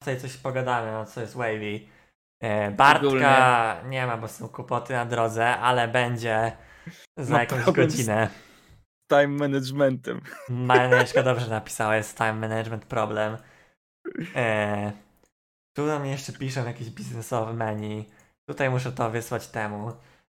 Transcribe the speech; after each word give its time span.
tutaj 0.00 0.20
coś 0.20 0.36
pogadamy, 0.36 0.98
o 0.98 1.06
co 1.06 1.20
jest 1.20 1.34
Wavy. 1.36 1.80
E, 2.42 2.70
Bartka 2.70 3.06
Ogólnie- 3.06 3.90
nie 3.90 4.06
ma, 4.06 4.16
bo 4.16 4.28
są 4.28 4.48
kłopoty 4.48 4.92
na 4.92 5.06
drodze, 5.06 5.48
ale 5.56 5.88
będzie 5.88 6.52
za 7.16 7.32
Ma 7.34 7.40
jakąś 7.40 7.62
problem 7.62 7.90
z- 7.90 7.96
godzinę. 7.96 8.28
Time 9.10 9.26
managementem. 9.28 10.20
Maneczka 10.48 11.22
dobrze 11.22 11.48
napisała, 11.58 11.96
jest 11.96 12.16
time 12.16 12.32
management 12.32 12.84
problem. 12.84 13.36
E, 14.36 14.92
tu 15.76 15.86
nam 15.86 16.06
jeszcze 16.06 16.32
piszą 16.32 16.66
jakieś 16.66 16.90
biznesowe 16.90 17.52
menu. 17.52 18.08
Tutaj 18.48 18.70
muszę 18.70 18.92
to 18.92 19.10
wysłać 19.10 19.46
temu. 19.48 19.92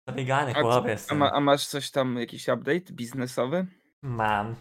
Zabiegany 0.08 0.52
A 0.52 0.54
co- 0.54 0.62
chłop 0.62 0.86
A, 1.10 1.16
ma, 1.16 1.32
a 1.32 1.40
masz 1.40 1.68
coś 1.68 1.92
tam, 1.92 2.16
jakiś 2.20 2.48
update 2.48 2.94
biznesowy? 2.94 3.66
Mam. 4.04 4.56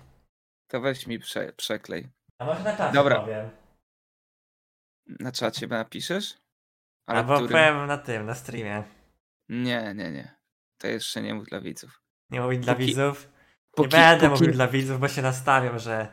To 0.70 0.80
weź 0.80 1.06
mi 1.06 1.18
prze, 1.18 1.52
przeklej. 1.52 2.08
A 2.38 2.44
może 2.44 2.62
na 2.64 2.76
czacie 2.76 2.94
Dobra. 2.94 3.20
powiem. 3.20 3.50
Na 5.20 5.32
czacie 5.32 5.66
napiszesz? 5.66 6.38
Ale 7.06 7.18
Albo 7.18 7.34
którym? 7.34 7.50
powiem 7.50 7.86
na 7.86 7.98
tym, 7.98 8.26
na 8.26 8.34
streamie. 8.34 8.84
Nie, 9.48 9.94
nie, 9.96 10.10
nie. 10.10 10.34
To 10.78 10.86
jeszcze 10.86 11.22
nie 11.22 11.34
mów 11.34 11.46
dla 11.46 11.60
widzów. 11.60 12.02
Nie 12.30 12.40
mówić 12.40 12.60
dla 12.60 12.74
Póki- 12.74 12.86
widzów. 12.86 13.28
Póki, 13.70 13.96
nie 13.96 14.02
będę 14.02 14.28
póki, 14.28 14.40
mówił 14.40 14.54
dla 14.54 14.68
widzów, 14.68 15.00
bo 15.00 15.08
się 15.08 15.22
nastawią, 15.22 15.78
że 15.78 16.12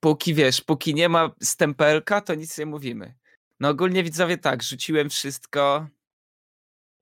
póki 0.00 0.34
wiesz, 0.34 0.60
póki 0.60 0.94
nie 0.94 1.08
ma 1.08 1.30
stempelka, 1.42 2.20
to 2.20 2.34
nic 2.34 2.58
nie 2.58 2.66
mówimy. 2.66 3.14
No 3.60 3.68
ogólnie 3.68 4.02
widzowie 4.04 4.38
tak, 4.38 4.62
rzuciłem 4.62 5.10
wszystko. 5.10 5.88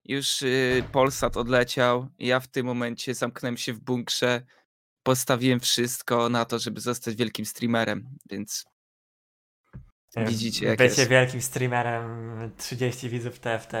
Już 0.05 0.41
y, 0.41 0.83
Polsat 0.91 1.37
odleciał. 1.37 2.07
Ja 2.19 2.39
w 2.39 2.47
tym 2.47 2.65
momencie 2.65 3.13
zamknąłem 3.13 3.57
się 3.57 3.73
w 3.73 3.79
bunkrze. 3.79 4.41
Postawiłem 5.03 5.59
wszystko 5.59 6.29
na 6.29 6.45
to, 6.45 6.59
żeby 6.59 6.81
zostać 6.81 7.15
wielkim 7.15 7.45
streamerem, 7.45 8.17
więc 8.29 8.65
Widzicie, 10.15 10.65
jak 10.65 10.77
bycie 10.77 11.01
jest. 11.01 11.09
wielkim 11.11 11.41
streamerem, 11.41 12.51
30 12.57 13.09
widzów 13.09 13.39
TFT, 13.39 13.73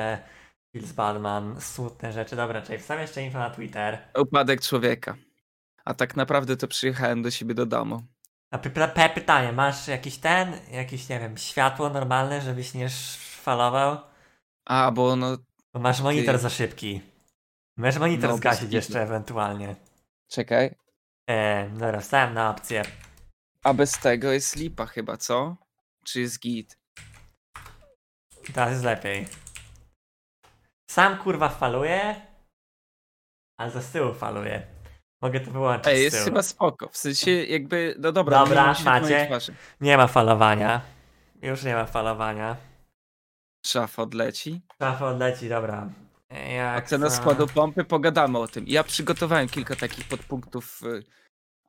Hills 0.75 0.91
Badman, 0.91 1.61
smutne 1.61 2.13
rzeczy. 2.13 2.35
Dobra, 2.35 2.61
czyli 2.61 2.77
wstawię 2.79 3.01
jeszcze 3.01 3.21
info 3.23 3.39
na 3.39 3.49
Twitter. 3.49 3.97
upadek 4.21 4.61
człowieka. 4.61 5.15
A 5.85 5.93
tak 5.93 6.15
naprawdę 6.15 6.57
to 6.57 6.67
przyjechałem 6.67 7.21
do 7.21 7.31
siebie 7.31 7.53
do 7.53 7.65
domu. 7.65 8.01
A 8.51 8.57
py- 8.57 8.69
py- 8.69 9.09
pytanie, 9.09 9.51
masz 9.51 9.87
jakiś 9.87 10.17
ten, 10.17 10.53
jakiś, 10.71 11.09
nie 11.09 11.19
wiem, 11.19 11.37
światło 11.37 11.89
normalne, 11.89 12.41
żebyś 12.41 12.73
nie 12.73 12.89
szfalował? 12.89 13.97
A, 14.65 14.91
bo 14.91 15.15
no, 15.15 15.37
Bo 15.73 15.79
masz 15.79 16.01
monitor 16.01 16.35
Ty. 16.35 16.41
za 16.41 16.49
szybki. 16.49 17.01
Możesz 17.77 17.97
monitor 17.99 18.29
No, 18.29 18.37
zgasić 18.37 18.73
jeszcze 18.73 19.01
ewentualnie. 19.01 19.75
czekaj. 20.27 20.75
E, 21.29 21.69
dobra, 21.69 21.99
wstałem 21.99 22.33
na 22.33 22.49
opcję. 22.49 22.83
A 23.63 23.73
bez 23.73 23.99
tego 23.99 24.31
jest 24.31 24.55
lipa 24.55 24.85
chyba, 24.85 25.17
co? 25.17 25.55
Czy 26.07 26.21
jest 26.21 26.39
git? 26.39 26.77
Teraz 28.53 28.71
jest 28.71 28.83
lepiej. 28.83 29.27
Sam 30.91 31.17
kurwa 31.17 31.49
faluje, 31.49 32.21
ale 33.59 33.71
to 33.71 33.81
z 33.81 33.91
tyłu 33.91 34.13
faluje. 34.13 34.67
Mogę 35.21 35.39
to 35.39 35.51
wyłączyć 35.51 35.87
Ej, 35.87 35.97
z 35.99 36.01
jest 36.03 36.15
tyłu. 36.17 36.25
chyba 36.25 36.43
spoko. 36.43 36.89
W 36.89 36.97
sensie 36.97 37.31
jakby, 37.31 37.95
no 37.99 38.11
dobra. 38.11 38.39
Dobra, 38.39 38.75
macie. 38.85 39.29
Nie 39.81 39.97
ma 39.97 40.07
falowania. 40.07 40.81
Już 41.41 41.63
nie 41.63 41.75
ma 41.75 41.85
falowania. 41.85 42.57
Szafa 43.65 44.01
odleci. 44.01 44.61
Szafa 44.81 45.07
odleci, 45.07 45.49
dobra. 45.49 45.89
Jak 46.55 46.85
Ocena 46.85 47.09
co- 47.09 47.15
składu 47.15 47.47
pompy, 47.47 47.83
pogadamy 47.83 48.37
o 48.39 48.47
tym. 48.47 48.65
Ja 48.67 48.83
przygotowałem 48.83 49.47
kilka 49.49 49.75
takich 49.75 50.07
podpunktów, 50.07 50.81
y, 50.83 51.03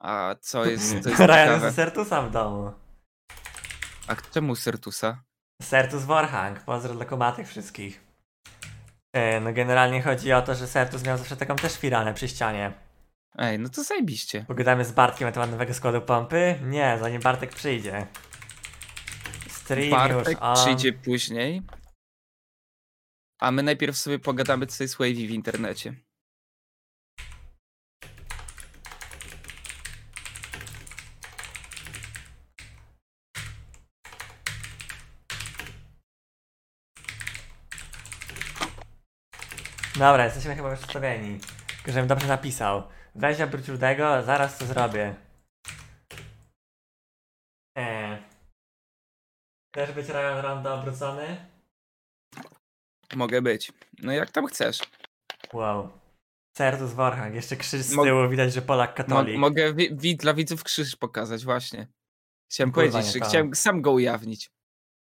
a 0.00 0.34
co 0.40 0.64
jest, 0.64 1.02
to 1.02 1.08
jest 1.08 1.20
Ryan 1.30 1.38
ciekawe. 1.46 1.60
ze 1.60 1.72
Sertusa 1.72 2.22
w 2.22 2.30
domu. 2.30 2.72
A 4.06 4.16
czemu 4.16 4.56
Sertusa? 4.56 5.22
Sertus 5.62 6.04
Warhang, 6.04 6.60
pozdro 6.64 6.94
dla 6.94 7.04
komatek 7.04 7.48
wszystkich. 7.48 8.00
E, 9.12 9.40
No 9.40 9.52
generalnie 9.52 10.02
chodzi 10.02 10.32
o 10.32 10.42
to, 10.42 10.54
że 10.54 10.66
Sertus 10.66 11.04
miał 11.04 11.18
zawsze 11.18 11.36
taką 11.36 11.56
też 11.56 11.78
firanę 11.78 12.14
przy 12.14 12.28
ścianie. 12.28 12.72
Ej, 13.38 13.58
no 13.58 13.68
to 13.68 13.82
zajebiście. 13.82 14.44
Pogadamy 14.48 14.84
z 14.84 14.92
Bartkiem 14.92 15.28
na 15.28 15.32
temat 15.32 15.50
nowego 15.50 15.74
składu 15.74 16.00
pompy? 16.00 16.58
Nie, 16.62 16.96
zanim 17.00 17.20
Bartek 17.22 17.54
przyjdzie. 17.54 18.06
Stream 19.48 19.90
Bartek 19.90 20.28
już 20.28 20.36
on. 20.40 20.56
przyjdzie 20.56 20.92
później. 20.92 21.62
A 23.40 23.50
my 23.50 23.62
najpierw 23.62 23.96
sobie 23.96 24.18
pogadamy, 24.18 24.66
co 24.66 24.84
jest 24.84 24.98
Wavy 24.98 25.14
w 25.14 25.30
internecie. 25.30 25.94
Dobra, 39.98 40.24
jesteśmy 40.24 40.56
chyba 40.56 40.70
już 40.70 40.80
ustawieni. 40.80 41.40
Tylko 41.76 41.92
żebym 41.92 42.08
dobrze 42.08 42.26
napisał. 42.26 42.82
Weź 43.14 43.40
obróć 43.40 43.68
rudego, 43.68 44.22
zaraz 44.22 44.58
to 44.58 44.66
zrobię. 44.66 45.14
Eee. 47.76 48.22
Chcesz 49.74 49.92
być 49.92 50.08
Ryan 50.08 50.40
Rondo 50.42 50.74
obrócony? 50.74 51.46
Mogę 53.14 53.42
być. 53.42 53.72
No 54.02 54.12
jak 54.12 54.30
tam 54.30 54.46
chcesz. 54.46 54.78
Wow. 55.52 55.88
Sertus 56.58 56.92
Warhang, 56.92 57.34
jeszcze 57.34 57.56
krzyż 57.56 57.80
z 57.82 57.92
Mo- 57.94 58.04
tyłu, 58.04 58.28
widać, 58.28 58.52
że 58.52 58.62
Polak 58.62 58.90
Mo 58.90 58.96
katolik. 58.96 59.38
mogę 59.38 59.74
wi 59.74 59.96
wi 59.96 60.16
dla 60.16 60.34
widzów 60.34 60.64
krzyż 60.64 60.96
pokazać, 60.96 61.44
właśnie. 61.44 61.86
Chciałem 62.52 62.72
Kurwa, 62.72 62.90
powiedzieć, 62.90 63.12
że 63.14 63.20
to. 63.20 63.26
chciałem 63.26 63.54
sam 63.54 63.82
go 63.82 63.90
ujawnić. 63.92 64.50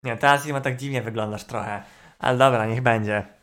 Nie, 0.04 0.18
teraz 0.18 0.46
Ima 0.46 0.62
tak 0.62 0.78
dziwnie 0.78 1.02
wyglądasz 1.02 1.44
trochę. 1.44 1.84
Ale 2.20 2.38
dobra, 2.38 2.66
niech 2.66 2.82
będzie. 2.82 3.41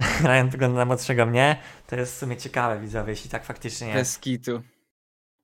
Ryan 0.20 0.48
wygląda 0.50 0.78
na 0.78 0.84
młodszego 0.84 1.26
mnie. 1.26 1.62
To 1.86 1.96
jest 1.96 2.14
w 2.14 2.18
sumie 2.18 2.36
ciekawe, 2.36 2.80
widzowie, 2.80 3.10
jeśli 3.10 3.30
tak 3.30 3.44
faktycznie 3.44 3.88
jest. 3.88 3.98
Bez 4.00 4.18
kitu. 4.18 4.62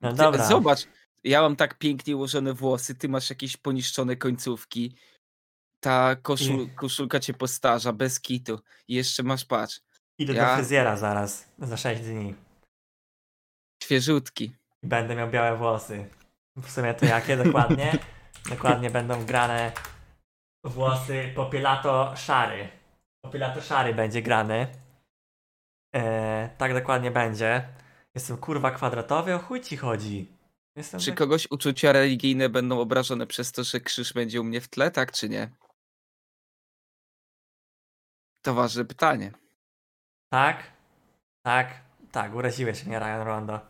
No 0.00 0.12
dobra. 0.12 0.46
Zobacz, 0.46 0.86
ja 1.24 1.42
mam 1.42 1.56
tak 1.56 1.78
pięknie 1.78 2.16
ułożone 2.16 2.52
włosy, 2.54 2.94
ty 2.94 3.08
masz 3.08 3.30
jakieś 3.30 3.56
poniszczone 3.56 4.16
końcówki. 4.16 4.96
Ta 5.80 6.16
koszul 6.16 6.70
koszulka 6.74 7.20
cię 7.20 7.34
postarza, 7.34 7.92
bez 7.92 8.20
kitu. 8.20 8.60
I 8.88 8.94
jeszcze 8.94 9.22
masz, 9.22 9.44
patrz, 9.44 9.80
Idę 10.18 10.32
do 10.34 10.40
Ja- 10.40 10.56
fryzjera 10.56 10.96
zaraz, 10.96 11.48
za 11.58 11.76
6 11.76 12.02
dni. 12.02 12.34
świeżutki. 13.82 14.52
Będę 14.82 15.14
miał 15.16 15.30
białe 15.30 15.56
włosy. 15.56 16.08
W 16.56 16.70
sumie 16.70 16.94
to 16.94 17.06
jakie 17.06 17.36
dokładnie? 17.36 17.98
dokładnie 18.50 18.90
będą 18.90 19.24
grane 19.24 19.72
włosy 20.64 21.32
popielato 21.36 22.14
Popielato 23.24 23.60
szary 23.60 23.94
będzie 23.94 24.22
grany. 24.22 24.66
Eee, 25.92 26.48
tak 26.58 26.74
dokładnie 26.74 27.10
będzie. 27.10 27.68
Jestem 28.14 28.36
kurwa 28.36 28.70
kwadratowy, 28.70 29.34
o 29.34 29.38
chuj 29.38 29.60
ci 29.60 29.76
chodzi. 29.76 30.32
Jestem 30.76 31.00
Czy 31.00 31.06
tak- 31.06 31.18
kogoś 31.18 31.46
uczucia 31.50 31.92
religijne 31.92 32.48
będą 32.48 32.80
obrażone 32.80 33.26
przez 33.26 33.52
to, 33.52 33.64
że 33.64 33.80
krzyż 33.80 34.12
będzie 34.12 34.40
u 34.40 34.44
mnie 34.44 34.60
w 34.60 34.68
tle, 34.68 34.90
tak 34.90 35.12
czy 35.12 35.28
nie? 35.28 35.50
To 38.42 38.54
ważne 38.54 38.84
pytanie. 38.84 39.32
Tak? 40.32 40.72
Tak? 41.46 41.80
Tak, 42.12 42.34
uraziłeś 42.34 42.84
mnie, 42.84 42.98
Ryan 42.98 43.22
Rondo. 43.26 43.60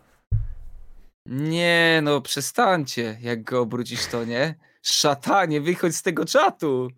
Nie, 1.26 2.00
no 2.02 2.20
przestańcie. 2.20 3.18
Jak 3.20 3.42
go 3.44 3.60
obrócisz, 3.60 4.06
to 4.06 4.24
nie. 4.24 4.54
Szatanie, 4.82 5.60
wychodź 5.60 5.96
z 5.96 6.02
tego 6.02 6.24
czatu. 6.24 6.88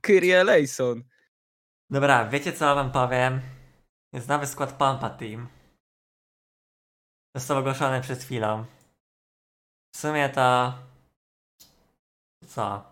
Kyrie 0.00 0.44
Lejson. 0.44 1.04
Dobra, 1.92 2.28
wiecie 2.28 2.52
co 2.52 2.74
wam 2.74 2.92
powiem? 2.92 3.40
Jest 4.12 4.28
nowy 4.28 4.46
skład 4.46 4.72
Pompa 4.72 5.10
Team. 5.10 5.48
Został 7.36 7.58
ogłoszony 7.58 8.00
przed 8.00 8.22
chwilą. 8.22 8.64
W 9.94 9.98
sumie 9.98 10.28
to... 10.28 10.74
Co? 12.46 12.84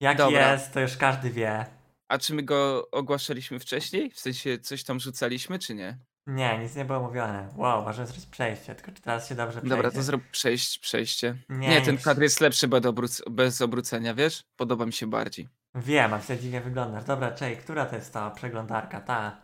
Jaki 0.00 0.18
Dobra. 0.18 0.52
jest, 0.52 0.72
to 0.72 0.80
już 0.80 0.96
każdy 0.96 1.30
wie. 1.30 1.66
A 2.08 2.18
czy 2.18 2.34
my 2.34 2.42
go 2.42 2.90
ogłaszaliśmy 2.90 3.58
wcześniej? 3.58 4.10
W 4.10 4.20
sensie 4.20 4.58
coś 4.58 4.84
tam 4.84 5.00
rzucaliśmy, 5.00 5.58
czy 5.58 5.74
nie? 5.74 5.98
Nie, 6.26 6.58
nic 6.58 6.76
nie 6.76 6.84
było 6.84 7.00
mówione. 7.00 7.48
Wow, 7.56 7.84
możemy 7.84 8.06
zrobić 8.06 8.26
przejście, 8.26 8.74
tylko 8.74 8.92
czy 8.92 9.02
teraz 9.02 9.28
się 9.28 9.34
dobrze 9.34 9.60
przejdzie? 9.60 9.76
Dobra, 9.76 9.90
to 9.90 10.02
zrób 10.02 10.22
przejść, 10.30 10.78
przejście. 10.78 11.36
Nie, 11.48 11.68
Nie, 11.68 11.82
ten 11.82 11.98
kadr 11.98 12.22
jest 12.22 12.40
lepszy 12.40 12.68
bez, 12.68 12.82
obróc- 12.82 13.30
bez 13.30 13.62
obrócenia, 13.62 14.14
wiesz? 14.14 14.44
Podoba 14.56 14.86
mi 14.86 14.92
się 14.92 15.06
bardziej. 15.06 15.48
Wiem, 15.76 16.14
a 16.14 16.18
wtedy 16.18 16.42
dziwnie 16.42 16.60
wyglądasz. 16.60 17.04
Dobra, 17.04 17.30
czej, 17.30 17.56
która 17.56 17.86
to 17.86 17.96
jest 17.96 18.12
ta 18.12 18.30
przeglądarka? 18.30 19.00
Ta. 19.00 19.36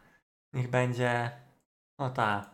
Niech 0.52 0.70
będzie... 0.70 1.30
O 1.98 2.10
ta. 2.10 2.50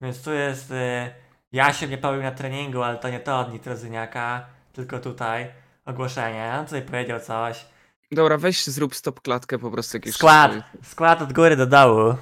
Więc 0.00 0.22
tu 0.22 0.32
jest... 0.32 0.70
Y... 0.70 1.10
Ja 1.52 1.72
się 1.72 1.88
nie 1.88 1.98
pobił 1.98 2.22
na 2.22 2.30
treningu, 2.30 2.82
ale 2.82 2.98
to 2.98 3.08
nie 3.08 3.20
to 3.20 3.38
od 3.38 3.52
Nitrozyniaka, 3.52 4.46
tylko 4.72 4.98
tutaj 4.98 5.52
ogłoszenie. 5.84 6.56
On 6.58 6.64
tutaj 6.64 6.82
powiedział 6.82 7.20
coś. 7.20 7.66
Dobra, 8.12 8.38
weź 8.38 8.66
zrób 8.66 8.94
stop 8.94 9.20
klatkę 9.20 9.58
po 9.58 9.70
prostu 9.70 9.96
jakieś. 9.96 10.14
Skład! 10.14 10.52
Skład 10.82 11.22
od 11.22 11.32
góry 11.32 11.56
do 11.56 11.66
dołu. 11.66 12.14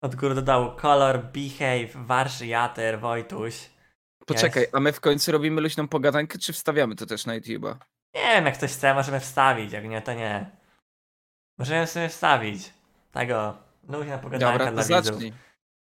Od 0.00 0.16
góry 0.16 0.34
do 0.34 0.42
dołu. 0.42 0.70
Kolor, 0.76 1.22
Behave, 1.22 2.06
Warszy, 2.06 2.46
Jater, 2.46 3.00
Wojtuś. 3.00 3.70
Poczekaj, 4.26 4.62
Jest. 4.62 4.74
a 4.74 4.80
my 4.80 4.92
w 4.92 5.00
końcu 5.00 5.32
robimy 5.32 5.60
luźną 5.60 5.88
pogadankę, 5.88 6.38
czy 6.38 6.52
wstawiamy 6.52 6.96
to 6.96 7.06
też 7.06 7.26
na 7.26 7.38
YouTube'a? 7.38 7.76
Nie 8.14 8.20
wiem, 8.22 8.46
jak 8.46 8.54
ktoś 8.54 8.72
chce, 8.72 8.94
możemy 8.94 9.20
wstawić, 9.20 9.72
jak 9.72 9.84
nie, 9.84 10.02
to 10.02 10.14
nie. 10.14 10.50
Możemy 11.58 11.86
sobie 11.86 12.08
wstawić. 12.08 12.72
Tego, 13.12 13.56
luźna 13.88 14.18
pogadanka 14.18 14.58
Dobra, 14.58 14.72
dla 14.72 14.82
to 14.82 14.88
widzów. 14.88 15.04
zacznij. 15.14 15.32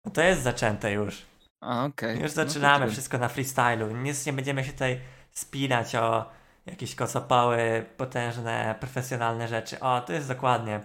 No 0.05 0.11
to 0.11 0.21
jest 0.21 0.41
zaczęte 0.41 0.91
już. 0.91 1.21
A, 1.61 1.85
okej. 1.85 2.13
Już 2.21 2.35
No 2.35 2.43
to 2.43 2.49
zaczynamy 2.49 2.79
tyle. 2.85 2.91
wszystko 2.91 3.17
na 3.17 3.27
freestylu. 3.29 3.91
Nic 3.97 4.25
nie 4.25 4.33
będziemy 4.33 4.63
się 4.63 4.71
tutaj 4.71 5.01
spinać 5.31 5.95
o 5.95 6.29
jakieś 6.65 6.95
kocopoły, 6.95 7.85
potężne, 7.97 8.75
profesjonalne 8.79 9.47
rzeczy. 9.47 9.79
O, 9.79 10.01
to 10.01 10.13
jest 10.13 10.27
dokładnie. 10.27 10.79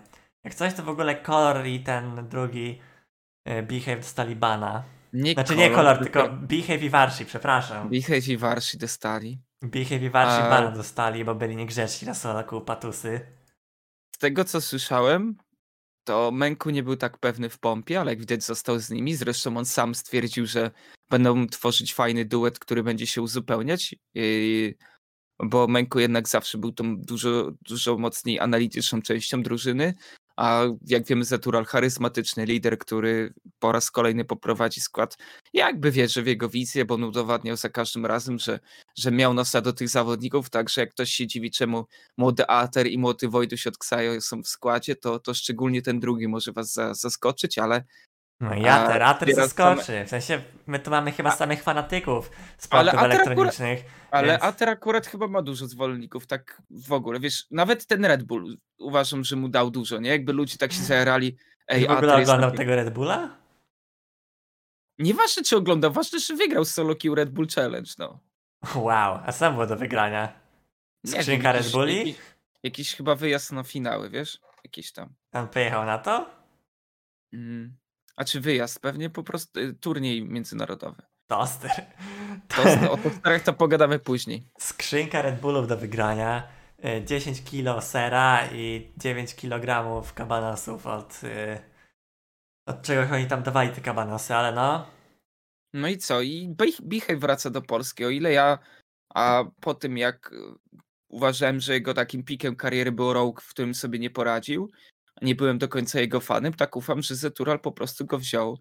Jak 0.45 0.55
coś, 0.55 0.75
to 0.75 0.83
w 0.83 0.89
ogóle 0.89 1.15
kolor 1.15 1.67
i 1.67 1.81
ten 1.81 2.29
drugi 2.29 2.81
y, 3.49 3.63
Behave 3.63 3.97
dostali 4.01 4.37
bana. 4.37 4.83
Nie 5.13 5.33
Znaczy 5.33 5.57
nie 5.57 5.71
kolor, 5.71 5.99
tylko 5.99 6.29
Behave 6.29 6.83
i 6.83 6.91
Warshi, 6.91 7.25
przepraszam. 7.27 7.89
Behave 7.91 8.29
i 8.29 8.37
Warsi 8.37 8.79
dostali. 8.79 9.39
Behave 9.63 10.03
i 10.03 10.11
Warshi 10.11 10.43
A- 10.43 10.51
bana 10.51 10.71
dostali, 10.71 11.25
bo 11.25 11.35
byli 11.35 11.57
niegrzeczni 11.57 12.09
na 12.09 12.15
soloku 12.15 12.61
patusy. 12.61 13.21
Z 14.15 14.19
tego 14.19 14.45
co 14.45 14.61
słyszałem, 14.61 15.37
to 16.05 16.31
Menku 16.31 16.71
nie 16.71 16.83
był 16.83 16.97
tak 16.97 17.19
pewny 17.19 17.49
w 17.49 17.59
pompie, 17.59 18.01
ale 18.01 18.13
jak 18.13 18.21
widać 18.21 18.45
został 18.45 18.79
z 18.79 18.91
nimi. 18.91 19.15
Zresztą 19.15 19.57
on 19.57 19.65
sam 19.65 19.95
stwierdził, 19.95 20.47
że 20.47 20.71
będą 21.11 21.47
tworzyć 21.47 21.95
fajny 21.95 22.25
duet, 22.25 22.59
który 22.59 22.83
będzie 22.83 23.07
się 23.07 23.23
uzupełniać. 23.23 23.95
Yy, 24.15 24.75
bo 25.45 25.67
Menku 25.67 26.01
jednak 26.01 26.29
zawsze 26.29 26.59
był 26.59 26.73
tą 26.73 26.97
dużo, 26.97 27.53
dużo 27.69 27.99
mocniej 27.99 28.41
analityczną 28.41 29.03
częścią 29.03 29.43
drużyny. 29.43 29.95
A 30.41 30.65
jak 30.87 31.07
wiemy, 31.07 31.25
Zetural 31.25 31.65
charyzmatyczny 31.65 32.45
lider, 32.45 32.79
który 32.79 33.35
po 33.59 33.73
raz 33.73 33.91
kolejny 33.91 34.25
poprowadzi 34.25 34.81
skład, 34.81 35.19
jakby 35.53 35.91
wierzy 35.91 36.23
w 36.23 36.27
jego 36.27 36.49
wizję, 36.49 36.85
bo 36.85 36.95
on 36.95 37.05
udowadniał 37.05 37.57
za 37.57 37.69
każdym 37.69 38.07
razem, 38.07 38.39
że, 38.39 38.61
że 38.99 39.11
miał 39.11 39.35
nosa 39.35 39.61
do 39.61 39.73
tych 39.73 39.89
zawodników, 39.89 40.51
także 40.51 40.81
jak 40.81 40.91
ktoś 40.91 41.11
się 41.11 41.27
dziwi, 41.27 41.51
czemu 41.51 41.87
młody 42.17 42.49
Ater 42.49 42.87
i 42.87 42.99
młody 42.99 43.29
Wojtuś 43.29 43.67
od 43.67 43.79
Ksajo 43.79 44.21
są 44.21 44.43
w 44.43 44.49
składzie, 44.49 44.97
to, 44.97 45.19
to 45.19 45.35
szczególnie 45.35 45.83
ten 45.83 46.01
drugi 46.01 46.29
może 46.29 46.53
was 46.53 46.73
za, 46.73 46.95
zaskoczyć, 46.95 47.59
ale, 47.59 47.85
No 48.41 48.55
i 48.55 48.67
Ater, 48.67 49.03
Ater 49.03 49.29
teraz 49.29 49.49
zaskoczy. 49.49 50.05
W 50.05 50.09
sensie, 50.09 50.43
my 50.67 50.79
tu 50.79 50.91
mamy 50.91 51.13
chyba 51.13 51.31
samych 51.31 51.63
fanatyków 51.63 52.31
Ale 52.31 52.55
sportów 52.59 52.95
Ater 52.95 53.11
elektronicznych. 53.11 53.85
ale 54.11 54.27
Więc- 54.29 54.43
Ater 54.43 54.69
akurat 54.69 55.07
chyba 55.07 55.29
ma 55.29 55.43
dużo 55.43 55.67
zwolenników, 55.67 56.27
tak 56.27 56.63
w 56.71 56.93
ogóle, 56.93 57.21
wiesz, 57.21 57.47
nawet 57.51 57.87
ten 57.87 58.05
Red 58.05 58.23
Bull 58.23 58.57
uważam, 58.79 59.25
że 59.25 59.37
mu 59.37 59.49
dał 59.49 59.71
dużo, 59.71 59.99
nie? 59.99 60.11
Jakby 60.11 60.33
ludzie 60.33 60.59
tak 60.59 60.73
się 60.73 60.83
zajarali, 60.83 61.37
ej, 61.69 61.87
w 61.87 61.91
ogóle 61.91 62.17
oglądał 62.17 62.51
tego 62.51 62.77
Red 62.77 62.91
Bulla? 62.95 63.37
Nieważne 64.99 65.43
czy 65.43 65.57
oglądał, 65.57 65.93
ważne, 65.93 66.19
że 66.19 66.37
wygrał 66.37 66.65
z 66.65 66.73
solo 66.75 66.95
queue 66.97 67.15
Red 67.15 67.31
Bull 67.31 67.47
Challenge, 67.55 67.91
no. 67.99 68.21
Wow, 68.75 69.21
a 69.27 69.33
co 69.33 69.53
było 69.53 69.67
do 69.67 69.77
wygrania? 69.77 70.41
Nie 71.05 71.13
Skrzynka 71.13 71.53
wiem, 71.53 71.63
Red 71.63 71.73
Bulli? 71.73 71.99
Jakiś, 71.99 72.17
jakiś 72.63 72.95
chyba 72.95 73.15
wyjazd 73.15 73.53
na 73.53 73.63
finały, 73.63 74.11
wiesz? 74.11 74.39
Jakiś 74.65 74.93
tam. 74.93 75.15
On 75.33 75.49
pojechał 75.49 75.87
na 75.87 75.99
to? 75.99 76.31
Mm. 77.33 77.77
A 78.17 78.25
czy 78.25 78.41
wyjazd? 78.41 78.81
Pewnie 78.81 79.11
po 79.11 79.23
prostu 79.23 79.61
y, 79.61 79.75
turniej 79.75 80.25
międzynarodowy. 80.25 81.03
Toster. 81.27 81.71
To, 82.49 82.93
o 82.93 82.97
tosterach 83.03 83.43
to 83.43 83.53
pogadamy 83.53 83.99
później. 83.99 84.47
Skrzynka 84.59 85.23
Red 85.23 85.41
Bullów 85.41 85.69
do 85.69 85.77
wygrania. 85.77 86.49
y, 86.85 87.05
10 87.05 87.43
kilo 87.45 87.81
sera 87.83 88.49
i 88.53 88.93
9 88.97 89.35
kg 89.35 90.03
kabanosów 90.15 90.87
od, 90.87 91.21
y, 91.25 91.59
od 92.67 92.83
czegoś 92.83 93.11
oni 93.13 93.27
tam 93.27 93.43
dawali 93.43 93.71
te 93.71 93.81
kabanosy, 93.81 94.35
ale 94.35 94.53
no. 94.53 94.87
No 95.75 95.89
i 95.89 95.99
co? 95.99 96.21
I 96.21 96.49
Bich- 96.57 96.83
Bichej 96.83 97.17
wraca 97.17 97.51
do 97.51 97.63
Polski. 97.63 98.05
O 98.05 98.11
ile 98.11 98.33
ja, 98.33 98.59
a 99.15 99.45
po 99.61 99.75
tym 99.75 99.99
jak 99.99 100.33
y, 100.33 100.37
uważałem, 101.09 101.61
że 101.61 101.73
jego 101.73 101.95
takim 101.95 102.25
pikiem 102.25 102.57
kariery 102.57 102.93
był 102.93 103.13
Rogue, 103.13 103.41
w 103.41 103.51
którym 103.51 103.75
sobie 103.75 103.99
nie 103.99 104.11
poradził, 104.11 104.71
nie 105.23 105.35
byłem 105.35 105.59
do 105.59 105.69
końca 105.69 106.01
jego 106.01 106.21
fanem, 106.21 106.53
tak 106.53 106.77
ufam, 106.77 107.03
że 107.03 107.15
Zetural 107.15 107.61
po 107.61 107.73
prostu 107.73 108.07
go 108.07 108.19
wziął 108.19 108.59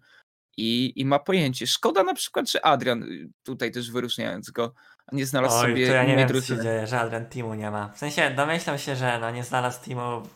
i, 0.56 0.92
i 0.96 1.04
ma 1.04 1.18
pojęcie. 1.18 1.66
Szkoda 1.66 2.02
na 2.02 2.14
przykład, 2.14 2.50
że 2.50 2.64
Adrian, 2.64 3.02
y, 3.02 3.30
tutaj 3.42 3.72
też 3.72 3.90
wyróżniając 3.90 4.50
go, 4.50 4.74
nie 5.12 5.26
znalazł 5.26 5.54
Oj, 5.54 5.70
sobie 5.70 5.86
to 5.86 5.92
ja 5.92 6.04
nie 6.04 6.16
wiem, 6.16 6.28
co 6.28 6.40
się 6.40 6.62
dzieje, 6.62 6.86
żaden 6.86 7.26
teamu 7.26 7.54
nie 7.54 7.70
ma. 7.70 7.88
W 7.88 7.98
sensie 7.98 8.30
domyślam 8.30 8.78
się, 8.78 8.96
że 8.96 9.18
no 9.20 9.30
nie 9.30 9.44
znalazł 9.44 9.84
teamu 9.84 10.26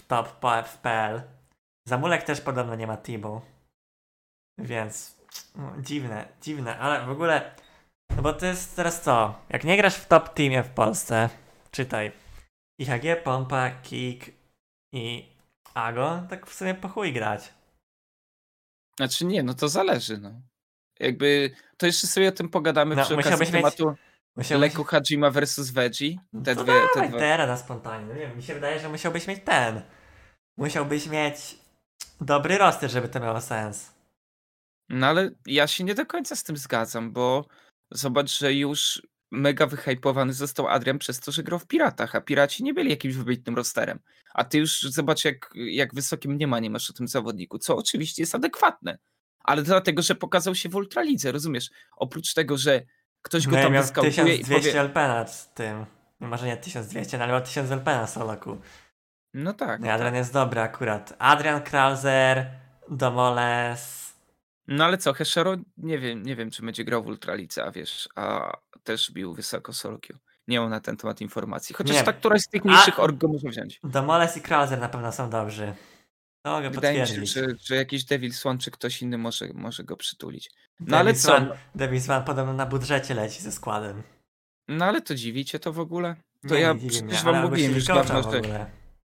w 0.00 0.06
top 0.06 0.28
w 0.66 0.78
PL. 0.78 1.22
Zamulek 1.88 2.22
też 2.22 2.40
podobno 2.40 2.74
nie 2.74 2.86
ma 2.86 2.96
teamu. 2.96 3.40
Więc 4.58 5.16
no, 5.56 5.72
dziwne, 5.78 6.28
dziwne, 6.42 6.78
ale 6.78 7.06
w 7.06 7.10
ogóle. 7.10 7.54
No 8.16 8.22
bo 8.22 8.32
to 8.32 8.46
jest 8.46 8.76
teraz 8.76 9.02
co? 9.02 9.38
Jak 9.48 9.64
nie 9.64 9.76
grasz 9.76 9.94
w 9.94 10.08
top 10.08 10.34
teamie 10.34 10.62
w 10.62 10.70
Polsce, 10.70 11.28
czytaj. 11.70 12.12
IHG, 12.78 13.22
Pompa, 13.24 13.70
Kik 13.70 14.34
i 14.92 15.31
Ago, 15.74 16.22
tak 16.30 16.46
w 16.46 16.54
sumie 16.54 16.74
po 16.74 16.88
chuj 16.88 17.12
grać. 17.12 17.52
Znaczy 18.96 19.24
nie, 19.24 19.42
no 19.42 19.54
to 19.54 19.68
zależy, 19.68 20.18
no. 20.18 20.32
Jakby, 21.00 21.50
to 21.76 21.86
jeszcze 21.86 22.06
sobie 22.06 22.28
o 22.28 22.32
tym 22.32 22.48
pogadamy 22.48 22.96
No, 22.96 23.04
przy 23.04 23.14
okazji 23.14 23.40
mieć- 23.40 23.50
tematu 23.50 23.94
Musiałbyś... 24.36 24.70
Leku 24.72 24.84
Hajima 24.84 25.30
versus 25.30 25.70
Veggie. 25.70 26.16
No 26.32 26.42
Te 26.42 26.56
to 26.56 26.64
dwie, 26.64 26.72
te 26.72 26.88
dawaj 26.94 27.08
dwa. 27.08 27.18
teraz 27.18 27.48
na 27.48 27.56
spontanie. 27.56 28.06
No 28.06 28.14
nie 28.14 28.20
wiem, 28.20 28.36
mi 28.36 28.42
się 28.42 28.54
wydaje, 28.54 28.80
że 28.80 28.88
musiałbyś 28.88 29.26
mieć 29.26 29.44
ten. 29.44 29.82
Musiałbyś 30.56 31.06
mieć 31.06 31.58
dobry 32.20 32.58
roster, 32.58 32.90
żeby 32.90 33.08
to 33.08 33.20
miało 33.20 33.40
sens. 33.40 33.92
No 34.88 35.06
ale 35.06 35.30
ja 35.46 35.66
się 35.66 35.84
nie 35.84 35.94
do 35.94 36.06
końca 36.06 36.36
z 36.36 36.42
tym 36.42 36.56
zgadzam, 36.56 37.12
bo 37.12 37.46
zobacz, 37.90 38.38
że 38.38 38.54
już 38.54 39.02
mega 39.32 39.66
wyhypowany 39.66 40.32
został 40.32 40.68
Adrian 40.68 40.98
przez 40.98 41.20
to, 41.20 41.32
że 41.32 41.42
grał 41.42 41.58
w 41.58 41.66
Piratach, 41.66 42.14
a 42.14 42.20
Piraci 42.20 42.64
nie 42.64 42.74
byli 42.74 42.90
jakimś 42.90 43.14
wybitnym 43.14 43.56
rosterem. 43.56 43.98
A 44.34 44.44
ty 44.44 44.58
już 44.58 44.82
zobacz, 44.82 45.24
jak, 45.24 45.50
jak 45.54 45.94
wysokie 45.94 46.28
mniemanie 46.28 46.70
masz 46.70 46.90
o 46.90 46.92
tym 46.92 47.08
zawodniku, 47.08 47.58
co 47.58 47.76
oczywiście 47.76 48.22
jest 48.22 48.34
adekwatne. 48.34 48.98
Ale 49.44 49.62
dlatego, 49.62 50.02
że 50.02 50.14
pokazał 50.14 50.54
się 50.54 50.68
w 50.68 50.74
Ultralidze, 50.74 51.32
rozumiesz? 51.32 51.70
Oprócz 51.96 52.34
tego, 52.34 52.58
że 52.58 52.82
ktoś 53.22 53.46
go 53.46 53.56
No 53.56 53.62
tam 53.62 53.72
miał 53.72 53.82
wyskautuje 53.82 54.34
i 54.34 54.38
1200 54.38 54.70
powie... 54.70 54.80
LP 54.80 55.08
nad 55.08 55.54
tym. 55.54 55.86
Może 56.20 56.46
nie 56.46 56.56
1200, 56.56 57.18
no 57.18 57.24
ale 57.24 57.32
miał 57.32 57.42
1000 57.42 57.70
LP 57.70 57.96
na 57.96 58.06
Soloku. 58.06 58.58
No 59.34 59.52
tak. 59.52 59.80
No 59.80 59.90
Adrian 59.90 60.14
jest 60.14 60.32
dobry 60.32 60.60
akurat. 60.60 61.16
Adrian 61.18 61.62
Krauser, 61.62 62.50
Domoles. 62.90 64.11
No 64.68 64.84
ale 64.84 64.98
co, 64.98 65.12
Heshero 65.12 65.56
nie 65.76 65.98
wiem, 65.98 66.22
nie 66.22 66.36
wiem, 66.36 66.50
czy 66.50 66.62
będzie 66.62 66.84
grał 66.84 67.02
w 67.02 67.06
Ultralice, 67.06 67.64
a 67.64 67.70
wiesz, 67.70 68.08
a 68.14 68.56
też 68.84 69.10
bił 69.12 69.34
wysoko 69.34 69.72
solo 69.72 69.98
queue. 69.98 70.18
Nie 70.48 70.60
mam 70.60 70.70
na 70.70 70.80
ten 70.80 70.96
temat 70.96 71.20
informacji. 71.20 71.74
Chociaż 71.74 71.96
Nie. 71.96 72.02
ta 72.02 72.12
któraś 72.12 72.40
z 72.42 72.48
tych 72.48 72.64
mniejszych 72.64 72.98
A- 73.00 73.02
org 73.02 73.16
go 73.16 73.28
może 73.28 73.48
wziąć. 73.48 73.80
Domoles 73.84 74.36
i 74.36 74.40
Krauser 74.40 74.78
na 74.80 74.88
pewno 74.88 75.12
są 75.12 75.30
dobrzy. 75.30 75.74
To 76.42 76.52
mogę 76.52 76.70
Wydaje 76.70 77.00
mi 77.00 77.06
się, 77.06 77.12
potwierdzić. 77.14 77.34
że, 77.34 77.46
że 77.60 77.76
jakiś 77.76 78.04
Devil 78.04 78.32
Swan 78.32 78.58
czy 78.58 78.70
ktoś 78.70 79.02
inny 79.02 79.18
może, 79.18 79.48
może 79.54 79.84
go 79.84 79.96
przytulić. 79.96 80.50
No 80.80 80.86
Davis 80.86 81.26
ale 81.28 81.40
co? 81.40 81.46
Van- 81.46 81.56
Davis 81.74 82.06
Van 82.06 82.24
podobno 82.24 82.52
na 82.52 82.66
budżecie 82.66 83.14
leci 83.14 83.42
ze 83.42 83.52
składem. 83.52 84.02
No 84.68 84.84
ale 84.84 85.00
to 85.02 85.14
dziwicie 85.14 85.58
to 85.58 85.72
w 85.72 85.80
ogóle? 85.80 86.16
To 86.48 86.54
Nie, 86.54 86.60
ja 86.60 86.72
nie 86.72 86.88
przecież 86.90 87.22
wam 87.24 87.42
mówiłem 87.42 87.74
już 87.74 87.84
dawno, 87.84 88.22
że. 88.32 88.70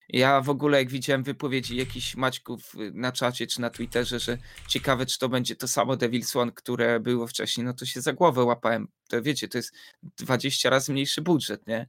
Ja 0.08 0.40
w 0.40 0.50
ogóle 0.50 0.78
jak 0.78 0.90
widziałem 0.90 1.23
wypowiedzi 1.23 1.76
jakichś 1.76 2.16
Maćków 2.16 2.75
y, 2.75 2.92
na 2.94 3.12
czacie 3.12 3.46
czy 3.46 3.61
na 3.61 3.70
Twitterze, 3.70 4.20
że 4.20 4.38
ciekawe 4.68 5.06
czy 5.06 5.18
to 5.18 5.28
będzie 5.28 5.56
to 5.56 5.68
samo 5.68 5.96
Devil 5.96 6.25
Swan, 6.25 6.52
które 6.52 7.00
było 7.00 7.26
wcześniej, 7.26 7.66
no 7.66 7.75
to 7.75 7.87
się 7.87 8.00
za 8.00 8.12
głowę 8.12 8.44
łapałem. 8.44 8.88
To 9.08 9.23
wiecie, 9.23 9.49
to 9.49 9.58
jest 9.58 9.75
20 10.02 10.70
razy 10.70 10.92
mniejszy 10.92 11.23
budżet, 11.23 11.66
nie? 11.66 11.88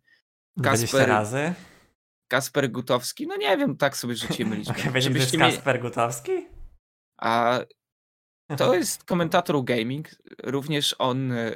20 0.57 0.97
Kasper- 0.97 1.07
razy? 1.07 1.53
Kasper 2.27 2.71
Gutowski, 2.71 3.27
no 3.27 3.37
nie 3.37 3.57
wiem, 3.57 3.77
tak 3.77 3.97
sobie 3.97 4.15
rzucimy 4.15 4.55
liczbę. 4.55 4.73
Okay, 4.79 4.91
będzie 4.91 5.09
to 5.09 5.17
jest. 5.17 5.37
Kasper 5.37 5.81
Gutowski? 5.81 6.47
A 7.17 7.59
to 8.57 8.75
jest 8.75 9.03
komentator 9.03 9.63
gaming, 9.63 10.09
również 10.43 10.95
on 10.99 11.31
e, 11.31 11.55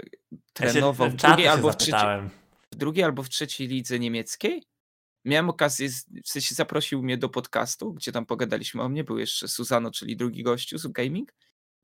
trenował 0.54 1.08
ja 1.08 1.14
w 1.14 1.16
drugiej, 1.16 1.48
albo 1.48 1.72
w, 1.72 1.78
trzeciej, 1.78 2.30
w 2.72 2.76
drugiej 2.76 3.04
albo 3.04 3.24
w 3.24 3.30
trzeciej 3.30 3.68
lidze 3.68 4.00
niemieckiej. 4.00 4.64
Miałem 5.26 5.50
okazję, 5.50 5.90
w 6.24 6.30
sensie 6.30 6.56
zaprosił 6.56 7.04
mnie 7.04 7.18
do 7.18 7.30
podcastu, 7.30 7.94
gdzie 7.94 8.12
tam 8.12 8.26
pogadaliśmy 8.26 8.82
o 8.82 8.90
mnie, 8.90 9.04
był 9.04 9.18
jeszcze 9.18 9.48
Suzano, 9.48 9.92
czyli 9.92 10.18
drugi 10.18 10.44
gościu 10.44 10.78
z 10.78 10.88
gaming, 10.88 11.34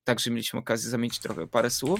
także 0.03 0.31
mieliśmy 0.31 0.59
okazję 0.59 0.89
zamienić 0.89 1.19
trochę 1.19 1.47
parę 1.47 1.69
słów. 1.69 1.99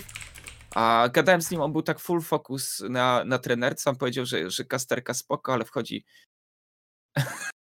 A 0.76 1.10
gadałem 1.14 1.42
z 1.42 1.52
nim, 1.52 1.62
on 1.62 1.72
był 1.72 1.82
tak 1.82 2.00
full 2.00 2.22
focus 2.22 2.84
na, 2.90 3.24
na 3.26 3.40
trenerce, 3.40 3.90
on 3.90 3.96
powiedział, 3.96 4.26
że, 4.26 4.50
że 4.50 4.66
kasterka 4.66 5.14
spoko, 5.14 5.54
ale 5.54 5.66
wchodzi, 5.66 6.06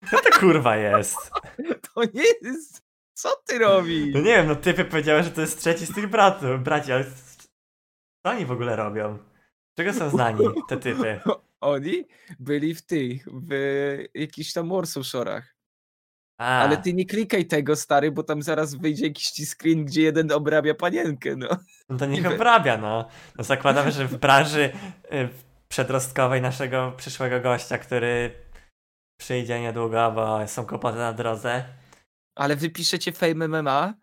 Co 0.09 0.17
to 0.21 0.39
kurwa 0.39 0.75
jest? 0.75 1.17
to 1.93 2.03
nie 2.13 2.25
jest, 2.41 2.81
co 3.13 3.29
ty 3.45 3.59
robisz? 3.59 4.13
No 4.13 4.19
nie 4.19 4.35
wiem, 4.35 4.47
no 4.47 4.55
typy 4.55 4.85
powiedziały, 4.85 5.23
że 5.23 5.31
to 5.31 5.41
jest 5.41 5.59
trzeci 5.59 5.85
z 5.85 5.93
tych 5.95 6.07
bratów, 6.07 6.63
braci, 6.63 6.91
ale 6.91 7.05
co 8.23 8.29
oni 8.29 8.45
w 8.45 8.51
ogóle 8.51 8.75
robią? 8.75 9.17
Czego 9.77 9.93
są 9.93 10.09
znani 10.09 10.45
te 10.67 10.77
typy? 10.77 11.19
Oni 11.61 12.07
byli 12.39 12.75
w 12.75 12.81
tych, 12.85 13.25
w 13.27 13.51
jakichś 14.13 14.53
tam 14.53 14.69
Warsaw 14.69 15.03
Shore'ach. 15.03 15.41
A, 16.37 16.59
Ale 16.59 16.77
ty 16.77 16.93
nie 16.93 17.05
klikaj 17.05 17.45
tego, 17.45 17.75
stary, 17.75 18.11
bo 18.11 18.23
tam 18.23 18.41
zaraz 18.41 18.75
wyjdzie 18.75 19.07
jakiś 19.07 19.31
ci 19.31 19.45
screen, 19.45 19.85
gdzie 19.85 20.01
jeden 20.01 20.31
obrabia 20.31 20.73
panienkę, 20.75 21.35
no. 21.35 21.47
no 21.89 21.97
to 21.97 22.05
niech 22.05 22.25
obrabia, 22.25 22.77
no. 22.77 23.07
no. 23.37 23.43
Zakładam, 23.43 23.91
że 23.91 24.07
w 24.07 24.17
branży 24.17 24.71
y, 25.13 25.29
przedrostkowej 25.67 26.41
naszego 26.41 26.93
przyszłego 26.97 27.41
gościa, 27.41 27.77
który 27.77 28.31
przyjdzie 29.19 29.61
niedługo, 29.61 30.11
bo 30.11 30.47
są 30.47 30.65
kłopoty 30.65 30.97
na 30.97 31.13
drodze. 31.13 31.65
Ale 32.35 32.55
wy 32.55 32.69
piszecie 32.69 33.11
Fame 33.11 33.47
MMA, 33.47 33.93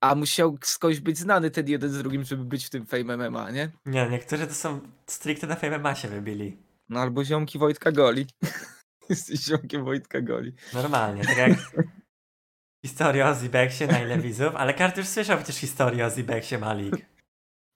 a 0.00 0.14
musiał 0.14 0.58
skądś 0.62 1.00
być 1.00 1.18
znany 1.18 1.50
ten 1.50 1.68
jeden 1.68 1.90
z 1.90 1.98
drugim, 1.98 2.24
żeby 2.24 2.44
być 2.44 2.66
w 2.66 2.70
tym 2.70 2.86
Fame 2.86 3.16
MMA, 3.16 3.50
nie? 3.50 3.70
Nie, 3.86 4.08
niektórzy 4.08 4.46
to 4.46 4.54
są 4.54 4.80
stricte 5.06 5.46
na 5.46 5.56
Fame 5.56 5.78
MMA 5.78 5.94
się 5.94 6.08
wybili. 6.08 6.61
No 6.88 7.00
albo 7.00 7.24
ziomki 7.24 7.58
Wojtka 7.58 7.92
Goli. 7.92 8.26
Jesteś 9.10 9.40
ziomkiem 9.40 9.84
Wojtka 9.84 10.20
Goli. 10.20 10.52
Normalnie, 10.72 11.24
tak 11.24 11.36
jak 11.36 11.50
historia 12.86 13.30
o 13.30 13.34
Zibeksie 13.34 13.86
na 13.86 14.02
ile 14.02 14.18
widzów, 14.18 14.56
ale 14.56 14.74
każdy 14.74 15.00
już 15.00 15.08
słyszał 15.08 15.36
przecież 15.38 15.56
historię 15.56 16.06
o 16.06 16.10
Zibeksie 16.10 16.58
Malik. 16.58 16.94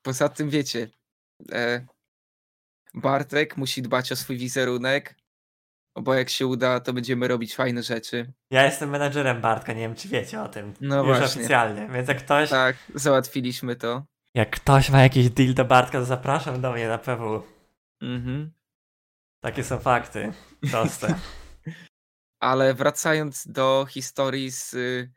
Poza 0.02 0.28
tym 0.28 0.50
wiecie, 0.50 0.88
e, 1.52 1.86
Bartek 2.94 3.56
musi 3.56 3.82
dbać 3.82 4.12
o 4.12 4.16
swój 4.16 4.36
wizerunek, 4.36 5.14
bo 5.98 6.14
jak 6.14 6.28
się 6.30 6.46
uda, 6.46 6.80
to 6.80 6.92
będziemy 6.92 7.28
robić 7.28 7.54
fajne 7.56 7.82
rzeczy. 7.82 8.32
Ja 8.50 8.64
jestem 8.64 8.90
menadżerem 8.90 9.40
Bartka, 9.40 9.72
nie 9.72 9.80
wiem 9.80 9.94
czy 9.94 10.08
wiecie 10.08 10.42
o 10.42 10.48
tym. 10.48 10.75
No 10.80 10.96
Już 11.04 11.06
właśnie. 11.06 11.40
oficjalnie, 11.40 11.88
więc 11.92 12.08
jak 12.08 12.18
ktoś, 12.25 12.50
Tak, 12.50 12.76
załatwiliśmy 12.94 13.76
to. 13.76 14.04
jak 14.34 14.50
ktoś 14.50 14.90
ma 14.90 15.02
jakiś 15.02 15.30
deal 15.30 15.54
do 15.54 15.64
Bartka, 15.64 15.98
to 15.98 16.04
zapraszam 16.04 16.60
do 16.60 16.72
mnie 16.72 16.88
na 16.88 16.98
PW. 16.98 17.42
Mhm. 18.02 18.52
Takie 19.45 19.64
są 19.64 19.78
fakty. 19.78 20.33
Proste. 20.71 21.14
Ale 22.43 22.75
wracając 22.75 23.47
do 23.47 23.87
historii 23.90 24.50
z 24.50 24.75
y, 24.75 25.11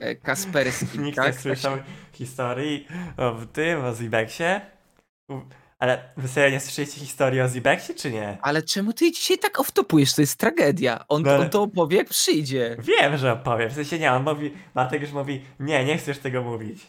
e, 0.00 0.14
Kasperskim, 0.14 1.02
Nikt 1.04 1.16
tak? 1.16 1.26
nie 1.34 1.40
słyszał 1.40 1.78
historii 2.12 2.86
o 3.16 3.32
tym, 3.52 3.84
o 3.84 3.94
Zibeksie. 3.94 4.60
Ale 5.78 6.12
wy 6.16 6.28
sobie 6.28 6.50
nie 6.50 6.60
słyszeliście 6.60 7.00
historii 7.00 7.40
o 7.40 7.48
Zibeksie, 7.48 7.94
czy 7.94 8.12
nie? 8.12 8.38
Ale 8.42 8.62
czemu 8.62 8.92
ty 8.92 9.12
dzisiaj 9.12 9.38
tak 9.38 9.60
oftopujesz? 9.60 10.14
To 10.14 10.20
jest 10.20 10.38
tragedia. 10.38 11.04
On, 11.08 11.22
No 11.22 11.36
on 11.36 11.50
to 11.50 11.62
opowie, 11.62 11.96
jak 11.96 12.08
przyjdzie. 12.08 12.76
Wiem, 12.78 13.16
że 13.16 13.32
opowiem. 13.32 13.70
W 13.70 13.72
sensie 13.72 13.98
nie, 13.98 14.12
on 14.12 14.22
mówi, 14.22 14.54
Bartek 14.74 15.02
już 15.02 15.12
mówi, 15.12 15.44
nie, 15.60 15.84
nie 15.84 15.98
chcesz 15.98 16.18
tego 16.18 16.42
mówić. 16.42 16.86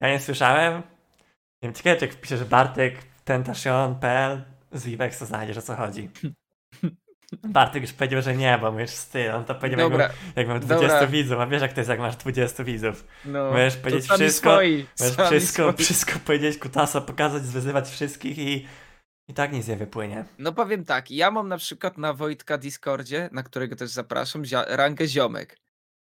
Ja 0.00 0.08
nie 0.08 0.20
słyszałem. 0.20 0.74
Nie 0.74 0.82
wiem, 1.62 1.74
ciekawe, 1.74 1.96
czy 1.96 2.04
jak 2.06 2.14
wpiszesz 2.14 2.44
Bartek 2.44 2.94
Tentacion.pl 3.24 4.44
Zibeks, 4.76 5.18
to 5.18 5.26
znajdziesz 5.26 5.56
o 5.56 5.62
co 5.62 5.76
chodzi. 5.76 6.10
Bartek 7.32 7.82
już 7.82 7.92
powiedział, 7.92 8.22
że 8.22 8.36
nie, 8.36 8.58
bo 8.60 8.72
mówisz 8.72 8.90
styl. 8.90 9.30
On 9.30 9.44
to 9.44 9.54
powiedział, 9.54 9.80
jak, 9.80 9.90
Dobra, 9.90 10.10
jak 10.36 10.48
mam 10.48 10.60
20 10.60 10.88
dobra. 10.88 11.06
widzów, 11.06 11.40
a 11.40 11.46
wiesz 11.46 11.62
jak 11.62 11.72
to 11.72 11.80
jest, 11.80 11.90
jak 11.90 12.00
masz 12.00 12.16
20 12.16 12.64
widzów. 12.64 13.06
no. 13.24 13.50
Możesz 13.50 13.76
powiedzieć 13.76 14.10
wszystko, 14.10 14.50
Swoi, 14.50 14.86
Możesz 15.00 15.16
wszystko, 15.26 15.72
swoi. 15.72 15.84
wszystko 15.84 16.18
powiedzieć, 16.18 16.58
kutasa, 16.58 17.00
pokazać, 17.00 17.44
zwyzywać 17.44 17.88
wszystkich 17.90 18.38
i 18.38 18.66
i 19.28 19.34
tak 19.34 19.52
nic 19.52 19.68
nie 19.68 19.76
wypłynie. 19.76 20.24
No 20.38 20.52
powiem 20.52 20.84
tak, 20.84 21.10
ja 21.10 21.30
mam 21.30 21.48
na 21.48 21.56
przykład 21.58 21.98
na 21.98 22.12
Wojtka 22.12 22.58
Discordzie, 22.58 23.28
na 23.32 23.42
którego 23.42 23.76
też 23.76 23.90
zapraszam, 23.90 24.42
rangę 24.66 25.06
ziomek. 25.06 25.58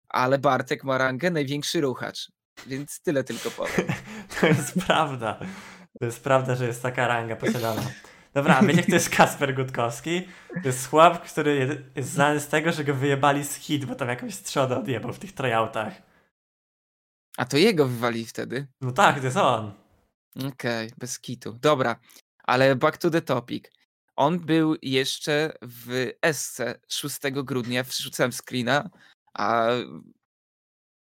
Ale 0.10 0.38
Bartek 0.38 0.84
ma 0.84 0.98
rangę 0.98 1.32
największy 1.32 1.82
ruchacz. 1.82 2.32
Więc 2.68 3.02
tyle 3.02 3.24
tylko 3.24 3.52
powiem. 3.52 3.88
To 4.42 4.48
jest 4.48 4.74
prawda. 4.88 5.40
To 6.00 6.06
jest 6.06 6.24
prawda, 6.24 6.56
że 6.56 6.68
jest 6.68 6.82
taka 6.82 7.08
ranga 7.08 7.36
posiadana. 7.36 7.82
Dobra, 8.34 8.62
wiecie 8.62 8.84
kto 8.84 8.92
jest 8.92 9.10
Kasper 9.10 9.56
Gutkowski? 9.56 10.28
To 10.54 10.68
jest 10.68 10.90
chłop, 10.90 11.22
który 11.22 11.84
jest 11.96 12.10
znany 12.10 12.40
z 12.40 12.48
tego, 12.48 12.72
że 12.72 12.84
go 12.84 12.94
wyjebali 12.94 13.44
z 13.44 13.56
hit, 13.56 13.86
bo 13.86 13.96
tam 13.96 14.10
jakąś 14.10 14.34
strzodę 14.34 14.78
odjebał 14.80 15.14
w 15.14 15.20
tych 15.20 15.34
tryoutach. 15.34 15.94
A 17.38 17.46
to 17.46 17.58
jego 17.58 17.88
wywali 17.88 18.26
wtedy. 18.26 18.68
No 18.82 18.92
tak, 18.92 19.20
to 19.20 19.26
jest 19.26 19.38
on. 19.38 19.74
Okej, 20.48 20.92
bez 20.98 21.20
kitu. 21.20 21.54
Dobra, 21.54 22.00
ale 22.44 22.76
back 22.76 22.98
to 22.98 23.10
the 23.10 23.22
topic. 23.22 23.72
On 24.16 24.40
był 24.40 24.76
jeszcze 24.82 25.54
w 25.62 26.12
SC 26.34 26.62
6 26.88 27.20
grudnia, 27.32 27.84
wrzucałem 27.84 28.32
screena, 28.32 28.90
a 29.34 29.68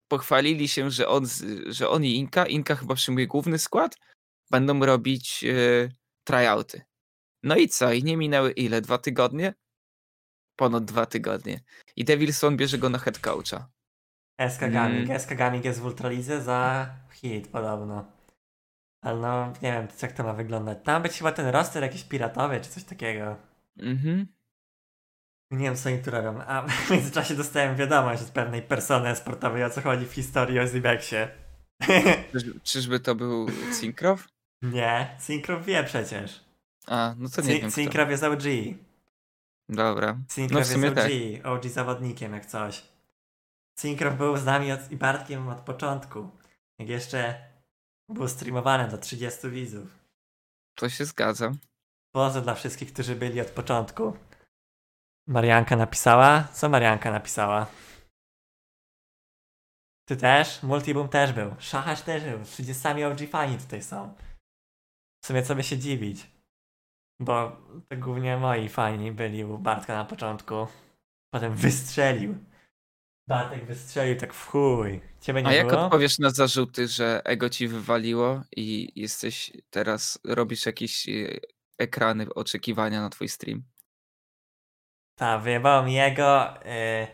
pochwalili 0.08 0.68
się, 0.68 0.92
że 0.92 1.08
on, 1.08 1.26
że 1.68 1.90
on 1.90 2.06
i 2.06 2.16
Inka, 2.16 2.46
Inka 2.46 2.76
chyba 2.76 2.96
przyjmuje 2.96 3.28
główny 3.28 3.60
skład, 3.60 3.96
będą 4.52 4.86
robić 4.86 5.44
e, 5.44 5.90
tryouty. 6.24 6.82
No 7.44 7.56
i 7.56 7.68
co? 7.68 7.94
I 7.94 8.04
nie 8.04 8.18
minęły 8.18 8.52
ile? 8.52 8.82
Dwa 8.82 8.98
tygodnie? 8.98 9.54
Ponad 10.56 10.86
dwa 10.86 11.06
tygodnie. 11.06 11.60
I 11.96 12.06
Devilson 12.06 12.58
bierze 12.58 12.78
go 12.78 12.90
na 12.90 12.98
head 12.98 13.20
coacha. 13.20 13.70
SK 14.50 14.60
Gaming. 14.60 15.10
Mm. 15.10 15.20
SK 15.20 15.34
Gaming 15.34 15.66
jest 15.66 15.80
w 15.80 15.86
Ultralidze 15.86 16.42
za 16.42 16.90
hit 17.12 17.48
podobno. 17.48 18.12
Ale 19.02 19.20
no, 19.20 19.54
nie 19.62 19.72
wiem, 19.72 19.88
jak 20.02 20.12
to 20.12 20.24
ma 20.24 20.34
wyglądać. 20.34 20.78
Tam 20.84 21.02
być 21.02 21.18
chyba 21.18 21.32
ten 21.32 21.48
roster 21.48 21.84
jakiś 21.84 22.04
piratowy, 22.04 22.62
czy 22.62 22.70
coś 22.70 22.84
takiego. 22.84 23.36
Mhm. 23.80 24.28
Nie 25.52 25.66
wiem, 25.66 25.76
co 25.76 25.90
oni 25.90 26.00
tu 26.00 26.12
robią. 26.12 26.42
A 26.48 26.68
w 26.68 26.90
międzyczasie 26.90 27.36
dostałem 27.36 27.76
wiadomość 27.76 28.22
od 28.22 28.30
pewnej 28.30 28.62
persony 28.62 29.16
sportowej, 29.16 29.64
o 29.64 29.70
co 29.70 29.82
chodzi 29.82 30.06
w 30.06 30.14
historii 30.14 30.60
o 30.60 30.68
Zibeksie. 30.68 31.16
Czyż, 32.32 32.44
czyżby 32.64 33.00
to 33.00 33.16
był 33.16 33.48
Syncrow? 33.72 34.28
nie, 34.62 35.16
Syncrow 35.20 35.66
wie 35.66 35.84
przecież. 35.84 36.43
A, 36.88 37.16
no 37.18 37.30
to 37.30 37.42
nie 37.42 37.48
wiem. 37.48 37.62
kto. 37.62 37.72
Syncrow 37.72 38.10
jest 38.10 38.24
OG. 38.24 38.44
Dobra. 39.70 40.18
Syncrow 40.30 40.54
No 40.54 40.60
jest 40.60 40.92
OG, 40.92 40.96
tak. 40.96 41.46
OG 41.46 41.66
zawodnikiem 41.66 42.34
jak 42.34 42.46
coś. 42.46 42.84
Syncrow 43.80 44.18
był 44.18 44.38
z 44.38 44.46
nami 44.46 44.72
od, 44.72 44.92
i 44.92 44.98
Bartkiem 44.98 45.48
od 45.50 45.60
początku. 45.60 46.30
Jak 46.80 46.90
jeszcze 46.90 47.36
był 48.10 48.28
streamowany 48.28 48.88
do 48.88 48.98
30 48.98 49.50
widzów. 49.50 50.00
To 50.76 50.90
się 50.90 51.06
zgadza. 51.06 51.52
Pozdro 52.16 52.42
dla 52.42 52.56
wszystkich, 52.56 52.94
którzy 52.94 53.16
byli 53.16 53.42
od 53.42 53.48
początku. 53.50 54.18
Marianka 55.28 55.76
napisała? 55.76 56.48
Co 56.54 56.70
Marianka 56.70 57.12
napisała? 57.12 57.68
Ty 60.08 60.18
też? 60.18 60.64
Multiboom 60.64 61.10
też 61.10 61.34
był. 61.34 61.56
Szachasz 61.60 62.02
też 62.02 62.24
był. 62.24 62.44
30 62.44 63.04
OG 63.04 63.30
fani 63.30 63.58
tutaj 63.58 63.84
są. 63.84 64.14
W 65.24 65.28
sumie 65.28 65.44
co 65.44 65.56
by 65.56 65.64
się 65.64 65.78
dziwić. 65.78 66.33
Bo 67.24 67.58
to 67.90 67.98
głównie 67.98 68.38
moi 68.38 68.70
fani 68.70 69.12
byli 69.12 69.44
u 69.46 69.58
Bartka 69.58 69.96
na 69.96 70.06
początku. 70.06 70.68
Potem 71.34 71.56
wystrzelił. 71.56 72.36
Bartek 73.28 73.66
wystrzelił 73.66 74.18
tak 74.18 74.34
w 74.34 74.48
chuj. 74.48 75.02
Ciebie 75.22 75.42
nie 75.42 75.48
A 75.48 75.54
jak 75.54 75.68
było? 75.68 75.86
odpowiesz 75.86 76.20
na 76.20 76.30
zarzuty, 76.30 76.88
że 76.88 77.22
ego 77.26 77.50
ci 77.50 77.68
wywaliło 77.68 78.42
i 78.56 78.92
jesteś 79.02 79.52
teraz, 79.70 80.20
robisz 80.24 80.66
jakieś 80.66 81.10
e, 81.10 81.12
ekrany 81.78 82.34
oczekiwania 82.34 83.02
na 83.02 83.10
twój 83.10 83.30
stream? 83.30 83.64
Tak, 85.16 85.42
wyjebało 85.42 85.84
mi 85.84 85.94
jego. 85.94 86.62
Y... 86.66 87.08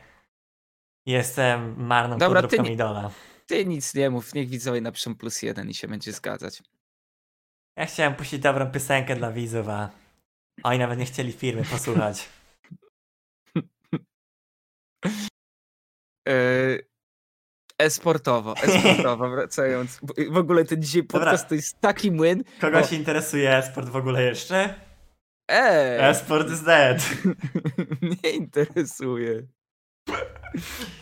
Jestem 1.05 1.85
marną 1.85 2.17
Dobra, 2.17 2.41
ty 2.41 2.47
podróbką 2.47 2.63
nie- 2.63 2.73
idola. 2.73 3.11
Ty 3.47 3.65
nic 3.65 3.95
nie 3.95 4.09
mów, 4.09 4.33
niech 4.33 4.49
widzowie 4.49 4.81
napiszą 4.81 5.15
plus 5.15 5.41
jeden 5.41 5.69
i 5.69 5.73
się 5.73 5.87
będzie 5.87 6.11
zgadzać. 6.11 6.63
Ja 7.77 7.85
chciałem 7.85 8.15
puścić 8.15 8.39
dobrą 8.39 8.71
piosenkę 8.71 9.15
dla 9.15 9.31
widzów, 9.31 9.67
a 9.69 9.89
oni 10.63 10.79
nawet 10.79 10.99
nie 10.99 11.05
chcieli 11.05 11.31
firmy 11.31 11.63
posłuchać. 11.71 12.29
E, 16.29 16.79
E-sportowo, 17.79 18.53
e-sportowo, 18.63 19.29
wracając. 19.29 19.99
W 20.29 20.37
ogóle 20.37 20.65
ten 20.65 20.81
dzisiaj 20.81 21.03
Dobra. 21.03 21.19
podcast 21.19 21.49
to 21.49 21.55
jest 21.55 21.81
taki 21.81 22.11
młyn. 22.11 22.43
Kogoś 22.61 22.89
Bo- 22.89 22.95
interesuje 22.95 23.57
esport 23.57 23.89
w 23.89 23.95
ogóle 23.95 24.23
jeszcze? 24.23 24.75
Eee! 25.49 25.99
Esport 26.01 26.51
is 26.51 26.63
dead. 26.71 27.09
Mnie 28.01 28.31
interesuje. 28.33 29.43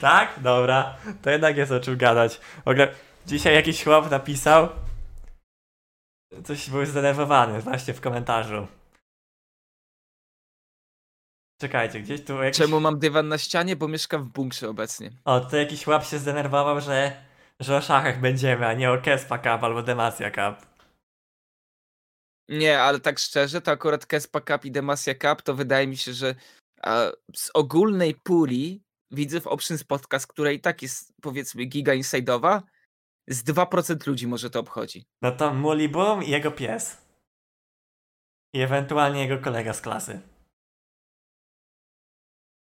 Tak? 0.01 0.39
Dobra. 0.41 0.97
To 1.21 1.29
jednak 1.29 1.57
jest 1.57 1.71
o 1.71 1.79
czym 1.79 1.97
gadać. 1.97 2.37
W 2.37 2.67
ogóle 2.67 2.93
dzisiaj 3.25 3.55
jakiś 3.55 3.83
chłop 3.83 4.11
napisał. 4.11 4.69
Coś 6.43 6.69
był 6.69 6.85
zdenerwowany 6.85 7.61
właśnie 7.61 7.93
w 7.93 8.01
komentarzu. 8.01 8.67
Czekajcie, 11.57 11.99
gdzieś 11.99 12.23
tu 12.23 12.43
jakiś... 12.43 12.57
Czemu 12.57 12.79
mam 12.79 12.99
dywan 12.99 13.27
na 13.27 13.37
ścianie? 13.37 13.75
Bo 13.75 13.87
mieszkam 13.87 14.23
w 14.23 14.29
bunkrze 14.29 14.69
obecnie. 14.69 15.11
O, 15.25 15.39
to 15.39 15.57
jakiś 15.57 15.83
chłop 15.83 16.05
się 16.05 16.19
zdenerwował, 16.19 16.81
że, 16.81 17.23
że 17.59 17.77
o 17.77 17.81
szachach 17.81 18.19
będziemy, 18.19 18.67
a 18.67 18.73
nie 18.73 18.91
o 18.91 19.01
Kespa 19.01 19.37
Cup 19.37 19.63
albo 19.63 19.83
Demacia 19.83 20.31
Cup. 20.31 20.67
Nie, 22.49 22.81
ale 22.81 22.99
tak 22.99 23.19
szczerze, 23.19 23.61
to 23.61 23.71
akurat 23.71 24.05
Kespa 24.05 24.41
Cup 24.41 24.65
i 24.65 24.71
Demacia 24.71 25.13
Cup 25.15 25.41
to 25.41 25.53
wydaje 25.55 25.87
mi 25.87 25.97
się, 25.97 26.13
że 26.13 26.35
a, 26.83 27.11
z 27.35 27.51
ogólnej 27.53 28.15
puli 28.15 28.83
widzę 29.11 29.41
w 29.41 29.47
Options 29.47 29.83
Podcast, 29.83 30.27
która 30.27 30.51
i 30.51 30.59
tak 30.59 30.81
jest 30.81 31.13
powiedzmy 31.21 31.65
giga 31.65 31.93
inside'owa, 31.93 32.61
z 33.27 33.43
2% 33.43 34.07
ludzi 34.07 34.27
może 34.27 34.49
to 34.49 34.59
obchodzi. 34.59 35.05
No 35.21 35.31
to 35.31 35.53
Muli 35.53 35.89
Boom 35.89 36.23
i 36.23 36.29
jego 36.29 36.51
pies. 36.51 36.97
I 38.53 38.61
ewentualnie 38.61 39.21
jego 39.21 39.37
kolega 39.37 39.73
z 39.73 39.81
klasy. 39.81 40.21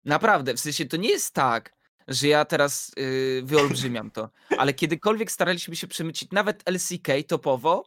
Naprawdę, 0.06 0.54
w 0.54 0.60
sensie 0.60 0.86
to 0.86 0.98
nie 0.98 1.10
jest 1.10 1.34
tak, 1.34 1.76
że 2.08 2.28
ja 2.28 2.46
teraz 2.46 2.92
yy, 2.98 3.42
wyolbrzymiam 3.44 4.12
to, 4.12 4.30
ale 4.58 4.74
kiedykolwiek 4.74 5.32
staraliśmy 5.32 5.76
się 5.76 5.88
przemycić 5.88 6.32
nawet 6.32 6.70
LCK 6.70 7.08
topowo, 7.28 7.86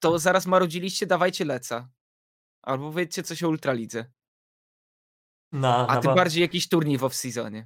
to 0.00 0.18
zaraz 0.18 0.46
marudziliście, 0.46 1.06
dawajcie 1.06 1.44
leca. 1.44 1.88
Albo 2.62 2.92
powiedzcie 2.92 3.22
coś 3.22 3.42
o 3.42 3.48
Ultralidze. 3.48 4.04
No, 5.52 5.86
A 5.88 5.94
no 5.94 6.00
tym 6.00 6.10
bo... 6.10 6.14
bardziej 6.16 6.42
jakiś 6.42 6.68
turniej 6.68 6.98
w 6.98 7.02
off-seasonie. 7.02 7.64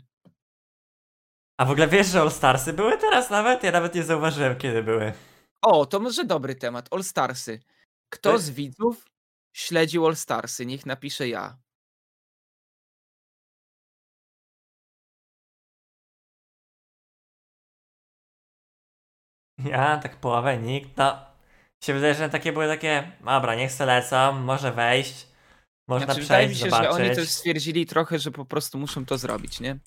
A 1.61 1.65
w 1.65 1.71
ogóle 1.71 1.89
wiesz, 1.89 2.07
że 2.07 2.21
All 2.21 2.31
Starsy 2.31 2.73
były 2.73 2.99
teraz 2.99 3.31
nawet? 3.31 3.63
Ja 3.63 3.73
nawet 3.73 3.95
nie 3.95 4.03
zauważyłem, 4.03 4.59
kiedy 4.59 4.83
były. 4.83 5.13
O, 5.63 5.87
to 5.87 6.01
może 6.01 6.25
dobry 6.25 6.55
temat. 6.55 6.89
All 6.93 7.05
Starsy. 7.05 7.61
Kto 8.09 8.33
To- 8.33 8.39
z 8.39 8.51
widzów 8.51 9.05
śledził 9.53 10.07
All 10.07 10.17
Starsy? 10.17 10.67
Niech 10.67 10.87
napisze 10.87 11.29
ja. 11.29 11.59
Ja, 19.65 19.97
tak 19.99 20.17
połowę, 20.17 20.59
nikt. 20.59 20.97
No, 20.97 21.19
się 21.85 21.95
wydaje, 21.95 22.15
że 22.15 22.31
takie 22.31 22.53
były 22.53 22.67
takie, 22.67 23.13
dobra, 23.21 23.55
niech 23.55 23.73
se 23.73 23.87
lecą, 23.87 24.33
może 24.33 24.73
wejść, 24.73 25.27
można 25.89 26.07
Znaczy, 26.07 26.21
wydaje 26.21 26.49
mi 26.49 26.55
przejść, 26.55 26.65
się, 26.65 26.71
zobaczyć. 26.71 26.97
że 26.97 27.05
oni 27.07 27.17
też 27.17 27.29
stwierdzili 27.29 27.87
trochę, 27.87 28.19
że 28.19 28.31
po 28.31 28.45
prostu 28.45 28.79
muszą 28.79 29.07
to 29.07 29.19
zrobić, 29.19 29.61
nie? 29.61 29.79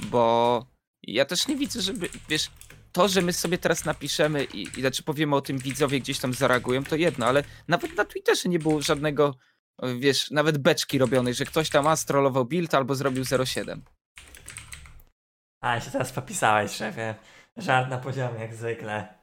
Bo 0.00 0.66
ja 1.02 1.24
też 1.24 1.48
nie 1.48 1.56
widzę, 1.56 1.80
żeby, 1.80 2.08
wiesz, 2.28 2.50
to, 2.92 3.08
że 3.08 3.22
my 3.22 3.32
sobie 3.32 3.58
teraz 3.58 3.84
napiszemy 3.84 4.44
i, 4.44 4.62
i 4.62 4.80
znaczy 4.80 5.02
powiemy 5.02 5.36
o 5.36 5.40
tym 5.40 5.58
widzowie 5.58 6.00
gdzieś 6.00 6.18
tam 6.18 6.34
zareagują, 6.34 6.84
to 6.84 6.96
jedno, 6.96 7.26
ale 7.26 7.44
nawet 7.68 7.96
na 7.96 8.04
Twitterze 8.04 8.48
nie 8.48 8.58
było 8.58 8.82
żadnego, 8.82 9.34
wiesz, 9.98 10.30
nawet 10.30 10.58
beczki 10.58 10.98
robionej, 10.98 11.34
że 11.34 11.44
ktoś 11.44 11.70
tam 11.70 11.86
astrolował 11.86 12.44
build 12.44 12.74
albo 12.74 12.94
zrobił 12.94 13.24
07. 13.46 13.82
A, 15.62 15.80
się 15.80 15.90
teraz 15.90 16.12
popisałeś, 16.12 16.72
szefie. 16.72 17.14
Żart 17.56 17.90
na 17.90 17.98
poziomie, 17.98 18.40
jak 18.40 18.54
zwykle. 18.54 19.14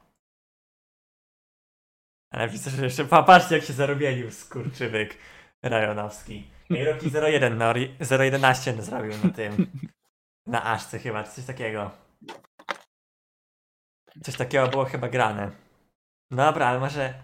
Ale 2.30 2.48
widzę, 2.48 2.70
że 2.70 2.84
jeszcze 2.84 3.04
popatrzcie, 3.04 3.54
jak 3.54 3.64
się 3.64 3.72
zarobienił 3.72 4.30
skurczywyk 4.30 5.18
Rajonowski. 5.62 6.50
I 6.70 6.84
Roki 6.84 7.10
01, 7.34 7.58
no, 7.58 7.72
ri- 7.72 8.22
011 8.22 8.82
zrobił 8.82 9.12
na 9.24 9.30
tym. 9.30 9.70
Na 10.46 10.64
Aszce 10.64 10.98
chyba, 10.98 11.24
coś 11.24 11.44
takiego. 11.44 11.90
Coś 14.22 14.36
takiego 14.36 14.68
było 14.68 14.84
chyba 14.84 15.08
grane. 15.08 15.50
Dobra, 16.30 16.66
ale 16.66 16.80
może 16.80 17.14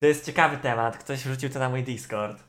to 0.00 0.06
jest 0.06 0.26
ciekawy 0.26 0.58
temat. 0.58 0.98
Ktoś 0.98 1.24
wrzucił 1.24 1.50
to 1.50 1.58
na 1.58 1.68
mój 1.68 1.82
Discord. 1.82 2.44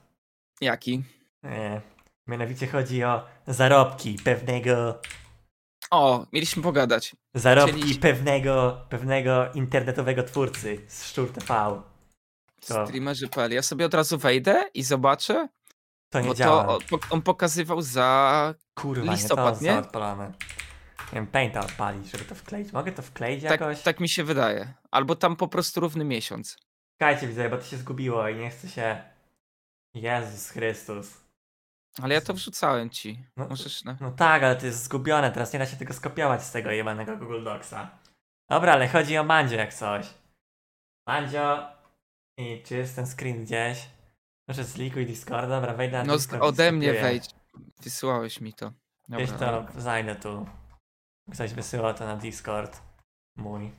Jaki? 0.61 1.03
Nie. 1.43 1.81
Mianowicie 2.27 2.67
chodzi 2.67 3.03
o 3.03 3.25
zarobki 3.47 4.17
pewnego 4.23 5.01
O, 5.91 6.25
mieliśmy 6.33 6.63
pogadać. 6.63 7.15
Zarobki 7.33 7.81
Czyli- 7.81 7.95
pewnego, 7.95 8.81
pewnego 8.89 9.51
internetowego 9.53 10.23
twórcy 10.23 10.81
z 10.87 11.05
Szczur 11.05 11.31
TV. 11.33 11.81
To- 12.67 12.85
Streamerzy.pl. 12.87 13.51
Ja 13.51 13.61
sobie 13.61 13.85
od 13.85 13.93
razu 13.93 14.17
wejdę 14.17 14.63
i 14.73 14.83
zobaczę, 14.83 15.47
To 16.09 16.21
nie 16.21 16.27
bo 16.27 16.33
działa. 16.35 16.63
to 16.63 16.75
on, 16.75 16.79
pok- 16.81 17.07
on 17.09 17.21
pokazywał 17.21 17.81
za 17.81 18.53
Kurwa, 18.75 19.11
listopad, 19.11 19.61
nie 19.61 19.69
to 19.69 19.75
nie? 19.75 19.81
są 19.81 19.87
odpalone. 19.87 20.33
Nie 20.99 21.13
wiem, 21.15 21.27
Painta 21.27 21.59
odpalić, 21.59 22.11
żeby 22.11 22.25
to 22.25 22.35
wkleić. 22.35 22.73
Mogę 22.73 22.91
to 22.91 23.01
wkleić 23.01 23.43
Tak, 23.43 23.51
jakoś? 23.61 23.81
tak 23.81 23.99
mi 23.99 24.09
się 24.09 24.23
wydaje. 24.23 24.73
Albo 24.91 25.15
tam 25.15 25.35
po 25.35 25.47
prostu 25.47 25.79
równy 25.79 26.05
miesiąc. 26.05 26.57
Czekajcie, 26.99 27.27
widzę, 27.27 27.49
bo 27.49 27.57
to 27.57 27.63
się 27.63 27.77
zgubiło 27.77 28.29
i 28.29 28.35
nie 28.35 28.49
chce 28.49 28.69
się... 28.69 29.01
Jezus 29.93 30.49
Chrystus. 30.49 31.26
Ale 32.01 32.13
ja 32.13 32.21
to 32.21 32.33
wrzucałem 32.33 32.89
ci. 32.89 33.23
No, 33.37 33.47
Możesz 33.47 33.83
na... 33.83 33.97
No 34.01 34.11
tak, 34.11 34.43
ale 34.43 34.55
to 34.55 34.65
jest 34.65 34.83
zgubione, 34.83 35.31
teraz 35.31 35.53
nie 35.53 35.59
da 35.59 35.65
się 35.65 35.77
tego 35.77 35.93
skopiować 35.93 36.43
z 36.43 36.51
tego 36.51 36.71
jebanego 36.71 37.17
Google 37.17 37.43
Docsa. 37.43 37.89
Dobra, 38.49 38.73
ale 38.73 38.87
chodzi 38.87 39.17
o 39.17 39.23
Mandzio 39.23 39.55
jak 39.55 39.73
coś. 39.73 40.13
Mandzio... 41.07 41.77
I 42.39 42.63
czy 42.65 42.77
jest 42.77 42.95
ten 42.95 43.07
screen 43.07 43.43
gdzieś? 43.43 43.89
Może 44.47 44.63
zlikuj 44.63 45.05
Discord, 45.05 45.49
dobra, 45.49 45.73
wejdę 45.73 45.97
na 45.97 46.03
No 46.03 46.13
Discord 46.13 46.43
ode 46.43 46.71
mnie 46.71 46.93
wejdź. 46.93 47.29
Wysłałeś 47.81 48.41
mi 48.41 48.53
to. 48.53 48.71
Wiesz 49.09 49.31
Dobra. 49.31 49.63
to, 49.63 49.81
zajdę 49.81 50.15
tu. 50.15 50.47
Ktoś 51.33 51.53
wysyłał 51.53 51.93
to 51.93 52.05
na 52.05 52.17
Discord. 52.17 52.81
Mój. 53.35 53.71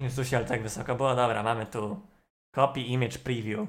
Jezusie, 0.00 0.36
ale 0.36 0.46
tak 0.46 0.62
wysoko 0.62 0.94
było. 0.94 1.14
Dobra, 1.14 1.42
mamy 1.42 1.66
tu. 1.66 2.00
Copy 2.54 2.80
image 2.80 3.18
preview. 3.18 3.68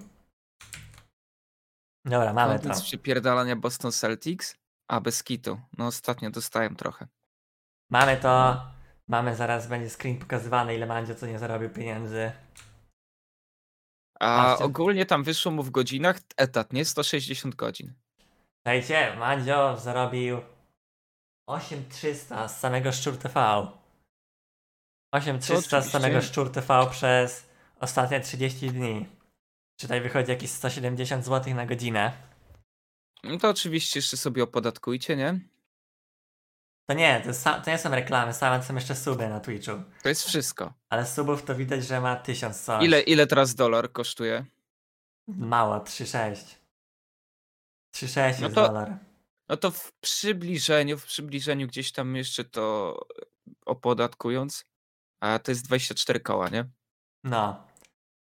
Dobra, 2.07 2.33
mamy 2.33 2.53
to. 2.53 2.59
Kontent 2.59 2.77
z 2.77 2.83
przypierdalania 2.83 3.55
Boston 3.55 3.91
Celtics? 3.91 4.55
A, 4.87 5.01
bez 5.01 5.23
kitu. 5.23 5.61
No 5.77 5.87
ostatnio 5.87 6.29
dostałem 6.29 6.75
trochę. 6.75 7.07
Mamy 7.91 8.17
to. 8.17 8.61
Mamy 9.07 9.35
zaraz, 9.35 9.67
będzie 9.67 9.89
screen 9.89 10.19
pokazywany, 10.19 10.75
ile 10.75 10.85
Mandzio 10.85 11.15
co 11.15 11.27
nie 11.27 11.39
zarobił 11.39 11.69
pieniędzy. 11.69 12.31
A 14.19 14.43
Patrzcie. 14.43 14.65
ogólnie 14.65 15.05
tam 15.05 15.23
wyszło 15.23 15.51
mu 15.51 15.63
w 15.63 15.69
godzinach 15.71 16.19
etat, 16.37 16.73
nie? 16.73 16.85
160 16.85 17.55
godzin. 17.55 17.93
Słuchajcie, 18.57 19.15
Mandzio 19.19 19.77
zarobił 19.77 20.41
8300 21.49 22.47
z 22.47 22.59
samego 22.59 22.91
Szczur 22.91 23.17
TV. 23.17 23.67
8300 25.13 25.81
z 25.81 25.89
samego 25.91 26.21
Szczur 26.21 26.51
TV 26.51 26.87
przez 26.91 27.49
ostatnie 27.79 28.19
30 28.19 28.71
dni. 28.71 29.16
Czy 29.77 29.87
tutaj 29.87 30.01
wychodzi 30.01 30.31
jakieś 30.31 30.51
170 30.51 31.25
zł 31.25 31.55
na 31.55 31.65
godzinę? 31.65 32.11
No 33.23 33.37
to 33.37 33.49
oczywiście 33.49 33.99
jeszcze 33.99 34.17
sobie 34.17 34.43
opodatkujcie, 34.43 35.15
nie? 35.15 35.39
To 36.89 36.93
nie, 36.93 37.21
to, 37.25 37.29
sa- 37.33 37.61
to 37.61 37.71
nie 37.71 37.77
są 37.77 37.89
reklamy, 37.89 38.33
same 38.33 38.63
są 38.63 38.75
jeszcze 38.75 38.95
suby 38.95 39.29
na 39.29 39.39
Twitchu. 39.39 39.71
To 40.03 40.09
jest 40.09 40.23
wszystko. 40.27 40.73
Ale 40.89 41.05
subów 41.05 41.43
to 41.45 41.55
widać, 41.55 41.85
że 41.85 42.01
ma 42.01 42.15
1000 42.15 42.61
coś. 42.61 42.83
Ile, 42.85 43.01
ile 43.01 43.27
teraz 43.27 43.55
dolar 43.55 43.91
kosztuje? 43.91 44.45
Mało, 45.27 45.79
3,6. 45.79 46.55
3,6 47.95 48.41
No 48.41 48.49
to- 48.49 48.67
dolar. 48.67 48.97
No 49.49 49.57
to 49.57 49.71
w 49.71 49.91
przybliżeniu, 49.93 50.97
w 50.97 51.05
przybliżeniu 51.05 51.67
gdzieś 51.67 51.91
tam 51.91 52.15
jeszcze 52.15 52.43
to 52.45 52.95
opodatkując, 53.65 54.65
a 55.21 55.39
to 55.39 55.51
jest 55.51 55.65
24 55.65 56.19
koła, 56.19 56.49
nie? 56.49 56.65
No. 57.23 57.67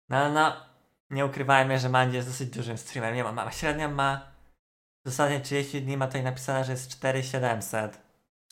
No, 0.08 0.32
no. 0.32 0.73
Nie 1.10 1.26
ukrywajmy, 1.26 1.78
że 1.78 1.88
Mandzie 1.88 2.16
jest 2.16 2.28
dosyć 2.28 2.50
dużym 2.50 2.78
streamerem. 2.78 3.16
Nie 3.16 3.24
ma, 3.24 3.32
ma 3.32 3.50
średnio 3.50 3.88
ma 3.88 4.34
w 5.04 5.10
zasadzie 5.10 5.40
30 5.40 5.82
dni 5.82 5.96
ma 5.96 6.06
tutaj 6.06 6.22
napisane, 6.22 6.64
że 6.64 6.72
jest 6.72 6.90
4700. 6.90 8.00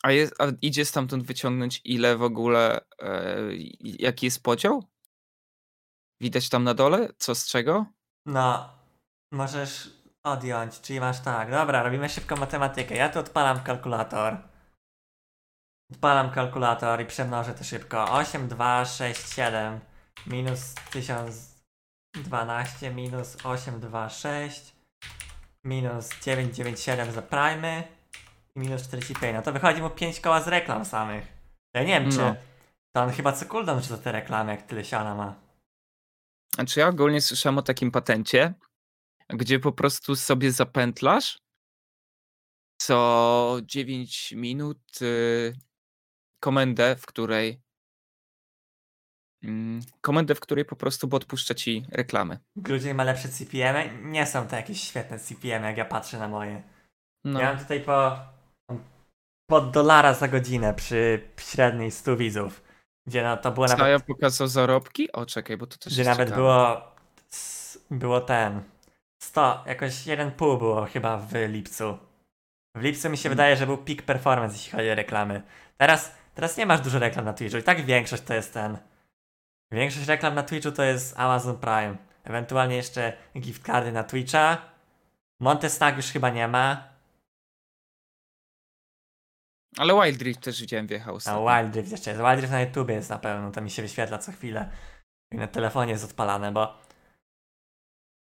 A, 0.02 0.12
jest, 0.12 0.34
a 0.40 0.44
idzie 0.62 0.84
stamtąd 0.84 1.26
wyciągnąć 1.26 1.80
ile 1.84 2.16
w 2.16 2.22
ogóle, 2.22 2.80
e, 3.02 3.36
jaki 3.80 4.26
jest 4.26 4.42
podział? 4.42 4.84
Widać 6.20 6.48
tam 6.48 6.64
na 6.64 6.74
dole? 6.74 7.08
Co 7.18 7.34
z 7.34 7.46
czego? 7.46 7.86
No, 8.26 8.68
możesz 9.32 9.90
odjąć, 10.22 10.80
czyli 10.80 11.00
masz 11.00 11.20
tak. 11.20 11.50
Dobra, 11.50 11.82
robimy 11.82 12.08
szybką 12.08 12.36
matematykę. 12.36 12.96
Ja 12.96 13.08
tu 13.08 13.18
odpalam 13.18 13.62
kalkulator. 13.62 14.36
Odpalam 15.92 16.30
kalkulator 16.30 17.00
i 17.00 17.06
przemnożę 17.06 17.54
to 17.54 17.64
szybko. 17.64 18.12
8, 18.12 18.48
2, 18.48 18.84
6, 18.84 19.34
7 19.34 19.80
minus 20.26 20.74
1012 22.12 22.90
minus 22.94 23.36
8, 23.44 23.80
2, 23.80 24.08
6 24.08 24.72
minus 25.64 26.08
9, 26.24 26.56
9, 26.56 26.80
7 26.80 27.12
za 27.12 27.22
primy 27.22 27.88
i 28.56 28.60
minus 28.60 28.82
45. 28.82 29.34
No 29.34 29.42
to 29.42 29.52
wychodzi 29.52 29.82
mu 29.82 29.90
5 29.90 30.20
koła 30.20 30.40
z 30.42 30.48
reklam 30.48 30.84
samych. 30.84 31.24
Ja 31.74 31.80
nie 31.82 32.00
wiem, 32.00 32.10
czy 32.12 32.18
No. 32.18 32.34
to 32.92 33.02
on 33.02 33.10
chyba 33.10 33.32
co 33.32 33.46
cooldown 33.46 33.82
rzuca 33.82 33.98
te 33.98 34.12
reklamy, 34.12 34.52
jak 34.52 34.62
tyle 34.62 34.84
siana 34.84 35.14
ma. 35.14 35.34
Znaczy 36.54 36.80
ja 36.80 36.88
ogólnie 36.88 37.20
słyszałem 37.20 37.58
o 37.58 37.62
takim 37.62 37.90
patencie, 37.90 38.54
gdzie 39.28 39.58
po 39.58 39.72
prostu 39.72 40.16
sobie 40.16 40.52
zapętlasz 40.52 41.38
co 42.80 43.56
9 43.62 44.32
minut 44.32 45.02
y, 45.02 45.54
komendę, 46.40 46.96
w 46.96 47.06
której 47.06 47.60
komendę, 50.00 50.34
w 50.34 50.40
której 50.40 50.64
po 50.64 50.76
prostu 50.76 51.08
bot 51.08 51.24
puszcza 51.24 51.54
ci 51.54 51.86
reklamy. 51.92 52.38
Grudzień 52.56 52.94
ma 52.94 53.04
lepsze 53.04 53.28
CPM? 53.28 54.10
Nie 54.12 54.26
są 54.26 54.46
to 54.46 54.56
jakieś 54.56 54.80
świetne 54.80 55.18
CPM, 55.18 55.64
jak 55.64 55.76
ja 55.76 55.84
patrzę 55.84 56.18
na 56.18 56.28
moje. 56.28 56.62
No, 57.24 57.40
Ja 57.40 57.46
mam 57.52 57.58
tutaj 57.58 57.80
po 57.80 58.16
pod 59.50 59.70
dolara 59.70 60.14
za 60.14 60.28
godzinę 60.28 60.74
przy 60.74 61.28
średniej 61.40 61.90
100 61.90 62.16
widzów. 62.16 62.62
Gdzie 63.06 63.22
no, 63.22 63.36
to 63.36 63.52
było 63.52 63.68
Co 63.68 63.76
nawet, 63.76 63.92
ja 63.92 64.00
pokazał 64.00 64.46
zarobki? 64.48 65.12
O, 65.12 65.26
czekaj, 65.26 65.56
bo 65.56 65.66
to 65.66 65.76
też 65.78 65.92
gdzie 65.92 66.04
nawet 66.04 66.28
ciekawe. 66.28 66.36
było 66.42 66.82
było 67.90 68.20
ten 68.20 68.62
100, 69.22 69.62
jakoś 69.66 69.92
1,5 69.92 70.58
było 70.58 70.84
chyba 70.86 71.18
w 71.18 71.32
lipcu. 71.48 71.98
W 72.76 72.82
lipcu 72.82 73.10
mi 73.10 73.16
się 73.16 73.28
Mm. 73.28 73.36
wydaje, 73.36 73.56
że 73.56 73.66
był 73.66 73.78
peak 73.78 74.02
performance, 74.02 74.56
jeśli 74.56 74.72
chodzi 74.72 74.90
o 74.90 74.94
reklamy. 74.94 75.42
Teraz, 75.76 76.14
teraz 76.34 76.56
nie 76.56 76.66
masz 76.66 76.80
dużo 76.80 76.98
reklam 76.98 77.24
na 77.24 77.32
Twitchu 77.32 77.58
i 77.58 77.62
tak 77.62 77.84
większość 77.84 78.22
to 78.22 78.34
jest 78.34 78.54
ten. 78.54 78.78
Większość 79.72 80.06
reklam 80.06 80.34
na 80.34 80.42
Twitchu 80.42 80.72
to 80.72 80.82
jest 80.82 81.18
Amazon 81.18 81.58
Prime. 81.58 81.96
Ewentualnie 82.24 82.76
jeszcze 82.76 83.16
gift 83.38 83.66
cardy 83.66 83.92
na 83.92 84.04
Twitcha. 84.04 84.72
Montesnag 85.40 85.96
już 85.96 86.06
chyba 86.06 86.30
nie 86.30 86.48
ma. 86.48 86.92
Ale 89.78 89.94
Wild 89.94 90.40
też 90.40 90.60
widziałem 90.60 90.86
wjechał 90.86 91.14
A 91.14 91.16
ostatnio. 91.16 91.46
Wild 91.46 91.76
Rift 91.76 91.92
jeszcze 91.92 92.10
jest. 92.10 92.22
Wild 92.22 92.50
na 92.50 92.60
YouTube 92.60 92.88
jest 92.88 93.10
na 93.10 93.18
pewno, 93.18 93.50
to 93.50 93.60
mi 93.60 93.70
się 93.70 93.82
wyświetla 93.82 94.18
co 94.18 94.32
chwilę. 94.32 94.70
I 95.30 95.36
na 95.36 95.46
telefonie 95.46 95.92
jest 95.92 96.04
odpalane, 96.04 96.52
bo 96.52 96.78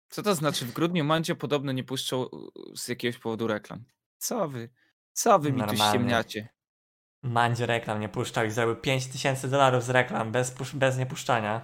Co 0.09 0.23
to 0.23 0.35
znaczy? 0.35 0.65
W 0.65 0.73
grudniu 0.73 1.03
Mandzio 1.03 1.35
podobno 1.35 1.71
nie 1.71 1.83
puszczał 1.83 2.23
y, 2.23 2.77
z 2.77 2.87
jakiegoś 2.87 3.19
powodu 3.19 3.47
reklam. 3.47 3.85
Co 4.17 4.47
wy? 4.47 4.69
Co 5.11 5.39
wy 5.39 5.51
mi 5.51 5.63
tu 5.63 5.75
ściemniacie? 5.75 6.49
Mandzio 7.23 7.65
reklam 7.65 7.99
nie 7.99 8.09
puszczał 8.09 8.45
i 8.45 8.51
zrobił 8.51 8.75
5000 8.75 9.47
dolarów 9.47 9.83
z 9.83 9.89
reklam 9.89 10.31
bez, 10.31 10.55
pusz- 10.55 10.75
bez 10.75 10.97
niepuszczania. 10.97 11.61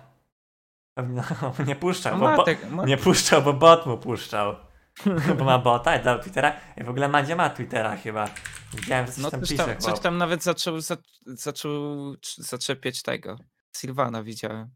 No, 0.97 1.23
nie 1.67 1.75
puszczał, 1.75 2.17
No 2.17 2.19
bo, 2.19 2.37
Matek, 2.37 2.69
ma... 2.69 2.85
nie 2.85 2.97
puszczał, 2.97 3.41
bo 3.41 3.53
bot 3.53 3.85
mu 3.85 3.97
puszczał. 3.97 4.55
bo 5.37 5.43
ma 5.45 5.59
bota 5.59 5.95
i 5.95 6.03
dał 6.03 6.19
Twittera. 6.19 6.53
I 6.77 6.83
w 6.83 6.89
ogóle 6.89 7.07
Mandzio 7.07 7.35
ma 7.35 7.49
Twittera 7.49 7.97
chyba. 7.97 8.27
Widziałem, 8.73 9.05
że 9.05 9.11
coś 9.11 9.23
No 9.23 9.31
tam 9.31 9.41
pisze 9.41 9.55
tam, 9.65 9.77
coś 9.77 9.99
tam 9.99 10.17
nawet 10.17 10.43
zaczął, 10.43 10.79
za, 10.81 10.97
zaczął 11.25 11.71
cz- 12.13 12.41
zaczepiać 12.41 13.01
tego. 13.01 13.37
Silvana 13.77 14.23
widziałem. 14.23 14.69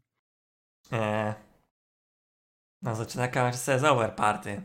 Nie. 0.92 1.34
No 2.82 2.94
zaczyna 2.94 3.28
kamerę 3.28 3.56
sobie 3.56 3.78
z 3.78 3.84
over 3.84 4.14
party. 4.14 4.62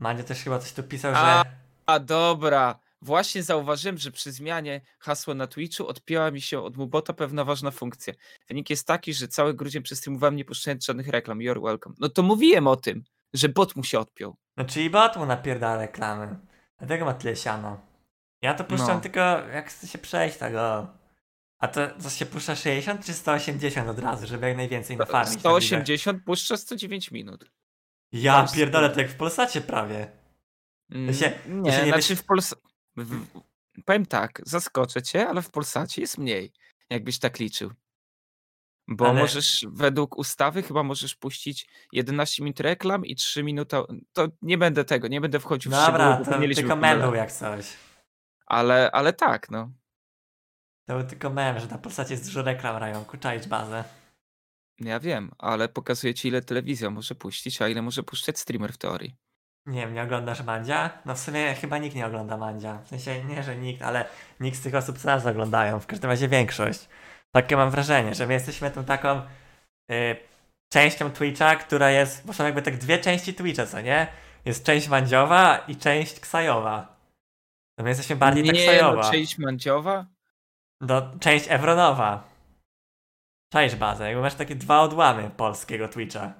Mandzio 0.00 0.24
też 0.24 0.42
chyba 0.42 0.58
coś 0.58 0.72
tu 0.72 0.82
pisał, 0.82 1.12
A- 1.16 1.42
że... 1.44 1.50
A 1.86 1.98
dobra, 1.98 2.78
właśnie 3.02 3.42
zauważyłem, 3.42 3.98
że 3.98 4.10
przy 4.10 4.32
zmianie 4.32 4.80
hasła 4.98 5.34
na 5.34 5.46
Twitchu 5.46 5.86
odpięła 5.86 6.30
mi 6.30 6.40
się 6.40 6.60
od 6.60 6.76
Mubota 6.76 7.12
pewna 7.12 7.44
ważna 7.44 7.70
funkcja. 7.70 8.14
Wynik 8.48 8.70
jest 8.70 8.86
taki, 8.86 9.14
że 9.14 9.28
cały 9.28 9.54
grudzień 9.54 9.82
przestreamowałem 9.82 10.36
nie 10.36 10.44
puszczając 10.44 10.84
żadnych 10.84 11.08
reklam. 11.08 11.38
You're 11.38 11.62
welcome. 11.62 11.94
No 11.98 12.08
to 12.08 12.22
mówiłem 12.22 12.66
o 12.66 12.76
tym, 12.76 13.04
że 13.34 13.48
bot 13.48 13.76
mu 13.76 13.84
się 13.84 13.98
odpiął. 13.98 14.36
No 14.56 14.64
czyli 14.64 14.90
bot 14.90 15.16
mu 15.16 15.26
napierdala 15.26 15.76
reklamy. 15.76 16.38
Dlatego 16.78 17.04
ma 17.04 17.14
tyle 17.14 17.36
siano. 17.36 17.80
Ja 18.42 18.54
to 18.54 18.64
puszczam 18.64 18.88
No. 18.88 19.00
tylko 19.00 19.20
jak 19.48 19.68
chce 19.70 19.86
się 19.88 19.98
przejść 19.98 20.36
tego. 20.38 20.86
A 21.58 21.68
to, 21.68 21.80
to 22.02 22.10
się 22.10 22.26
puszcza 22.26 22.56
60 22.56 23.04
czy 23.06 23.12
180 23.12 23.88
od 23.88 23.98
razu, 23.98 24.26
żeby 24.26 24.48
jak 24.48 24.56
najwięcej 24.56 24.96
na 24.96 25.06
farmie. 25.06 25.32
180 25.40 26.24
puszcza 26.24 26.56
109 26.56 27.10
minut. 27.10 27.50
Ja 28.12 28.32
tam 28.44 28.54
pierdolę, 28.54 28.90
to 28.90 29.00
jak 29.00 29.10
w 29.10 29.16
Polsacie 29.16 29.60
prawie. 29.60 30.10
Mm, 30.90 31.14
się- 31.14 31.32
nie, 31.48 31.72
się 31.72 31.82
nie 31.84 31.88
znaczy 31.92 32.16
w 32.16 32.24
Polsce... 32.24 32.56
Powiem 33.84 34.06
tak, 34.06 34.42
zaskoczę 34.46 35.02
cię, 35.02 35.28
ale 35.28 35.42
w 35.42 35.50
Polsacie 35.50 36.00
jest 36.00 36.18
mniej, 36.18 36.52
jakbyś 36.90 37.18
tak 37.18 37.38
liczył. 37.38 37.70
Bo 38.88 39.08
Ale- 39.08 39.20
możesz, 39.20 39.66
według 39.70 40.18
ustawy, 40.18 40.62
chyba 40.62 40.82
możesz 40.82 41.16
puścić 41.16 41.68
11 41.92 42.42
minut 42.42 42.60
reklam 42.60 43.06
i 43.06 43.16
3 43.16 43.42
minuty. 43.42 43.76
To 44.12 44.28
nie 44.42 44.58
będę 44.58 44.84
tego, 44.84 45.08
nie 45.08 45.20
będę 45.20 45.40
wchodził 45.40 45.72
w 45.72 45.74
szczegóły, 45.74 45.98
Dobra, 45.98 46.16
to 46.16 46.54
tylko 46.54 46.76
mem 46.76 47.14
jak 47.14 47.32
coś. 47.32 47.76
Ale, 48.46 48.90
ale 48.90 49.12
tak, 49.12 49.50
no. 49.50 49.70
To 50.86 50.98
był 50.98 51.06
tylko 51.06 51.30
mem, 51.30 51.60
że 51.60 51.66
na 51.66 51.78
Polsacie 51.78 52.14
jest 52.14 52.26
dużo 52.26 52.42
reklam 52.42 52.76
rajonku, 52.76 53.16
czaić 53.16 53.46
bazę. 53.46 53.84
Ja 54.80 55.00
wiem, 55.00 55.30
ale 55.38 55.68
pokazuję 55.68 56.14
ci, 56.14 56.28
ile 56.28 56.42
telewizja 56.42 56.90
może 56.90 57.14
puścić, 57.14 57.62
a 57.62 57.68
ile 57.68 57.82
może 57.82 58.02
puszczać 58.02 58.38
streamer 58.38 58.72
w 58.72 58.78
teorii. 58.78 59.16
Nie 59.66 59.80
wiem, 59.80 59.94
nie 59.94 60.02
oglądasz 60.02 60.42
Mandzia? 60.42 60.90
No 61.04 61.14
w 61.14 61.18
sumie 61.18 61.54
chyba 61.54 61.78
nikt 61.78 61.96
nie 61.96 62.06
ogląda 62.06 62.36
Mandzia. 62.36 62.78
W 62.78 62.88
sensie 62.88 63.24
nie, 63.24 63.42
że 63.42 63.56
nikt, 63.56 63.82
ale 63.82 64.04
nikt 64.40 64.58
z 64.58 64.62
tych 64.62 64.74
osób, 64.74 64.98
co 64.98 65.08
nas 65.08 65.26
oglądają. 65.26 65.80
W 65.80 65.86
każdym 65.86 66.10
razie 66.10 66.28
większość. 66.28 66.88
Takie 67.32 67.56
mam 67.56 67.70
wrażenie, 67.70 68.14
że 68.14 68.26
my 68.26 68.32
jesteśmy 68.32 68.70
tą 68.70 68.84
taką 68.84 69.22
y, 69.90 70.16
częścią 70.72 71.10
Twitcha, 71.10 71.56
która 71.56 71.90
jest, 71.90 72.26
bo 72.26 72.32
są 72.32 72.44
jakby 72.44 72.62
tak 72.62 72.76
dwie 72.76 72.98
części 72.98 73.34
Twitcha, 73.34 73.66
co 73.66 73.80
nie? 73.80 74.06
Jest 74.44 74.64
część 74.64 74.88
Mandziowa 74.88 75.58
i 75.68 75.76
część 75.76 76.20
Ksajowa. 76.20 76.96
No 77.78 77.84
my 77.84 77.90
jesteśmy 77.90 78.16
bardziej 78.16 78.44
tak 78.44 78.54
nie, 78.54 78.62
Ksajowa. 78.62 79.02
no, 79.02 79.10
część 79.10 79.38
Mandziowa? 79.38 80.06
No, 80.80 81.10
część 81.20 81.46
Evronowa. 81.48 82.24
Cześć 83.52 83.74
bazę, 83.76 84.06
jakby 84.06 84.22
masz 84.22 84.34
takie 84.34 84.54
dwa 84.54 84.80
odłamy 84.80 85.30
polskiego 85.30 85.88
Twitcha. 85.88 86.32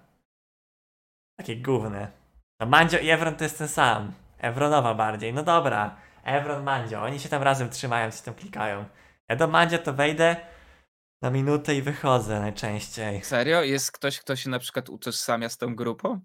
Takie 1.38 1.56
główne. 1.56 2.21
No 2.62 2.66
Mandzio 2.66 2.98
i 2.98 3.10
Evron 3.10 3.34
to 3.34 3.44
jest 3.44 3.58
ten 3.58 3.68
sam. 3.68 4.12
Evronowa 4.38 4.94
bardziej. 4.94 5.34
No 5.34 5.42
dobra. 5.42 5.96
Evron, 6.24 6.62
Mandzio. 6.62 7.02
Oni 7.02 7.20
się 7.20 7.28
tam 7.28 7.42
razem 7.42 7.70
trzymają, 7.70 8.10
się 8.10 8.22
tam 8.22 8.34
klikają. 8.34 8.84
Ja 9.28 9.36
do 9.36 9.48
Mandzia 9.48 9.78
to 9.78 9.92
wejdę 9.92 10.36
na 11.22 11.30
minutę 11.30 11.74
i 11.74 11.82
wychodzę 11.82 12.40
najczęściej. 12.40 13.24
Serio? 13.24 13.62
Jest 13.62 13.92
ktoś, 13.92 14.20
kto 14.20 14.36
się 14.36 14.50
na 14.50 14.58
przykład 14.58 14.88
utożsamia 14.88 15.48
z 15.48 15.58
tą 15.58 15.74
grupą? 15.74 16.20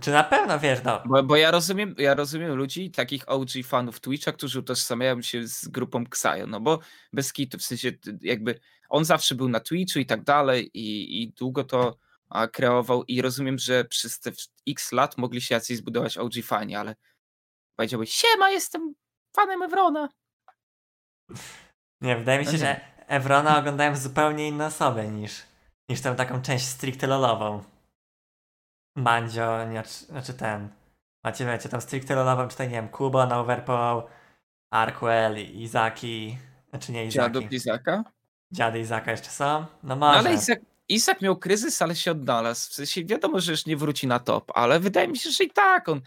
Czy 0.00 0.10
na 0.10 0.24
pewno 0.24 0.58
wiesz, 0.58 0.84
no. 0.84 1.02
Bo, 1.06 1.22
bo 1.22 1.36
ja 1.36 1.50
rozumiem, 1.50 1.94
ja 1.98 2.14
rozumiem 2.14 2.54
ludzi, 2.54 2.90
takich 2.90 3.28
OG 3.28 3.50
fanów 3.64 4.00
Twitcha, 4.00 4.32
którzy 4.32 4.58
utożsamiają 4.58 5.22
się 5.22 5.46
z 5.46 5.68
grupą 5.68 6.02
Xayo, 6.02 6.46
no 6.46 6.60
bo 6.60 6.78
bez 7.12 7.32
kitu, 7.32 7.58
w 7.58 7.62
sensie 7.62 7.92
jakby 8.20 8.60
on 8.88 9.04
zawsze 9.04 9.34
był 9.34 9.48
na 9.48 9.60
Twitchu 9.60 9.98
i 9.98 10.06
tak 10.06 10.24
dalej 10.24 10.70
i, 10.74 11.22
i 11.22 11.32
długo 11.32 11.64
to 11.64 11.98
kreował 12.52 13.04
i 13.04 13.22
rozumiem, 13.22 13.58
że 13.58 13.84
przez 13.84 14.20
te 14.20 14.30
x 14.68 14.92
lat 14.92 15.18
mogli 15.18 15.40
się 15.40 15.54
jacyś 15.54 15.76
zbudować 15.78 16.18
OG 16.18 16.32
fani, 16.44 16.76
ale 16.76 16.94
powiedziałbyś, 17.76 18.12
siema, 18.12 18.50
jestem 18.50 18.94
fanem 19.36 19.62
Evrona. 19.62 20.08
Nie, 22.00 22.16
wydaje 22.16 22.38
mi 22.38 22.44
się, 22.44 22.50
No 22.52 22.58
nie. 22.58 22.64
że 22.64 22.80
Evrona 23.06 23.58
oglądają 23.58 23.96
zupełnie 23.96 24.48
inne 24.48 24.66
osoby 24.66 25.08
niż, 25.08 25.42
niż 25.88 26.00
tą 26.00 26.16
taką 26.16 26.42
część 26.42 26.66
stricte 26.66 27.06
lolową. 27.06 27.64
Mandzio, 28.96 29.64
nie, 29.66 29.82
znaczy 29.84 30.34
ten. 30.34 30.68
Macie, 31.24 31.46
wiecie, 31.46 31.68
tam 31.68 31.80
stricte 31.80 32.14
lolową, 32.14 32.48
tutaj 32.48 32.68
nie 32.68 32.74
wiem, 32.74 32.88
Kubo, 32.88 33.22
Overpool, 33.22 34.02
Arkwell, 34.72 35.38
Izaki, 35.38 36.38
znaczy 36.70 36.92
nie 36.92 37.06
Izaki, 37.06 37.48
Plizaka. 37.48 38.04
dziady 38.52 38.78
Izaka 38.80 39.10
jeszcze 39.10 39.30
są? 39.30 39.44
No 39.60 39.66
No, 39.82 39.96
może. 39.96 40.18
ale 40.18 40.34
Izak, 40.34 40.58
Izak 40.88 41.22
miał 41.22 41.36
kryzys, 41.36 41.82
ale 41.82 41.96
się 41.96 42.10
odnalazł. 42.10 42.70
W 42.70 42.74
sensie 42.74 43.04
wiadomo, 43.04 43.40
że 43.40 43.52
już 43.52 43.66
nie 43.66 43.76
wróci 43.76 44.06
na 44.06 44.18
top, 44.18 44.52
ale 44.54 44.80
wydaje 44.80 45.08
mi 45.08 45.18
się, 45.18 45.30
że 45.30 45.44
i 45.44 45.50
tak 45.50 45.88
on, 45.88 46.00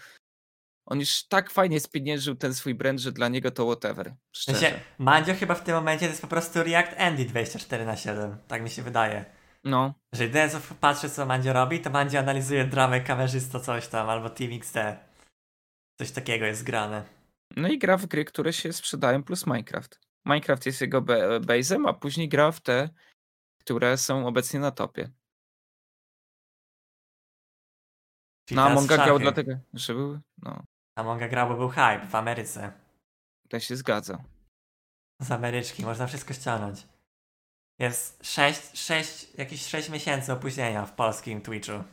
on 0.85 0.99
już 0.99 1.23
tak 1.23 1.51
fajnie 1.51 1.79
spieniężył 1.79 2.35
ten 2.35 2.53
swój 2.53 2.75
brand, 2.75 2.99
że 2.99 3.11
dla 3.11 3.27
niego 3.27 3.51
to 3.51 3.65
whatever. 3.65 4.13
Szczerze. 4.35 4.59
sensie, 4.59 4.79
Mandzio 4.97 5.33
chyba 5.35 5.55
w 5.55 5.63
tym 5.63 5.75
momencie 5.75 6.05
to 6.05 6.09
jest 6.09 6.21
po 6.21 6.27
prostu 6.27 6.63
React 6.63 6.99
Andy 6.99 7.25
24 7.25 7.85
na 7.85 7.95
7 7.97 8.37
tak 8.47 8.61
mi 8.61 8.69
się 8.69 8.81
wydaje. 8.81 9.25
No, 9.63 9.93
Że 10.13 10.23
jedyne 10.23 10.49
co 10.49 10.57
patrzę 10.79 11.09
co 11.09 11.25
Mandzio 11.25 11.53
robi, 11.53 11.79
to 11.79 11.89
Mandzio 11.89 12.19
analizuje 12.19 12.65
dramę 12.65 13.01
kamerzysta 13.01 13.59
coś 13.59 13.87
tam, 13.87 14.09
albo 14.09 14.29
Team 14.29 14.51
XD. 14.53 14.75
Coś 15.99 16.11
takiego 16.11 16.45
jest 16.45 16.63
grane. 16.63 17.03
no 17.57 17.67
i 17.67 17.77
gra 17.79 17.97
w 17.97 18.05
gry, 18.05 18.25
które 18.25 18.53
się 18.53 18.73
sprzedają 18.73 19.23
plus 19.23 19.47
Minecraft. 19.47 19.99
Minecraft 20.25 20.65
jest 20.65 20.81
jego 20.81 21.01
base'em, 21.41 21.89
a 21.89 21.93
później 21.93 22.29
gra 22.29 22.51
w 22.51 22.61
te, 22.61 22.89
które 23.63 23.97
są 23.97 24.27
obecnie 24.27 24.59
na 24.59 24.71
topie. 24.71 25.11
No, 28.51 28.63
Amonga 28.63 28.97
grał 28.97 29.19
dlatego, 29.19 29.51
że 29.73 29.93
był, 29.93 30.19
no, 30.37 30.63
Amonga 30.95 31.27
grał, 31.27 31.49
bo 31.49 31.55
był 31.55 31.69
hype 31.69 32.07
w 32.09 32.15
Ameryce. 32.15 32.71
to 33.49 33.59
się 33.59 33.75
zgadza. 33.75 34.23
Z 35.21 35.31
Ameryczki, 35.31 35.83
można 35.83 36.07
wszystko 36.07 36.33
ściągnąć. 36.33 36.87
Jest 37.79 38.25
6, 38.25 38.61
6, 38.73 39.27
jakieś 39.37 39.65
6 39.65 39.89
miesięcy 39.89 40.33
opóźnienia 40.33 40.85
w 40.85 40.93
polskim 40.93 41.41
Twitchu. 41.41 41.83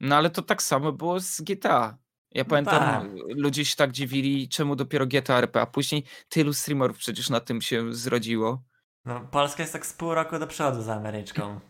No 0.00 0.16
ale 0.16 0.30
to 0.30 0.42
tak 0.42 0.62
samo 0.62 0.92
było 0.92 1.20
z 1.20 1.40
GTA. 1.40 1.98
Ja 2.32 2.44
pamiętam, 2.44 2.80
tak. 2.80 3.10
ludzie 3.28 3.64
się 3.64 3.76
tak 3.76 3.92
dziwili, 3.92 4.48
czemu 4.48 4.76
dopiero 4.76 5.06
GTA 5.06 5.38
RP, 5.38 5.60
a 5.60 5.66
później 5.66 6.04
tylu 6.28 6.52
streamerów 6.52 6.98
przecież 6.98 7.30
na 7.30 7.40
tym 7.40 7.62
się 7.62 7.94
zrodziło. 7.94 8.62
No, 9.04 9.20
Polska 9.20 9.62
jest 9.62 9.72
tak 9.72 9.86
z 9.86 9.92
pół 9.92 10.14
roku 10.14 10.38
do 10.38 10.46
przodu 10.46 10.82
za 10.82 10.94
Ameryczką. 10.94 11.60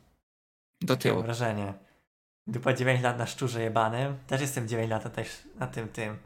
Do 0.80 0.96
Takie 0.96 1.08
mam 1.08 1.16
tyłu. 1.16 1.22
wrażenie. 1.22 1.74
Dupa 2.46 2.72
9 2.72 3.02
lat 3.02 3.18
na 3.18 3.26
szczurze 3.26 3.62
jebanym. 3.62 4.18
Też 4.26 4.40
jestem 4.40 4.68
9 4.68 4.90
lat 4.90 5.14
też 5.14 5.42
na 5.54 5.66
tym, 5.66 5.88
tym, 5.88 6.18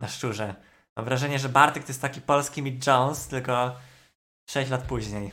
na 0.00 0.08
szczurze. 0.08 0.54
Mam 0.96 1.04
wrażenie, 1.04 1.38
że 1.38 1.48
Bartek 1.48 1.84
to 1.84 1.90
jest 1.90 2.02
taki 2.02 2.20
polski 2.20 2.62
Mick 2.62 2.86
Jones, 2.86 3.28
tylko 3.28 3.76
6 4.50 4.70
lat 4.70 4.82
później. 4.82 5.32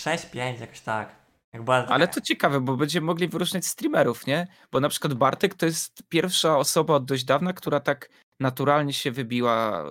6, 0.00 0.26
5, 0.26 0.60
jakoś 0.60 0.80
tak. 0.80 1.24
Taka... 1.66 1.86
Ale 1.86 2.08
to 2.08 2.20
ciekawe, 2.20 2.60
bo 2.60 2.76
będziemy 2.76 3.06
mogli 3.06 3.28
wyróżniać 3.28 3.66
streamerów, 3.66 4.26
nie? 4.26 4.46
Bo 4.72 4.80
na 4.80 4.88
przykład 4.88 5.14
Bartek 5.14 5.54
to 5.54 5.66
jest 5.66 6.02
pierwsza 6.08 6.58
osoba 6.58 6.94
od 6.94 7.04
dość 7.04 7.24
dawna, 7.24 7.52
która 7.52 7.80
tak 7.80 8.08
naturalnie 8.40 8.92
się 8.92 9.12
wybiła, 9.12 9.84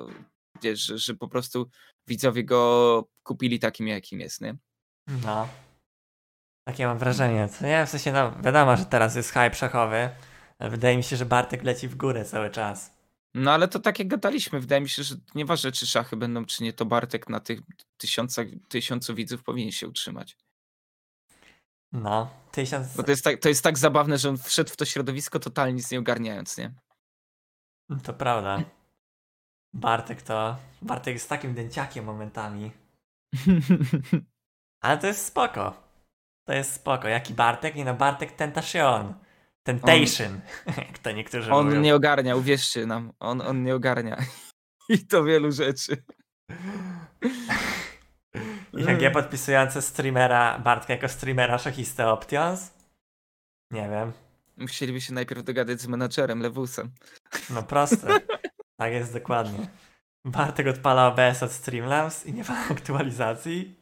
wiesz, 0.61 0.79
że, 0.79 0.97
że 0.97 1.13
po 1.13 1.27
prostu 1.27 1.69
widzowie 2.07 2.43
go 2.43 3.03
kupili 3.23 3.59
takim, 3.59 3.87
jakim 3.87 4.19
jest, 4.19 4.41
nie? 4.41 4.55
No. 5.25 5.47
Takie 6.67 6.87
mam 6.87 6.97
wrażenie, 6.97 7.49
co 7.49 7.65
nie? 7.65 7.85
W 7.85 7.89
sensie, 7.89 8.11
no 8.11 8.31
wiadomo, 8.41 8.77
że 8.77 8.85
teraz 8.85 9.15
jest 9.15 9.29
hype 9.29 9.53
szachowy, 9.53 10.09
ale 10.59 10.69
wydaje 10.69 10.97
mi 10.97 11.03
się, 11.03 11.15
że 11.15 11.25
Bartek 11.25 11.63
leci 11.63 11.87
w 11.87 11.95
górę 11.95 12.25
cały 12.25 12.49
czas. 12.49 12.93
No 13.33 13.51
ale 13.51 13.67
to 13.67 13.79
tak 13.79 13.99
jak 13.99 14.07
gadaliśmy, 14.07 14.59
wydaje 14.59 14.81
mi 14.81 14.89
się, 14.89 15.03
że 15.03 15.15
nieważne 15.35 15.71
czy 15.71 15.87
szachy 15.87 16.17
będą, 16.17 16.45
czy 16.45 16.63
nie, 16.63 16.73
to 16.73 16.85
Bartek 16.85 17.29
na 17.29 17.39
tych 17.39 17.59
tysiącach, 17.97 18.47
tysiącu 18.69 19.15
widzów 19.15 19.43
powinien 19.43 19.71
się 19.71 19.87
utrzymać. 19.87 20.37
No, 21.91 22.29
tysiąc... 22.51 22.95
Bo 22.95 23.03
to 23.03 23.11
jest, 23.11 23.23
tak, 23.23 23.39
to 23.39 23.49
jest 23.49 23.63
tak 23.63 23.77
zabawne, 23.77 24.17
że 24.17 24.29
on 24.29 24.37
wszedł 24.37 24.69
w 24.69 24.75
to 24.75 24.85
środowisko 24.85 25.39
totalnie 25.39 25.73
nic 25.73 25.91
nie 25.91 25.99
ogarniając, 25.99 26.57
nie? 26.57 26.73
To 28.03 28.13
prawda. 28.13 28.63
Bartek 29.73 30.21
to... 30.21 30.57
Bartek 30.81 31.13
jest 31.13 31.29
takim 31.29 31.53
dęciakiem 31.53 32.05
momentami. 32.05 32.71
Ale 34.83 34.97
to 34.97 35.07
jest 35.07 35.25
spoko. 35.25 35.83
To 36.47 36.53
jest 36.53 36.73
spoko. 36.73 37.07
Jaki 37.07 37.33
Bartek? 37.33 37.75
Nie 37.75 37.85
no, 37.85 37.93
Bartek 37.93 38.31
Tentacion. 38.31 39.13
Temptation, 39.63 40.41
jak 40.77 40.99
to 40.99 41.11
niektórzy 41.11 41.51
On 41.51 41.65
mówią. 41.65 41.81
nie 41.81 41.95
ogarnia, 41.95 42.35
uwierzcie 42.35 42.85
nam. 42.85 43.13
On, 43.19 43.41
on 43.41 43.63
nie 43.63 43.75
ogarnia. 43.75 44.17
I 44.89 45.07
to 45.07 45.23
wielu 45.23 45.51
rzeczy. 45.51 46.03
Jak 48.73 49.01
ja 49.01 49.11
podpisujący 49.11 49.81
streamera, 49.81 50.59
Bartka 50.59 50.93
jako 50.93 51.09
streamera 51.09 51.57
szachistę 51.57 52.07
Options? 52.07 52.73
Nie 53.71 53.89
wiem. 53.89 54.11
Musieliby 54.57 55.01
się 55.01 55.13
najpierw 55.13 55.43
dogadać 55.43 55.81
z 55.81 55.87
menadżerem 55.87 56.41
Lewusem. 56.41 56.91
No 57.49 57.63
proste. 57.63 58.07
Tak 58.79 58.93
jest 58.93 59.13
dokładnie. 59.13 59.67
Bartek 60.25 60.67
odpala 60.67 61.07
OBS 61.07 61.43
od 61.43 61.51
Streamlabs 61.51 62.25
i 62.25 62.33
nie 62.33 62.43
ma 62.43 62.67
aktualizacji. 62.75 63.75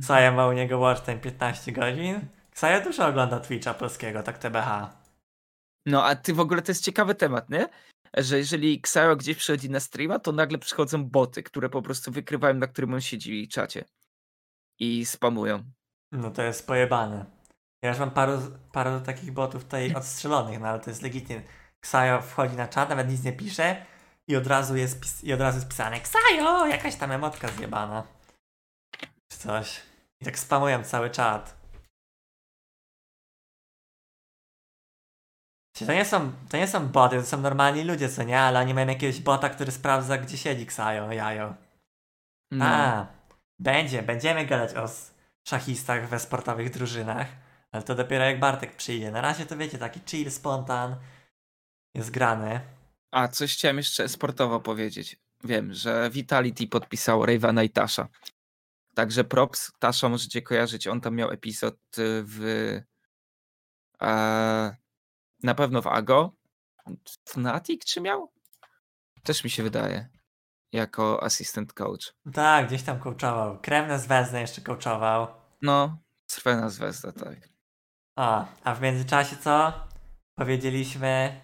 Ksaja 0.00 0.32
ma 0.32 0.46
u 0.46 0.52
niego 0.52 0.78
watch 0.78 1.04
time 1.04 1.18
15 1.18 1.72
godzin. 1.72 2.20
Ksaja 2.50 2.80
dużo 2.80 3.06
ogląda 3.06 3.40
Twitcha 3.40 3.74
polskiego, 3.74 4.22
tak 4.22 4.38
TBH. 4.38 4.96
No 5.86 6.04
a 6.04 6.16
ty 6.16 6.34
w 6.34 6.40
ogóle 6.40 6.62
to 6.62 6.70
jest 6.70 6.84
ciekawy 6.84 7.14
temat, 7.14 7.50
nie? 7.50 7.68
Że 8.16 8.38
jeżeli 8.38 8.74
Xaro 8.74 9.16
gdzieś 9.16 9.36
przychodzi 9.36 9.70
na 9.70 9.80
streama, 9.80 10.18
to 10.18 10.32
nagle 10.32 10.58
przychodzą 10.58 11.04
boty, 11.04 11.42
które 11.42 11.68
po 11.68 11.82
prostu 11.82 12.12
wykrywają, 12.12 12.54
na 12.54 12.66
którym 12.66 12.94
on 12.94 13.00
siedzi 13.00 13.42
i 13.42 13.48
czacie. 13.48 13.84
I 14.78 15.06
spamują. 15.06 15.62
No 16.12 16.30
to 16.30 16.42
jest 16.42 16.66
pojebane. 16.66 17.26
Ja 17.82 17.88
już 17.88 17.98
mam 17.98 18.10
paru, 18.10 18.32
paru 18.72 19.00
takich 19.00 19.32
botów 19.32 19.64
tutaj 19.64 19.94
odstrzelonych, 19.94 20.60
no 20.60 20.68
ale 20.68 20.80
to 20.80 20.90
jest 20.90 21.02
legitnie. 21.02 21.42
Ksajo 21.86 22.22
wchodzi 22.22 22.56
na 22.56 22.68
czat, 22.68 22.88
nawet 22.88 23.08
nic 23.08 23.22
nie 23.22 23.32
pisze 23.32 23.86
i 24.28 24.36
od 24.36 24.46
razu 24.46 24.76
jest, 24.76 25.00
pis- 25.00 25.24
i 25.24 25.32
od 25.32 25.40
razu 25.40 25.58
jest 25.58 25.68
pisane 25.68 26.00
Ksajo, 26.00 26.66
jakaś 26.66 26.96
tam 26.96 27.12
emotka 27.12 27.48
zjebana. 27.48 28.06
Czy 29.28 29.38
coś. 29.38 29.82
I 30.20 30.24
tak 30.24 30.38
spamują 30.38 30.84
cały 30.84 31.10
czat. 31.10 31.56
To 35.86 35.92
nie, 35.92 36.04
są, 36.04 36.32
to 36.48 36.56
nie 36.56 36.68
są 36.68 36.88
boty, 36.88 37.16
to 37.16 37.26
są 37.26 37.40
normalni 37.40 37.84
ludzie, 37.84 38.08
co 38.08 38.22
nie? 38.22 38.40
Ale 38.40 38.60
oni 38.60 38.74
mają 38.74 38.86
jakiegoś 38.86 39.20
bota, 39.20 39.48
który 39.48 39.72
sprawdza, 39.72 40.18
gdzie 40.18 40.38
siedzi 40.38 40.66
Ksajo, 40.66 41.12
jajo. 41.12 41.54
No. 42.50 42.64
A, 42.64 43.06
będzie, 43.58 44.02
będziemy 44.02 44.46
gadać 44.46 44.74
o 44.74 44.88
szachistach 45.48 46.08
we 46.08 46.18
sportowych 46.18 46.70
drużynach, 46.70 47.26
ale 47.72 47.82
to 47.82 47.94
dopiero 47.94 48.24
jak 48.24 48.40
Bartek 48.40 48.76
przyjdzie. 48.76 49.10
Na 49.10 49.20
razie 49.20 49.46
to 49.46 49.56
wiecie, 49.56 49.78
taki 49.78 50.00
chill, 50.06 50.30
spontan 50.30 50.96
jest 51.96 52.10
grany. 52.10 52.60
A 53.10 53.28
coś 53.28 53.52
chciałem 53.52 53.76
jeszcze 53.76 54.08
sportowo 54.08 54.60
powiedzieć. 54.60 55.16
Wiem, 55.44 55.74
że 55.74 56.10
Vitality 56.10 56.66
podpisał 56.66 57.26
Ravena 57.26 57.62
i 57.62 57.70
Tasha. 57.70 58.08
Także 58.94 59.24
props, 59.24 59.72
Tasha 59.78 60.08
możecie 60.08 60.42
kojarzyć, 60.42 60.86
on 60.86 61.00
tam 61.00 61.14
miał 61.14 61.30
epizod 61.30 61.74
y, 61.74 62.22
w 62.26 62.44
e, 64.02 64.76
na 65.42 65.54
pewno 65.54 65.82
w 65.82 65.86
Ago. 65.86 66.32
W 67.24 67.36
Natic 67.36 67.84
czy 67.84 68.00
miał? 68.00 68.32
Też 69.22 69.44
mi 69.44 69.50
się 69.50 69.62
wydaje. 69.62 70.08
Jako 70.72 71.22
assistant 71.22 71.72
coach. 71.72 72.14
Tak, 72.32 72.66
gdzieś 72.66 72.82
tam 72.82 73.00
coachował. 73.00 73.60
Kremne 73.60 73.98
z 73.98 74.06
Wezny 74.06 74.40
jeszcze 74.40 74.60
coachował. 74.60 75.26
No, 75.62 75.98
Srwena 76.26 76.68
Zvezda, 76.68 77.12
tak. 77.12 77.48
A, 78.16 78.46
a 78.64 78.74
w 78.74 78.80
międzyczasie 78.80 79.36
co? 79.36 79.72
Powiedzieliśmy, 80.34 81.40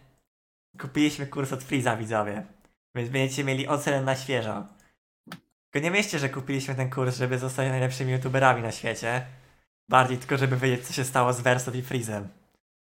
kupiliśmy 0.80 1.26
kurs 1.26 1.52
od 1.52 1.62
Freeza 1.64 1.96
widzowie, 1.96 2.46
więc 2.94 3.10
będziecie 3.10 3.44
mieli 3.44 3.68
ocenę 3.68 4.02
na 4.02 4.16
świeżo. 4.16 4.66
Tylko 5.70 5.84
nie 5.84 5.90
myślcie, 5.90 6.18
że 6.18 6.28
kupiliśmy 6.28 6.74
ten 6.74 6.90
kurs, 6.90 7.16
żeby 7.16 7.38
zostać 7.38 7.68
najlepszymi 7.68 8.12
youtuberami 8.12 8.62
na 8.62 8.72
świecie. 8.72 9.26
Bardziej 9.88 10.18
tylko, 10.18 10.38
żeby 10.38 10.56
wiedzieć, 10.56 10.86
co 10.86 10.92
się 10.92 11.04
stało 11.04 11.32
z 11.32 11.40
Versot 11.40 11.74
i 11.74 11.82
Freezem. 11.82 12.28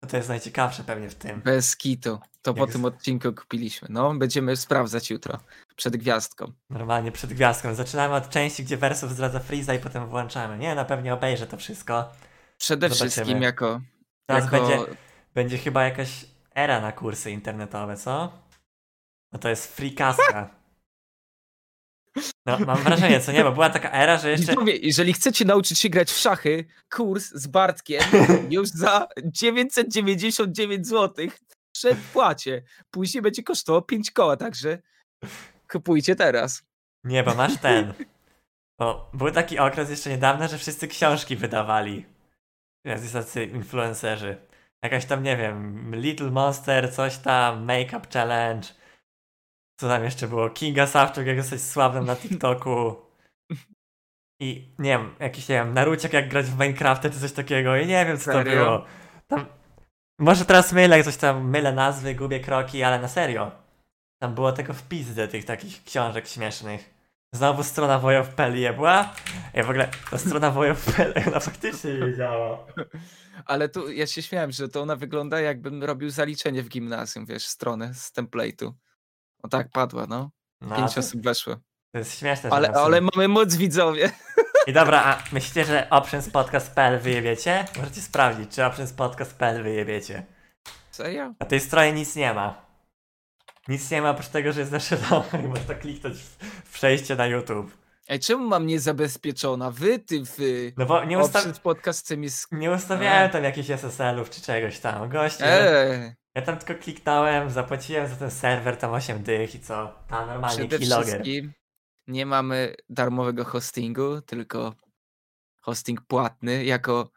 No 0.02 0.08
to 0.08 0.16
jest 0.16 0.28
najciekawsze 0.28 0.84
pewnie 0.84 1.10
w 1.10 1.14
tym. 1.14 1.40
Bez 1.40 1.76
kitu. 1.76 2.18
To 2.42 2.54
po 2.54 2.60
Jak 2.60 2.72
tym 2.72 2.82
z- 2.82 2.84
odcinku 2.84 3.32
kupiliśmy. 3.32 3.88
No, 3.90 4.14
będziemy 4.14 4.56
sprawdzać 4.56 5.10
jutro. 5.10 5.38
Przed 5.76 5.96
gwiazdką. 5.96 6.52
Normalnie 6.70 7.12
przed 7.12 7.32
gwiazdką. 7.32 7.74
Zaczynamy 7.74 8.14
od 8.14 8.28
części, 8.30 8.64
gdzie 8.64 8.76
Versów 8.76 9.10
zdradza 9.10 9.40
Freeza 9.40 9.74
i 9.74 9.78
potem 9.78 10.06
włączamy. 10.06 10.58
Nie, 10.58 10.74
na 10.74 10.84
pewnie 10.84 11.14
obejrzę 11.14 11.46
to 11.46 11.56
wszystko. 11.56 12.12
Przede 12.58 12.88
Zobaczymy. 12.88 13.10
wszystkim 13.10 13.42
jako. 13.42 13.80
Teraz 14.26 14.44
jako... 14.52 14.68
będzie, 14.68 14.78
będzie 15.34 15.58
chyba 15.58 15.84
jakaś 15.84 16.24
era 16.54 16.80
na 16.80 16.92
kursy 16.92 17.30
internetowe, 17.30 17.96
co? 17.96 18.32
No 19.32 19.38
to 19.38 19.48
jest 19.48 19.76
free 19.76 19.94
kaska. 19.94 20.60
No, 22.46 22.58
mam 22.58 22.78
wrażenie, 22.82 23.20
co 23.20 23.32
nie, 23.32 23.44
bo 23.44 23.52
była 23.52 23.70
taka 23.70 23.92
era, 23.92 24.18
że 24.18 24.30
jeszcze... 24.30 24.52
Widzowie, 24.52 24.76
jeżeli 24.76 25.12
chcecie 25.12 25.44
nauczyć 25.44 25.78
się 25.78 25.88
grać 25.88 26.10
w 26.10 26.16
szachy, 26.16 26.64
kurs 26.90 27.30
z 27.34 27.46
Bartkiem 27.46 28.02
już 28.50 28.68
za 28.68 29.08
999 29.24 30.86
zł 30.86 31.26
przedpłacie. 31.72 32.62
Później 32.90 33.22
będzie 33.22 33.42
kosztował 33.42 33.82
5 33.82 34.10
koła, 34.10 34.36
także 34.36 34.78
kupujcie 35.72 36.16
teraz. 36.16 36.62
Nie, 37.04 37.22
bo 37.22 37.34
masz 37.34 37.56
ten. 37.56 37.94
Bo 38.78 39.10
był 39.14 39.30
taki 39.30 39.58
okres 39.58 39.90
jeszcze 39.90 40.10
niedawno, 40.10 40.48
że 40.48 40.58
wszyscy 40.58 40.88
książki 40.88 41.36
wydawali. 41.36 42.06
Jacyś 42.84 43.12
tacy 43.12 43.44
influencerzy. 43.44 44.49
Jakaś 44.82 45.04
tam, 45.04 45.22
nie 45.22 45.36
wiem, 45.36 45.94
Little 45.94 46.30
Monster, 46.30 46.92
coś 46.92 47.18
tam, 47.18 47.64
Makeup 47.64 48.12
Challenge. 48.12 48.68
Co 49.80 49.88
tam 49.88 50.04
jeszcze 50.04 50.28
było? 50.28 50.50
Kinga 50.50 50.86
Sawczuk, 50.86 51.26
jak 51.26 51.36
jesteś 51.36 51.60
sławnym 51.60 52.04
na 52.04 52.16
TikToku. 52.16 52.96
I 54.40 54.74
nie 54.78 54.90
wiem, 54.90 55.14
jakiś, 55.18 55.48
nie 55.48 55.54
wiem, 55.54 55.74
Naruciak 55.74 56.12
jak 56.12 56.28
grać 56.28 56.46
w 56.46 56.58
Minecrafta 56.58 57.10
czy 57.10 57.20
coś 57.20 57.32
takiego. 57.32 57.76
I 57.76 57.86
nie 57.86 58.06
wiem, 58.06 58.18
co 58.18 58.24
to 58.24 58.32
Serio? 58.32 58.64
było. 58.64 58.84
Tam... 59.28 59.46
Może 60.18 60.44
teraz 60.44 60.72
mylę, 60.72 61.04
coś 61.04 61.16
tam, 61.16 61.50
mylę 61.50 61.72
nazwy, 61.72 62.14
gubię 62.14 62.40
kroki, 62.40 62.82
ale 62.82 62.98
na 62.98 63.08
serio. 63.08 63.52
Tam 64.22 64.34
było 64.34 64.52
tego 64.52 64.74
w 64.74 64.88
pizdę 64.88 65.28
tych 65.28 65.44
takich 65.44 65.84
książek 65.84 66.28
śmiesznych. 66.28 66.99
Znowu 67.32 67.62
strona 67.62 67.98
wojów.pl 67.98 68.74
była? 68.74 69.14
Ja 69.54 69.64
w 69.64 69.70
ogóle, 69.70 69.88
ta 70.10 70.18
strona 70.18 70.50
wojów.pl, 70.50 71.14
ona 71.28 71.40
faktycznie 71.40 71.94
nie 71.94 72.16
działa. 72.16 72.66
Ale 73.46 73.68
tu 73.68 73.90
ja 73.92 74.06
się 74.06 74.22
śmiałem, 74.22 74.50
że 74.52 74.68
to 74.68 74.82
ona 74.82 74.96
wygląda 74.96 75.40
jakbym 75.40 75.84
robił 75.84 76.10
zaliczenie 76.10 76.62
w 76.62 76.68
gimnazjum, 76.68 77.26
wiesz, 77.26 77.46
stronę 77.46 77.94
z 77.94 78.12
template'u. 78.12 78.72
O 79.42 79.48
tak, 79.48 79.68
padła, 79.70 80.06
no. 80.06 80.30
No, 80.60 80.76
Pięć 80.76 80.94
to, 80.94 81.00
osób 81.00 81.22
weszło. 81.22 81.56
to 81.92 81.98
jest 81.98 82.18
śmieszne, 82.18 82.50
Ale, 82.50 82.68
ale 82.72 83.00
mamy 83.00 83.28
moc 83.28 83.54
widzowie. 83.56 84.10
I 84.66 84.72
dobra, 84.72 85.02
a 85.04 85.22
myślicie, 85.32 85.64
że 85.64 85.90
optionspodcast.pl 85.90 86.98
wyjebiecie? 87.00 87.64
Możecie 87.76 88.00
sprawdzić, 88.00 88.54
czy 88.54 88.64
optionspodcast.pl 88.64 89.62
wyjebiecie. 89.62 90.26
Serio? 90.90 91.34
Na 91.40 91.46
tej 91.46 91.60
stronie 91.60 91.92
nic 91.92 92.16
nie 92.16 92.34
ma. 92.34 92.69
Nic 93.68 93.90
nie 93.90 94.02
ma 94.02 94.10
oprócz 94.10 94.28
tego, 94.28 94.52
że 94.52 94.60
jest 94.60 94.72
nasze 94.72 94.96
logo 95.10 95.38
i 95.44 95.48
można 95.48 95.74
kliknąć 95.74 96.16
w, 96.16 96.36
w 96.68 96.72
przejście 96.72 97.16
na 97.16 97.26
YouTube. 97.26 97.76
Ej, 98.08 98.20
czemu 98.20 98.48
mam 98.48 98.66
niezabezpieczona? 98.66 99.70
Wy, 99.70 99.98
ty, 99.98 100.22
wy. 100.38 100.72
No 100.76 100.86
bo 100.86 101.04
nie, 101.04 101.18
usta- 101.18 101.38
Oprzed 101.38 101.58
podcast 101.58 102.00
chce 102.04 102.16
mi 102.16 102.28
sk- 102.28 102.46
nie 102.52 102.70
ustawiałem 102.70 103.30
tam 103.30 103.44
jakichś 103.44 103.70
SSL-ów 103.70 104.30
czy 104.30 104.40
czegoś 104.42 104.78
tam. 104.78 105.08
Goście, 105.08 105.44
Eee, 105.46 106.14
ja 106.34 106.42
tam 106.42 106.58
tylko 106.58 106.82
kliknąłem, 106.82 107.50
zapłaciłem 107.50 108.08
za 108.08 108.16
ten 108.16 108.30
serwer 108.30 108.76
tam 108.76 108.92
8 108.92 109.22
dych 109.22 109.54
i 109.54 109.60
co? 109.60 109.94
Tam 110.08 110.26
normalnie 110.28 110.56
przede 110.58 110.78
keylogger. 110.78 111.06
wszystkim 111.06 111.52
nie 112.06 112.26
mamy 112.26 112.74
darmowego 112.88 113.44
hostingu, 113.44 114.20
tylko 114.20 114.74
hosting 115.60 116.00
płatny. 116.00 116.64
Jako 116.64 117.10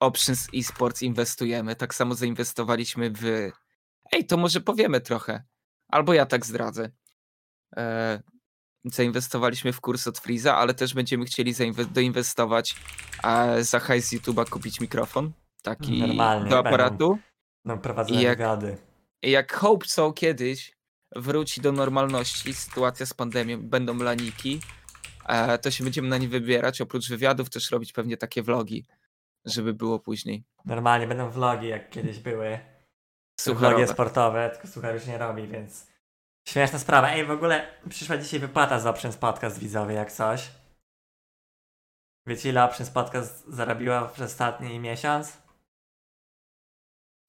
Options 0.00 0.48
eSports 0.54 1.02
inwestujemy. 1.02 1.76
Tak 1.76 1.94
samo 1.94 2.14
zainwestowaliśmy 2.14 3.10
w. 3.10 3.50
Ej, 4.12 4.26
to 4.26 4.36
może 4.36 4.60
powiemy 4.60 5.00
trochę. 5.00 5.42
Albo 5.90 6.14
ja 6.14 6.26
tak 6.26 6.46
zdradzę. 6.46 6.90
E, 7.76 8.22
zainwestowaliśmy 8.84 9.72
w 9.72 9.80
kurs 9.80 10.06
od 10.06 10.18
Freeza, 10.18 10.56
ale 10.56 10.74
też 10.74 10.94
będziemy 10.94 11.24
chcieli 11.24 11.54
doinwestować 11.92 12.76
a 13.22 13.46
za 13.60 13.80
hajs 13.80 14.08
z 14.08 14.12
YouTube'a 14.12 14.48
kupić 14.48 14.80
mikrofon. 14.80 15.32
Taki 15.62 15.98
Normalnie, 15.98 16.50
do 16.50 16.58
aparatu. 16.58 17.18
No 17.64 17.78
prowadzone 17.78 18.22
jak- 18.22 18.38
wywiady. 18.38 18.76
Jak 19.22 19.52
Hope 19.52 19.86
So 19.86 20.12
kiedyś 20.12 20.72
wróci 21.16 21.60
do 21.60 21.72
normalności, 21.72 22.54
sytuacja 22.54 23.06
z 23.06 23.14
pandemią, 23.14 23.62
będą 23.62 23.96
laniki, 23.96 24.60
e, 25.28 25.58
to 25.58 25.70
się 25.70 25.84
będziemy 25.84 26.08
na 26.08 26.18
nie 26.18 26.28
wybierać. 26.28 26.80
Oprócz 26.80 27.08
wywiadów 27.08 27.50
też 27.50 27.70
robić 27.70 27.92
pewnie 27.92 28.16
takie 28.16 28.42
vlogi, 28.42 28.86
żeby 29.44 29.74
było 29.74 29.98
później. 29.98 30.44
Normalnie 30.64 31.06
będą 31.06 31.30
vlogi, 31.30 31.68
jak 31.68 31.90
kiedyś 31.90 32.18
były. 32.18 32.58
Sucharowe. 33.40 33.86
sportowe, 33.86 34.50
tylko 34.50 34.68
Suchar 34.68 34.94
już 34.94 35.06
nie 35.06 35.18
robi, 35.18 35.46
więc... 35.46 35.90
Śmieszna 36.48 36.78
sprawa. 36.78 37.10
Ej, 37.10 37.26
w 37.26 37.30
ogóle 37.30 37.74
przyszła 37.88 38.16
dzisiaj 38.16 38.40
wypłata 38.40 38.80
z 38.80 38.86
Options 38.86 39.16
Podcast 39.16 39.58
widzowie, 39.58 39.94
jak 39.94 40.12
coś. 40.12 40.50
Wiecie 42.26 42.48
ile 42.48 42.64
Options 42.64 42.90
Podcast 42.90 43.46
zarobiła 43.48 44.08
przez 44.08 44.32
ostatni 44.32 44.78
miesiąc? 44.78 45.38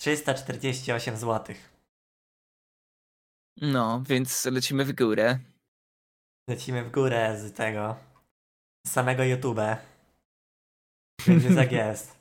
348 0.02 1.18
zł. 1.18 1.56
No, 3.62 4.04
więc 4.06 4.46
lecimy 4.46 4.86
w 4.86 4.96
górę. 4.96 5.40
Lecimy 6.50 6.84
w 6.84 6.92
górę 6.92 7.38
z 7.38 7.54
tego. 7.54 7.96
Z 8.88 8.92
samego 8.92 9.24
YouTube. 9.24 9.60
Więc 11.28 11.44
jest 11.44 11.58
jak 11.58 11.72
jest. 11.86 12.16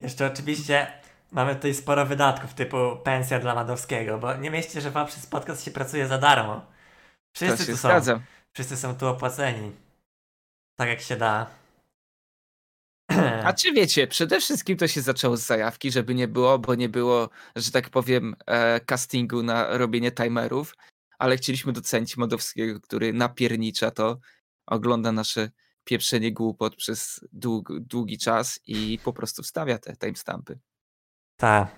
Jeszcze 0.00 0.26
oczywiście 0.26 1.01
mamy 1.32 1.54
tutaj 1.54 1.74
sporo 1.74 2.06
wydatków 2.06 2.54
typu 2.54 2.76
pensja 3.04 3.38
dla 3.38 3.54
Madowskiego, 3.54 4.18
bo 4.18 4.34
nie 4.36 4.50
myślcie, 4.50 4.80
że 4.80 4.90
wam 4.90 5.06
przez 5.06 5.26
podcast 5.26 5.64
się 5.64 5.70
pracuje 5.70 6.06
za 6.06 6.18
darmo. 6.18 6.66
Wszyscy 7.36 7.66
tu 7.66 7.76
są. 7.76 7.88
zgadza. 7.88 8.20
Wszyscy 8.52 8.76
są 8.76 8.96
tu 8.96 9.06
opłaceni. 9.06 9.72
Tak 10.76 10.88
jak 10.88 11.00
się 11.00 11.16
da. 11.16 11.46
A 13.44 13.52
czy 13.52 13.72
wiecie, 13.72 14.06
przede 14.06 14.40
wszystkim 14.40 14.76
to 14.76 14.88
się 14.88 15.00
zaczęło 15.00 15.36
z 15.36 15.46
zajawki, 15.46 15.90
żeby 15.90 16.14
nie 16.14 16.28
było, 16.28 16.58
bo 16.58 16.74
nie 16.74 16.88
było, 16.88 17.28
że 17.56 17.70
tak 17.70 17.90
powiem, 17.90 18.36
e, 18.46 18.80
castingu 18.80 19.42
na 19.42 19.76
robienie 19.78 20.12
timerów, 20.12 20.76
ale 21.18 21.36
chcieliśmy 21.36 21.72
docenić 21.72 22.16
Modowskiego, 22.16 22.80
który 22.80 23.12
napiernicza 23.12 23.90
to, 23.90 24.18
ogląda 24.66 25.12
nasze 25.12 25.50
pieprzenie 25.84 26.32
głupot 26.32 26.76
przez 26.76 27.20
dług, 27.32 27.80
długi 27.80 28.18
czas 28.18 28.60
i 28.66 28.98
po 29.04 29.12
prostu 29.12 29.42
wstawia 29.42 29.78
te 29.78 29.96
timestampy. 29.96 30.58
Tak. 31.36 31.68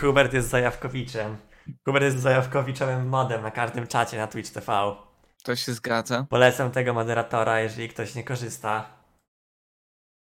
Hubert 0.00 0.32
jest 0.32 0.48
zajawkowiczem. 0.48 1.36
Hubert 1.84 2.04
jest 2.04 2.18
zajawkowiczem 2.18 3.08
modem 3.08 3.42
na 3.42 3.50
każdym 3.50 3.86
czacie 3.86 4.18
na 4.18 4.26
Twitch 4.26 4.52
TV. 4.52 4.96
To 5.44 5.56
się 5.56 5.72
zgadza. 5.72 6.26
Polecam 6.30 6.70
tego 6.70 6.94
moderatora, 6.94 7.60
jeżeli 7.60 7.88
ktoś 7.88 8.14
nie 8.14 8.24
korzysta. 8.24 8.90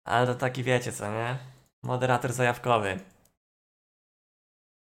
Ale 0.07 0.27
to 0.27 0.35
taki 0.35 0.63
wiecie 0.63 0.91
co, 0.91 1.11
nie? 1.11 1.37
Moderator 1.83 2.33
zajawkowy. 2.33 2.99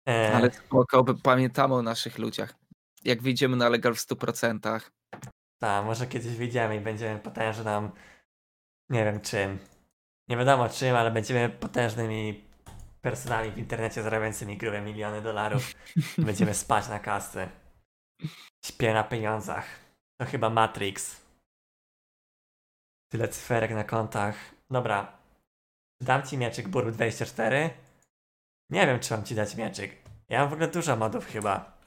E, 0.09 0.33
Ale 0.35 0.51
spoko, 0.51 1.05
pamiętamy 1.23 1.73
o 1.75 1.81
naszych 1.81 2.17
ludziach. 2.17 2.53
Jak 3.03 3.21
wyjdziemy 3.21 3.57
na 3.57 3.69
legal 3.69 3.95
w 3.95 3.99
100%. 3.99 4.81
Tak, 5.59 5.85
może 5.85 6.07
kiedyś 6.07 6.35
wyjdziemy 6.35 6.75
i 6.75 6.79
będziemy 6.81 7.19
potężną. 7.19 7.89
Nie 8.89 9.05
wiem 9.05 9.21
czym. 9.21 9.59
Nie 10.27 10.37
wiadomo 10.37 10.69
czym, 10.69 10.95
ale 10.95 11.11
będziemy 11.11 11.49
potężnymi 11.49 12.50
personami 13.01 13.51
w 13.51 13.57
internecie 13.57 14.03
zarabiającymi 14.03 14.57
grube 14.57 14.81
miliony 14.81 15.21
dolarów. 15.21 15.71
będziemy 16.17 16.53
spać 16.53 16.89
na 16.89 16.99
kasce. 16.99 17.49
Śpię 18.65 18.93
na 18.93 19.03
pieniądzach. 19.03 19.65
To 20.21 20.25
chyba 20.25 20.49
Matrix. 20.49 21.21
Tyle 23.11 23.27
cyferek 23.27 23.71
na 23.71 23.83
kontach. 23.83 24.35
Dobra. 24.69 25.17
Dam 26.01 26.23
ci 26.27 26.37
mieczyk 26.37 26.67
Burb 26.67 26.95
24. 26.95 27.69
Nie 28.69 28.87
wiem, 28.87 28.99
czy 28.99 29.13
mam 29.13 29.25
ci 29.25 29.35
dać 29.35 29.55
mieczyk. 29.55 29.95
Ja 30.29 30.39
mam 30.39 30.49
w 30.49 30.53
ogóle 30.53 30.67
dużo 30.67 30.95
modów 30.95 31.25
chyba. 31.25 31.81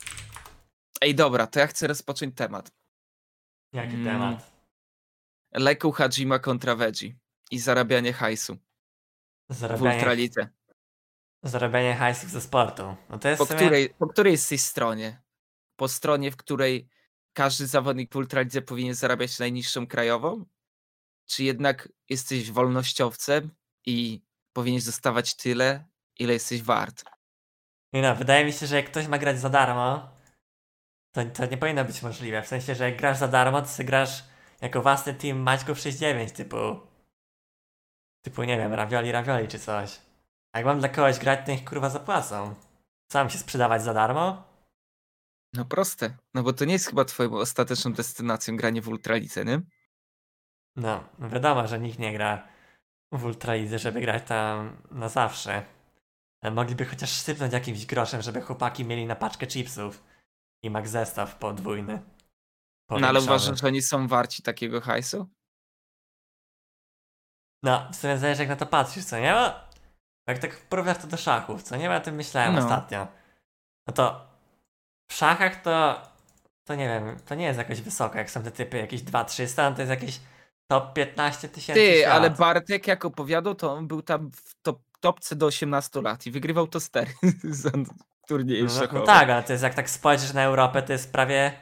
Ej, 1.01 1.15
dobra, 1.15 1.47
to 1.47 1.61
ja 1.61 1.67
chcę 1.67 1.87
rozpocząć 1.87 2.37
temat. 2.37 2.71
Jaki 3.73 3.95
Mm. 3.95 4.05
temat? 4.05 4.53
Leku 5.53 5.93
Hajima 5.93 6.39
kontra 6.39 6.75
Veggie 6.77 7.15
i 7.51 7.59
zarabianie 7.59 8.13
hajsu 8.13 8.57
w 9.51 9.55
Zarabianie 9.55 9.97
Ultralidze. 9.97 10.49
Zarabianie 11.45 11.95
hajsów 11.95 12.31
ze 12.31 12.41
sportu. 12.41 12.97
No 13.11 13.19
to 13.19 13.29
jest 13.29 13.39
Po 13.39 13.47
sumie... 13.47 13.61
której, 13.61 13.95
po 13.99 14.07
której 14.07 14.33
jesteś 14.33 14.63
stronie? 14.63 15.23
Po 15.77 15.89
stronie, 15.89 16.31
w 16.31 16.37
której 16.37 16.89
każdy 17.33 17.67
zawodnik 17.67 18.13
w 18.13 18.17
Ultralidze 18.17 18.63
powinien 18.63 18.95
zarabiać 18.95 19.39
najniższą 19.39 19.87
krajową? 19.87 20.45
Czy 21.27 21.45
jednak 21.45 21.89
jesteś 22.09 22.51
wolnościowcem 22.51 23.51
i 23.87 24.23
powinieneś 24.53 24.85
dostawać 24.85 25.37
tyle, 25.37 25.85
ile 26.19 26.33
jesteś 26.33 26.63
wart? 26.63 27.05
Nie 27.93 28.03
no, 28.03 28.15
wydaje 28.17 28.45
mi 28.45 28.53
się, 28.53 28.67
że 28.67 28.77
jak 28.77 28.87
ktoś 28.87 29.07
ma 29.07 29.19
grać 29.19 29.41
za 29.41 29.51
darmo, 29.51 30.11
to, 31.13 31.25
to 31.25 31.47
nie 31.47 31.57
powinno 31.57 31.85
być 31.85 32.03
możliwe. 32.03 32.43
W 32.43 32.47
sensie, 32.47 32.75
że 32.75 32.91
jak 32.91 32.99
grasz 32.99 33.19
za 33.19 33.29
darmo, 33.29 33.63
to 33.63 33.69
sobie 33.69 33.87
grasz 33.87 34.25
jako 34.61 34.83
własny 34.83 35.15
team 35.15 35.39
Maćków 35.39 35.79
69 35.79 36.33
typu... 36.33 36.57
Typu, 38.23 38.43
nie 38.43 38.57
wiem, 38.59 38.73
ravioli, 38.73 39.13
ravioli 39.13 39.49
czy 39.49 39.59
coś. 39.59 40.01
A 40.55 40.59
jak 40.59 40.67
mam 40.67 40.79
dla 40.79 40.89
kogoś 40.89 41.19
grać, 41.19 41.47
to 41.47 41.53
niech 41.53 41.65
kurwa 41.65 41.91
zapłacą. 41.91 42.55
Mam 43.15 43.31
się 43.31 43.39
sprzedawać 43.39 43.83
za 43.83 43.95
darmo? 43.95 44.45
No 45.53 45.65
proste, 45.65 46.17
no 46.35 46.43
bo 46.43 46.53
to 46.53 46.65
nie 46.65 46.73
jest 46.73 46.87
chyba 46.87 47.05
twoją 47.05 47.33
ostateczną 47.33 47.93
destynacją 47.93 48.57
granie 48.57 48.83
w 48.83 48.89
Ultralidze, 48.89 49.45
nie? 49.45 49.63
No, 50.77 51.05
wiadomo, 51.19 51.67
że 51.67 51.81
nikt 51.81 51.99
nie 51.99 52.13
gra 52.13 52.49
w 53.13 53.25
Ultralidze, 53.25 53.79
żeby 53.79 54.01
grać 54.01 54.25
tam 54.27 54.83
na 54.91 55.09
zawsze. 55.09 55.65
Ale 56.43 56.55
mogliby 56.55 56.85
chociaż 56.85 57.11
sypnąć 57.11 57.53
jakimś 57.53 57.87
groszem, 57.87 58.23
żeby 58.23 58.41
chłopaki 58.41 58.85
mieli 58.85 59.07
na 59.07 59.17
paczkę 59.17 59.47
chipsów 59.47 60.05
i 60.63 60.71
max 60.71 60.91
zestaw 60.91 61.39
podwójny. 61.39 62.03
No 62.91 63.09
ale 63.09 63.21
uważasz, 63.21 63.61
że 63.61 63.67
oni 63.67 63.83
są 63.83 64.09
warci 64.09 64.43
takiego 64.43 64.81
hajsu? 64.81 65.29
No, 67.63 67.89
w 67.93 67.97
sumie 67.97 68.19
zależy 68.19 68.43
jak 68.43 68.49
na 68.49 68.57
to 68.57 68.67
patrzysz, 68.67 69.05
co 69.05 69.19
nie? 69.19 69.33
Bo 69.33 69.74
jak 70.27 70.39
tak 70.39 70.57
porównasz 70.57 70.99
to 70.99 71.07
do 71.07 71.17
szachów, 71.17 71.63
co 71.63 71.77
nie? 71.77 71.85
Ja 71.85 71.97
o 71.97 72.01
tym 72.01 72.15
myślałem 72.15 72.55
No. 72.55 72.59
ostatnio. 72.63 73.07
No 73.87 73.95
to 73.95 74.27
w 75.11 75.15
szachach 75.15 75.63
to, 75.63 76.03
to 76.65 76.75
nie 76.75 76.89
wiem, 76.89 77.17
to 77.27 77.35
nie 77.35 77.45
jest 77.45 77.59
jakoś 77.59 77.81
wysoko, 77.81 78.19
jak 78.19 78.31
są 78.31 78.43
te 78.43 78.51
typy 78.51 78.77
jakieś 78.79 79.03
2-300, 79.03 79.71
no 79.71 79.77
to 79.77 79.83
jest 79.83 79.91
jakieś 79.91 80.21
top 80.71 80.93
15 80.93 81.49
tysięcy 81.49 81.81
Ty, 81.81 81.99
świat. 81.99 82.13
ale 82.13 82.31
Bartek 82.31 82.87
jak 82.87 83.05
opowiadał, 83.05 83.55
to 83.55 83.73
on 83.73 83.87
był 83.89 84.03
tam 84.03 84.31
w 84.31 84.55
top, 84.63 84.81
topce 85.01 85.37
do 85.37 85.47
18 85.47 86.03
lat 86.03 86.27
i 86.27 86.31
wygrywał 86.31 86.67
to 86.67 86.81
stery 86.81 87.13
za 87.45 87.71
turnieje 88.29 88.65
No, 88.65 88.71
no 88.93 89.01
tak, 89.01 89.31
ale 89.31 89.43
to 89.43 89.53
jest 89.53 89.63
jak 89.65 89.75
tak 89.75 89.91
spojrzysz 89.91 90.33
na 90.33 90.43
Europę, 90.43 90.83
to 90.83 90.93
jest 90.93 91.13
prawie, 91.13 91.53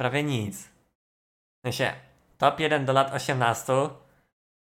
prawie 0.00 0.22
nic. 0.22 0.62
W 0.62 1.66
sensie, 1.66 1.92
top 2.38 2.60
1 2.60 2.84
do 2.84 2.92
lat 2.92 3.14
18 3.14 3.66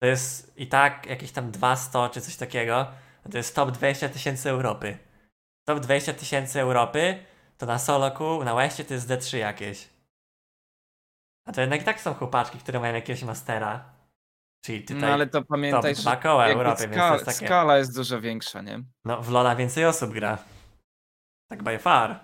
to 0.02 0.06
jest 0.06 0.58
i 0.58 0.66
tak 0.66 1.06
jakieś 1.06 1.32
tam 1.32 1.50
200 1.50 2.08
czy 2.12 2.20
coś 2.20 2.36
takiego, 2.36 2.86
to 3.28 3.36
jest 3.38 3.54
top 3.54 3.70
20 3.70 4.08
tysięcy 4.08 4.50
Europy. 4.50 4.98
Top 5.64 5.80
20 5.80 6.12
tysięcy 6.14 6.60
Europy 6.60 7.18
to 7.58 7.66
na 7.66 7.78
Soloku, 7.78 8.44
na 8.44 8.54
Westie 8.54 8.84
to 8.84 8.94
jest 8.94 9.08
D3 9.08 9.36
jakieś. 9.36 9.88
A 11.46 11.52
to 11.52 11.60
jednak 11.60 11.82
i 11.82 11.84
tak 11.84 12.00
są 12.00 12.14
chłopaczki, 12.14 12.58
które 12.58 12.80
mają 12.80 12.94
jakiegoś 12.94 13.22
mastera. 13.22 13.92
Czyli 14.64 14.82
tutaj, 14.82 14.96
No 15.02 15.06
ale 15.06 15.26
to 15.26 15.38
top 15.40 15.48
pamiętaj, 15.48 15.94
że 15.94 16.02
dwa 16.02 16.16
koła 16.16 16.46
Europy, 16.46 16.82
więc 16.82 16.94
to 16.96 16.98
ska- 17.00 17.12
jest 17.14 17.24
takie... 17.26 17.46
skala 17.46 17.78
jest 17.78 17.96
dużo 17.96 18.20
większa, 18.20 18.62
nie? 18.62 18.84
No 19.04 19.22
w 19.22 19.30
Lola 19.30 19.56
więcej 19.56 19.84
osób 19.86 20.12
gra. 20.12 20.38
Tak 21.50 21.62
by 21.62 21.78
far. 21.78 22.20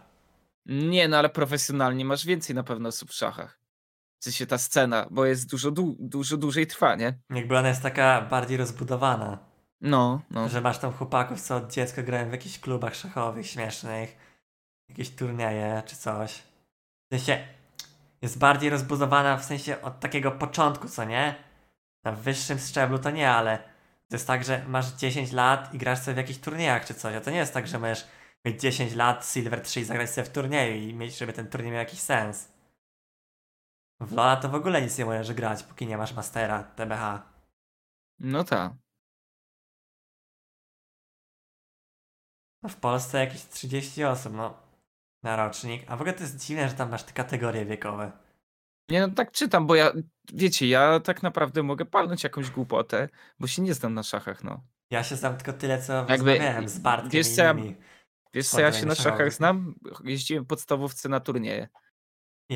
Nie, 0.66 1.08
no 1.08 1.18
ale 1.18 1.28
profesjonalnie 1.28 2.04
masz 2.04 2.26
więcej 2.26 2.54
na 2.56 2.62
pewno 2.62 2.88
osób 2.88 3.10
w 3.10 3.14
szachach. 3.14 3.58
W 4.20 4.24
sensie 4.24 4.46
ta 4.46 4.58
scena, 4.58 5.06
bo 5.10 5.24
jest 5.24 5.50
dużo, 5.50 5.70
dłu- 5.70 5.96
dużo 5.98 6.36
dłużej 6.36 6.66
trwa, 6.66 6.94
nie? 6.94 7.18
Jakby 7.30 7.58
ona 7.58 7.68
jest 7.68 7.82
taka 7.82 8.20
bardziej 8.22 8.56
rozbudowana. 8.56 9.38
No, 9.82 10.20
no. 10.30 10.48
Że 10.48 10.60
masz 10.60 10.78
tam 10.78 10.92
chłopaków, 10.92 11.40
co 11.40 11.56
od 11.56 11.72
dziecka 11.72 12.02
grają 12.02 12.28
w 12.28 12.32
jakichś 12.32 12.58
klubach 12.58 12.94
szachowych 12.94 13.46
śmiesznych, 13.46 14.16
jakieś 14.88 15.10
turnieje 15.10 15.82
czy 15.86 15.96
coś. 15.96 16.42
W 17.10 17.14
sensie 17.14 17.46
jest 18.22 18.38
bardziej 18.38 18.70
rozbudowana 18.70 19.36
w 19.36 19.44
sensie 19.44 19.82
od 19.82 20.00
takiego 20.00 20.32
początku, 20.32 20.88
co 20.88 21.04
nie? 21.04 21.34
Na 22.04 22.12
wyższym 22.12 22.58
szczeblu 22.58 22.98
to 22.98 23.10
nie, 23.10 23.30
ale 23.30 23.58
to 24.08 24.14
jest 24.16 24.26
tak, 24.26 24.44
że 24.44 24.64
masz 24.68 24.92
10 24.92 25.32
lat 25.32 25.74
i 25.74 25.78
grasz 25.78 25.98
sobie 25.98 26.14
w 26.14 26.18
jakichś 26.18 26.38
turniejach 26.38 26.86
czy 26.86 26.94
coś, 26.94 27.14
a 27.14 27.20
to 27.20 27.30
nie 27.30 27.36
jest 27.36 27.54
tak, 27.54 27.66
że 27.66 27.78
możesz 27.78 28.06
mieć 28.44 28.60
10 28.60 28.94
lat, 28.94 29.26
Silver 29.26 29.60
3 29.60 29.80
i 29.80 29.84
zagrać 29.84 30.10
sobie 30.10 30.24
w 30.24 30.32
turnieju 30.32 30.88
i 30.88 30.94
mieć, 30.94 31.18
żeby 31.18 31.32
ten 31.32 31.48
turniej 31.48 31.72
miał 31.72 31.78
jakiś 31.78 32.00
sens. 32.00 32.52
W 34.00 34.12
Lola 34.12 34.36
to 34.36 34.48
w 34.48 34.54
ogóle 34.54 34.82
nic 34.82 34.98
nie 34.98 35.04
możesz 35.04 35.32
grać, 35.32 35.62
póki 35.62 35.86
nie 35.86 35.96
masz 35.96 36.12
Mastera, 36.14 36.62
TBH. 36.62 37.22
No 38.18 38.44
tak. 38.44 38.81
No 42.62 42.68
w 42.68 42.76
Polsce 42.76 43.18
jakieś 43.18 43.44
30 43.46 44.04
osób, 44.04 44.32
no. 44.32 44.62
Na 45.22 45.36
rocznik. 45.36 45.82
A 45.86 45.96
w 45.96 46.00
ogóle 46.00 46.12
to 46.12 46.22
jest 46.22 46.46
dziwne, 46.46 46.68
że 46.68 46.74
tam 46.74 46.90
masz 46.90 47.02
te 47.02 47.12
kategorie 47.12 47.64
wiekowe. 47.64 48.12
Nie 48.90 49.00
no 49.00 49.08
tak 49.08 49.32
czytam, 49.32 49.66
bo 49.66 49.74
ja, 49.74 49.92
wiecie, 50.32 50.68
ja 50.68 51.00
tak 51.00 51.22
naprawdę 51.22 51.62
mogę 51.62 51.84
palnąć 51.84 52.24
jakąś 52.24 52.50
głupotę, 52.50 53.08
bo 53.38 53.46
się 53.46 53.62
nie 53.62 53.74
znam 53.74 53.94
na 53.94 54.02
szachach, 54.02 54.44
no. 54.44 54.64
Ja 54.90 55.04
się 55.04 55.16
znam 55.16 55.36
tylko 55.36 55.52
tyle, 55.52 55.82
co 55.82 56.06
Jakby- 56.08 56.68
z 56.68 56.78
Bartkiem 56.78 57.10
wiesz 57.10 57.28
co, 57.28 57.42
ja-. 57.42 57.54
Wiesz 58.34 58.48
co, 58.48 58.60
ja 58.60 58.72
się 58.72 58.86
na 58.86 58.94
szachach 58.94 59.32
znam? 59.32 59.74
Jeździłem 60.04 60.44
w 60.44 60.46
podstawówce 60.46 61.08
na 61.08 61.20
turnieje 61.20 61.68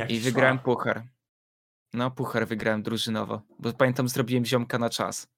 i 0.09 0.20
wygrałem 0.20 0.59
puchar. 0.59 1.03
No, 1.93 2.11
puchar 2.11 2.47
wygrałem 2.47 2.83
drużynowo, 2.83 3.43
bo 3.59 3.72
pamiętam, 3.72 4.09
zrobiłem 4.09 4.45
ziomka 4.45 4.78
na 4.78 4.91
czas. 4.91 5.28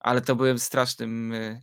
Ale 0.00 0.20
to 0.20 0.36
byłem 0.36 0.58
strasznym 0.58 1.32
y, 1.32 1.62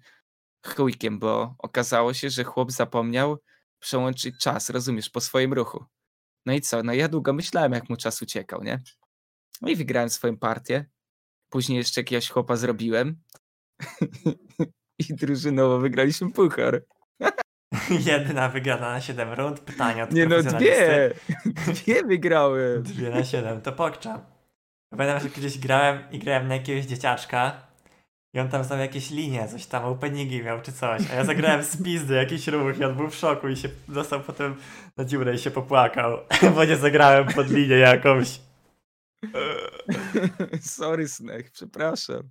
chujkiem, 0.68 1.20
bo 1.20 1.56
okazało 1.60 2.14
się, 2.14 2.30
że 2.30 2.44
chłop 2.44 2.72
zapomniał 2.72 3.38
przełączyć 3.80 4.40
czas, 4.40 4.70
rozumiesz, 4.70 5.10
po 5.10 5.22
swoim 5.22 5.54
ruchu. 5.54 5.86
No 6.46 6.54
i 6.54 6.62
co? 6.62 6.84
No 6.84 6.94
ja 6.94 7.08
długo 7.08 7.34
myślałem, 7.34 7.72
jak 7.72 7.90
mu 7.90 7.98
czas 7.98 8.22
uciekał, 8.22 8.64
nie? 8.64 8.82
No 9.62 9.70
i 9.70 9.76
wygrałem 9.76 10.10
swoją 10.10 10.38
partię. 10.38 10.86
Później 11.50 11.78
jeszcze 11.78 12.02
jakiegoś 12.02 12.30
chłopa 12.30 12.56
zrobiłem. 12.56 13.22
I 15.10 15.14
drużynowo 15.14 15.80
wygraliśmy 15.80 16.32
puchar. 16.32 16.84
Jedna 18.08 18.50
wygrana 18.50 18.92
na 18.92 19.02
7 19.02 19.34
rund. 19.34 19.60
Pytanie 19.60 20.04
od 20.04 20.12
Nie 20.12 20.26
no, 20.26 20.44
dwie! 20.44 21.14
Dwie 21.76 22.04
wygrałem. 22.04 22.84
Dwie 22.84 23.10
na 23.10 23.24
7, 23.24 23.62
to 23.62 23.72
pokczam. 23.72 24.22
Pamiętam, 24.90 25.20
że 25.20 25.30
kiedyś 25.30 25.58
grałem 25.58 26.12
i 26.12 26.20
grałem 26.20 26.48
na 26.48 26.56
jakiegoś 26.56 26.86
dzieciaczka 26.86 27.68
I 28.36 28.40
on 28.40 28.50
tam 28.50 28.64
znał 28.64 28.80
jakieś 28.80 29.12
linie, 29.12 29.48
coś 29.48 29.66
tam, 29.66 29.86
openingi 29.86 30.44
miał 30.44 30.62
czy 30.62 30.72
coś. 30.72 31.12
A 31.12 31.14
ja 31.14 31.26
zagrałem 31.26 31.64
z 31.64 31.84
pizdy 31.84 32.14
jakiś 32.14 32.48
ruch 32.48 32.80
i 32.80 32.84
on 32.84 32.96
był 32.96 33.10
w 33.10 33.16
szoku 33.16 33.48
i 33.48 33.58
się 33.58 33.70
dostał 33.88 34.22
potem 34.22 34.56
na 34.98 35.06
dziurę 35.06 35.36
i 35.36 35.40
się 35.40 35.52
popłakał, 35.52 36.18
bo 36.56 36.66
nie 36.66 36.78
zagrałem 36.78 37.28
pod 37.28 37.50
linię 37.50 37.76
jakąś. 37.76 38.40
Sorry, 40.62 41.08
Snech, 41.08 41.52
przepraszam. 41.52 42.30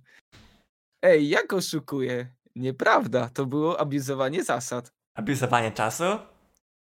Ej, 1.01 1.29
jak 1.29 1.53
oszukuję? 1.53 2.27
Nieprawda, 2.55 3.29
to 3.29 3.45
było 3.45 3.79
abuzowanie 3.79 4.43
zasad. 4.43 4.93
Abuzowanie 5.15 5.71
czasu? 5.71 6.03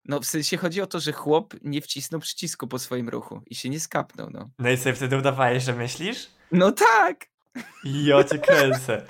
No, 0.04 0.20
w 0.20 0.26
sensie 0.26 0.56
chodzi 0.56 0.80
o 0.80 0.86
to, 0.86 1.00
że 1.00 1.12
chłop 1.12 1.54
nie 1.62 1.80
wcisnął 1.80 2.20
przycisku 2.20 2.68
po 2.68 2.78
swoim 2.78 3.08
ruchu 3.08 3.42
i 3.46 3.54
się 3.54 3.68
nie 3.68 3.80
skapnął, 3.80 4.30
no. 4.30 4.50
No 4.58 4.70
i 4.70 4.76
sobie 4.76 4.94
wtedy 4.94 5.16
udawałeś, 5.16 5.64
że 5.64 5.72
myślisz? 5.72 6.30
No 6.52 6.72
tak! 6.72 7.35
I 7.84 8.04
ja 8.04 8.24
cię 8.24 8.38
kręcę. 8.38 9.06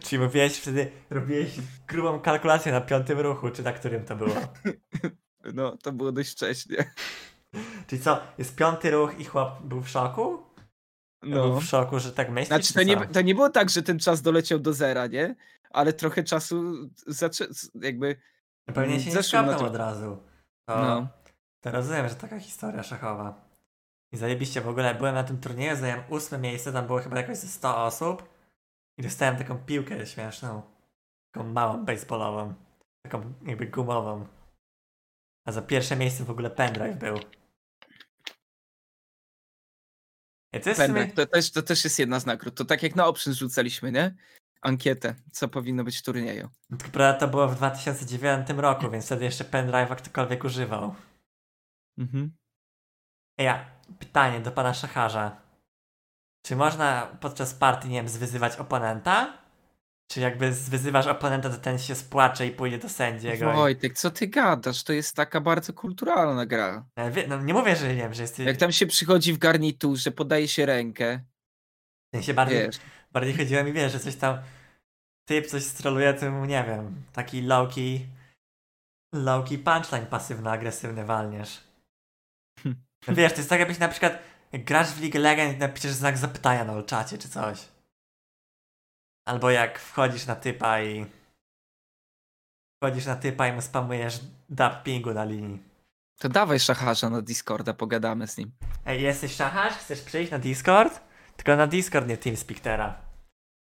Czyli 0.00 0.22
mówiłeś 0.22 0.58
wtedy, 0.58 0.90
robiłeś 1.10 1.50
grubą 1.88 2.20
kalkulację 2.20 2.72
na 2.72 2.80
piątym 2.80 3.20
ruchu, 3.20 3.50
czy 3.50 3.62
na 3.62 3.72
którym 3.72 4.04
to 4.04 4.16
było? 4.16 4.34
No, 5.54 5.76
to 5.76 5.92
było 5.92 6.12
dość 6.12 6.32
wcześnie. 6.32 6.76
Czyli 7.86 8.02
co, 8.02 8.20
jest 8.38 8.56
piąty 8.56 8.90
ruch 8.90 9.18
i 9.20 9.24
chłop 9.24 9.62
był 9.62 9.80
w 9.80 9.88
szoku? 9.88 10.42
Był 11.22 11.48
No. 11.48 11.60
w 11.60 11.64
szoku, 11.64 11.98
że 11.98 12.12
tak 12.12 12.30
myślisz, 12.30 12.48
Znaczy, 12.48 12.66
czy 12.68 12.74
to 12.74 12.82
nie, 12.82 12.96
to 13.06 13.20
nie 13.20 13.34
było 13.34 13.50
tak, 13.50 13.70
że 13.70 13.82
ten 13.82 13.98
czas 13.98 14.22
doleciał 14.22 14.58
do 14.58 14.72
zera, 14.72 15.06
nie? 15.06 15.34
Ale 15.70 15.92
trochę 15.92 16.24
czasu 16.24 16.74
zaczę... 17.06 17.46
jakby... 17.74 18.16
Pewnie 18.74 19.00
się 19.00 19.10
nie 19.10 19.22
skapnął 19.22 19.64
od 19.64 19.76
razu. 19.76 20.22
To, 20.68 20.78
No. 20.82 21.08
to 21.60 21.70
rozumiem, 21.70 22.08
że 22.08 22.14
taka 22.14 22.38
historia 22.40 22.82
szachowa. 22.82 23.51
I 24.12 24.16
zajebiście 24.16 24.60
w 24.60 24.68
ogóle, 24.68 24.94
byłem 24.94 25.14
na 25.14 25.24
tym 25.24 25.40
turnieju, 25.40 25.76
zająłem 25.76 26.04
ósme 26.08 26.38
miejsce, 26.38 26.72
tam 26.72 26.86
było 26.86 26.98
chyba 26.98 27.16
jakoś 27.16 27.36
ze 27.36 27.48
100 27.48 27.84
osób 27.84 28.28
i 28.98 29.02
dostałem 29.02 29.36
taką 29.36 29.58
piłkę 29.58 30.06
śmieszną. 30.06 30.62
Taką 31.34 31.48
małą, 31.48 31.84
baseballową. 31.84 32.54
Taką 33.02 33.34
jakby 33.46 33.66
gumową. 33.66 34.26
A 35.46 35.52
za 35.52 35.62
pierwsze 35.62 35.96
miejsce 35.96 36.24
w 36.24 36.30
ogóle 36.30 36.50
pendrive 36.50 36.96
był. 36.96 37.18
I 40.52 40.60
to 40.60 40.74
w 40.74 40.76
sumie... 40.76 40.88
Pendrive, 40.88 41.14
to, 41.14 41.26
też, 41.26 41.50
to 41.50 41.62
też 41.62 41.84
jest 41.84 41.98
jedna 41.98 42.20
z 42.20 42.26
nagród. 42.26 42.54
To 42.54 42.64
tak 42.64 42.82
jak 42.82 42.96
na 42.96 43.06
Option 43.06 43.34
rzucaliśmy, 43.34 43.92
nie? 43.92 44.14
Ankietę, 44.62 45.14
co 45.32 45.48
powinno 45.48 45.84
być 45.84 45.98
w 45.98 46.02
turnieju. 46.02 46.48
Tylko 46.68 46.88
prawda 46.92 47.20
to 47.20 47.28
było 47.28 47.48
w 47.48 47.56
2009 47.56 48.48
roku, 48.50 48.90
więc 48.90 49.06
wtedy 49.06 49.24
jeszcze 49.24 49.44
pendrive'a 49.44 49.96
ktokolwiek 49.96 50.44
używał. 50.44 50.94
Mhm. 51.98 52.32
Ej, 53.38 53.48
a 53.48 53.81
pytanie 53.98 54.40
do 54.40 54.52
pana 54.52 54.74
szacharza. 54.74 55.36
Czy 56.46 56.56
można 56.56 57.16
podczas 57.20 57.54
partii, 57.54 57.88
nie 57.88 57.96
wiem, 57.96 58.08
zwyzywać 58.08 58.56
oponenta? 58.56 59.38
Czy 60.10 60.20
jakby 60.20 60.52
zwyzywasz 60.52 61.06
oponenta, 61.06 61.50
to 61.50 61.56
ten 61.58 61.78
się 61.78 61.94
spłacze 61.94 62.46
i 62.46 62.50
pójdzie 62.50 62.78
do 62.78 62.88
sędziego? 62.88 63.52
i- 63.52 63.56
Wojtek, 63.56 63.94
co 63.98 64.10
ty 64.10 64.26
gadasz? 64.26 64.82
To 64.84 64.92
jest 64.92 65.16
taka 65.16 65.40
bardzo 65.40 65.72
kulturalna 65.72 66.46
gra. 66.46 66.84
No, 66.96 67.04
no 67.28 67.42
nie 67.42 67.54
mówię, 67.54 67.76
że 67.76 67.88
nie 67.88 67.94
wiem, 67.94 68.14
że 68.14 68.22
jesteś... 68.22 68.46
Jak 68.46 68.56
tam 68.56 68.72
się 68.72 68.86
przychodzi 68.86 69.32
w 69.32 69.38
garniturze, 69.38 70.10
podaje 70.10 70.48
się 70.48 70.66
rękę, 70.66 71.20
Ja 72.14 72.22
się 72.22 72.34
bardziej, 72.34 72.58
wiesz. 72.58 72.76
bardziej 73.12 73.36
chodziło 73.36 73.64
mi, 73.64 73.72
wiesz, 73.72 73.92
że 73.92 74.00
coś 74.00 74.16
tam... 74.16 74.38
Typ 75.28 75.46
coś 75.46 75.62
stroluje, 75.64 76.14
to 76.14 76.30
mu, 76.30 76.44
nie 76.44 76.64
wiem, 76.64 77.02
taki 77.12 77.42
low-key... 77.42 78.00
Low-key 79.14 79.58
punchline 79.58 80.06
pasywno-agresywny 80.06 81.04
walniesz. 81.06 81.60
Wiesz, 83.08 83.32
to 83.32 83.38
jest 83.38 83.50
tak 83.50 83.60
jakbyś 83.60 83.78
na 83.78 83.88
przykład... 83.88 84.18
Grasz 84.52 84.88
w 84.90 85.00
League 85.00 85.18
of 85.18 85.22
Legends 85.22 85.56
i 85.56 85.58
napiszesz 85.58 85.92
znak 85.92 86.18
zapytania 86.18 86.64
na 86.64 86.82
czacie 86.82 87.18
czy 87.18 87.28
coś. 87.28 87.68
Albo 89.28 89.50
jak 89.50 89.78
wchodzisz 89.78 90.26
na 90.26 90.36
typa 90.36 90.80
i... 90.80 91.06
Wchodzisz 92.82 93.06
na 93.06 93.16
typa 93.16 93.48
i 93.48 93.52
mu 93.52 93.62
spamujesz 93.62 94.20
dub 94.48 94.82
pingu 94.84 95.14
na 95.14 95.24
linii. 95.24 95.62
To 96.18 96.28
dawaj 96.28 96.60
szacharza 96.60 97.10
na 97.10 97.22
Discorda, 97.22 97.74
pogadamy 97.74 98.28
z 98.28 98.36
nim. 98.36 98.52
Ej, 98.86 99.02
jesteś 99.02 99.34
szacharz? 99.34 99.74
Chcesz 99.74 100.00
przyjść 100.00 100.32
na 100.32 100.38
Discord? 100.38 101.00
Tylko 101.36 101.56
na 101.56 101.66
Discord, 101.66 102.08
nie 102.08 102.16
TeamSpeak 102.16 102.60
teraz. 102.60 102.94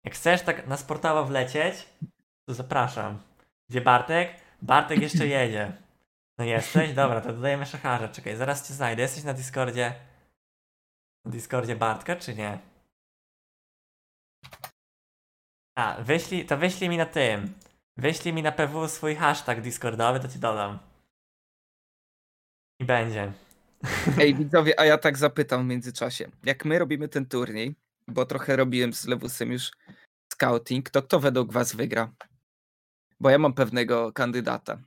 Jak 0.05 0.15
chcesz 0.15 0.43
tak 0.43 0.67
na 0.67 0.77
sportowo 0.77 1.25
wlecieć, 1.25 1.89
to 2.49 2.55
zapraszam. 2.55 3.19
Gdzie 3.71 3.81
Bartek? 3.81 4.31
Bartek 4.63 5.01
jeszcze 5.01 5.27
jedzie. 5.27 5.73
No 6.39 6.45
jesteś? 6.45 6.95
Dobra, 6.95 7.21
to 7.21 7.33
dodajemy 7.33 7.67
szacharza. 7.67 8.09
Czekaj, 8.09 8.37
zaraz 8.37 8.69
cię 8.69 8.75
znajdę. 8.75 9.03
Jesteś 9.03 9.25
na 9.25 9.35
Discordzie? 9.35 9.95
Na 11.25 11.31
Discordzie 11.31 11.77
Bartka, 11.77 12.17
czy 12.17 12.35
nie? 12.35 12.59
A, 15.77 16.03
wyślij, 16.03 16.47
to 16.47 16.57
wyślij 16.57 16.91
mi 16.91 16.97
na 16.97 17.07
tym. 17.07 17.55
Wyślij 17.97 18.35
mi 18.35 18.43
na 18.43 18.53
PW 18.53 18.89
swój 18.89 19.15
hashtag 19.15 19.61
Discordowy, 19.61 20.21
to 20.21 20.29
ci 20.29 20.39
dodam. 20.39 20.79
I 22.81 22.85
będzie. 22.85 23.33
Ej, 24.21 24.35
widzowie, 24.35 24.81
a 24.81 24.85
ja 24.85 24.99
tak 24.99 25.19
zapytam 25.19 25.65
w 25.65 25.71
międzyczasie. 25.71 26.31
Jak 26.45 26.65
my 26.65 26.79
robimy 26.79 27.09
ten 27.09 27.27
turniej, 27.27 27.75
bo 28.09 28.27
trochę 28.27 28.57
robiłem 28.57 28.93
z 28.93 29.07
Lewusem 29.07 29.53
już 29.53 29.71
scouting, 30.33 30.91
to 30.91 31.03
kto 31.03 31.21
według 31.21 31.53
was 31.53 31.75
wygra? 31.75 32.13
Bo 33.21 33.31
ja 33.31 33.39
mam 33.39 33.53
pewnego 33.53 34.13
kandydata. 34.13 34.79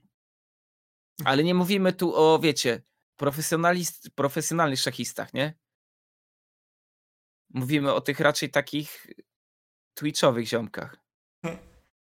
Ale 1.25 1.43
nie 1.43 1.53
mówimy 1.53 1.93
tu 1.93 2.15
o, 2.15 2.39
wiecie, 2.39 2.81
profesjonalist, 3.19 4.09
profesjonalnych 4.15 4.79
szachistach, 4.79 5.33
nie? 5.33 5.53
Mówimy 7.53 7.93
o 7.93 8.01
tych 8.01 8.19
raczej 8.19 8.49
takich 8.49 9.07
twitchowych 9.97 10.47
ziomkach. 10.47 10.97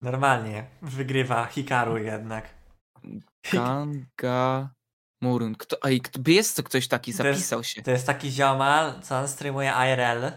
Normalnie. 0.03 0.67
Wygrywa 0.83 1.47
Hikaru 1.47 1.99
jednak. 1.99 2.55
Kanga 3.51 4.75
Murun. 5.23 5.55
Kto, 5.55 5.83
ej, 5.83 6.01
kto, 6.01 6.21
jest 6.27 6.57
to 6.57 6.63
ktoś 6.63 6.89
taki, 6.89 7.15
To 7.15 7.27
jest- 7.27 7.39
zapisał 7.41 7.65
się. 7.65 7.83
To 7.83 7.91
jest 7.91 8.07
taki 8.07 8.31
ziomal, 8.31 9.03
co 9.03 9.19
on 9.19 9.29
streamuje 9.29 9.71
IRL. 9.71 10.33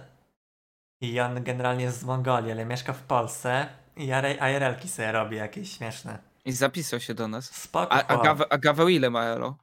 I 1.01 1.19
on 1.19 1.43
generalnie 1.43 1.83
jest 1.83 1.99
z 1.99 2.03
Mongolii, 2.03 2.51
ale 2.51 2.65
mieszka 2.65 2.93
w 2.93 3.03
Polsce. 3.03 3.69
I 3.95 4.05
IRL-ki 4.39 4.87
sobie 4.89 5.11
robi 5.11 5.35
jakieś 5.37 5.77
śmieszne. 5.77 6.26
I 6.47 6.51
zapisał 6.51 6.99
się 6.99 7.13
do 7.13 7.27
nas. 7.27 7.55
Spoko. 7.55 7.91
A, 7.91 8.07
a. 8.07 8.23
Gawe, 8.23 8.45
a 8.49 8.57
Gaweł 8.57 8.89
ile 8.89 9.09
ma 9.09 9.23
elo? 9.23 9.57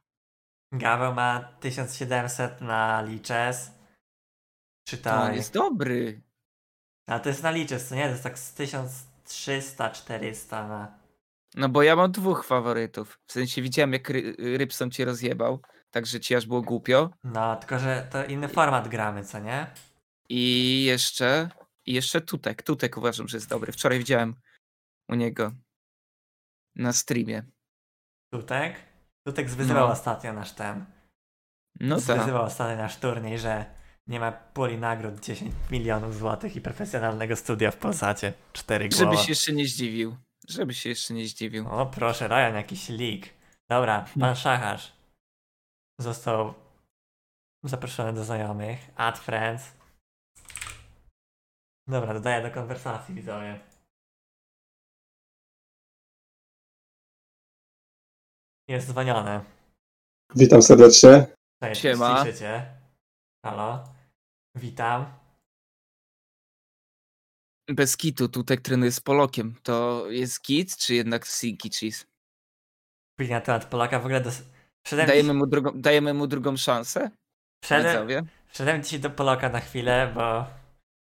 Gaweł 0.71 1.13
ma 1.13 1.39
1700 1.59 2.61
na 2.61 3.01
Lichess. 3.01 3.65
To 3.65 3.71
Czytaj. 4.89 5.29
on 5.29 5.35
jest 5.35 5.53
dobry. 5.53 6.21
A 7.07 7.19
to 7.19 7.29
jest 7.29 7.43
na 7.43 7.51
Lichess, 7.51 7.89
co 7.89 7.95
nie? 7.95 8.03
To 8.03 8.09
jest 8.09 8.23
tak 8.23 8.39
z 8.39 8.55
1300-400 8.55 10.67
na... 10.67 10.99
No 11.55 11.69
bo 11.69 11.83
ja 11.83 11.95
mam 11.95 12.11
dwóch 12.11 12.45
faworytów. 12.45 13.19
W 13.27 13.31
sensie 13.31 13.61
widziałem 13.61 13.93
jak 13.93 14.09
ry, 14.09 14.35
Rybson 14.57 14.91
cię 14.91 15.05
rozjebał, 15.05 15.61
także 15.91 16.19
ci 16.19 16.35
aż 16.35 16.45
było 16.45 16.61
głupio. 16.61 17.09
No, 17.23 17.55
tylko 17.55 17.79
że 17.79 18.07
to 18.11 18.25
inny 18.25 18.47
format 18.47 18.87
gramy, 18.87 19.23
co 19.23 19.39
nie? 19.39 19.67
I 20.29 20.83
jeszcze, 20.83 21.49
i 21.85 21.93
jeszcze 21.93 22.21
Tutek. 22.21 22.63
Tutek 22.63 22.97
uważam, 22.97 23.27
że 23.27 23.37
jest 23.37 23.49
dobry. 23.49 23.71
Wczoraj 23.71 23.97
widziałem 23.97 24.35
u 25.09 25.15
niego 25.15 25.51
na 26.75 26.93
streamie. 26.93 27.43
Tutek? 28.33 28.75
Tutek 29.27 29.49
zwyzywał 29.49 29.87
No. 29.87 29.93
ostatnio 29.93 30.33
nasz 30.33 30.51
ten. 30.51 30.85
No 31.79 31.95
tak. 31.95 32.03
Zwyzywał 32.03 32.43
ostatnio 32.43 32.77
nasz 32.77 32.97
turniej, 32.97 33.39
że 33.39 33.65
nie 34.07 34.19
ma 34.19 34.31
puli 34.31 34.77
nagród 34.77 35.19
10 35.19 35.55
milionów 35.71 36.15
złotych 36.15 36.55
i 36.55 36.61
profesjonalnego 36.61 37.35
studia 37.35 37.71
w 37.71 37.77
Polsacie. 37.77 38.33
Cztery 38.53 38.89
głowa. 38.89 39.03
Żeby 39.05 39.17
się 39.17 39.31
jeszcze 39.31 39.53
nie 39.53 39.67
zdziwił. 39.67 40.17
Żeby 40.49 40.73
się 40.73 40.89
jeszcze 40.89 41.13
nie 41.13 41.27
zdziwił. 41.27 41.67
O 41.69 41.85
proszę, 41.85 42.27
Ryan, 42.27 42.55
jakiś 42.55 42.89
leak. 42.89 43.21
Dobra, 43.69 44.05
pan 44.19 44.35
Szacharz 44.35 44.93
został 45.99 46.53
zaproszony 47.63 48.13
do 48.13 48.23
znajomych. 48.23 48.79
Add 48.95 49.19
friends. 49.19 49.73
Dobra, 51.87 52.13
dodaję 52.13 52.43
do 52.43 52.51
konwersacji, 52.51 53.15
widzowie. 53.15 53.59
Jest 58.67 58.87
dzwonione. 58.87 59.43
Witam 60.35 60.61
serdecznie. 60.61 61.27
Cześć, 61.63 61.81
Siema. 61.81 62.23
Słyszycie? 62.23 62.65
Halo? 63.45 63.83
Witam. 64.57 65.05
Bez 67.69 67.97
kitu, 67.97 68.29
Tutek 68.29 68.61
trenuje 68.61 68.91
z 68.91 68.99
Polokiem. 68.99 69.55
To 69.63 70.05
jest 70.09 70.41
kit, 70.41 70.77
czy 70.77 70.95
jednak 70.95 71.27
Sinky 71.27 71.69
Cheese? 71.69 72.05
Później 73.19 73.35
na 73.35 73.41
temat 73.41 73.65
Polaka 73.65 73.99
w 73.99 74.05
ogóle 74.05 74.21
dos- 74.21 74.43
Wszedłem, 74.85 75.07
Dajemy 75.07 75.33
mu, 75.33 75.47
drugą, 75.47 75.71
dajemy 75.81 76.13
mu 76.13 76.27
drugą 76.27 76.57
szansę? 76.57 77.11
wszedłem, 77.63 78.27
wszedłem 78.47 78.83
dzisiaj 78.83 78.99
do 78.99 79.09
Poloka 79.09 79.49
na 79.49 79.59
chwilę, 79.59 80.11
bo 80.15 80.45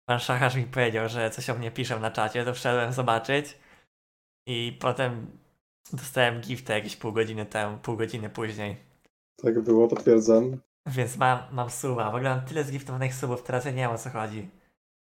pan 0.09 0.21
Szacharz 0.21 0.55
mi 0.57 0.65
powiedział, 0.65 1.09
że 1.09 1.31
coś 1.31 1.51
o 1.51 1.55
mnie 1.55 1.71
piszą 1.71 2.01
na 2.01 2.11
czacie, 2.11 2.45
to 2.45 2.55
wszedłem 2.55 2.93
zobaczyć 2.93 3.59
i 4.49 4.79
potem 4.81 5.39
dostałem 5.93 6.41
gifta 6.41 6.75
jakieś 6.75 6.97
pół 6.97 7.13
godziny 7.13 7.47
temu, 7.47 7.79
pół 7.79 7.97
godziny 7.97 8.31
później. 8.31 8.77
Tak 9.43 9.61
było, 9.61 9.89
potwierdzam. 9.89 10.57
Więc 10.87 11.17
mam, 11.17 11.39
mam 11.53 11.71
suba. 11.71 12.11
W 12.11 12.15
ogóle 12.15 12.31
mam 12.31 12.45
tyle 12.45 12.65
zgiftowanych 12.65 13.15
subów, 13.15 13.43
teraz 13.43 13.65
ja 13.65 13.71
nie 13.71 13.77
wiem 13.77 13.91
o 13.91 13.99
co 13.99 14.11
chodzi. 14.11 14.49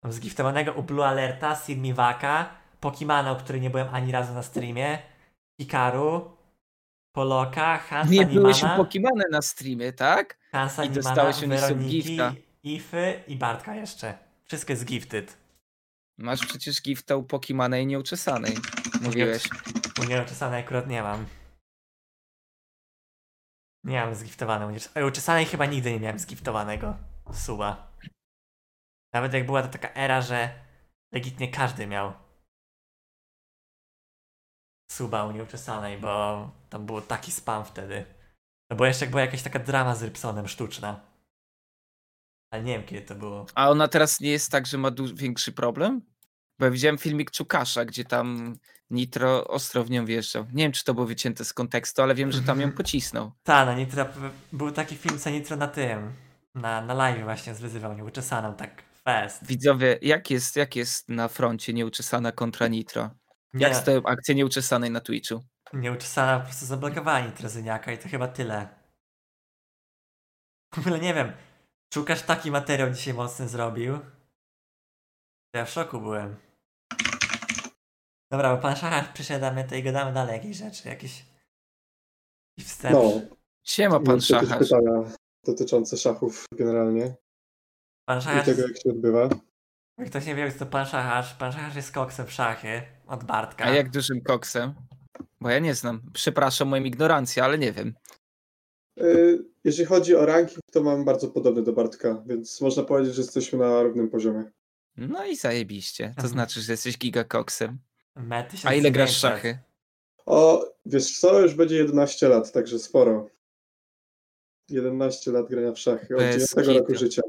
Mam 0.03 0.12
zgiftowanego 0.12 0.72
u 0.72 0.83
Blue 0.83 1.07
Alerta, 1.07 1.57
Sirmiwaka, 1.57 2.51
Pokimana, 2.81 3.33
u 3.33 3.37
której 3.37 3.61
nie 3.61 3.70
byłem 3.70 3.89
ani 3.93 4.12
razu 4.12 4.35
na 4.35 4.43
streamie, 4.43 4.99
Hikaru, 5.61 6.31
Poloka, 7.12 7.79
Hansa 7.79 8.12
Nie 8.12 8.26
byłeś 8.26 8.57
u 8.57 8.61
Nimana, 8.61 8.76
Pokimane 8.76 9.24
na 9.31 9.43
streamie, 9.43 9.93
tak? 9.93 10.39
Hansa 10.53 10.85
i 10.85 10.91
Nimana, 10.91 11.03
dostałeś 11.03 11.43
u 11.43 11.49
Weroniki. 11.49 12.18
Ify 12.62 13.20
i 13.29 13.37
Bartka 13.37 13.74
jeszcze. 13.74 14.18
Wszystko 14.45 14.72
jest 14.72 14.85
gifted. 14.85 15.37
Masz 16.18 16.47
przecież 16.47 16.83
gifta 16.83 17.16
u 17.16 17.22
Pokimanej 17.22 17.87
nieuczesanej. 17.87 18.55
Mówiłeś. 19.01 19.49
Nieuczesanej 20.07 20.61
akurat 20.64 20.86
nie 20.86 21.03
mam. 21.03 21.26
Nie 23.84 24.01
mam 24.01 24.14
U 25.05 25.07
uczesanej 25.09 25.46
chyba 25.46 25.66
nigdy 25.66 25.92
nie 25.92 26.01
miałem 26.01 26.18
zgiftowanego 26.18 26.96
suba. 27.32 27.92
Nawet 29.14 29.32
jak 29.32 29.46
była 29.46 29.62
to 29.62 29.68
taka 29.68 29.94
era, 29.94 30.22
że 30.22 30.64
legitnie 31.12 31.51
każdy 31.51 31.86
miał 31.86 32.12
suba 34.90 35.24
u 35.24 35.32
nieuczesanej, 35.32 35.99
bo 35.99 36.51
tam 36.70 36.86
był 36.86 37.01
taki 37.01 37.32
spam 37.32 37.64
wtedy. 37.64 38.14
No 38.70 38.76
bo 38.76 38.86
jeszcze 38.86 39.05
jak 39.05 39.11
była 39.11 39.22
jakaś 39.22 39.42
taka 39.42 39.59
drama 39.59 39.94
z 39.94 40.03
Rybsonem 40.03 40.49
sztuczna. 40.49 41.01
Ale 42.53 42.62
nie 42.62 42.78
wiem 42.78 42.86
kiedy 42.86 43.07
to 43.07 43.14
było. 43.14 43.46
A 43.55 43.70
ona 43.70 43.88
teraz 43.88 44.20
nie 44.20 44.30
jest 44.30 44.51
tak, 44.51 44.66
że 44.66 44.78
ma 44.78 44.90
większy 45.14 45.53
problem? 45.53 46.03
Bo 46.59 46.65
ja 46.65 46.71
widziałem 46.71 46.99
filmik 46.99 47.31
Czukasza, 47.31 47.85
gdzie 47.85 48.05
tam 48.05 48.59
Nitro 48.91 49.49
ostro 49.49 49.85
w 49.85 49.91
nią 49.91 50.07
wjeżdżał. 50.07 50.47
Nie 50.53 50.65
wiem, 50.65 50.73
czy 50.73 50.85
to 50.85 50.95
było 50.95 51.07
wycięte 51.07 51.45
z 51.45 51.53
kontekstu, 51.53 52.03
ale 52.03 52.15
wiem, 52.15 52.33
że 52.33 52.43
tam 52.43 52.61
ją 52.61 52.73
pocisnął. 52.83 53.33
Ta, 53.43 53.65
no 53.65 53.75
Nitro, 53.75 54.07
był 54.53 54.73
taki 54.73 54.97
film, 54.97 55.19
co 55.19 55.31
Nitro 55.31 55.57
na 55.57 55.69
tym, 55.69 56.13
na, 56.55 56.81
na 56.81 56.95
live 56.95 57.23
właśnie 57.25 57.55
zwyzywał 57.55 57.97
nieuczesaną, 57.97 58.55
tak 58.55 58.83
fest. 59.05 59.47
Widzowie, 59.47 59.99
jak 60.03 60.31
jest, 60.31 60.57
jak 60.57 60.77
jest 60.77 61.09
na 61.09 61.29
froncie 61.29 61.73
nieuczesana 61.73 62.33
kontra 62.33 62.69
Nitro? 62.69 63.11
Nie, 63.55 63.67
Jak 63.67 63.77
stoją 63.77 64.03
akcje 64.03 64.35
nieuczesanej 64.35 64.91
na 64.91 65.01
Twitchu? 65.01 65.45
Nieuczesana 65.73 66.39
po 66.41 66.45
prostu 66.47 66.67
zablokowała 66.67 67.21
Nitrozyniaka 67.21 67.93
i 67.93 67.99
to 67.99 68.09
chyba 68.09 68.29
tyle. 68.29 68.69
W 70.75 70.79
ogóle 70.79 70.99
nie 70.99 71.15
wiem, 71.15 71.33
Czukasz 71.93 72.23
taki 72.23 72.51
materiał 72.51 72.91
dzisiaj 72.91 73.15
mocny 73.15 73.49
zrobił. 73.49 73.99
Ja 75.55 75.65
w 75.65 75.71
szoku 75.71 76.01
byłem. 76.01 76.37
Dobra, 78.31 78.57
bo 78.57 78.62
pan 78.62 78.76
Szachar 78.76 79.12
przysiadamy, 79.14 79.64
to 79.64 79.74
i 79.74 79.83
gadamy 79.83 80.12
dalej 80.12 80.33
jakieś 80.37 80.57
rzeczy, 80.57 80.89
jakieś... 80.89 81.26
jakiś 82.59 82.70
wstęp. 82.72 82.93
No, 82.95 83.12
Siema, 83.64 83.95
pan 84.01 84.05
mam 84.07 84.14
jakieś 84.14 84.26
Szacharz. 84.29 84.59
pytania 84.59 85.11
dotyczące 85.47 85.97
szachów 85.97 86.45
generalnie 86.53 87.14
Pan 88.09 88.18
i 88.18 88.22
Szachar, 88.22 88.45
tego, 88.45 88.62
jak 88.62 88.76
się 88.83 88.91
odbywa. 88.91 89.29
jak 89.99 90.09
ktoś 90.11 90.26
nie 90.26 90.35
wie, 90.35 90.53
to 90.53 90.66
pan 90.66 90.87
Szachar, 90.87 91.24
pan 91.39 91.53
Szachar 91.53 91.76
jest 91.76 91.93
koksem 91.93 92.26
w 92.26 92.33
szachy 92.33 92.83
od 93.07 93.24
Bartka. 93.24 93.64
A 93.64 93.70
jak 93.70 93.91
dużym 93.91 94.20
koksem? 94.20 94.74
Bo 95.41 95.51
ja 95.51 95.59
nie 95.59 95.74
znam. 95.74 96.11
Przepraszam 96.12 96.68
moją 96.68 96.85
ignorancję, 96.85 97.45
ale 97.45 97.59
nie 97.59 97.72
wiem. 97.72 97.95
Y, 99.01 99.45
Jeżeli 99.64 99.87
chodzi 99.87 100.16
o 100.16 100.26
ranking, 100.26 100.61
to 100.72 100.83
mam 100.83 101.05
bardzo 101.05 101.29
podobny 101.29 101.62
do 101.62 101.72
Bartka, 101.72 102.22
więc 102.26 102.61
można 102.61 102.83
powiedzieć, 102.83 103.14
że 103.14 103.22
jesteśmy 103.22 103.59
na 103.59 103.83
równym 103.83 104.11
poziomie. 104.11 104.45
No 104.97 105.24
i 105.26 105.37
zajebiście. 105.37 106.05
To 106.05 106.11
Mhm. 106.11 106.29
znaczy, 106.29 106.61
że 106.61 106.72
jesteś 106.72 106.99
gigakoksem. 106.99 107.79
Me 108.19 108.47
A 108.64 108.75
ile 108.75 108.91
grasz 108.91 109.11
w 109.11 109.14
1900. 109.14 109.21
szachy? 109.21 109.59
O, 110.27 110.64
wiesz 110.87 111.19
co, 111.21 111.41
już 111.41 111.55
będzie 111.55 111.77
11 111.77 112.29
lat, 112.29 112.53
także 112.53 112.79
sporo. 112.79 113.29
11 114.69 115.31
lat 115.33 115.49
grania 115.49 115.73
w 115.73 115.79
szachy, 115.79 116.16
od 116.16 116.23
Bez 116.23 116.55
9 116.55 116.79
roku 116.79 116.95
życia. 116.95 117.23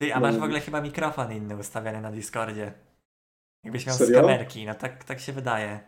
Ty, 0.00 0.14
a 0.14 0.20
masz 0.20 0.34
w 0.34 0.38
No. 0.38 0.44
ogóle 0.44 0.60
chyba 0.60 0.80
mikrofon 0.80 1.32
inny 1.32 1.56
ustawiony 1.56 2.00
na 2.00 2.12
Discordzie. 2.12 2.72
Jakbyś 3.64 3.86
miał 3.86 3.96
z 3.96 3.98
Serio? 3.98 4.20
kamerki, 4.20 4.66
no 4.66 4.74
tak, 4.74 5.04
tak 5.04 5.20
się 5.20 5.32
wydaje. 5.32 5.80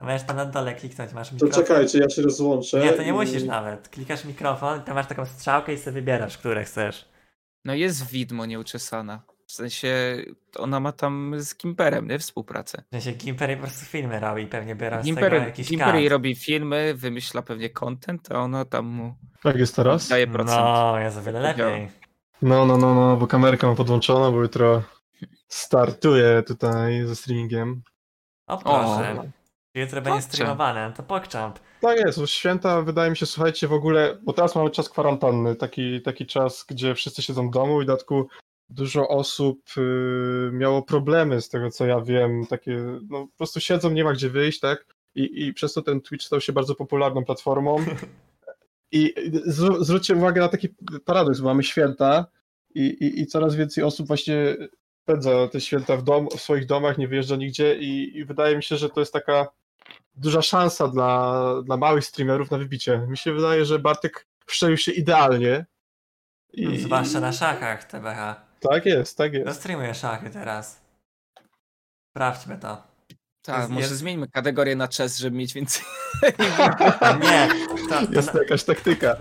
No 0.00 0.06
Możesz 0.06 0.22
tam 0.26 0.36
na 0.36 0.44
dole 0.46 0.74
kliknąć, 0.74 1.12
masz 1.12 1.28
To 1.28 1.34
mikrofon. 1.34 1.62
czekajcie, 1.64 1.98
ja 1.98 2.08
się 2.08 2.22
rozłączę. 2.22 2.80
Nie, 2.80 2.92
to 2.92 3.02
nie 3.02 3.08
i- 3.08 3.12
musisz 3.12 3.42
nawet. 3.44 3.88
Klikasz 3.88 4.24
mikrofon, 4.24 4.82
tam 4.82 4.94
masz 4.94 5.06
taką 5.06 5.26
strzałkę 5.26 5.72
i 5.74 5.78
sobie 5.78 5.92
wybierasz, 5.92 6.38
które 6.38 6.64
chcesz. 6.64 7.08
No 7.64 7.74
jest 7.74 8.06
widmo 8.06 8.46
nieuczesana. 8.46 9.22
W 9.52 9.54
sensie 9.54 10.16
ona 10.58 10.80
ma 10.80 10.92
tam 10.92 11.34
z 11.38 11.56
Gimperem, 11.56 12.08
nie? 12.08 12.18
Współpracę. 12.18 12.82
W 12.86 12.90
sensie 12.90 13.12
Gimpery 13.12 13.56
po 13.56 13.62
prostu 13.62 13.84
filmy 13.84 14.20
robi, 14.20 14.46
pewnie 14.46 14.74
biorą 14.74 15.02
z 15.02 15.14
tego 15.14 15.36
jakiś 15.36 15.68
cut. 15.68 15.78
robi 16.08 16.34
filmy, 16.36 16.94
wymyśla 16.94 17.42
pewnie 17.42 17.70
content, 17.70 18.32
a 18.32 18.34
ona 18.34 18.64
tam 18.64 18.86
mu 18.86 19.14
Jak 19.44 19.56
jest 19.56 19.76
teraz? 19.76 20.08
daje 20.08 20.26
procent. 20.26 20.60
No, 20.60 20.98
jest 20.98 21.18
o 21.18 21.22
wiele 21.22 21.42
Tak 21.42 21.58
lepiej. 21.58 21.88
No, 22.42 22.66
no, 22.66 22.76
no, 22.76 22.94
no, 22.94 23.16
bo 23.16 23.26
kamerkę 23.26 23.66
mam 23.66 23.76
podłączoną, 23.76 24.32
bo 24.32 24.42
jutro 24.42 24.82
startuję 25.48 26.42
tutaj 26.46 27.06
ze 27.06 27.16
streamingiem. 27.16 27.82
O 28.46 28.58
proszę. 28.58 29.30
Jutro 29.74 30.02
będzie 30.02 30.22
streamowane, 30.22 30.92
to 30.96 31.02
pokczamp. 31.02 31.58
Tak 31.80 31.98
jest, 31.98 32.20
bo 32.20 32.26
święta 32.26 32.82
wydaje 32.82 33.10
mi 33.10 33.16
się, 33.16 33.26
słuchajcie, 33.26 33.68
w 33.68 33.72
ogóle, 33.72 34.18
bo 34.22 34.32
teraz 34.32 34.54
mamy 34.54 34.70
czas 34.70 34.88
kwarantanny, 34.88 35.56
taki, 35.56 36.02
taki 36.02 36.26
czas, 36.26 36.64
gdzie 36.68 36.94
wszyscy 36.94 37.22
siedzą 37.22 37.48
w 37.48 37.52
domu 37.52 37.80
i 37.80 37.84
w 37.84 37.86
dodatku 37.86 38.28
dużo 38.72 39.08
osób 39.08 39.62
y, 39.78 40.50
miało 40.52 40.82
problemy 40.82 41.42
z 41.42 41.48
tego, 41.48 41.70
co 41.70 41.86
ja 41.86 42.00
wiem, 42.00 42.46
takie, 42.46 42.76
no 43.08 43.26
po 43.26 43.36
prostu 43.36 43.60
siedzą, 43.60 43.90
nie 43.90 44.04
ma 44.04 44.12
gdzie 44.12 44.30
wyjść, 44.30 44.60
tak? 44.60 44.86
I, 45.14 45.46
i 45.46 45.54
przez 45.54 45.72
to 45.72 45.82
ten 45.82 46.00
Twitch 46.00 46.26
stał 46.26 46.40
się 46.40 46.52
bardzo 46.52 46.74
popularną 46.74 47.24
platformą. 47.24 47.76
I 48.92 49.14
zw- 49.46 49.84
zwróćcie 49.84 50.14
uwagę 50.14 50.40
na 50.40 50.48
taki 50.48 50.68
paradoks, 51.04 51.40
bo 51.40 51.48
mamy 51.48 51.62
święta 51.62 52.26
i, 52.74 52.80
i, 52.80 53.20
i 53.20 53.26
coraz 53.26 53.54
więcej 53.54 53.84
osób 53.84 54.06
właśnie 54.06 54.56
spędza 55.02 55.48
te 55.48 55.60
święta 55.60 55.96
w, 55.96 56.02
dom, 56.02 56.28
w 56.36 56.40
swoich 56.40 56.66
domach, 56.66 56.98
nie 56.98 57.08
wyjeżdża 57.08 57.36
nigdzie 57.36 57.78
i, 57.78 58.18
i 58.18 58.24
wydaje 58.24 58.56
mi 58.56 58.62
się, 58.62 58.76
że 58.76 58.88
to 58.90 59.00
jest 59.00 59.12
taka 59.12 59.48
duża 60.14 60.42
szansa 60.42 60.88
dla, 60.88 61.62
dla 61.64 61.76
małych 61.76 62.04
streamerów 62.04 62.50
na 62.50 62.58
wybicie. 62.58 63.06
Mi 63.08 63.16
się 63.16 63.32
wydaje, 63.32 63.64
że 63.64 63.78
Bartek 63.78 64.26
wszczelił 64.46 64.76
się 64.76 64.92
idealnie. 64.92 65.66
I, 66.52 66.78
Zwłaszcza 66.78 67.20
na 67.20 67.32
szachach, 67.32 67.84
TBH. 67.84 68.51
Tak 68.70 68.86
jest, 68.86 69.16
tak 69.18 69.32
No 69.32 69.38
jest. 69.38 69.60
streamuję 69.60 69.94
szachy 69.94 70.30
teraz. 70.30 70.80
Sprawdźmy 72.10 72.58
to. 72.58 72.82
Tak, 73.42 73.58
jest- 73.58 73.70
może 73.70 73.86
jest- 73.86 73.96
zmieńmy 73.96 74.28
kategorię 74.28 74.76
na 74.76 74.86
chess, 74.86 75.18
żeby 75.18 75.36
mieć 75.36 75.54
więcej. 75.54 75.84
Nie, 77.22 77.48
to, 77.88 78.06
to 78.06 78.12
Jest 78.12 78.34
na, 78.34 78.40
jakaś 78.42 78.64
taktyka. 78.64 79.16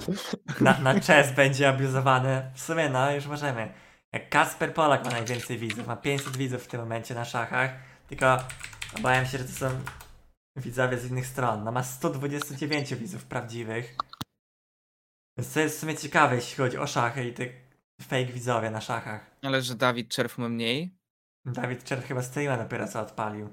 na, 0.61 0.79
na 0.79 0.99
chess 0.99 1.31
będzie 1.31 1.69
abuzowany. 1.69 2.51
W 2.55 2.61
sumie 2.61 2.89
no, 2.89 3.11
już 3.11 3.25
możemy. 3.25 3.73
Jak 4.13 4.29
Kasper 4.29 4.73
Polak 4.73 5.05
ma 5.05 5.11
najwięcej 5.11 5.57
widzów, 5.57 5.87
ma 5.87 5.95
500 5.95 6.37
widzów 6.37 6.63
w 6.63 6.67
tym 6.67 6.79
momencie 6.79 7.15
na 7.15 7.25
szachach, 7.25 7.71
tylko 8.07 8.37
obawiam 8.97 9.25
się, 9.25 9.37
że 9.37 9.43
to 9.45 9.51
są 9.51 9.69
widzowie 10.55 10.97
z 10.97 11.11
innych 11.11 11.27
stron. 11.27 11.63
No 11.63 11.71
ma 11.71 11.83
129 11.83 12.95
widzów 12.95 13.25
prawdziwych. 13.25 13.95
Więc 15.37 15.53
to 15.53 15.59
jest 15.59 15.77
w 15.77 15.79
sumie 15.79 15.97
ciekawe, 15.97 16.35
jeśli 16.35 16.57
chodzi 16.57 16.77
o 16.77 16.87
szachy 16.87 17.23
i 17.27 17.33
te 17.33 17.43
fake 18.01 18.25
widzowie 18.25 18.69
na 18.71 18.81
szachach. 18.81 19.31
Ale 19.41 19.61
że 19.61 19.75
Dawid 19.75 20.09
Czerw 20.09 20.37
ma 20.37 20.49
mniej? 20.49 20.95
Dawid 21.45 21.83
Czerw 21.83 22.05
chyba 22.05 22.21
streama 22.23 22.57
dopiero 22.63 22.87
co 22.87 23.01
odpalił. 23.01 23.49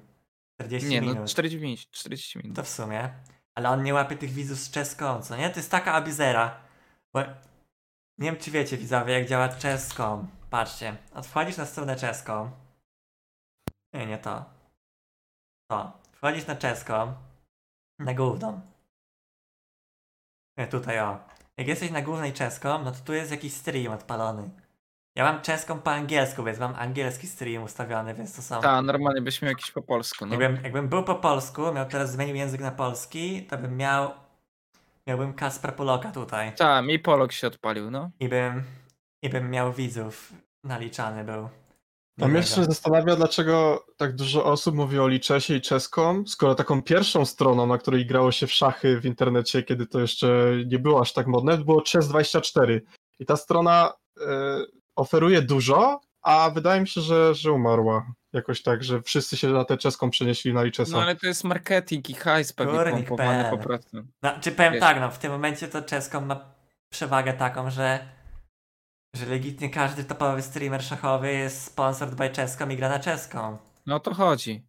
40 0.61 0.89
Nie, 0.89 1.01
no 1.01 1.07
minut. 1.07 1.31
45, 1.31 1.91
40 1.91 2.39
minut. 2.39 2.57
To 2.57 2.63
w 2.63 2.69
sumie. 2.69 3.15
Ale 3.55 3.69
on 3.71 3.83
nie 3.83 3.95
łapie 3.95 4.17
tych 4.17 4.31
widzów 4.31 4.59
z 4.59 4.71
czeską, 4.71 5.23
co 5.23 5.37
nie? 5.37 5.51
To 5.51 5.61
jest 5.61 5.71
taka 5.71 5.93
abuzera. 5.93 6.61
Bo 7.13 7.21
nie 8.19 8.31
wiem, 8.33 8.37
czy 8.37 8.51
wiecie, 8.51 8.77
widzowie, 8.77 9.13
jak 9.13 9.29
działa 9.29 9.49
czeską. 9.49 10.29
Patrzcie, 10.51 10.97
wchodzisz 11.23 11.57
na 11.57 11.67
stronę 11.67 11.97
czeską. 11.97 12.51
Nie, 13.93 14.07
nie 14.07 14.19
to. 14.19 14.45
To. 15.71 16.01
Wchodzisz 16.13 16.47
na 16.47 16.57
czeską. 16.57 17.15
Na 17.99 18.15
główną. 18.15 18.61
Nie, 20.57 20.67
tutaj 20.67 21.01
o. 21.01 21.29
Jak 21.59 21.69
jesteś 21.69 21.91
na 21.91 22.03
głównej 22.03 22.33
czeską, 22.33 22.83
no 22.85 22.93
to 22.93 22.99
tu 23.05 23.13
jest 23.13 23.31
jakiś 23.31 23.53
stream 23.53 23.93
odpalony. 23.93 24.51
Ja 25.15 25.25
mam 25.25 25.43
czeską 25.43 25.81
po 25.81 25.91
angielsku, 25.91 26.45
więc 26.45 26.59
mam 26.59 26.75
angielski 26.75 27.27
stream 27.27 27.63
ustawiony, 27.63 28.15
więc 28.15 28.37
to 28.37 28.43
są... 28.43 28.61
Tak, 28.61 28.85
normalnie 28.85 29.23
byś 29.23 29.43
miał 29.43 29.49
jakiś 29.49 29.71
po 29.71 29.83
polsku. 29.83 30.27
No. 30.27 30.41
Jakbym, 30.41 30.65
jakbym 30.65 30.89
był 30.89 31.05
po 31.05 31.15
polsku, 31.15 31.73
miał 31.73 31.87
teraz 31.87 32.13
zmienił 32.13 32.37
język 32.37 32.61
na 32.61 32.71
polski, 32.71 33.47
to 33.51 33.59
bym 33.59 33.77
miał. 33.77 34.11
Miałbym 35.07 35.35
Kaspra 35.35 35.73
Poloka 35.73 36.11
tutaj. 36.11 36.53
Tak, 36.55 36.85
mi 36.85 36.99
Polok 36.99 37.33
się 37.33 37.47
odpalił, 37.47 37.91
no. 37.91 38.11
I 38.21 38.29
bym. 38.29 38.63
I 39.23 39.29
bym 39.29 39.51
miał 39.51 39.73
widzów 39.73 40.33
naliczany 40.65 41.25
był. 41.25 41.49
A 42.21 42.29
mnie 42.29 42.43
się 42.43 42.65
zastanawia, 42.65 43.17
dlaczego 43.17 43.87
tak 43.97 44.15
dużo 44.15 44.45
osób 44.45 44.75
mówi 44.75 44.99
o 44.99 45.09
Liczesie 45.09 45.55
i 45.55 45.61
czeską, 45.61 46.25
skoro 46.27 46.55
taką 46.55 46.83
pierwszą 46.83 47.25
stroną, 47.25 47.67
na 47.67 47.79
której 47.79 48.07
grało 48.07 48.33
się 48.33 48.47
w 48.47 48.53
szachy 48.53 49.01
w 49.01 49.07
internecie, 49.07 49.63
kiedy 49.63 49.87
to 49.87 50.01
jeszcze 50.01 50.53
nie 50.67 50.79
było 50.79 51.01
aż 51.01 51.13
tak 51.13 51.27
modne, 51.27 51.59
było 51.59 51.81
Chess24. 51.81 52.81
I 53.19 53.27
ta 53.27 53.37
strona 53.37 53.93
e, 54.21 54.25
oferuje 54.97 55.43
dużo, 55.43 56.01
a 56.23 56.51
wydaje 56.51 56.81
mi 56.81 56.89
się, 56.89 57.01
że, 57.01 57.35
że 57.35 57.53
umarła. 57.53 58.07
Jakoś 58.33 58.63
tak, 58.63 58.85
że 58.85 59.03
wszyscy 59.03 59.37
się 59.37 59.49
na 59.49 59.65
tę 59.65 59.77
czeską 59.77 60.11
przenieśli 60.11 60.55
na 60.55 60.63
Liczesa. 60.63 60.93
No 60.93 61.03
ale 61.03 61.17
to 61.17 61.27
jest 61.27 61.45
marketing 61.45 62.11
i 62.11 62.15
hajs 62.15 62.53
pewnie 62.53 62.91
pompowany 62.91 63.51
po 63.51 63.59
prostu. 63.59 63.97
No, 64.23 64.31
czy 64.41 64.53
powiem 64.53 64.73
Wiesz. 64.73 64.81
tak, 64.81 65.01
no 65.01 65.11
w 65.11 65.19
tym 65.19 65.33
momencie 65.33 65.69
to 65.69 65.83
czeską 65.83 66.21
ma 66.21 66.55
przewagę 66.91 67.33
taką, 67.33 67.71
że 67.71 68.18
że 69.17 69.27
legitnie 69.27 69.71
każdy 69.71 70.05
topowy 70.05 70.43
streamer 70.43 70.83
szachowy 70.83 71.33
jest 71.33 71.63
sponsored 71.65 72.15
by 72.15 72.31
czeską 72.31 72.69
i 72.69 72.77
gra 72.77 72.89
na 72.89 72.99
czeską. 72.99 73.59
No 73.87 73.97
o 73.97 74.01
to 74.01 74.15
chodzi. 74.15 74.69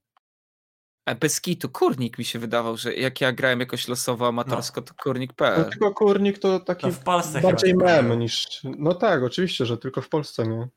A 1.06 1.16
bez 1.16 1.42
kitu, 1.42 1.70
kurnik 1.70 2.18
mi 2.18 2.26
się 2.26 2.40
wydawał, 2.40 2.78
że 2.78 2.94
jak 2.94 3.22
ja 3.22 3.32
grałem 3.32 3.60
jakoś 3.60 3.88
losowo 3.88 4.28
amatorsko, 4.28 4.82
to 4.82 4.94
No, 4.98 5.04
kurnik.pl. 5.04 5.70
tylko 5.70 5.94
kurnik 5.94 6.40
to 6.40 6.60
taki 6.60 6.86
No 6.88 6.92
w 6.94 7.00
Polsce 7.00 7.42
bardziej 7.42 7.74
był. 7.76 7.86
mem 7.86 8.20
niż... 8.20 8.48
No 8.64 8.94
tak, 8.94 9.24
oczywiście, 9.24 9.66
że 9.66 9.78
tylko 9.78 10.02
w 10.02 10.10
Polsce, 10.10 10.48
nie? 10.48 10.68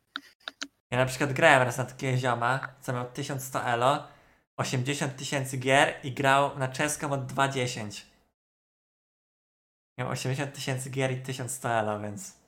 Ja 0.91 0.99
na 0.99 1.07
przykład 1.07 1.33
grałem 1.33 1.63
raz 1.63 1.79
na 1.79 1.85
takiego 1.85 2.19
zioma, 2.19 2.69
co 2.81 2.93
miał 2.93 3.11
1100 3.11 3.65
elo, 3.65 4.07
80 4.57 5.17
tysięcy 5.17 5.57
gier 5.59 5.95
i 6.05 6.13
grał 6.13 6.59
na 6.59 6.69
czeską 6.69 7.13
od 7.13 7.33
2.10. 7.33 8.03
Miał 9.99 10.09
80 10.09 10.55
tysięcy 10.55 10.91
gier 10.91 11.13
i 11.13 11.23
1100 11.23 11.69
elo, 11.69 12.01
więc 12.01 12.42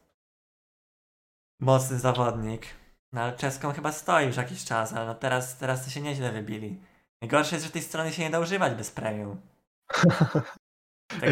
mocny 1.60 1.98
zawodnik. 1.98 2.66
No 3.12 3.20
ale 3.20 3.36
czeską 3.36 3.72
chyba 3.72 3.92
stoi 3.92 4.26
już 4.26 4.36
jakiś 4.36 4.64
czas, 4.64 4.92
ale 4.92 5.06
no 5.06 5.14
teraz, 5.14 5.58
teraz 5.58 5.84
to 5.84 5.90
się 5.90 6.00
nieźle 6.00 6.32
wybili. 6.32 6.80
Najgorsze 7.22 7.56
jest, 7.56 7.66
że 7.66 7.72
tej 7.72 7.82
strony 7.82 8.12
się 8.12 8.22
nie 8.22 8.30
da 8.30 8.40
używać 8.40 8.74
bez 8.74 8.90
premium. 8.90 9.40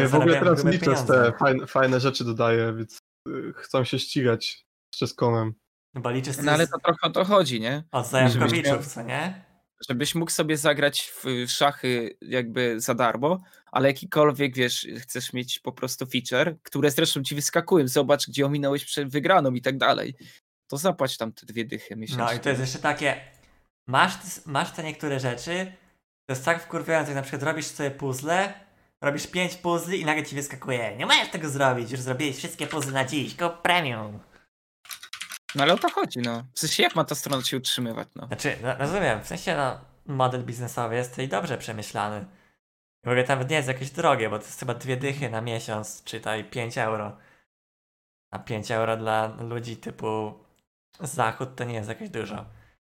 W 0.07 0.15
ogóle 0.15 0.39
teraz 0.39 0.63
pieniądze. 0.63 1.31
te 1.31 1.37
fajne, 1.37 1.67
fajne 1.67 1.99
rzeczy 1.99 2.23
dodaje, 2.23 2.73
więc 2.73 2.97
y, 3.29 3.53
chcą 3.55 3.83
się 3.83 3.99
ścigać 3.99 4.65
z 4.95 4.97
czeskomem. 4.97 5.53
No 5.93 6.01
bo 6.01 6.09
No 6.43 6.51
ale 6.51 6.67
to 6.67 6.79
trochę 6.79 7.07
o 7.07 7.09
to 7.09 7.25
chodzi, 7.25 7.61
nie? 7.61 7.83
od 7.91 8.51
miał- 8.71 8.83
co 8.83 9.01
nie? 9.01 9.45
Żebyś 9.89 10.15
mógł 10.15 10.31
sobie 10.31 10.57
zagrać 10.57 11.01
w 11.01 11.25
w 11.47 11.51
szachy 11.51 12.17
jakby 12.21 12.79
za 12.81 12.93
darmo, 12.95 13.39
ale 13.73 13.87
jakikolwiek, 13.87 14.55
wiesz, 14.55 14.87
chcesz 14.99 15.33
mieć 15.33 15.59
po 15.59 15.71
prostu 15.71 16.05
feature, 16.05 16.55
które 16.63 16.91
zresztą 16.91 17.23
ci 17.23 17.35
wyskakują, 17.35 17.87
zobacz, 17.87 18.27
gdzie 18.27 18.45
ominąłeś 18.45 18.85
przed 18.85 19.09
wygraną 19.09 19.51
i 19.51 19.61
tak 19.61 19.77
dalej. 19.77 20.15
To 20.67 20.77
zapłać 20.77 21.17
tam 21.17 21.33
te 21.33 21.45
dwie 21.45 21.65
dychy 21.65 21.95
miesięcznie. 21.95 22.25
No 22.25 22.33
i 22.33 22.39
to 22.39 22.49
jest 22.49 22.61
jeszcze 22.61 22.79
takie. 22.79 23.15
Masz, 23.87 24.13
masz 24.45 24.71
te 24.71 24.83
niektóre 24.83 25.19
rzeczy. 25.19 25.73
To 26.25 26.33
jest 26.33 26.45
tak 26.45 26.63
wkurwiające, 26.63 27.11
jak 27.11 27.15
na 27.15 27.21
przykład 27.21 27.43
robisz 27.43 27.65
sobie 27.65 27.91
puzzle, 27.91 28.53
robisz 29.01 29.27
5 29.27 29.55
puzli 29.55 30.01
i 30.01 30.05
nagle 30.05 30.25
ci 30.25 30.35
wyskakuje. 30.35 30.97
Nie 30.97 31.05
możesz 31.05 31.29
tego 31.29 31.49
zrobić, 31.49 31.91
już 31.91 31.99
zrobiłeś 31.99 32.37
wszystkie 32.37 32.67
puzzle 32.67 32.91
na 32.91 33.05
dziś, 33.05 33.35
go 33.35 33.49
premium. 33.49 34.19
No 35.55 35.63
ale 35.63 35.73
o 35.73 35.77
to 35.77 35.89
chodzi, 35.89 36.19
no. 36.19 36.43
W 36.53 36.59
sensie, 36.59 36.83
jak 36.83 36.95
ma 36.95 37.03
ta 37.03 37.15
strona 37.15 37.43
się 37.43 37.57
utrzymywać, 37.57 38.07
no. 38.15 38.27
Znaczy, 38.27 38.57
no, 38.61 38.77
rozumiem, 38.77 39.23
w 39.23 39.27
sensie 39.27 39.55
no, 39.55 39.79
model 40.05 40.43
biznesowy 40.43 40.95
jest 40.95 41.09
tutaj 41.09 41.27
dobrze 41.27 41.57
przemyślany. 41.57 42.25
W 43.03 43.07
ogóle 43.07 43.25
nawet 43.27 43.49
nie 43.49 43.55
jest 43.55 43.67
jakieś 43.67 43.91
drogie, 43.91 44.29
bo 44.29 44.39
to 44.39 44.45
jest 44.45 44.59
chyba 44.59 44.73
dwie 44.73 44.97
dychy 44.97 45.29
na 45.29 45.41
miesiąc, 45.41 46.03
czytaj 46.03 46.43
5 46.43 46.77
euro. 46.77 47.17
A 48.31 48.39
5 48.39 48.71
euro 48.71 48.97
dla 48.97 49.27
ludzi 49.27 49.77
typu 49.77 50.33
zachód 50.99 51.55
to 51.55 51.63
nie 51.63 51.73
jest 51.73 51.89
jakieś 51.89 52.09
dużo. 52.09 52.45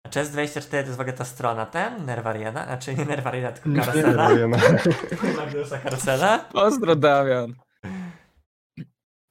A 0.07 0.09
Chess24 0.09 0.71
to 0.71 0.77
jest 0.77 0.97
w 0.97 1.01
ogóle 1.01 1.13
ta 1.13 1.25
strona 1.25 1.67
ten, 1.67 2.05
Nerwariana, 2.05 2.65
znaczy 2.65 2.95
nie 2.95 3.05
Nerwariana, 3.05 3.53
tylko 3.53 3.69
no. 3.69 3.83
Magnusa 5.37 5.79
Karasela? 5.79 6.39
Pozdro, 6.39 6.97
Damian. 6.97 7.55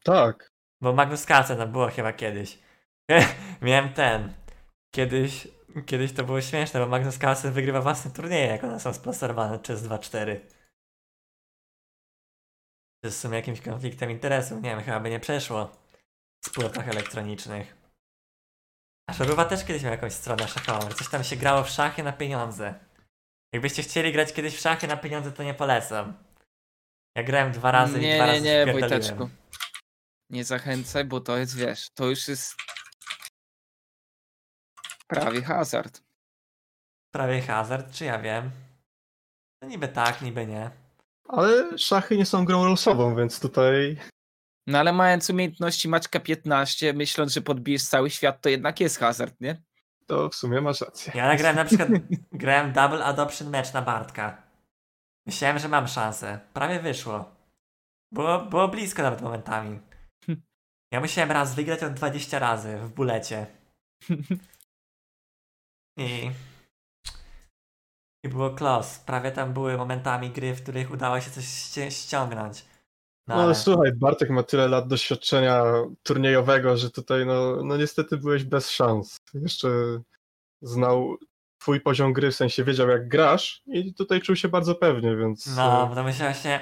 Tak. 0.04 0.52
Bo 0.82 0.94
Magnus 0.94 1.26
Carlsen 1.26 1.58
tam 1.58 1.72
było 1.72 1.88
chyba 1.88 2.14
kiedyś. 2.14 2.60
Miałem 3.62 3.94
ten. 3.94 4.34
Kiedyś, 4.96 5.48
kiedyś 5.86 6.14
to 6.14 6.24
było 6.24 6.42
śmieszne, 6.42 6.80
bo 6.80 6.88
Magnus 6.88 7.18
Carlsen 7.18 7.54
wygrywa 7.54 7.82
własne 7.82 8.12
turnieje, 8.12 8.48
jak 8.48 8.64
one 8.64 8.80
są 8.80 8.94
sponsorowane 8.94 9.60
przez 9.60 9.84
2-4. 9.84 10.40
W 13.04 13.14
sumie 13.14 13.36
jakimś 13.36 13.62
konfliktem 13.62 14.12
interesów, 14.12 14.64
nie 14.64 14.70
wiem, 14.70 14.82
chyba 14.82 15.00
by 15.00 15.10
nie 15.10 15.20
przeszło 15.20 15.72
w 16.44 16.48
spółkach 16.48 16.88
elektronicznych. 16.88 17.76
A 19.10 19.14
Szoruwa 19.14 19.46
też 19.46 19.66
kiedyś 19.66 19.84
miał 19.84 19.92
jakąś 19.92 20.14
stronę 20.14 20.48
szachową, 20.48 20.90
coś 20.90 21.10
tam 21.10 21.24
się 21.24 21.36
grało 21.36 21.64
w 21.64 21.70
szachy 21.70 22.04
na 22.04 22.12
pieniądze. 22.14 22.80
Jakbyście 23.54 23.84
chcieli 23.84 24.12
grać 24.12 24.34
kiedyś 24.34 24.56
w 24.56 24.60
szachy 24.60 24.88
na 24.88 24.98
pieniądze, 24.98 25.32
to 25.32 25.44
nie 25.44 25.54
polecam. 25.54 26.24
Ja 27.18 27.24
grałem 27.24 27.52
dwa 27.52 27.72
razy 27.72 28.00
i 28.00 28.02
nie, 28.02 28.16
dwa 28.16 28.26
nie, 28.26 28.32
razy 28.32 28.42
nie, 28.42 28.62
spierdoliłem. 28.62 28.90
Wojteczku. 28.90 29.30
Nie 30.30 30.44
zachęcaj, 30.44 31.06
bo 31.06 31.22
to 31.22 31.38
jest, 31.38 31.58
wiesz, 31.58 31.90
to 31.90 32.06
już 32.06 32.28
jest 32.28 32.56
prawie 35.08 35.42
hazard. 35.42 36.04
Prawie 37.14 37.42
hazard, 37.42 37.92
czy 37.92 38.06
ja 38.06 38.20
wiem? 38.20 38.52
No 39.62 39.68
niby 39.68 39.88
tak, 39.88 40.22
niby 40.22 40.46
nie. 40.48 40.83
Ale 41.38 41.78
szachy 41.78 42.18
nie 42.18 42.26
są 42.26 42.46
grą 42.46 42.66
losową, 42.66 43.16
więc 43.16 43.40
tutaj 43.40 43.98
No 44.68 44.80
ale 44.80 44.94
mając 44.94 45.30
umiejętności 45.30 45.90
Maćka 45.90 46.20
15, 46.20 46.94
myśląc, 46.94 47.34
że 47.34 47.42
podbijesz 47.42 47.84
cały 47.84 48.10
świat, 48.10 48.42
to 48.42 48.50
jednak 48.50 48.80
jest 48.80 49.00
hazard, 49.00 49.42
nie? 49.42 49.62
to 50.14 50.30
w 50.30 50.36
sumie 50.36 50.62
masz 50.62 50.82
rację. 50.82 51.14
Ja 51.16 51.28
nagrałem 51.28 51.56
na 51.56 51.66
przykład, 51.66 51.90
grałem 52.32 52.72
double 52.74 53.06
adoption 53.06 53.50
match 53.50 53.74
na 53.74 53.82
Bartka. 53.82 54.44
Myślałem, 55.26 55.60
że 55.60 55.68
mam 55.70 55.88
szansę. 55.88 56.40
Prawie 56.54 56.80
wyszło. 56.80 57.36
Było, 58.12 58.40
było 58.40 58.68
blisko 58.68 59.04
nawet 59.04 59.22
momentami. 59.22 59.80
Ja 60.94 61.00
musiałem 61.00 61.32
raz 61.32 61.56
wygrać 61.56 61.84
od 61.84 61.94
20 61.94 62.40
razy 62.40 62.78
w 62.78 62.90
bulecie. 62.90 63.46
I... 65.98 66.32
I 68.24 68.30
było 68.30 68.50
close. 68.50 69.00
Prawie 69.06 69.32
tam 69.32 69.54
były 69.54 69.78
momentami 69.78 70.30
gry, 70.30 70.56
w 70.56 70.64
których 70.64 70.92
udało 70.92 71.22
się 71.22 71.32
coś 71.32 71.46
ściągnąć. 71.90 72.66
No, 73.28 73.36
No 73.36 73.44
ale... 73.44 73.56
słuchaj, 73.56 73.92
Bartek 73.94 74.30
ma 74.30 74.44
tyle 74.44 74.68
lat 74.68 74.88
doświadczenia 74.88 75.64
turniejowego, 76.04 76.78
że 76.78 76.90
tutaj 76.90 77.26
no, 77.26 77.64
no 77.64 77.78
niestety 77.78 78.18
byłeś 78.18 78.44
bez 78.44 78.70
szans. 78.70 79.18
Jeszcze 79.34 79.70
znał 80.62 81.18
twój 81.58 81.82
poziom 81.82 82.14
gry, 82.14 82.32
w 82.32 82.36
sensie 82.36 82.64
wiedział 82.64 82.90
jak 82.90 83.08
grasz 83.08 83.62
i 83.66 83.94
tutaj 83.94 84.22
czuł 84.22 84.36
się 84.36 84.48
bardzo 84.48 84.76
pewnie, 84.76 85.16
więc... 85.16 85.56
No, 85.56 85.84
e, 85.84 85.90
bo 85.90 85.96
to 85.96 86.04
myślę 86.04 86.26
właśnie. 86.26 86.62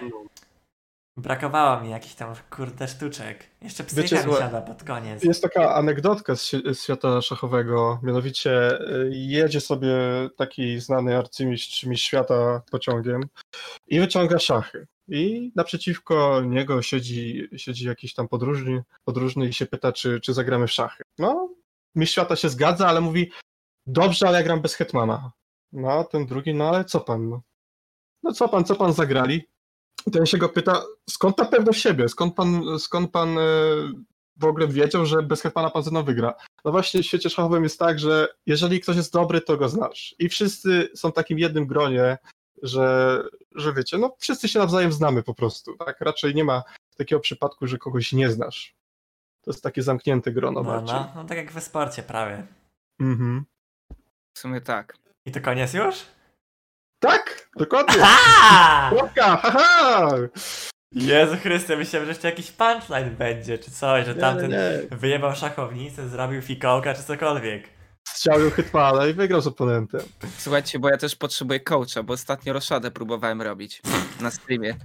Brakowało 1.17 1.81
mi 1.81 1.89
jakichś 1.89 2.15
tam 2.15 2.33
kurde 2.49 2.87
sztuczek. 2.87 3.47
Jeszcze 3.61 3.83
psycha 3.83 4.01
Wiecie, 4.01 4.15
mi 4.15 4.23
słuchaj, 4.23 4.41
siada 4.41 4.61
pod 4.61 4.83
koniec. 4.83 5.23
Jest 5.23 5.43
taka 5.43 5.75
anegdotka 5.75 6.35
z, 6.35 6.49
z 6.49 6.83
świata 6.83 7.21
szachowego, 7.21 7.99
mianowicie 8.03 8.79
y, 8.81 9.09
jedzie 9.13 9.61
sobie 9.61 9.95
taki 10.37 10.79
znany 10.79 11.17
arcymistrz 11.17 11.83
mistrz 11.83 12.07
świata 12.07 12.61
pociągiem 12.71 13.21
i 13.87 13.99
wyciąga 13.99 14.39
szachy. 14.39 14.87
I 15.07 15.51
naprzeciwko 15.55 16.41
niego 16.41 16.81
siedzi, 16.81 17.47
siedzi 17.57 17.87
jakiś 17.87 18.13
tam 18.13 18.27
podróżny, 18.27 18.83
podróżny 19.03 19.47
i 19.47 19.53
się 19.53 19.65
pyta, 19.65 19.91
czy, 19.91 20.19
czy 20.19 20.33
zagramy 20.33 20.67
w 20.67 20.71
szachy. 20.71 21.03
No, 21.17 21.49
mistrz 21.95 22.13
świata 22.13 22.35
się 22.35 22.49
zgadza, 22.49 22.87
ale 22.87 23.01
mówi, 23.01 23.31
dobrze, 23.85 24.27
ale 24.27 24.37
ja 24.37 24.43
gram 24.43 24.61
bez 24.61 24.75
hetmana. 24.75 25.31
No, 25.71 25.91
a 25.91 26.03
ten 26.03 26.25
drugi, 26.25 26.53
no 26.53 26.69
ale 26.69 26.85
co 26.85 26.99
pan? 26.99 27.29
No, 27.29 27.41
no 28.23 28.33
co 28.33 28.49
pan, 28.49 28.65
co 28.65 28.75
pan 28.75 28.93
zagrali? 28.93 29.47
I 30.07 30.11
ten 30.11 30.25
się 30.25 30.37
go 30.37 30.49
pyta, 30.49 30.83
skąd 31.09 31.35
ta 31.35 31.45
pewność 31.45 31.81
siebie? 31.81 32.09
Skąd 32.09 32.35
pan, 32.35 32.79
skąd 32.79 33.11
pan 33.11 33.37
e, 33.37 33.41
w 34.37 34.45
ogóle 34.45 34.67
wiedział, 34.67 35.05
że 35.05 35.21
bez 35.23 35.41
hetmana 35.41 35.69
pan 35.69 35.83
ze 35.83 35.91
mną 35.91 36.03
wygra? 36.03 36.33
No 36.65 36.71
właśnie 36.71 37.03
w 37.03 37.05
świecie 37.05 37.29
szachowym 37.29 37.63
jest 37.63 37.79
tak, 37.79 37.99
że 37.99 38.27
jeżeli 38.45 38.79
ktoś 38.81 38.95
jest 38.95 39.13
dobry, 39.13 39.41
to 39.41 39.57
go 39.57 39.69
znasz. 39.69 40.15
I 40.19 40.29
wszyscy 40.29 40.89
są 40.95 41.09
w 41.09 41.13
takim 41.13 41.39
jednym 41.39 41.65
gronie, 41.67 42.17
że, 42.63 43.17
że 43.55 43.73
wiecie, 43.73 43.97
no 43.97 44.15
wszyscy 44.19 44.47
się 44.47 44.59
nawzajem 44.59 44.91
znamy 44.91 45.23
po 45.23 45.33
prostu. 45.33 45.77
Tak? 45.77 46.01
Raczej 46.01 46.35
nie 46.35 46.43
ma 46.43 46.63
takiego 46.97 47.19
przypadku, 47.21 47.67
że 47.67 47.77
kogoś 47.77 48.13
nie 48.13 48.29
znasz. 48.31 48.75
To 49.41 49.51
jest 49.51 49.63
takie 49.63 49.83
zamknięte 49.83 50.31
grono 50.31 50.63
No, 50.63 50.71
bardziej. 50.71 50.95
no, 50.95 51.11
no 51.15 51.23
tak 51.25 51.37
jak 51.37 51.51
we 51.51 51.61
sporcie 51.61 52.03
prawie. 52.03 52.47
Mhm. 52.99 53.45
W 54.33 54.39
sumie 54.39 54.61
tak. 54.61 54.97
I 55.25 55.31
to 55.31 55.41
koniec 55.41 55.73
już? 55.73 56.05
Tak, 56.99 57.40
dokładnie. 57.57 58.01
Ha! 58.01 58.89
Kropka, 58.89 59.37
haha! 59.37 60.11
Jezu 60.91 61.37
Chryste, 61.37 61.77
myślałem, 61.77 62.05
że 62.05 62.11
jeszcze 62.11 62.29
jakiś 62.29 62.51
punchline 62.51 63.15
będzie, 63.15 63.57
czy 63.57 63.71
coś, 63.71 64.05
że 64.05 64.15
Nie, 64.15 64.21
tamten 64.21 64.51
nie. 64.51 64.71
wyjebał 64.91 65.35
szachownicę, 65.35 66.09
zrobił 66.09 66.41
fikołka, 66.41 66.93
czy 66.93 67.03
cokolwiek. 67.03 67.69
Strzelił 68.07 68.51
hetmana 68.51 69.07
i 69.07 69.13
wygrał 69.13 69.41
z 69.41 69.47
oponentem. 69.47 70.01
Słuchajcie, 70.37 70.79
bo 70.79 70.89
ja 70.89 70.97
też 70.97 71.15
potrzebuję 71.15 71.59
coacha, 71.59 72.03
bo 72.03 72.13
ostatnio 72.13 72.53
roszadę 72.53 72.91
próbowałem 72.91 73.41
robić 73.41 73.81
na 74.21 74.31
streamie. 74.31 74.75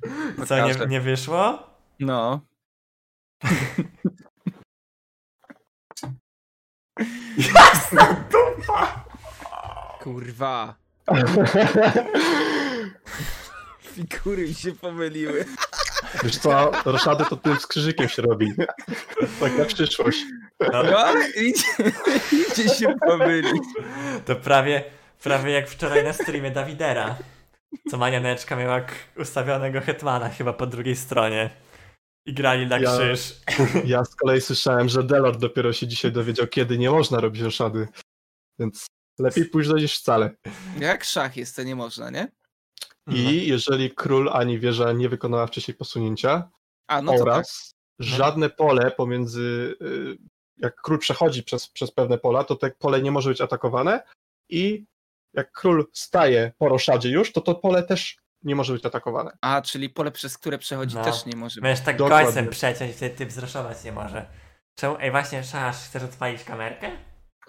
Co, 0.46 0.66
nie, 0.68 0.74
nie 0.88 1.00
wyszło? 1.00 1.70
No. 2.00 2.40
Jasna 7.54 8.16
dupa! 8.30 9.04
Kurwa. 10.02 10.74
Figury 13.80 14.48
mi 14.48 14.54
się 14.54 14.72
pomyliły. 14.72 15.44
Wiesz 16.24 16.36
co, 16.38 16.70
roszady 16.84 17.24
to 17.30 17.36
tym 17.36 17.56
z 17.60 17.66
krzyżykiem 17.66 18.08
się 18.08 18.22
robi. 18.22 18.52
Tak 19.40 19.58
na 19.58 19.64
przyszłość. 19.64 20.18
No, 20.72 20.82
No, 20.82 21.12
idzie, 21.36 21.92
idzie 22.32 22.68
się 22.74 22.94
pomylić. 23.08 23.62
to 24.26 24.36
prawie, 24.36 24.84
prawie 25.22 25.52
jak 25.52 25.68
wczoraj 25.68 26.04
na 26.04 26.12
streamie 26.12 26.50
Dawidera. 26.50 27.16
Co 27.90 27.96
manianeczka 27.98 28.56
miała 28.56 28.80
ustawionego 29.16 29.80
hetmana 29.80 30.28
chyba 30.28 30.52
po 30.52 30.66
drugiej 30.66 30.96
stronie. 30.96 31.50
I 32.26 32.34
grali 32.34 32.66
na 32.66 32.78
Ja- 32.78 32.96
krzyż. 32.98 33.36
Ja 33.84 34.04
z 34.04 34.14
kolei 34.14 34.40
słyszałem, 34.40 34.88
że 34.88 35.02
Delord 35.02 35.38
dopiero 35.40 35.72
się 35.72 35.86
dzisiaj 35.86 36.12
dowiedział, 36.12 36.46
kiedy 36.46 36.78
nie 36.78 36.90
można 36.90 37.20
robić 37.20 37.42
roszady. 37.42 37.88
Więc 38.58 38.86
lepiej 39.18 39.44
późno 39.44 39.76
niż 39.76 39.98
wcale. 39.98 40.30
Jak 40.78 41.04
szach 41.04 41.36
jest, 41.36 41.56
to 41.56 41.62
nie 41.62 41.76
można, 41.76 42.10
nie? 42.10 42.28
I 43.06 43.48
jeżeli 43.48 43.90
król 43.90 44.28
ani 44.32 44.58
wieża 44.58 44.92
nie 44.92 45.08
wykonała 45.08 45.46
wcześniej 45.46 45.74
posunięcia, 45.76 46.50
A, 46.88 47.02
no 47.02 47.12
to 47.12 47.18
tak. 47.18 47.26
oraz 47.26 47.74
żadne 47.98 48.50
pole 48.50 48.90
pomiędzy. 48.90 49.76
y, 49.82 50.16
Jak 50.58 50.76
król 50.82 50.98
przechodzi 50.98 51.42
przez, 51.42 51.68
przez 51.68 51.90
pewne 51.90 52.18
pola, 52.18 52.44
to 52.44 52.56
to 52.56 52.66
pole 52.78 53.02
nie 53.02 53.10
może 53.10 53.30
być 53.30 53.40
atakowane. 53.40 54.02
I 54.48 54.84
jak 55.34 55.52
król 55.52 55.86
staje 55.92 56.52
po 56.58 56.68
roszadzie 56.68 57.08
już, 57.08 57.32
to 57.32 57.40
to 57.40 57.54
pole 57.54 57.82
też 57.82 58.16
nie 58.42 58.54
może 58.56 58.72
być 58.72 58.86
atakowane. 58.86 59.30
A, 59.40 59.62
czyli 59.62 59.90
pole, 59.90 60.10
przez 60.12 60.38
które 60.38 60.58
przechodzi 60.58 60.96
No. 60.96 61.04
też 61.04 61.26
nie 61.26 61.36
może 61.36 61.54
być. 61.60 61.62
Możesz 61.70 61.84
tak 61.84 61.96
Dokładnie. 61.96 62.24
końcem 62.26 62.48
przeciąć, 62.48 62.96
wtedy 62.96 63.16
typ 63.16 63.32
zraszować 63.32 63.84
nie 63.84 63.92
może. 63.92 64.26
Czemu? 64.78 64.96
Ej, 65.00 65.10
właśnie, 65.10 65.44
Szasz, 65.44 65.76
chcesz 65.76 66.02
odpalić 66.02 66.44
kamerkę? 66.44 66.90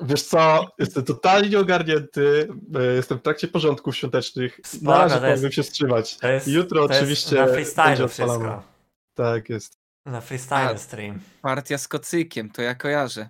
Wiesz 0.01 0.23
co, 0.23 0.65
jestem 0.79 1.03
totalnie 1.03 1.49
nieogarnięty. 1.49 2.47
y, 2.91 2.95
Jestem 2.95 3.17
w 3.19 3.21
trakcie 3.21 3.47
porządków 3.47 3.95
świątecznych. 3.97 4.59
Spoko, 4.65 4.85
Na 4.91 4.97
razie 4.97 5.13
jest- 5.15 5.23
powinien 5.35 5.51
się 5.51 5.63
wstrzymać. 5.63 6.17
To 6.17 6.27
jest, 6.27 6.47
Jutro 6.47 6.87
to 6.87 6.93
jest 6.93 7.01
oczywiście 7.03 7.35
na 7.35 7.41
będzie 7.45 7.53
freestyle 7.55 8.07
wszystko. 8.07 8.63
Tak 9.13 9.49
jest. 9.49 9.77
Na 10.05 10.21
freestyle 10.21 10.69
A. 10.69 10.77
stream. 10.77 11.19
Partia 11.41 11.77
z 11.77 11.87
kocykiem, 11.87 12.49
to 12.51 12.61
ja 12.61 12.75
kojarzę. 12.75 13.29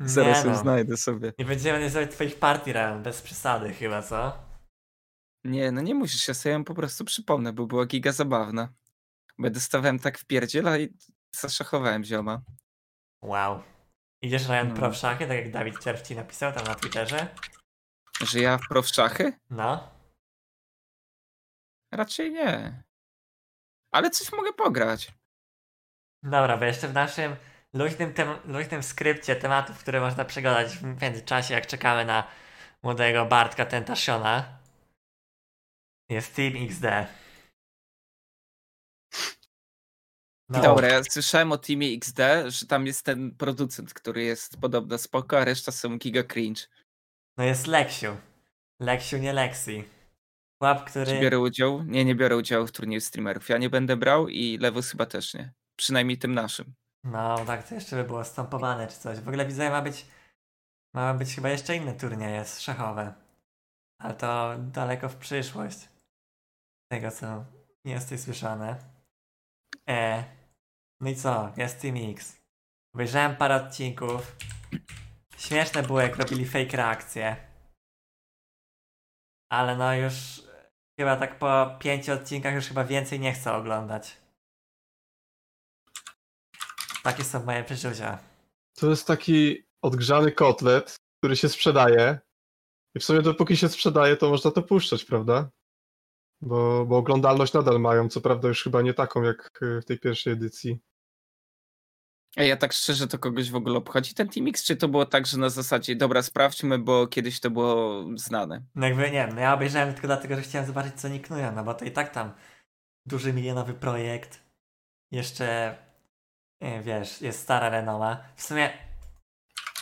Zaraz 0.00 0.44
no. 0.44 0.56
znajdę 0.56 0.96
sobie. 0.96 1.32
Nie 1.38 1.44
będziemy 1.44 1.80
nazywać 1.80 2.10
twoich 2.10 2.38
partii 2.38 2.72
Ren, 2.72 3.02
bez 3.02 3.22
przesady 3.22 3.72
chyba, 3.72 4.02
co? 4.02 4.38
Nie, 5.44 5.72
no 5.72 5.80
nie 5.80 5.94
musisz, 5.94 6.28
ja 6.28 6.34
sobie 6.34 6.52
ją 6.52 6.64
po 6.64 6.74
prostu 6.74 7.04
przypomnę, 7.04 7.52
bo 7.52 7.66
była 7.66 7.86
giga 7.86 8.12
zabawna. 8.12 8.72
Będę 9.38 9.60
stawałem 9.60 9.98
tak 9.98 10.18
w 10.18 10.24
pierdziela 10.24 10.78
i 10.78 10.88
zaszachowałem 11.36 12.04
zioma. 12.04 12.42
Wow. 13.22 13.62
Idziesz 14.22 14.48
Ryan 14.48 14.68
No. 14.68 14.74
pro 14.74 14.90
w 14.90 14.96
szachy, 14.96 15.26
tak 15.26 15.36
jak 15.36 15.50
Dawid 15.50 15.80
Czerw 15.80 16.02
ci 16.02 16.16
napisał 16.16 16.52
tam 16.52 16.64
na 16.66 16.74
Twitterze? 16.74 17.28
Że 18.20 18.40
ja 18.40 18.58
w 18.58 18.68
pro 18.68 18.82
w 18.82 18.88
szachy? 18.88 19.32
No. 19.50 19.90
Raczej 21.92 22.32
nie. 22.32 22.82
Ale 23.94 24.10
coś 24.10 24.32
mogę 24.32 24.52
pograć. 24.52 25.12
Dobra, 26.22 26.56
bo 26.56 26.64
jeszcze 26.64 26.88
w 26.88 26.92
naszym 26.94 27.36
luźnym, 27.74 28.14
tem- 28.14 28.38
luźnym 28.44 28.82
skrypcie 28.82 29.36
tematów, 29.36 29.78
które 29.78 30.00
można 30.00 30.24
przegadać 30.24 30.76
w 30.76 31.02
międzyczasie, 31.02 31.54
jak 31.54 31.66
czekamy 31.66 32.04
na 32.04 32.26
młodego 32.82 33.26
Bartka 33.26 33.66
Tentasiona, 33.66 34.58
jest 36.10 36.36
Team 36.36 36.52
XD. 36.56 36.84
No, 40.52 40.62
Dobra, 40.62 40.88
ja 40.88 41.04
słyszałem 41.04 41.52
o 41.52 41.58
Teamie 41.58 41.94
XD, 41.94 42.18
że 42.48 42.66
tam 42.66 42.86
jest 42.86 43.04
ten 43.04 43.30
producent, 43.36 43.94
który 43.94 44.22
jest 44.22 44.56
podobno 44.60 44.98
spoko, 44.98 45.38
a 45.38 45.44
reszta 45.44 45.72
są 45.72 45.98
giga 45.98 46.22
cringe. 46.22 46.62
no 47.36 47.44
jest 47.44 47.66
Leksiu. 47.66 48.16
Leksiu, 48.80 49.18
nie 49.18 49.32
Lexi. 49.32 49.84
Czy 50.62 50.84
który... 50.86 51.20
biorę 51.20 51.38
udział? 51.38 51.82
Nie, 51.82 52.04
nie 52.04 52.14
biorę 52.14 52.36
udziału 52.36 52.66
w 52.66 52.72
turnieju 52.72 53.00
streamerów. 53.00 53.48
Ja 53.48 53.58
nie 53.58 53.70
będę 53.70 53.96
brał 53.96 54.28
i 54.28 54.58
Lewus 54.58 54.90
chyba 54.90 55.06
też 55.06 55.34
nie. 55.34 55.52
Przynajmniej 55.76 56.18
tym 56.18 56.34
naszym. 56.34 56.74
No, 57.04 57.44
tak 57.46 57.68
to 57.68 57.74
jeszcze 57.74 57.96
by 57.96 58.04
było 58.04 58.24
stąpowane 58.24 58.86
czy 58.86 58.96
coś. 58.96 59.18
W 59.18 59.28
ogóle 59.28 59.46
widzę, 59.46 59.70
ma 59.70 59.82
być... 59.82 60.06
Ma 60.94 61.14
być 61.14 61.34
chyba 61.34 61.48
jeszcze 61.48 61.76
inne 61.76 61.94
turnieje 61.94 62.44
szachowe. 62.44 63.14
Ale 63.98 64.14
to 64.14 64.54
daleko 64.58 65.08
w 65.08 65.16
przyszłość. 65.16 65.88
Tego, 66.88 67.10
co 67.10 67.44
nie 67.84 67.92
jest 67.92 68.06
tutaj 68.06 68.18
słyszane. 68.18 68.76
E. 69.88 70.24
No 71.02 71.10
i 71.10 71.16
co? 71.16 71.52
Jest 71.56 71.80
Team 71.80 71.96
X. 72.10 72.42
Obejrzałem 72.94 73.36
parę 73.36 73.66
odcinków. 73.66 74.36
Śmieszne 75.36 75.82
było, 75.82 76.00
jak 76.00 76.16
robili 76.16 76.44
fake 76.44 76.76
reakcje. 76.76 77.36
Ale 79.50 79.76
no 79.76 79.94
już 79.94 80.14
chyba 80.98 81.16
tak 81.16 81.38
po 81.38 81.76
pięciu 81.80 82.12
odcinkach 82.12 82.54
już 82.54 82.66
chyba 82.66 82.84
więcej 82.84 83.20
nie 83.20 83.32
chcę 83.32 83.52
oglądać. 83.52 84.16
Takie 87.02 87.24
są 87.24 87.44
moje 87.44 87.64
przeczucia. 87.64 88.18
To 88.74 88.90
jest 88.90 89.06
taki 89.06 89.62
odgrzany 89.82 90.32
kotlet, 90.32 90.96
który 91.18 91.36
się 91.36 91.48
sprzedaje. 91.48 92.18
I 92.94 93.00
w 93.00 93.04
sumie 93.04 93.22
dopóki 93.22 93.56
się 93.56 93.68
sprzedaje, 93.68 94.16
to 94.16 94.30
można 94.30 94.50
to 94.50 94.62
puszczać, 94.62 95.04
prawda? 95.04 95.50
Bo, 96.40 96.86
bo 96.86 96.96
oglądalność 96.96 97.52
nadal 97.52 97.80
mają, 97.80 98.08
co 98.08 98.20
prawda 98.20 98.48
już 98.48 98.62
chyba 98.62 98.82
nie 98.82 98.94
taką 98.94 99.22
jak 99.22 99.62
y, 99.62 99.80
w 99.80 99.84
tej 99.84 99.98
pierwszej 99.98 100.32
edycji. 100.32 100.78
Ej, 102.36 102.48
ja 102.48 102.56
tak 102.56 102.72
szczerze, 102.72 103.08
to 103.08 103.18
kogoś 103.18 103.50
w 103.50 103.56
ogóle 103.56 103.78
obchodzi 103.78 104.14
ten 104.14 104.28
Team 104.28 104.48
X? 104.48 104.64
Czy 104.64 104.76
to 104.76 104.88
było 104.88 105.06
tak, 105.06 105.26
że 105.26 105.38
na 105.38 105.48
zasadzie, 105.48 105.96
dobra, 105.96 106.22
sprawdźmy, 106.22 106.78
bo 106.78 107.06
kiedyś 107.06 107.40
to 107.40 107.50
było 107.50 108.04
znane? 108.14 108.62
No 108.74 108.86
jakby 108.86 109.10
nie 109.10 109.26
no 109.26 109.40
ja 109.40 109.54
obejrzałem 109.54 109.92
tylko 109.92 110.06
dlatego, 110.06 110.36
że 110.36 110.42
chciałem 110.42 110.66
zobaczyć 110.66 110.94
co 110.94 111.08
niknują, 111.08 111.52
no 111.52 111.64
bo 111.64 111.74
to 111.74 111.84
i 111.84 111.90
tak 111.90 112.10
tam 112.10 112.32
duży 113.06 113.32
milionowy 113.32 113.74
projekt. 113.74 114.40
Jeszcze 115.10 115.76
wiesz, 116.82 117.20
jest 117.20 117.40
stara 117.40 117.68
renoma. 117.68 118.24
W 118.36 118.42
sumie 118.42 118.72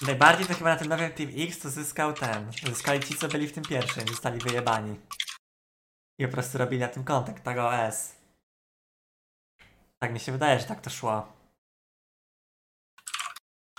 najbardziej 0.07 0.47
to 0.47 0.55
chyba 0.55 0.71
na 0.71 0.77
tym 0.77 0.89
nowym 0.89 1.13
Team 1.13 1.31
X 1.37 1.59
to 1.59 1.71
zyskał 1.71 2.13
ten. 2.13 2.53
Zyskali 2.67 3.01
ci 3.01 3.15
co 3.15 3.29
byli 3.29 3.49
w 3.49 3.53
tym 3.53 3.65
pierwszym, 3.65 4.09
zostali 4.09 4.39
wyjebani. 4.39 4.97
I 6.19 6.27
po 6.27 6.33
prostu 6.33 6.59
robili 6.59 6.81
na 6.81 6.89
tym 6.89 7.05
kontent, 7.05 7.43
tak 7.43 7.59
OS. 7.59 8.17
Tak 9.99 10.13
mi 10.13 10.21
się 10.21 10.33
wydaje, 10.33 10.59
że 10.59 10.65
tak 10.65 10.81
to 10.81 10.91
szło. 10.91 11.39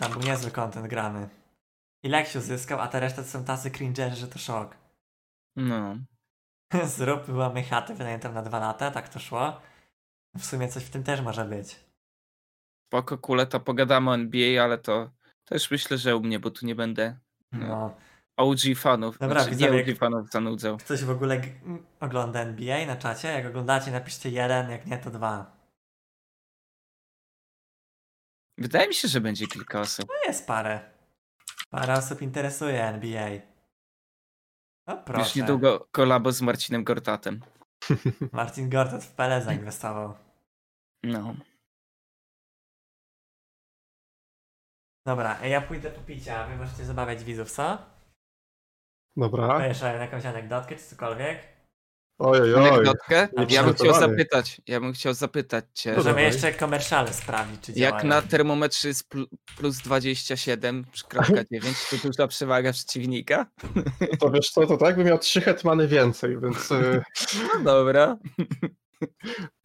Tam 0.01 0.11
był 0.11 0.21
niezły 0.21 0.51
content 0.51 0.87
grany. 0.87 1.29
I 2.03 2.09
Leksiu 2.09 2.41
zyskał, 2.41 2.79
a 2.79 2.87
te 2.87 2.99
reszta 2.99 3.23
to 3.23 3.27
są 3.27 3.45
tacy 3.45 3.71
cringerzy, 3.71 4.15
że 4.15 4.27
to 4.27 4.39
szok. 4.39 4.77
No. 5.55 5.95
Zrób 6.97 7.27
mamy 7.27 7.63
chatę 7.63 7.93
wynajętą 7.95 8.33
na 8.33 8.41
dwa 8.41 8.59
lata, 8.59 8.91
tak 8.91 9.09
to 9.09 9.19
szło. 9.19 9.61
W 10.37 10.45
sumie 10.45 10.67
coś 10.67 10.83
w 10.83 10.89
tym 10.89 11.03
też 11.03 11.21
może 11.21 11.45
być. 11.45 11.79
Spoko, 12.87 13.17
kule, 13.17 13.47
to 13.47 13.59
pogadamy 13.59 14.09
o 14.09 14.13
NBA, 14.13 14.63
ale 14.63 14.77
to 14.77 15.11
też 15.45 15.71
myślę, 15.71 15.97
że 15.97 16.15
u 16.15 16.21
mnie, 16.21 16.39
bo 16.39 16.51
tu 16.51 16.65
nie 16.65 16.75
będę 16.75 17.17
No. 17.51 17.67
No. 17.67 17.95
OG 18.37 18.59
fanów, 18.75 19.17
Dobra, 19.17 19.43
znaczy 19.43 19.57
nie 19.57 19.69
OG 19.69 19.97
fanów 19.97 20.29
zanudzał. 20.29 20.77
Ktoś 20.77 21.03
w 21.03 21.09
ogóle 21.09 21.41
ogląda 21.99 22.39
NBA 22.39 22.85
na 22.85 22.95
czacie? 22.95 23.27
Jak 23.27 23.45
oglądacie, 23.45 23.91
napiszcie 23.91 24.29
jeden, 24.29 24.69
jak 24.69 24.85
nie, 24.85 24.97
to 24.97 25.11
dwa. 25.11 25.60
Wydaje 28.61 28.87
mi 28.87 28.93
się, 28.93 29.07
że 29.07 29.21
będzie 29.21 29.47
kilka 29.47 29.79
osób. 29.81 30.05
No 30.09 30.15
jest 30.27 30.47
parę. 30.47 30.91
Parę 31.69 31.93
osób 31.93 32.21
interesuje 32.21 32.83
NBA. 32.83 33.29
No 34.87 34.95
Już 34.95 35.03
proszę. 35.05 35.39
niedługo 35.39 35.87
kolabo 35.91 36.31
z 36.31 36.41
Marcinem 36.41 36.83
Gortatem. 36.83 37.39
Marcin 38.31 38.69
Gortat 38.69 39.03
w 39.03 39.11
PL 39.11 39.43
zainwestował. 39.43 40.13
No. 41.03 41.35
Dobra, 45.05 45.45
ja 45.45 45.61
pójdę 45.61 45.91
po 45.91 46.01
picia, 46.01 46.47
wy 46.47 46.55
możecie 46.55 46.85
zabawiać 46.85 47.23
widzów, 47.23 47.51
co? 47.51 47.77
Dobra. 49.17 49.47
Powiesz 49.53 49.81
jakąś 49.81 50.25
anegdotkę 50.25 50.75
czy 50.75 50.83
cokolwiek? 50.83 51.50
Oj, 52.23 52.53
oj? 52.55 52.85
Ja 53.49 53.63
bym 53.63 53.73
chciał 53.73 53.99
zapytać, 53.99 54.61
ja 54.67 54.79
bym 54.79 54.93
chciał 54.93 55.13
zapytać 55.13 55.65
cię, 55.73 55.93
Możemy 55.95 56.21
jeszcze 56.21 56.53
komerszale 56.53 57.13
sprawdzić, 57.13 57.61
czy 57.65 57.71
jak 57.71 57.89
działają. 57.91 58.07
na 58.07 58.21
termometrze 58.21 58.87
jest 58.87 59.09
plu- 59.13 59.25
plus 59.57 59.77
27,9, 59.77 62.01
to 62.01 62.07
duża 62.07 62.27
przewaga 62.27 62.73
przeciwnika? 62.73 63.45
To 64.19 64.31
wiesz 64.31 64.49
co, 64.49 64.67
to 64.67 64.77
tak 64.77 64.95
by 64.95 65.03
miał 65.03 65.17
trzy 65.19 65.41
hetmany 65.41 65.87
więcej, 65.87 66.37
więc 66.41 66.71
y, 66.71 67.03
No 67.53 67.59
dobra. 67.63 68.17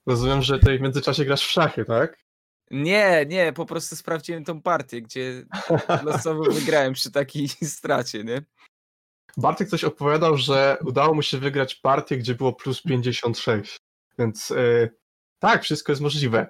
rozumiem, 0.06 0.42
że 0.42 0.58
tutaj 0.58 0.78
w 0.78 0.82
międzyczasie 0.82 1.24
grasz 1.24 1.46
w 1.46 1.50
szachy, 1.50 1.84
tak? 1.84 2.18
Nie, 2.70 3.26
nie, 3.28 3.52
po 3.52 3.66
prostu 3.66 3.96
sprawdziłem 3.96 4.44
tą 4.44 4.62
partię, 4.62 5.02
gdzie 5.02 5.42
losowo 6.04 6.42
wygrałem 6.42 6.92
przy 6.92 7.10
takiej 7.10 7.48
stracie, 7.76 8.24
nie? 8.24 8.42
Bartek 9.36 9.68
coś 9.68 9.84
opowiadał, 9.84 10.36
że 10.36 10.78
udało 10.84 11.14
mu 11.14 11.22
się 11.22 11.38
wygrać 11.38 11.74
partię, 11.74 12.18
gdzie 12.18 12.34
było 12.34 12.52
plus 12.52 12.82
56. 12.82 13.76
Więc 14.18 14.50
y, 14.50 14.90
tak, 15.38 15.62
wszystko 15.62 15.92
jest 15.92 16.02
możliwe. 16.02 16.48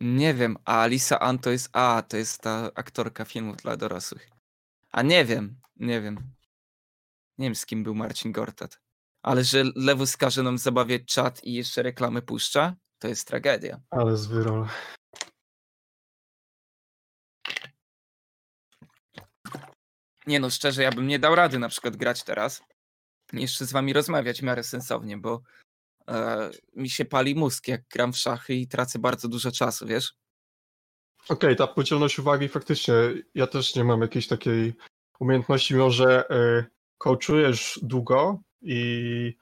Nie 0.00 0.34
wiem, 0.34 0.56
a 0.64 0.86
Lisa 0.86 1.18
Ann 1.18 1.38
to 1.38 1.50
jest. 1.50 1.68
A, 1.72 2.02
to 2.08 2.16
jest 2.16 2.40
ta 2.40 2.70
aktorka 2.74 3.24
filmów 3.24 3.56
dla 3.56 3.76
dorosłych. 3.76 4.28
A 4.92 5.02
nie 5.02 5.24
wiem, 5.24 5.60
nie 5.76 6.00
wiem. 6.00 6.16
Nie 7.38 7.46
wiem, 7.46 7.54
z 7.54 7.66
kim 7.66 7.82
był 7.82 7.94
Marcin 7.94 8.32
Gortat. 8.32 8.80
Ale 9.22 9.44
że 9.44 9.64
Lewus 9.74 10.16
każe 10.16 10.42
nam 10.42 10.58
zabawiać 10.58 11.02
czat 11.04 11.44
i 11.44 11.54
jeszcze 11.54 11.82
reklamy 11.82 12.22
puszcza, 12.22 12.76
to 12.98 13.08
jest 13.08 13.28
tragedia. 13.28 13.80
Ale 13.90 14.16
zwyrol. 14.16 14.66
Nie 20.28 20.40
no, 20.40 20.50
szczerze, 20.50 20.82
ja 20.82 20.92
bym 20.92 21.06
nie 21.06 21.18
dał 21.18 21.34
rady 21.34 21.58
na 21.58 21.68
przykład 21.68 21.96
grać 21.96 22.24
teraz. 22.24 22.62
Jeszcze 23.32 23.66
z 23.66 23.72
wami 23.72 23.92
rozmawiać 23.92 24.40
w 24.40 24.42
miarę 24.42 24.64
sensownie, 24.64 25.16
bo 25.16 25.42
e, 26.08 26.50
mi 26.76 26.90
się 26.90 27.04
pali 27.04 27.34
mózg, 27.34 27.68
jak 27.68 27.82
gram 27.88 28.12
w 28.12 28.18
szachy 28.18 28.54
i 28.54 28.68
tracę 28.68 28.98
bardzo 28.98 29.28
dużo 29.28 29.52
czasu, 29.52 29.86
wiesz? 29.86 30.14
Okej, 31.28 31.56
ta 31.56 31.66
płcioność 31.66 32.18
uwagi 32.18 32.48
faktycznie, 32.48 32.94
ja 33.34 33.46
też 33.46 33.74
nie 33.74 33.84
mam 33.84 34.00
jakiejś 34.00 34.26
takiej 34.26 34.74
umiejętności, 35.20 35.74
mimo 35.74 35.90
że 35.90 36.24
y, 36.30 36.64
coachujesz 36.98 37.78
długo 37.82 38.40
i 38.62 39.34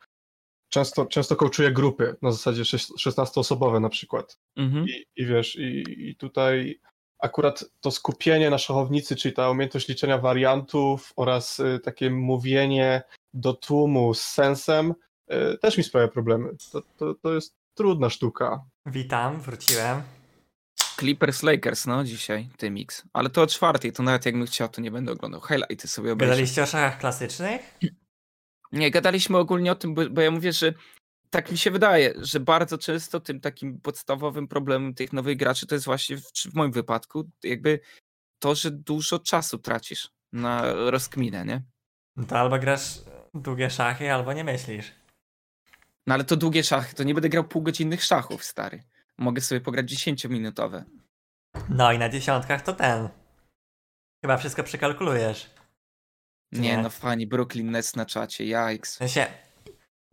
często, 0.68 1.06
często 1.06 1.36
coachuję 1.36 1.72
grupy, 1.72 2.16
na 2.22 2.32
zasadzie 2.32 2.62
16-osobowe 2.62 3.80
na 3.80 3.88
przykład. 3.88 4.38
Mhm. 4.56 4.86
I, 4.88 5.06
i 5.16 5.26
wiesz, 5.26 5.56
i, 5.56 5.84
i 6.08 6.16
tutaj 6.16 6.80
akurat 7.26 7.64
to 7.80 7.90
skupienie 7.90 8.50
na 8.50 8.58
szachownicy, 8.58 9.16
czyli 9.16 9.34
ta 9.34 9.50
umiejętność 9.50 9.88
liczenia 9.88 10.18
wariantów 10.18 11.12
oraz 11.16 11.60
y, 11.60 11.80
takie 11.84 12.10
mówienie 12.10 13.02
do 13.34 13.52
tłumu 13.54 14.14
z 14.14 14.20
sensem, 14.20 14.94
y, 15.32 15.58
też 15.58 15.78
mi 15.78 15.84
sprawia 15.84 16.08
problemy. 16.08 16.48
To, 16.72 16.82
to, 16.96 17.14
to 17.14 17.34
jest 17.34 17.56
trudna 17.74 18.10
sztuka. 18.10 18.64
Witam, 18.86 19.40
wróciłem. 19.40 20.02
Clippers 20.98 21.42
Lakers, 21.42 21.86
no 21.86 22.04
dzisiaj, 22.04 22.48
Tymix. 22.56 23.02
Ale 23.12 23.30
to 23.30 23.42
o 23.42 23.46
czwartej, 23.46 23.92
to 23.92 24.02
nawet 24.02 24.26
jakbym 24.26 24.46
chciał, 24.46 24.68
to 24.68 24.80
nie 24.80 24.90
będę 24.90 25.12
oglądał. 25.12 25.40
Highlighty 25.40 25.88
sobie 25.88 26.12
obejrzę. 26.12 26.30
Gadaliście 26.30 26.62
o 26.62 26.66
szachach 26.66 26.98
klasycznych? 26.98 27.78
Nie, 28.72 28.90
gadaliśmy 28.90 29.38
ogólnie 29.38 29.72
o 29.72 29.74
tym, 29.74 29.94
bo, 29.94 30.10
bo 30.10 30.20
ja 30.20 30.30
mówię, 30.30 30.52
że 30.52 30.74
tak 31.36 31.50
mi 31.50 31.58
się 31.58 31.70
wydaje, 31.70 32.14
że 32.16 32.40
bardzo 32.40 32.78
często 32.78 33.20
tym 33.20 33.40
takim 33.40 33.80
podstawowym 33.80 34.48
problemem 34.48 34.94
tych 34.94 35.12
nowych 35.12 35.36
graczy 35.36 35.66
to 35.66 35.74
jest 35.74 35.84
właśnie, 35.84 36.16
w, 36.16 36.22
w 36.50 36.54
moim 36.54 36.72
wypadku, 36.72 37.30
jakby 37.42 37.80
to, 38.38 38.54
że 38.54 38.70
dużo 38.70 39.18
czasu 39.18 39.58
tracisz 39.58 40.10
na 40.32 40.72
rozkminę, 40.90 41.44
nie? 41.44 41.62
No 42.16 42.26
to 42.26 42.38
albo 42.38 42.58
grasz 42.58 43.00
długie 43.34 43.70
szachy, 43.70 44.12
albo 44.12 44.32
nie 44.32 44.44
myślisz. 44.44 44.92
No 46.06 46.14
ale 46.14 46.24
to 46.24 46.36
długie 46.36 46.64
szachy, 46.64 46.94
to 46.94 47.02
nie 47.04 47.14
będę 47.14 47.28
grał 47.28 47.44
półgodzinnych 47.44 48.04
szachów, 48.04 48.44
stary. 48.44 48.82
Mogę 49.18 49.40
sobie 49.40 49.60
pograć 49.60 49.86
10-minutowe. 49.94 50.84
No 51.68 51.92
i 51.92 51.98
na 51.98 52.08
dziesiątkach 52.08 52.62
to 52.62 52.72
ten. 52.72 53.08
Chyba 54.24 54.36
wszystko 54.36 54.62
przekalkulujesz. 54.62 55.50
Nie, 56.52 56.60
Nie. 56.60 56.78
no 56.78 56.90
fani, 56.90 57.26
Brooklyn 57.26 57.70
Nets 57.70 57.96
na 57.96 58.06
czacie, 58.06 58.44
W 58.44 58.48
jajks. 58.48 58.96
sensie, 58.96 59.26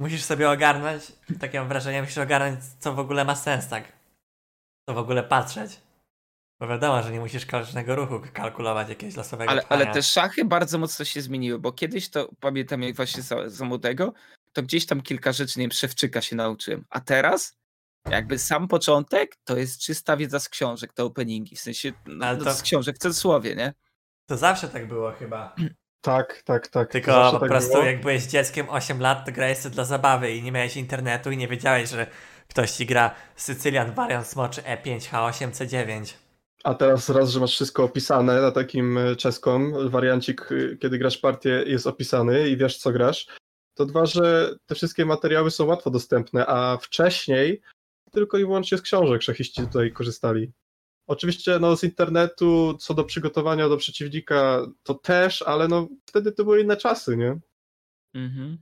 musisz 0.03 0.23
sobie 0.23 0.49
ogarnąć, 0.49 1.11
takie 1.39 1.59
mam 1.59 1.67
wrażenie, 1.67 2.01
musisz 2.01 2.17
ogarnąć, 2.17 2.59
co 2.79 2.93
w 2.93 2.99
ogóle 2.99 3.25
ma 3.25 3.35
sens, 3.35 3.67
tak? 3.67 3.83
Co 4.89 4.95
w 4.95 4.97
ogóle 4.97 5.23
patrzeć. 5.23 5.79
Bo 6.59 6.67
wiadomo, 6.67 7.03
że 7.03 7.11
nie 7.11 7.19
musisz 7.19 7.45
każdego 7.45 7.95
ruchu 7.95 8.21
kalkulować 8.33 8.89
jakiegoś 8.89 9.15
losowego 9.15 9.51
Ale, 9.51 9.67
ale 9.69 9.87
te 9.87 10.03
szachy 10.03 10.45
bardzo 10.45 10.77
mocno 10.77 11.05
się 11.05 11.21
zmieniły, 11.21 11.59
bo 11.59 11.71
kiedyś 11.71 12.09
to 12.09 12.29
pamiętam 12.39 12.83
jak 12.83 12.95
właśnie 12.95 13.23
za, 13.23 13.49
za 13.49 13.65
młodego, 13.65 14.13
to 14.53 14.63
gdzieś 14.63 14.85
tam 14.85 15.01
kilka 15.01 15.31
rzeczy, 15.31 15.59
nie 15.59 15.63
wiem, 15.63 15.71
Szewczyka 15.71 16.21
się 16.21 16.35
nauczyłem. 16.35 16.85
A 16.89 16.99
teraz 17.01 17.57
jakby 18.09 18.39
sam 18.39 18.67
początek 18.67 19.35
to 19.43 19.57
jest 19.57 19.81
czysta 19.81 20.17
wiedza 20.17 20.39
z 20.39 20.49
książek, 20.49 20.93
te 20.93 21.03
openingi, 21.03 21.55
w 21.55 21.61
sensie 21.61 21.93
no, 22.05 22.35
no, 22.35 22.43
to- 22.43 22.53
z 22.53 22.61
książek 22.61 22.95
w 22.95 22.99
cudzysłowie, 22.99 23.55
nie? 23.55 23.73
To 24.29 24.37
zawsze 24.37 24.67
tak 24.69 24.87
było 24.87 25.11
chyba. 25.11 25.55
Tak, 26.03 26.41
tak, 26.45 26.67
tak. 26.67 26.91
Tylko 26.91 27.31
po 27.31 27.39
tak 27.39 27.49
prostu 27.49 27.73
było. 27.73 27.83
jak 27.83 28.01
byłeś 28.01 28.23
dzieckiem 28.23 28.69
8 28.69 28.99
lat, 28.99 29.25
to 29.25 29.31
grałeś 29.31 29.57
dla 29.59 29.85
zabawy 29.85 30.31
i 30.31 30.43
nie 30.43 30.51
miałeś 30.51 30.77
internetu 30.77 31.31
i 31.31 31.37
nie 31.37 31.47
wiedziałeś, 31.47 31.89
że 31.89 32.07
ktoś 32.47 32.71
ci 32.71 32.85
gra 32.85 33.15
Sycylian 33.35 33.93
wariant 33.93 34.27
smoczy 34.27 34.65
E 34.65 34.77
E5 34.77 34.99
H8 34.99 35.51
C9. 35.51 36.13
A 36.63 36.73
teraz 36.73 37.09
raz, 37.09 37.29
że 37.29 37.39
masz 37.39 37.51
wszystko 37.51 37.83
opisane 37.83 38.41
na 38.41 38.51
takim 38.51 38.97
e, 38.97 39.15
czeskom, 39.15 39.89
wariancik, 39.89 40.51
y, 40.51 40.77
kiedy 40.81 40.97
grasz 40.97 41.17
partię 41.17 41.63
jest 41.67 41.87
opisany 41.87 42.49
i 42.49 42.57
wiesz 42.57 42.77
co 42.77 42.91
grasz, 42.91 43.27
to 43.73 43.85
dwa, 43.85 44.05
że 44.05 44.55
te 44.65 44.75
wszystkie 44.75 45.05
materiały 45.05 45.51
są 45.51 45.65
łatwo 45.65 45.89
dostępne, 45.89 46.45
a 46.47 46.77
wcześniej 46.77 47.61
tylko 48.11 48.37
i 48.37 48.45
wyłącznie 48.45 48.77
z 48.77 48.81
książek 48.81 49.21
szachiści 49.21 49.61
tutaj 49.61 49.91
korzystali. 49.91 50.51
Oczywiście 51.07 51.59
no, 51.59 51.77
z 51.77 51.83
internetu, 51.83 52.77
co 52.79 52.93
do 52.93 53.03
przygotowania 53.03 53.69
do 53.69 53.77
przeciwnika, 53.77 54.59
to 54.83 54.93
też, 54.93 55.41
ale 55.41 55.67
no 55.67 55.87
wtedy 56.05 56.31
to 56.31 56.43
były 56.43 56.61
inne 56.61 56.77
czasy, 56.77 57.17
nie? 57.17 57.39
Mhm. 58.13 58.57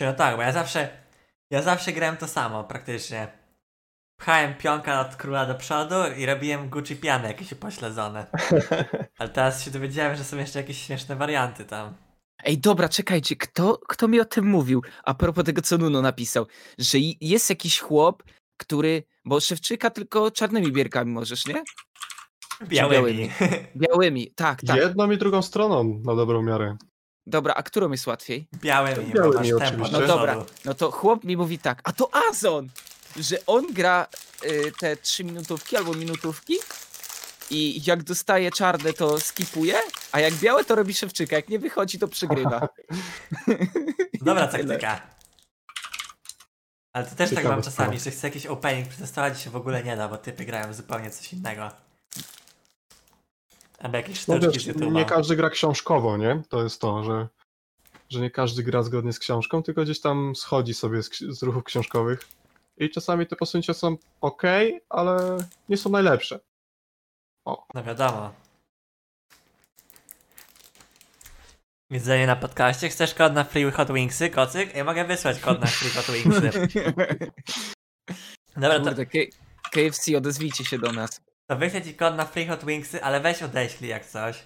No 0.00 0.12
tak, 0.12 0.36
bo 0.36 0.42
ja 0.42 0.52
zawsze, 0.52 0.88
ja 1.50 1.62
zawsze 1.62 1.92
grałem 1.92 2.16
to 2.16 2.28
samo 2.28 2.64
praktycznie. 2.64 3.42
Pchałem 4.16 4.54
pionka 4.54 5.00
od 5.00 5.16
króla 5.16 5.46
do 5.46 5.54
przodu 5.54 5.94
i 6.18 6.26
robiłem 6.26 6.70
Gucci 6.70 6.96
piany 6.96 7.28
jakieś 7.28 7.52
upośledzone. 7.52 8.26
Ale 9.18 9.28
teraz 9.28 9.64
się 9.64 9.70
dowiedziałem, 9.70 10.16
że 10.16 10.24
są 10.24 10.36
jeszcze 10.36 10.58
jakieś 10.58 10.82
śmieszne 10.82 11.16
warianty 11.16 11.64
tam. 11.64 11.94
Ej, 12.44 12.58
dobra, 12.58 12.88
czekajcie, 12.88 13.36
kto, 13.36 13.78
kto 13.88 14.08
mi 14.08 14.20
o 14.20 14.24
tym 14.24 14.46
mówił? 14.46 14.82
A 15.04 15.14
propos 15.14 15.44
tego, 15.44 15.62
co 15.62 15.78
Nuno 15.78 16.02
napisał, 16.02 16.46
że 16.78 16.98
jest 17.20 17.50
jakiś 17.50 17.80
chłop, 17.80 18.22
który, 18.56 19.02
bo 19.24 19.40
Szewczyka 19.40 19.90
tylko 19.90 20.30
czarnymi 20.30 20.72
bierkami 20.72 21.12
możesz, 21.12 21.46
nie? 21.46 21.62
Białymi. 22.68 23.30
Białymi, 23.76 24.32
tak, 24.36 24.60
tak. 24.66 24.76
Jedną 24.76 25.10
i 25.10 25.18
drugą 25.18 25.42
stroną 25.42 26.02
na 26.04 26.14
dobrą 26.14 26.42
miarę. 26.42 26.76
Dobra, 27.26 27.54
a 27.54 27.62
którą 27.62 27.90
jest 27.90 28.06
łatwiej? 28.06 28.48
Białymi, 28.60 29.04
bo 29.06 29.12
Białymi 29.12 29.34
masz 29.34 29.48
tempo 29.48 29.64
oczywiście. 29.64 30.00
No 30.00 30.06
dobra, 30.06 30.44
no 30.64 30.74
to 30.74 30.90
chłop 30.90 31.24
mi 31.24 31.36
mówi 31.36 31.58
tak, 31.58 31.80
a 31.84 31.92
to 31.92 32.10
Azon, 32.30 32.68
że 33.16 33.46
on 33.46 33.72
gra 33.72 34.06
y, 34.44 34.72
te 34.78 34.96
trzy 34.96 35.24
minutówki 35.24 35.76
albo 35.76 35.94
minutówki 35.94 36.54
i 37.50 37.80
jak 37.86 38.02
dostaje 38.02 38.50
czarne 38.50 38.92
to 38.92 39.20
skipuje, 39.20 39.74
a 40.12 40.20
jak 40.20 40.34
białe 40.34 40.64
to 40.64 40.74
robi 40.74 40.94
Szewczyka, 40.94 41.36
jak 41.36 41.48
nie 41.48 41.58
wychodzi 41.58 41.98
to 41.98 42.08
przegrywa. 42.08 42.68
Dobra 44.22 44.46
taktyka. 44.52 45.00
Ale 46.92 47.04
to 47.06 47.10
też 47.16 47.30
tak 47.30 47.38
Ciekawe 47.38 47.48
mam 47.54 47.62
czasami, 47.62 47.98
sprawa. 47.98 48.04
że 48.04 48.10
chcę 48.10 48.26
jakiś 48.26 48.46
opening 48.46 48.88
przetestować 48.88 49.40
się 49.40 49.50
w 49.50 49.56
ogóle 49.56 49.82
nie 49.84 49.96
da, 49.96 50.08
bo 50.08 50.18
typy 50.18 50.44
grają 50.44 50.74
zupełnie 50.74 51.10
coś 51.10 51.32
innego. 51.32 51.70
Albo 53.78 53.96
jakieś 53.96 54.26
No 54.26 54.40
wiesz, 54.40 54.64
z 54.64 54.68
YouTube'a. 54.68 54.92
nie 54.92 55.04
każdy 55.04 55.36
gra 55.36 55.50
książkowo, 55.50 56.16
nie? 56.16 56.42
To 56.48 56.62
jest 56.62 56.80
to, 56.80 57.04
że, 57.04 57.28
że 58.08 58.20
nie 58.20 58.30
każdy 58.30 58.62
gra 58.62 58.82
zgodnie 58.82 59.12
z 59.12 59.18
książką, 59.18 59.62
tylko 59.62 59.82
gdzieś 59.82 60.00
tam 60.00 60.36
schodzi 60.36 60.74
sobie 60.74 61.02
z, 61.02 61.10
z 61.18 61.42
ruchów 61.42 61.64
książkowych. 61.64 62.28
I 62.76 62.90
czasami 62.90 63.26
te 63.26 63.36
posunięcia 63.36 63.74
są 63.74 63.96
ok, 64.20 64.42
ale 64.88 65.38
nie 65.68 65.76
są 65.76 65.90
najlepsze. 65.90 66.40
No 67.46 67.84
wiadomo. 67.86 68.32
Widzenie 71.92 72.26
na 72.26 72.36
podcaście. 72.36 72.88
Chcesz 72.88 73.14
kod 73.14 73.34
na 73.34 73.44
Free 73.44 73.70
Hot 73.70 73.92
Wingsy, 73.92 74.30
kocyk? 74.30 74.74
Ja 74.76 74.84
mogę 74.84 75.04
wysłać 75.04 75.40
kod 75.40 75.60
na 75.60 75.66
Free 75.66 75.90
Hot 75.90 76.10
Wingsy. 76.10 76.50
Dobra, 78.56 78.78
to, 78.78 78.84
Kurde, 78.84 79.06
K- 79.06 79.18
KFC, 79.72 80.16
odezwijcie 80.16 80.64
się 80.64 80.78
do 80.78 80.92
nas. 80.92 81.20
to 81.46 81.56
wyślę 81.56 81.82
ci 81.82 81.94
kod 81.94 82.16
na 82.16 82.24
Free 82.24 82.46
Hot 82.46 82.64
Wingsy, 82.64 83.02
ale 83.04 83.20
weź 83.20 83.42
odeślij 83.42 83.90
jak 83.90 84.06
coś. 84.06 84.42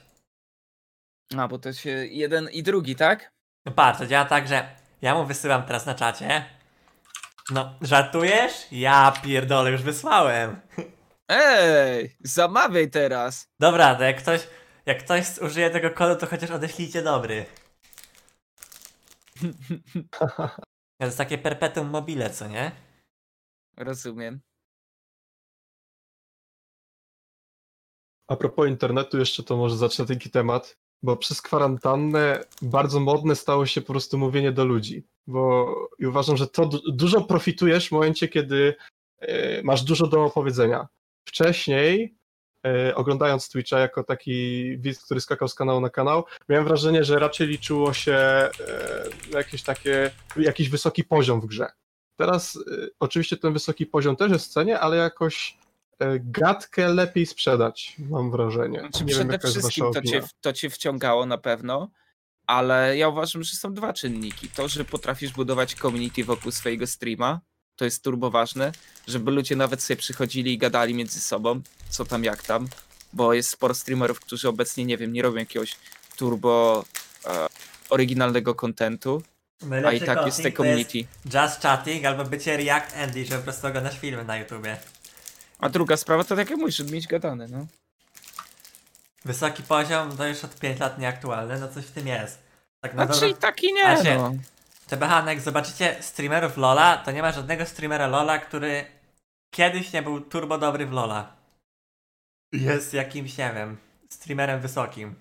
A, 1.39 1.49
bo 1.49 1.59
to 1.59 1.73
się 1.73 1.91
jeden 1.91 2.49
i 2.49 2.63
drugi, 2.63 2.97
tak? 2.97 3.31
No 3.67 3.73
patrz, 3.73 3.99
to 3.99 4.07
działa 4.07 4.25
tak, 4.25 4.49
że 4.49 4.69
ja 5.03 5.15
mu 5.15 5.25
wysyłam 5.27 5.63
teraz 5.63 5.87
na 5.87 5.95
czacie. 5.95 6.45
No, 7.51 7.75
żartujesz? 7.83 8.53
Ja 8.73 9.13
pierdolę, 9.23 9.71
już 9.71 9.83
wysłałem. 9.83 10.61
Ej, 11.29 12.17
zamawiaj 12.21 12.91
teraz. 12.91 13.49
Dobra, 13.61 13.95
to 13.95 14.03
jak 14.05 14.19
ktoś, 14.19 14.41
jak 14.87 15.05
ktoś 15.05 15.39
użyje 15.39 15.71
tego 15.71 15.91
kodu, 15.91 16.21
to 16.21 16.27
chociaż 16.27 16.51
odeślijcie 16.51 17.03
dobry. 17.03 17.47
To 21.01 21.07
jest 21.07 21.19
takie 21.19 21.39
perpetuum 21.39 21.91
mobile, 21.91 22.31
co 22.31 22.49
nie? 22.49 22.73
Rozumiem. 23.77 24.41
A 28.29 28.37
propos 28.37 28.69
internetu, 28.69 29.19
jeszcze 29.19 29.43
to 29.43 29.57
może 29.57 29.77
zacznę 29.77 30.07
taki 30.07 30.31
temat, 30.31 30.77
bo 31.03 31.17
przez 31.17 31.43
kwarantannę 31.43 32.45
bardzo 32.63 33.01
modne 33.01 33.37
stało 33.37 33.67
się 33.67 33.81
po 33.81 33.93
prostu 33.93 34.19
mówienie 34.19 34.53
do 34.53 34.65
ludzi. 34.65 35.07
Bo 35.27 35.75
i 35.99 36.07
uważam, 36.07 36.37
że 36.37 36.47
to 36.47 36.67
du- 36.67 36.93
dużo 36.93 37.21
profitujesz 37.25 37.89
w 37.89 37.93
momencie, 37.93 38.29
kiedy 38.29 38.75
e, 39.19 39.63
masz 39.63 39.83
dużo 39.83 40.07
do 40.07 40.25
opowiedzenia. 40.25 40.89
Wcześniej, 41.29 42.16
oglądając 42.95 43.49
Twitcha 43.49 43.79
jako 43.79 44.05
taki 44.05 44.79
widz, 44.79 45.05
który 45.05 45.21
skakał 45.21 45.49
z 45.49 45.55
kanału 45.55 45.81
na 45.81 45.91
kanał, 45.91 46.25
miałem 46.49 46.65
wrażenie, 46.65 47.05
że 47.05 47.19
raczej 47.19 47.47
liczyło 47.47 47.93
się 47.93 48.13
e, 48.13 48.51
jakieś 49.31 49.63
takie, 49.63 50.11
jakiś 50.37 50.69
wysoki 50.69 51.05
poziom 51.05 51.41
w 51.41 51.47
grze. 51.47 51.67
Teraz 52.17 52.57
e, 52.57 52.61
oczywiście 53.01 53.37
ten 53.37 53.53
wysoki 53.53 53.87
poziom 53.87 54.17
też 54.17 54.33
jest 54.33 54.47
w 54.47 54.53
cenie, 54.53 54.81
ale 54.81 54.97
jakoś 54.97 55.59
e, 55.99 56.19
gadkę 56.21 56.89
lepiej 56.89 57.27
sprzedać, 57.27 57.97
mam 57.99 58.31
wrażenie. 58.31 58.81
Znaczy, 58.81 59.05
Nie 59.05 59.15
wiem, 59.15 59.29
przede 59.29 59.39
wasza 59.39 59.49
wszystkim 59.49 59.93
to 59.93 60.03
cię, 60.03 60.23
to 60.41 60.53
cię 60.53 60.71
wciągało 60.71 61.27
na 61.27 61.39
pewno, 61.39 61.91
ale 62.47 62.97
ja 62.97 63.09
uważam, 63.09 63.43
że 63.43 63.57
są 63.57 63.75
dwa 63.75 63.93
czynniki. 63.93 64.49
To, 64.49 64.69
że 64.69 64.85
potrafisz 64.85 65.33
budować 65.33 65.75
community 65.75 66.25
wokół 66.25 66.53
swojego 66.53 66.87
streama, 66.87 67.41
to 67.77 67.85
jest 67.85 68.03
turbo 68.05 68.31
ważne, 68.31 68.73
żeby 69.07 69.31
ludzie 69.31 69.57
nawet 69.57 69.83
sobie 69.83 69.97
przychodzili 69.97 70.53
i 70.53 70.59
gadali 70.59 70.95
między 70.95 71.21
sobą, 71.21 71.61
co 71.91 72.05
tam, 72.05 72.25
jak 72.25 72.43
tam, 72.43 72.69
bo 73.13 73.35
jest 73.35 73.51
sporo 73.51 73.75
streamerów, 73.75 74.21
którzy 74.21 74.49
obecnie, 74.49 74.85
nie 74.85 74.97
wiem, 74.99 75.13
nie 75.13 75.23
robią 75.23 75.39
jakiegoś 75.39 75.77
turbo 76.17 76.85
e, 77.27 77.47
oryginalnego 77.91 78.55
kontentu 78.55 79.23
A 79.87 79.93
i 79.93 80.01
tak 80.01 80.27
jest 80.27 80.37
te 80.37 80.43
jest 80.43 80.57
community. 80.57 80.99
Just 81.25 81.63
chatting 81.63 82.05
albo 82.05 82.25
bycie 82.25 82.57
React 82.57 82.97
Andy, 82.97 83.25
że 83.25 83.37
po 83.37 83.43
prostu 83.43 83.67
oglądasz 83.67 83.99
filmy 83.99 84.25
na 84.25 84.37
YouTubie. 84.37 84.77
A 85.59 85.69
druga 85.69 85.97
sprawa 85.97 86.25
to 86.25 86.37
tak 86.37 86.51
jak 86.51 86.59
mówisz, 86.59 86.77
żeby 86.77 86.93
mieć 86.93 87.07
gadane, 87.07 87.49
no. 87.49 87.67
Wysoki 89.25 89.63
poziom, 89.63 90.17
to 90.17 90.27
już 90.29 90.45
od 90.45 90.57
5 90.59 90.81
lat 90.81 90.99
nieaktualny, 90.99 91.61
no 91.61 91.69
coś 91.69 91.85
w 91.85 91.91
tym 91.91 92.07
jest. 92.07 92.39
Tak 92.81 92.95
na 92.95 93.07
Znaczy 93.07 93.21
dobrą- 93.21 93.37
i 93.37 93.41
tak 93.41 93.63
i 93.63 93.73
nie, 93.73 93.97
się- 94.05 94.19
no. 94.19 94.33
TBH, 94.87 95.27
jak 95.27 95.41
zobaczycie 95.41 96.03
streamerów 96.03 96.57
Lola, 96.57 96.97
to 96.97 97.11
nie 97.11 97.23
ma 97.23 97.33
żadnego 97.33 97.67
streamera 97.67 98.07
Lola, 98.07 98.39
który 98.39 98.87
kiedyś 99.51 99.93
nie 99.93 100.03
był 100.03 100.21
turbo 100.21 100.59
dobry 100.59 100.87
w 100.87 100.93
Lola. 100.93 101.37
Jest 102.53 102.95
jakimś, 102.95 103.39
nie 103.39 103.53
wiem, 103.55 103.77
streamerem 104.11 104.61
wysokim. 104.61 105.15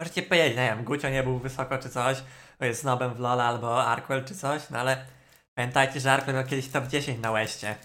Możecie 0.00 0.22
powiedzieć, 0.22 0.56
nie 0.56 0.68
wiem, 0.68 0.84
Gucio 0.84 1.08
nie 1.08 1.22
był 1.22 1.38
wysoko 1.38 1.78
czy 1.78 1.90
coś, 1.90 2.22
bo 2.58 2.64
jest 2.64 2.80
snobem 2.80 3.14
w 3.14 3.18
Lola 3.18 3.44
albo 3.44 3.84
Arkwell 3.84 4.24
czy 4.24 4.34
coś, 4.34 4.70
no 4.70 4.78
ale 4.78 5.06
pamiętajcie, 5.54 6.00
że 6.00 6.12
Arkwell 6.12 6.34
miał 6.34 6.44
kiedyś 6.44 6.68
top 6.68 6.86
10 6.86 7.20
na 7.20 7.30
Łeście. 7.30 7.76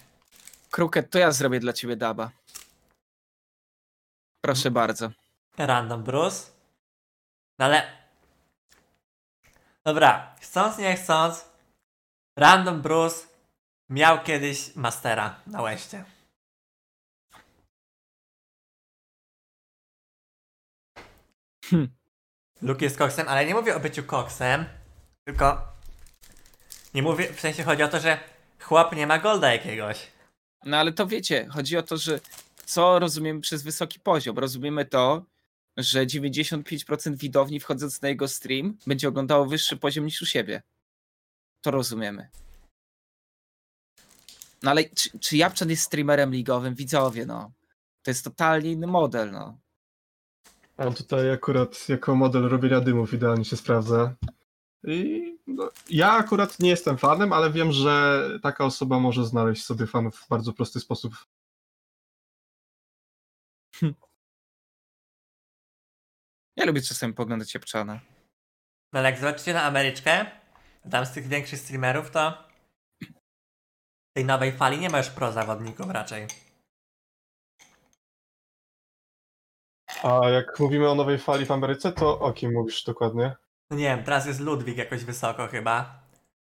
Kruket, 0.72 1.10
to 1.10 1.20
ja 1.20 1.32
zrobię 1.32 1.60
dla 1.60 1.74
ciebie 1.74 1.96
daba. 1.96 2.32
Proszę 4.42 4.72
bardzo. 4.72 5.10
Random 5.58 6.04
Bruce. 6.04 6.52
No 7.60 7.66
ale... 7.66 8.05
Dobra, 9.86 10.36
chcąc 10.42 10.78
nie 10.78 10.96
chcąc, 10.96 11.46
Random 12.38 12.82
Bruce 12.82 13.28
miał 13.90 14.24
kiedyś 14.24 14.76
Mastera 14.76 15.40
na 15.48 15.62
Łeście. 15.62 16.06
Hm. 21.66 21.90
Luke 22.62 22.86
jest 22.86 22.98
koksem, 22.98 23.28
ale 23.28 23.46
nie 23.46 23.56
mówię 23.56 23.76
o 23.76 23.80
byciu 23.80 24.04
koksem, 24.04 24.66
tylko 25.28 25.68
nie 26.94 27.04
mówię, 27.04 27.34
w 27.34 27.40
sensie 27.40 27.64
chodzi 27.64 27.84
o 27.84 27.88
to, 27.88 28.00
że 28.00 28.20
chłop 28.60 28.96
nie 28.96 29.08
ma 29.08 29.20
golda 29.20 29.54
jakiegoś. 29.54 30.08
No 30.66 30.78
ale 30.78 30.94
to 30.94 31.08
wiecie, 31.08 31.48
chodzi 31.50 31.78
o 31.78 31.84
to, 31.84 31.98
że 31.98 32.20
co 32.66 33.00
rozumiemy 33.00 33.42
przez 33.42 33.64
wysoki 33.64 34.00
poziom? 34.00 34.40
Rozumiemy 34.40 34.86
to, 34.86 35.26
że 35.78 36.06
95% 36.06 37.16
widowni 37.16 37.60
wchodząc 37.60 38.02
na 38.02 38.10
jego 38.10 38.28
stream 38.28 38.78
będzie 38.88 39.08
oglądało 39.08 39.46
wyższy 39.46 39.78
poziom 39.78 40.06
niż 40.06 40.22
u 40.22 40.26
siebie. 40.26 40.62
To 41.62 41.72
rozumiemy. 41.72 42.30
No 44.64 44.72
ale 44.72 44.84
czy, 44.84 45.20
czy 45.20 45.38
Japczan 45.38 45.70
jest 45.70 45.84
streamerem 45.84 46.32
ligowym? 46.32 46.76
Widzowie, 46.76 47.26
no. 47.26 47.52
To 48.04 48.12
jest 48.12 48.24
totalnie 48.24 48.72
inny 48.72 48.88
model, 48.88 49.32
no. 49.32 49.58
A 50.78 50.92
tutaj 50.92 51.32
akurat 51.32 51.90
jako 51.90 52.16
model 52.16 52.44
robienia 52.44 52.82
dymów 52.82 53.14
idealnie 53.14 53.46
się 53.46 53.58
sprawdza. 53.58 54.16
I 54.84 55.38
no, 55.48 55.70
ja 55.90 56.12
akurat 56.12 56.60
nie 56.60 56.70
jestem 56.70 56.98
fanem, 56.98 57.34
ale 57.34 57.52
wiem, 57.52 57.72
że 57.72 58.24
taka 58.44 58.66
osoba 58.66 59.00
może 59.00 59.26
znaleźć 59.26 59.66
sobie 59.66 59.88
fanów 59.88 60.16
w 60.16 60.30
bardzo 60.30 60.54
prosty 60.54 60.80
sposób. 60.80 61.14
Ja 66.56 66.66
lubię 66.66 66.82
czasami 66.82 67.14
poglądać 67.14 67.54
Japczana. 67.54 68.00
No 68.94 69.00
ale 69.00 69.10
jak 69.12 69.20
zobaczycie 69.20 69.54
na 69.54 69.64
Ameryczkę, 69.64 70.26
tam 70.92 71.06
z 71.06 71.12
tych 71.12 71.28
większych 71.28 71.60
streamerów, 71.60 72.12
to 72.12 72.44
tej 74.16 74.26
nowej 74.26 74.52
fali 74.52 74.80
nie 74.80 74.90
ma 74.90 74.98
już 74.98 75.08
pro 75.10 75.32
zawodników 75.32 75.90
raczej. 75.90 76.28
A 80.04 80.30
jak 80.30 80.60
mówimy 80.60 80.90
o 80.90 80.96
nowej 80.96 81.20
fali 81.20 81.46
w 81.46 81.52
Ameryce, 81.52 81.92
to 81.92 82.20
o 82.20 82.34
kim 82.34 82.54
mówisz 82.54 82.84
dokładnie? 82.84 83.36
No 83.70 83.78
nie 83.78 83.84
wiem, 83.84 84.04
teraz 84.04 84.26
jest 84.26 84.40
Ludwik 84.40 84.78
jakoś 84.78 85.04
wysoko 85.04 85.48
chyba. 85.48 86.04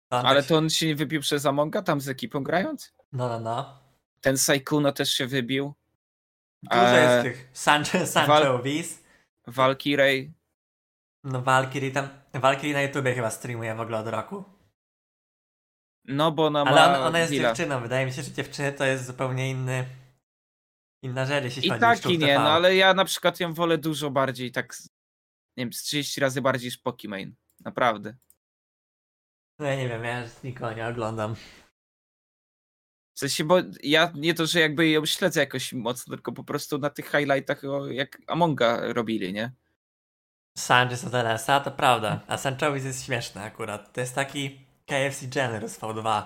On 0.09 0.25
Ale 0.25 0.41
tak 0.41 0.49
to 0.49 0.57
on 0.57 0.69
się 0.69 0.87
nie 0.87 0.95
wybił 0.95 1.21
przez 1.21 1.45
Amonga 1.45 1.81
tam 1.81 2.01
z 2.01 2.09
ekipą 2.09 2.43
grając? 2.43 2.93
No, 3.11 3.29
no, 3.29 3.39
no. 3.39 3.79
Ten 4.21 4.37
Saikuno 4.37 4.91
też 4.91 5.09
się 5.13 5.27
wybił. 5.27 5.73
Dużo 6.63 6.87
Eee, 6.87 7.03
jest 7.03 7.23
tych 7.23 7.49
Sancho, 7.57 8.07
Sancho 8.07 8.31
Wal- 8.33 8.63
Wiz. 8.63 9.00
Valkyrie. 9.47 10.31
No 11.23 11.41
Valkyrie 11.41 11.91
tam, 11.91 12.09
Valkyrie 12.33 12.73
na 12.73 12.81
YouTubie 12.81 13.15
chyba 13.15 13.29
streamuje 13.29 13.75
w 13.75 13.79
ogóle 13.79 13.97
od 13.99 14.07
roku. 14.07 14.43
No 16.05 16.31
bo 16.31 16.45
ona 16.45 16.61
Ale 16.61 16.75
ma 16.75 16.99
on, 16.99 17.07
ona 17.07 17.19
jest 17.19 17.31
deala. 17.31 17.49
dziewczyną, 17.49 17.81
wydaje 17.81 18.05
mi 18.05 18.13
się, 18.13 18.21
że 18.23 18.31
dziewczyny 18.31 18.73
to 18.73 18.85
jest 18.85 19.05
zupełnie 19.05 19.49
inny, 19.49 19.85
inna 21.03 21.25
rzecz, 21.25 21.43
jeśli 21.43 21.65
I 21.65 21.69
chodzi 21.69 21.81
tak 21.81 22.05
i 22.05 22.17
nie, 22.17 22.27
TV. 22.27 22.43
no 22.43 22.49
ale 22.49 22.75
ja 22.75 22.93
na 22.93 23.05
przykład 23.05 23.39
ją 23.39 23.53
wolę 23.53 23.77
dużo 23.77 24.09
bardziej, 24.11 24.51
tak 24.51 24.75
nie 25.57 25.65
wiem, 25.65 25.73
z 25.73 25.83
30 25.83 26.21
razy 26.21 26.41
bardziej 26.41 26.67
niż 26.67 26.77
Pokimane. 26.77 27.31
Naprawdę. 27.59 28.17
No 29.59 29.65
ja 29.65 29.75
nie 29.75 29.89
wiem, 29.89 30.03
ja 30.03 30.23
nikogo 30.43 30.73
nie 30.73 30.87
oglądam. 30.87 31.35
W 33.13 33.19
sensie, 33.19 33.43
bo 33.43 33.57
ja 33.83 34.11
nie 34.15 34.33
to, 34.33 34.45
że 34.45 34.59
jakby 34.59 34.89
ją 34.89 35.05
śledzę 35.05 35.39
jakoś 35.39 35.73
mocno, 35.73 36.15
tylko 36.15 36.31
po 36.31 36.43
prostu 36.43 36.77
na 36.77 36.89
tych 36.89 37.11
highlightach 37.11 37.63
o, 37.63 37.87
jak 37.87 38.17
Amonga 38.27 38.93
robili, 38.93 39.33
nie? 39.33 39.51
Sanchez 40.57 41.03
od 41.03 41.13
LS-a, 41.13 41.59
to 41.59 41.71
prawda. 41.71 42.21
A 42.27 42.37
Sanchowic 42.37 42.83
jest 42.83 43.05
śmieszny 43.05 43.41
akurat. 43.41 43.93
To 43.93 44.01
jest 44.01 44.15
taki 44.15 44.65
KFC 44.85 45.25
Jenner 45.35 45.69
z 45.69 45.79
V2. 45.79 46.23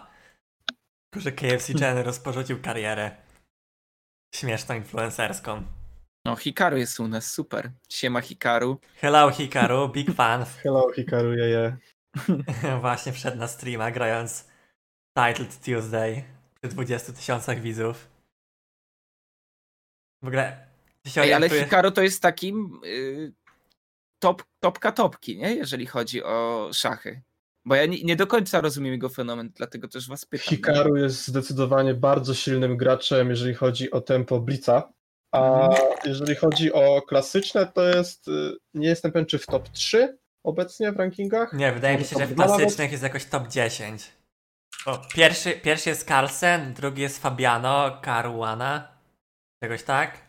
Tylko, 1.10 1.24
że 1.24 1.32
KFC 1.32 1.74
Jenner 1.74 2.14
porzucił 2.24 2.62
karierę 2.62 3.12
śmieszną 4.36 4.76
influencerską. 4.76 5.64
No, 6.26 6.36
Hikaru 6.36 6.78
jest 6.78 7.00
u 7.00 7.08
nas, 7.08 7.32
super. 7.32 7.72
Siema 7.90 8.22
Hikaru. 8.22 8.80
Hello 8.96 9.32
Hikaru, 9.32 9.90
big 9.90 10.16
fan. 10.16 10.46
Hello, 10.64 10.92
Hikaru, 10.96 11.34
jeje. 11.34 11.78
Właśnie 12.82 13.12
wszedł 13.12 13.38
na 13.38 13.48
streama 13.48 13.92
grając 13.92 14.48
Titled 15.18 15.60
Tuesday 15.60 16.35
20 16.74 17.14
tysiącach 17.14 17.62
widzów. 17.62 18.08
W 20.22 20.28
ogóle... 20.28 20.68
Ej, 21.18 21.34
ale 21.34 21.50
Hikaru 21.50 21.92
to 21.92 22.02
jest 22.02 22.22
takim 22.22 22.80
y, 22.86 23.34
top, 24.20 24.44
topka 24.60 24.92
topki, 24.92 25.38
nie? 25.38 25.56
Jeżeli 25.56 25.86
chodzi 25.86 26.24
o 26.24 26.70
szachy. 26.74 27.22
Bo 27.66 27.76
ja 27.76 27.86
nie, 27.86 28.04
nie 28.04 28.16
do 28.16 28.28
końca 28.28 28.62
rozumiem 28.62 28.94
jego 28.94 29.10
fenomen, 29.10 29.52
dlatego 29.56 29.88
też 29.88 30.08
was 30.08 30.26
pytam. 30.26 30.48
Hikaru 30.48 30.96
jest 30.98 31.28
zdecydowanie 31.28 31.94
bardzo 31.94 32.34
silnym 32.34 32.78
graczem, 32.78 33.30
jeżeli 33.30 33.54
chodzi 33.54 33.92
o 33.92 34.02
tempo 34.02 34.40
Blitza. 34.40 34.94
A 35.32 35.70
jeżeli 36.06 36.36
chodzi 36.36 36.74
o 36.74 37.02
klasyczne, 37.02 37.66
to 37.74 37.88
jest. 37.88 38.28
y, 38.28 38.58
Nie 38.74 38.88
jestem 38.88 39.12
pewien, 39.12 39.26
czy 39.26 39.40
w 39.40 39.46
top 39.46 39.70
3 39.70 40.18
obecnie 40.44 40.92
w 40.92 40.98
rankingach. 40.98 41.54
Nie, 41.54 41.72
wydaje 41.72 41.98
mi 41.98 42.04
się, 42.04 42.16
że 42.20 42.28
w 42.28 42.36
klasycznych 42.36 42.92
jest 42.92 43.04
jakoś 43.04 43.26
top 43.26 43.48
10. 43.48 44.12
O, 44.86 45.02
pierwszy, 45.16 45.52
pierwszy 45.54 45.90
jest 45.90 46.08
Carlsen, 46.08 46.74
drugi 46.74 47.02
jest 47.02 47.22
Fabiano, 47.22 48.02
Caruana. 48.02 48.88
Czegoś 49.64 49.84
tak? 49.84 50.26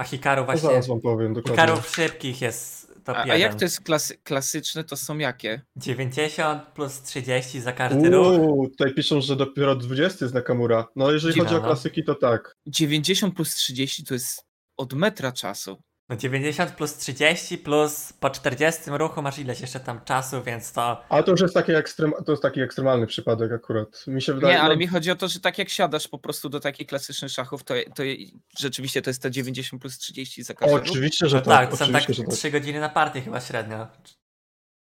A 0.00 0.04
Hikaru 0.04 0.44
właśnie. 0.44 0.68
zaraz 0.68 0.86
wam 0.86 1.00
powiem 1.00 1.34
dokładnie. 1.34 1.62
Hikaru 1.62 1.82
w 1.82 1.90
szybkich 1.90 2.40
jest 2.42 2.94
top 3.04 3.16
A, 3.16 3.20
1. 3.20 3.30
a 3.30 3.36
jak 3.36 3.54
to 3.54 3.64
jest 3.64 3.80
klasy, 3.80 4.16
klasyczne, 4.16 4.84
to 4.84 4.96
są 4.96 5.18
jakie? 5.18 5.62
90 5.76 6.62
plus 6.68 7.02
30 7.02 7.60
za 7.60 7.72
każdy 7.72 8.10
ruch. 8.10 8.26
Uuu, 8.26 8.68
tutaj 8.68 8.94
piszą, 8.94 9.20
że 9.20 9.36
dopiero 9.36 9.76
20 9.76 10.24
jest 10.24 10.34
Nakamura. 10.34 10.86
No 10.96 11.12
jeżeli 11.12 11.34
Dziwne, 11.34 11.48
chodzi 11.48 11.56
o 11.56 11.60
no. 11.60 11.66
klasyki, 11.66 12.04
to 12.04 12.14
tak. 12.14 12.52
90 12.66 13.34
plus 13.34 13.54
30 13.54 14.04
to 14.04 14.14
jest 14.14 14.46
od 14.76 14.92
metra 14.92 15.32
czasu. 15.32 15.82
No 16.08 16.16
90 16.16 16.70
plus 16.70 16.96
30 16.96 17.58
plus 17.58 18.12
po 18.12 18.30
40 18.30 18.90
ruchu 18.90 19.22
masz 19.22 19.38
ileś 19.38 19.60
jeszcze 19.60 19.80
tam 19.80 20.00
czasu, 20.04 20.42
więc 20.42 20.72
to. 20.72 21.02
Ale 21.08 21.22
to 21.24 21.30
już 21.30 21.40
jest 21.40 21.54
taki, 21.54 21.72
ekstrem, 21.72 22.12
to 22.26 22.32
jest 22.32 22.42
taki 22.42 22.60
ekstremalny 22.60 23.06
przypadek 23.06 23.52
akurat. 23.52 24.04
Mi 24.06 24.22
się 24.22 24.34
wydaje, 24.34 24.54
Nie, 24.54 24.60
ale 24.60 24.74
no, 24.74 24.80
mi 24.80 24.86
chodzi 24.86 25.10
o 25.10 25.16
to, 25.16 25.28
że 25.28 25.40
tak 25.40 25.58
jak 25.58 25.68
siadasz 25.68 26.08
po 26.08 26.18
prostu 26.18 26.48
do 26.48 26.60
takich 26.60 26.86
klasycznych 26.86 27.30
szachów, 27.30 27.64
to, 27.64 27.74
to 27.94 28.02
rzeczywiście 28.58 29.02
to 29.02 29.10
jest 29.10 29.22
te 29.22 29.30
90 29.30 29.82
plus 29.82 29.98
30 29.98 30.42
za 30.42 30.54
każdy 30.54 30.76
ruch. 30.76 30.84
Oczywiście, 30.88 31.28
że 31.28 31.36
No 31.36 31.42
tak. 31.42 31.60
tak, 31.60 31.70
to 31.70 31.76
są 31.76 31.92
tak 31.92 32.02
oczywiście, 32.02 32.14
że 32.22 32.28
tak. 32.28 32.34
3 32.38 32.50
godziny 32.50 32.80
na 32.80 32.88
partię 32.88 33.20
chyba 33.20 33.40
średnio. 33.40 33.86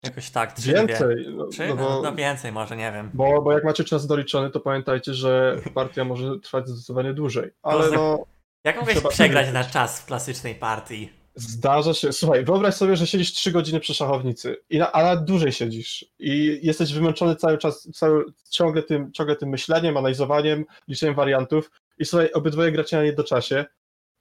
Jakoś 0.03 0.31
tak, 0.31 0.53
3 0.53 0.63
Dwie. 0.73 0.87
Więcej. 0.87 1.27
No, 1.37 1.47
Trzy? 1.47 1.69
no 1.69 1.75
No, 1.75 1.83
bo, 1.83 2.03
no 2.03 2.15
więcej 2.15 2.53
może, 2.53 2.77
nie 2.77 2.93
wiem. 2.93 3.11
bo, 3.15 3.43
bo 3.43 3.53
jak 3.53 3.65
macie 3.65 3.85
czas 3.85 4.07
doliczony, 4.07 4.51
to 4.51 4.61
pamiętajcie, 4.61 5.15
że 5.15 5.57
partia 5.75 6.05
może 6.05 6.39
trwać 6.41 6.69
zdecydowanie 6.69 7.15
dłużej. 7.15 7.51
Ale 7.63 7.91
no, 7.91 8.25
Jak 8.65 8.77
mogłeś 8.77 8.97
Trzeba- 8.97 9.09
przegrać 9.11 9.53
na 9.53 9.65
czas 9.65 10.01
w 10.01 10.05
klasycznej 10.07 10.55
partii? 10.55 11.13
zdarza 11.35 11.95
się. 11.95 12.13
Słuchaj, 12.13 12.45
wyobraź 12.45 12.75
sobie, 12.75 12.97
że 12.97 13.07
siedzisz 13.07 13.33
3 13.33 13.53
godziny 13.53 13.81
przy 13.81 13.95
szachownicy, 13.95 14.57
i 14.71 14.79
na, 14.79 14.93
a 14.93 15.03
nawet 15.03 15.25
dłużej 15.25 15.53
siedzisz 15.53 16.05
i 16.19 16.61
jesteś 16.63 16.93
wymęczony 16.95 17.37
cały 17.37 17.59
czas, 17.59 17.89
cały, 17.95 18.25
ciągle, 18.51 18.83
tym, 18.83 19.13
ciągle 19.13 19.37
tym 19.37 19.49
myśleniem, 19.49 19.97
analizowaniem, 19.97 20.65
liczeniem 20.89 21.15
wariantów 21.15 21.71
i 21.99 22.05
słuchaj, 22.05 22.33
obydwoje 22.33 22.73
gracie 22.73 22.97
na 22.97 23.03
jednoczasie. 23.03 23.65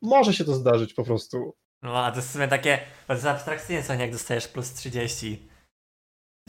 Może 0.01 0.33
się 0.33 0.45
to 0.45 0.53
zdarzyć 0.53 0.93
po 0.93 1.03
prostu. 1.03 1.55
No 1.83 2.05
a 2.05 2.11
to 2.11 2.17
jest 2.17 2.29
w 2.29 2.31
sumie 2.31 2.47
takie, 2.47 2.79
jest 3.09 3.25
abstrakcyjne 3.25 3.83
co 3.83 3.95
nie, 3.95 4.01
jak 4.01 4.11
dostajesz 4.11 4.47
plus 4.47 4.73
30. 4.73 5.47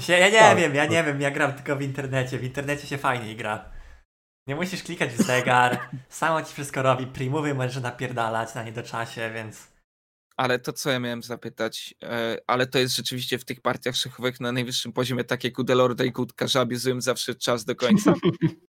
Się, 0.00 0.12
ja 0.12 0.28
nie 0.28 0.38
Tak, 0.38 0.58
wiem, 0.58 0.74
ja 0.74 0.82
tak. 0.82 0.90
nie 0.90 1.04
wiem, 1.04 1.20
ja 1.20 1.30
gram 1.30 1.52
tylko 1.52 1.76
w 1.76 1.82
internecie, 1.82 2.38
w 2.38 2.44
internecie 2.44 2.86
się 2.86 2.98
fajniej 2.98 3.36
gra. 3.36 3.70
Nie 4.48 4.56
musisz 4.56 4.82
klikać 4.82 5.10
w 5.10 5.22
zegar, 5.22 5.78
samo 6.08 6.42
ci 6.42 6.52
wszystko 6.52 6.82
robi, 6.82 7.06
primowy 7.06 7.54
możesz 7.54 7.82
napierdalać 7.82 8.54
na 8.54 8.62
niedoczasie, 8.62 9.30
więc... 9.34 9.68
Ale 10.36 10.58
to 10.58 10.72
co 10.72 10.90
ja 10.90 11.00
miałem 11.00 11.22
zapytać, 11.22 11.94
e, 12.02 12.36
ale 12.46 12.66
to 12.66 12.78
jest 12.78 12.96
rzeczywiście 12.96 13.38
w 13.38 13.44
tych 13.44 13.60
partiach 13.60 13.96
szachowych 13.96 14.40
na 14.40 14.52
najwyższym 14.52 14.92
poziomie 14.92 15.24
tak 15.24 15.44
jak 15.44 15.58
u 15.58 15.64
Delorda 15.64 16.04
i 16.04 16.12
Kutka, 16.12 16.46
że 16.46 16.60
abizują 16.60 17.00
zawsze 17.00 17.34
czas 17.34 17.64
do 17.64 17.76
końca. 17.76 18.14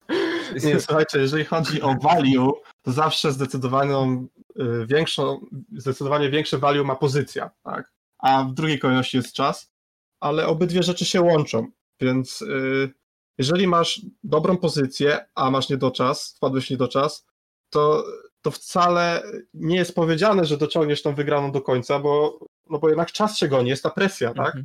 Nie, 0.65 0.81
słuchajcie, 0.81 1.19
jeżeli 1.19 1.45
chodzi 1.45 1.83
o 1.83 1.95
value, 2.03 2.53
to 2.83 2.93
zawsze 2.93 3.33
zdecydowaną 3.33 4.27
y, 4.61 4.87
większą, 4.87 5.47
zdecydowanie 5.77 6.31
większe 6.31 6.59
value 6.59 6.85
ma 6.85 6.97
pozycja, 6.97 7.51
tak? 7.63 7.93
A 8.19 8.45
w 8.45 8.55
drugiej 8.55 8.79
kolejności 8.79 9.17
jest 9.17 9.33
czas, 9.33 9.73
ale 10.21 10.47
obydwie 10.47 10.83
rzeczy 10.83 11.05
się 11.05 11.21
łączą, 11.21 11.67
więc 12.01 12.43
y, 12.43 12.93
jeżeli 13.39 13.67
masz 13.67 14.01
dobrą 14.25 14.57
pozycję, 14.57 15.27
a 15.35 15.51
masz 15.51 15.69
niedoczas, 15.69 16.35
wpadłeś 16.37 16.67
w 16.67 16.71
niedoczas, 16.71 17.27
to, 17.71 18.05
to 18.43 18.51
wcale 18.51 19.23
nie 19.55 19.77
jest 19.77 19.95
powiedziane, 19.95 20.45
że 20.45 20.57
dociągniesz 20.57 21.03
tą 21.03 21.15
wygraną 21.15 21.53
do 21.53 21.61
końca, 21.61 21.99
bo, 21.99 22.39
no 22.71 22.79
bo 22.79 22.89
jednak 22.89 23.13
czas 23.13 23.39
się 23.39 23.49
goni, 23.49 23.69
jest 23.69 23.83
ta 23.83 23.91
presja, 23.91 24.35
tak? 24.35 24.47
Mhm. 24.47 24.65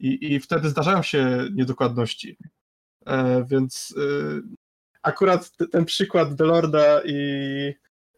I, 0.00 0.32
I 0.32 0.40
wtedy 0.40 0.68
zdarzają 0.68 1.02
się 1.02 1.48
niedokładności. 1.54 2.36
E, 3.06 3.44
więc 3.44 3.94
y, 3.96 4.42
akurat 5.02 5.50
t- 5.50 5.68
ten 5.68 5.84
przykład 5.84 6.34
Delorda 6.34 7.00
i, 7.04 7.14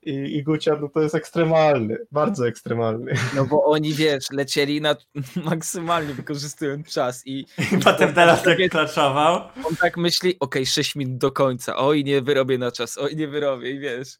i, 0.02 0.12
i 0.12 0.42
Gucia, 0.42 0.76
no 0.80 0.88
to 0.88 1.02
jest 1.02 1.14
ekstremalny, 1.14 1.96
bardzo 2.12 2.48
ekstremalny. 2.48 3.12
No 3.36 3.46
bo 3.46 3.64
oni, 3.64 3.94
wiesz, 3.94 4.24
lecieli 4.32 4.80
na 4.80 4.96
maksymalnie 5.50 6.14
wykorzystując 6.14 6.88
czas 6.92 7.26
i 7.26 7.46
I 7.72 7.78
potem 7.84 8.14
teraz 8.14 8.42
tak 8.42 8.58
klaczował. 8.70 9.34
on 9.64 9.76
tak 9.76 9.96
myśli, 9.96 10.36
okej, 10.40 10.66
6 10.66 10.96
minut 10.96 11.16
do 11.18 11.32
końca, 11.32 11.76
oj 11.76 12.04
nie 12.04 12.22
wyrobię 12.22 12.58
na 12.58 12.72
czas, 12.72 12.98
oj 12.98 13.16
nie 13.16 13.28
wyrobię 13.28 13.70
i 13.70 13.78
wiesz. 13.78 14.18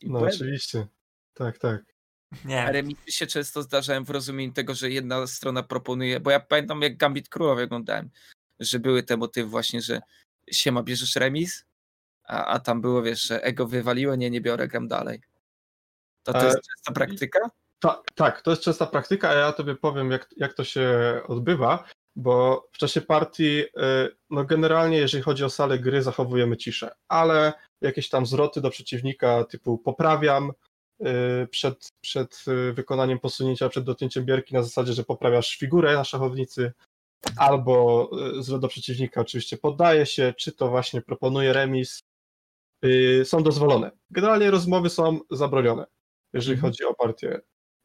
I 0.00 0.10
No 0.10 0.18
błędy. 0.18 0.36
oczywiście. 0.36 0.86
Tak, 1.34 1.58
tak. 1.58 1.82
A 2.44 2.48
Nie, 2.48 2.72
remisy 2.72 3.12
się 3.12 3.26
często 3.26 3.62
zdarzają 3.62 4.04
w 4.04 4.10
rozumieniu 4.10 4.52
tego, 4.52 4.74
że 4.74 4.90
jedna 4.90 5.26
strona 5.26 5.62
proponuje, 5.62 6.20
bo 6.20 6.30
ja 6.30 6.40
pamiętam 6.40 6.82
jak 6.82 6.96
Gambit 6.96 7.28
Królowie 7.28 7.64
oglądałem, 7.64 8.10
że 8.60 8.78
były 8.78 9.02
te 9.02 9.16
motywy 9.16 9.48
właśnie, 9.50 9.80
że 9.80 10.00
siema, 10.50 10.82
bierzesz 10.82 11.16
remis, 11.16 11.64
a, 12.28 12.44
a 12.44 12.58
tam 12.58 12.80
było, 12.80 13.02
wiesz, 13.02 13.22
że 13.22 13.42
ego 13.42 13.66
wywaliło, 13.66 14.14
nie, 14.14 14.30
nie 14.30 14.40
biorę, 14.40 14.68
gram 14.68 14.88
dalej. 14.88 15.20
To 16.22 16.32
to 16.32 16.40
E, 16.40 16.44
jest 16.44 16.58
częsta 16.58 16.92
praktyka? 16.92 17.50
Ta, 17.78 18.02
tak, 18.14 18.42
to 18.42 18.50
jest 18.50 18.62
częsta 18.62 18.86
praktyka, 18.86 19.28
a 19.28 19.34
ja 19.34 19.52
tobie 19.52 19.74
powiem, 19.74 20.10
jak, 20.10 20.28
jak 20.36 20.54
to 20.54 20.64
się 20.64 20.90
odbywa, 21.28 21.84
bo 22.16 22.66
w 22.72 22.78
czasie 22.78 23.00
partii, 23.00 23.60
y, 23.60 23.68
no 24.30 24.44
generalnie, 24.44 24.98
jeżeli 24.98 25.22
chodzi 25.22 25.44
o 25.44 25.50
salę 25.50 25.78
gry, 25.78 26.02
zachowujemy 26.02 26.56
ciszę, 26.56 26.90
ale 27.08 27.52
jakieś 27.80 28.08
tam 28.08 28.26
zwroty 28.26 28.60
do 28.60 28.70
przeciwnika, 28.70 29.44
typu 29.44 29.78
poprawiam 29.78 30.52
y, 31.00 31.46
przed, 31.50 31.88
przed 32.00 32.44
y, 32.48 32.72
wykonaniem 32.72 33.18
posunięcia, 33.18 33.68
przed 33.68 33.84
dotknięciem 33.84 34.24
bierki 34.24 34.54
na 34.54 34.62
zasadzie, 34.62 34.92
że 34.92 35.04
poprawiasz 35.04 35.56
figurę 35.56 35.94
na 35.94 36.04
szachownicy, 36.04 36.72
albo 37.36 38.10
zwrot 38.40 38.60
do 38.60 38.68
przeciwnika 38.68 39.20
oczywiście 39.20 39.56
poddaje 39.56 40.06
się, 40.06 40.34
czy 40.38 40.52
to 40.52 40.68
właśnie 40.68 41.02
proponuje 41.02 41.52
remis, 41.52 42.02
są 43.24 43.42
dozwolone. 43.42 43.90
Generalnie 44.10 44.50
rozmowy 44.50 44.90
są 44.90 45.18
zabronione, 45.30 45.86
jeżeli 46.32 46.54
Mhm. 46.54 46.72
chodzi 46.72 46.84
o 46.84 46.94
partie 46.94 47.40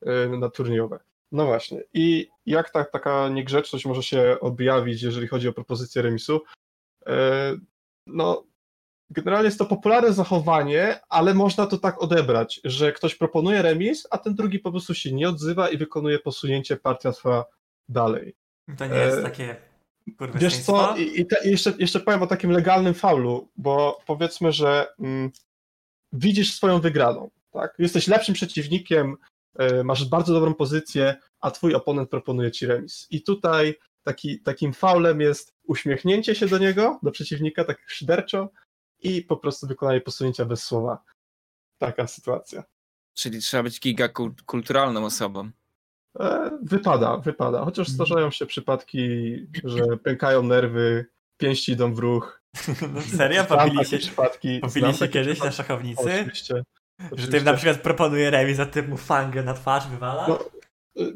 y, 0.07 0.37
na 0.37 0.49
turniejowe. 0.49 0.99
No 1.31 1.45
właśnie. 1.45 1.83
I 1.93 2.29
jak 2.45 2.69
ta, 2.69 2.85
taka 2.85 3.29
niegrzeczność 3.29 3.85
może 3.85 4.03
się 4.03 4.37
objawić, 4.41 5.01
jeżeli 5.03 5.27
chodzi 5.27 5.47
o 5.47 5.53
propozycję 5.53 6.01
remisu? 6.01 6.41
E, 7.07 7.55
No, 8.07 8.43
generalnie 9.09 9.45
jest 9.45 9.59
to 9.59 9.65
popularne 9.65 10.13
zachowanie, 10.13 10.99
ale 11.09 11.33
można 11.33 11.67
to 11.67 11.77
tak 11.77 12.01
odebrać, 12.01 12.61
że 12.63 12.91
ktoś 12.91 13.15
proponuje 13.15 13.61
remis, 13.61 14.07
a 14.11 14.17
ten 14.17 14.35
drugi 14.35 14.59
po 14.59 14.71
prostu 14.71 14.93
się 14.93 15.11
nie 15.11 15.29
odzywa 15.29 15.69
i 15.69 15.77
wykonuje 15.77 16.19
posunięcie, 16.19 16.77
partia 16.77 17.11
trwa 17.11 17.45
dalej. 17.89 18.35
to 18.77 18.85
nie 18.85 18.95
jest 18.97 19.17
e, 19.17 19.23
takie 19.23 19.55
Wiesz 20.35 20.57
co, 20.57 20.95
i, 20.97 21.21
i, 21.21 21.25
te, 21.25 21.49
jeszcze, 21.49 21.73
jeszcze 21.79 21.99
powiem 21.99 22.23
o 22.23 22.27
takim 22.27 22.51
legalnym 22.51 22.93
faulu, 22.93 23.49
bo 23.57 23.99
powiedzmy, 24.05 24.51
że 24.51 24.87
mm, 24.99 25.31
widzisz 26.13 26.53
swoją 26.53 26.81
wygraną, 26.81 27.29
tak? 27.51 27.75
Jesteś 27.79 28.07
lepszym 28.07 28.35
przeciwnikiem, 28.35 29.17
e, 29.59 29.83
masz 29.83 30.05
bardzo 30.05 30.33
dobrą 30.33 30.53
pozycję, 30.53 31.15
a 31.39 31.51
twój 31.51 31.75
oponent 31.75 32.09
proponuje 32.09 32.51
ci 32.51 32.65
remis. 32.65 33.07
I 33.09 33.23
tutaj 33.23 33.75
taki, 34.03 34.39
takim 34.39 34.73
faulem 34.73 35.21
jest 35.21 35.53
uśmiechnięcie 35.63 36.35
się 36.35 36.47
do 36.47 36.57
niego, 36.57 36.99
do 37.03 37.11
przeciwnika, 37.11 37.63
tak 37.63 37.89
szyderczo 37.89 38.49
i 38.99 39.21
po 39.21 39.37
prostu 39.37 39.67
wykonanie 39.67 40.01
posunięcia 40.01 40.45
bez 40.45 40.63
słowa. 40.63 41.03
Taka 41.77 42.07
sytuacja. 42.07 42.63
Czyli 43.13 43.39
trzeba 43.39 43.63
być 43.63 43.79
giga 43.79 44.07
kul- 44.07 44.43
kulturalną 44.45 45.05
osobą. 45.05 45.51
E, 46.19 46.51
Wypada, 46.61 47.17
wypada. 47.17 47.65
Chociaż 47.65 47.89
Mhm. 47.89 47.95
zdarzają 47.95 48.31
się 48.31 48.45
przypadki, 48.45 49.35
że 49.63 49.83
pękają 50.03 50.43
nerwy, 50.43 51.05
pięści 51.37 51.71
idą 51.71 51.93
w 51.93 51.99
ruch. 51.99 52.41
No 52.93 53.01
serio? 53.01 53.43
Pobili 53.45 53.85
się, 53.85 53.97
przypadki. 53.97 54.59
pobili 54.59 54.93
się 54.93 55.07
kiedyś 55.07 55.39
na 55.43 55.51
szachownicy? 55.51 56.01
Oczywiście. 56.03 56.63
Że 57.11 57.27
ty 57.27 57.41
na 57.41 57.53
przykład 57.53 57.81
proponuje 57.81 58.29
remis, 58.29 58.59
a 58.59 58.65
ty 58.65 58.83
mu 58.83 58.97
fangę 58.97 59.43
na 59.43 59.53
twarz 59.53 59.87
wywala? 59.87 60.25
No, 60.27 60.39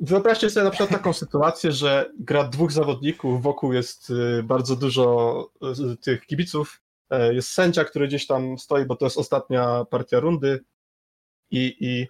Wyobraźcie 0.02 0.50
sobie 0.50 0.64
na 0.64 0.70
przykład 0.70 0.90
taką 0.90 1.14
sytuację, 1.24 1.72
że 1.72 2.12
gra 2.20 2.44
dwóch 2.44 2.72
zawodników, 2.72 3.42
wokół 3.42 3.74
jest 3.74 4.10
y, 4.10 4.44
bardzo 4.44 4.76
dużo 4.76 5.50
y, 5.94 5.98
tych 5.98 6.26
kibiców, 6.26 6.82
e, 7.10 7.34
jest 7.34 7.50
sędzia, 7.52 7.84
który 7.84 8.08
gdzieś 8.08 8.28
tam 8.28 8.58
stoi, 8.60 8.86
bo 8.86 8.96
to 8.96 9.06
jest 9.06 9.18
ostatnia 9.18 9.86
partia 9.90 10.20
rundy 10.20 10.64
i, 11.52 11.76
i, 11.80 12.08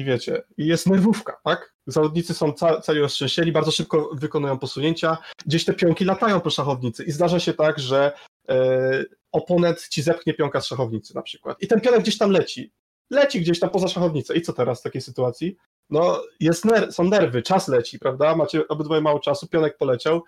i 0.00 0.04
wiecie, 0.04 0.42
i 0.56 0.66
jest 0.66 0.86
nerwówka, 0.86 1.40
tak? 1.44 1.75
Zawodnicy 1.86 2.34
są 2.34 2.52
ca 2.52 2.80
cali 2.80 3.00
roztrzęsieni, 3.00 3.52
bardzo 3.52 3.70
szybko 3.70 4.10
wykonują 4.12 4.58
posunięcia, 4.58 5.18
gdzieś 5.46 5.64
te 5.64 5.74
pionki 5.74 6.04
latają 6.04 6.40
po 6.40 6.50
szachownicy 6.50 7.04
i 7.04 7.12
zdarza 7.12 7.40
się 7.40 7.54
tak, 7.54 7.78
że 7.78 8.12
e, 8.48 9.04
oponent 9.32 9.88
ci 9.88 10.02
zepchnie 10.02 10.34
pionka 10.34 10.60
z 10.60 10.66
szachownicy 10.66 11.14
na 11.14 11.22
przykład 11.22 11.62
i 11.62 11.66
ten 11.66 11.80
pionek 11.80 12.00
gdzieś 12.00 12.18
tam 12.18 12.30
leci, 12.30 12.72
leci 13.10 13.40
gdzieś 13.40 13.60
tam 13.60 13.70
poza 13.70 13.88
szachownicę 13.88 14.36
i 14.36 14.42
co 14.42 14.52
teraz 14.52 14.80
w 14.80 14.82
takiej 14.82 15.02
sytuacji? 15.02 15.56
no 15.90 16.22
jest 16.40 16.64
ner- 16.64 16.92
są 16.92 17.04
nerwy, 17.04 17.42
czas 17.42 17.68
leci, 17.68 17.98
prawda? 17.98 18.36
Macie 18.36 18.68
obydwoje 18.68 19.00
mało 19.00 19.20
czasu, 19.20 19.48
pionek 19.48 19.76
poleciał 19.76 20.24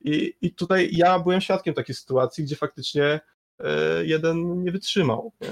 i, 0.00 0.34
i 0.40 0.54
tutaj 0.54 0.88
ja 0.92 1.18
byłem 1.18 1.40
świadkiem 1.40 1.74
takiej 1.74 1.94
sytuacji, 1.94 2.44
gdzie 2.44 2.56
faktycznie 2.56 3.20
e, 3.60 4.04
jeden 4.04 4.62
nie 4.62 4.72
wytrzymał. 4.72 5.32
Nie? 5.40 5.48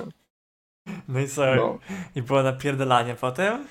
No 1.08 1.20
i 1.20 1.28
co? 1.28 1.54
No. 1.54 1.78
I 2.14 2.22
było 2.22 2.42
napierdalanie 2.42 3.14
potem? 3.14 3.66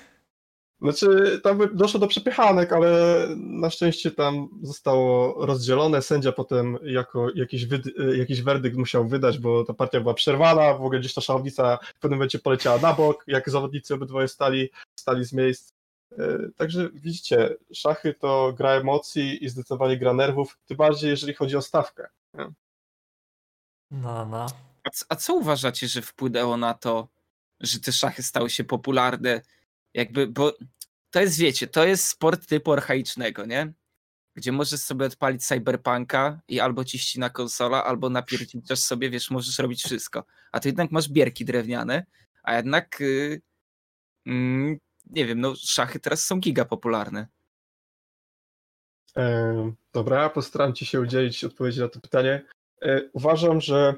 Znaczy, 0.82 1.40
tam 1.42 1.76
doszło 1.76 2.00
do 2.00 2.06
przepychanek, 2.06 2.72
ale 2.72 3.26
na 3.36 3.70
szczęście 3.70 4.10
tam 4.10 4.48
zostało 4.62 5.46
rozdzielone. 5.46 6.02
Sędzia 6.02 6.32
potem 6.32 6.78
jako 6.82 7.28
jakiś, 7.34 7.66
wyd- 7.66 8.14
jakiś 8.16 8.42
werdykt 8.42 8.76
musiał 8.76 9.08
wydać, 9.08 9.38
bo 9.38 9.64
ta 9.64 9.74
partia 9.74 10.00
była 10.00 10.14
przerwana, 10.14 10.74
w 10.74 10.82
ogóle 10.82 11.00
gdzieś 11.00 11.14
ta 11.14 11.20
szachownica 11.20 11.78
w 11.96 12.00
pewnym 12.00 12.18
momencie 12.18 12.38
poleciała 12.38 12.78
na 12.78 12.92
bok, 12.92 13.24
jak 13.26 13.50
zawodnicy 13.50 13.94
obydwoje 13.94 14.28
stali, 14.28 14.70
stali 14.98 15.24
z 15.24 15.32
miejsc. 15.32 15.72
E, 16.18 16.38
Także 16.56 16.90
widzicie, 16.94 17.56
szachy 17.72 18.14
to 18.14 18.52
gra 18.56 18.70
emocji 18.70 19.44
i 19.44 19.48
zdecydowanie 19.48 19.96
gra 19.96 20.12
nerwów, 20.14 20.58
tym 20.66 20.76
bardziej 20.76 21.10
jeżeli 21.10 21.34
chodzi 21.34 21.56
o 21.56 21.62
stawkę. 21.62 22.08
No, 23.90 24.26
no. 24.26 24.46
A, 24.84 24.90
a 25.08 25.16
co 25.16 25.34
uważacie, 25.34 25.88
że 25.88 26.02
wpłynęło 26.02 26.56
na 26.56 26.74
to, 26.74 27.08
że 27.60 27.80
te 27.80 27.92
szachy 27.92 28.22
stały 28.22 28.50
się 28.50 28.64
popularne? 28.64 29.40
Jakby, 29.94 30.26
bo 30.26 30.52
to 31.10 31.20
jest, 31.20 31.38
wiecie, 31.38 31.66
to 31.66 31.84
jest 31.84 32.08
sport 32.08 32.46
typu 32.46 32.72
archaicznego, 32.72 33.46
nie? 33.46 33.72
Gdzie 34.34 34.52
możesz 34.52 34.80
sobie 34.80 35.06
odpalić 35.06 35.46
cyberpunka 35.46 36.40
i 36.48 36.60
albo 36.60 36.84
ci 36.84 36.98
ścina 36.98 37.30
konsola, 37.30 37.84
albo 37.84 38.10
napierdzicasz 38.10 38.78
sobie, 38.78 39.10
wiesz, 39.10 39.30
możesz 39.30 39.58
robić 39.58 39.84
wszystko. 39.84 40.24
A 40.52 40.60
tu 40.60 40.68
jednak 40.68 40.90
masz 40.90 41.08
bierki 41.08 41.44
drewniane, 41.44 42.06
a 42.42 42.56
jednak 42.56 43.00
yy, 43.00 43.40
mm, 44.26 44.78
nie 45.06 45.26
wiem, 45.26 45.40
no 45.40 45.54
szachy 45.56 46.00
teraz 46.00 46.26
są 46.26 46.40
giga 46.40 46.64
popularne. 46.64 47.26
E, 49.16 49.72
Dobra, 49.92 50.30
postaram 50.30 50.74
ci 50.74 50.86
się 50.86 51.00
udzielić 51.00 51.44
odpowiedzi 51.44 51.80
na 51.80 51.88
to 51.88 52.00
pytanie. 52.00 52.42
E, 52.82 53.02
Uważam, 53.12 53.60
że 53.60 53.94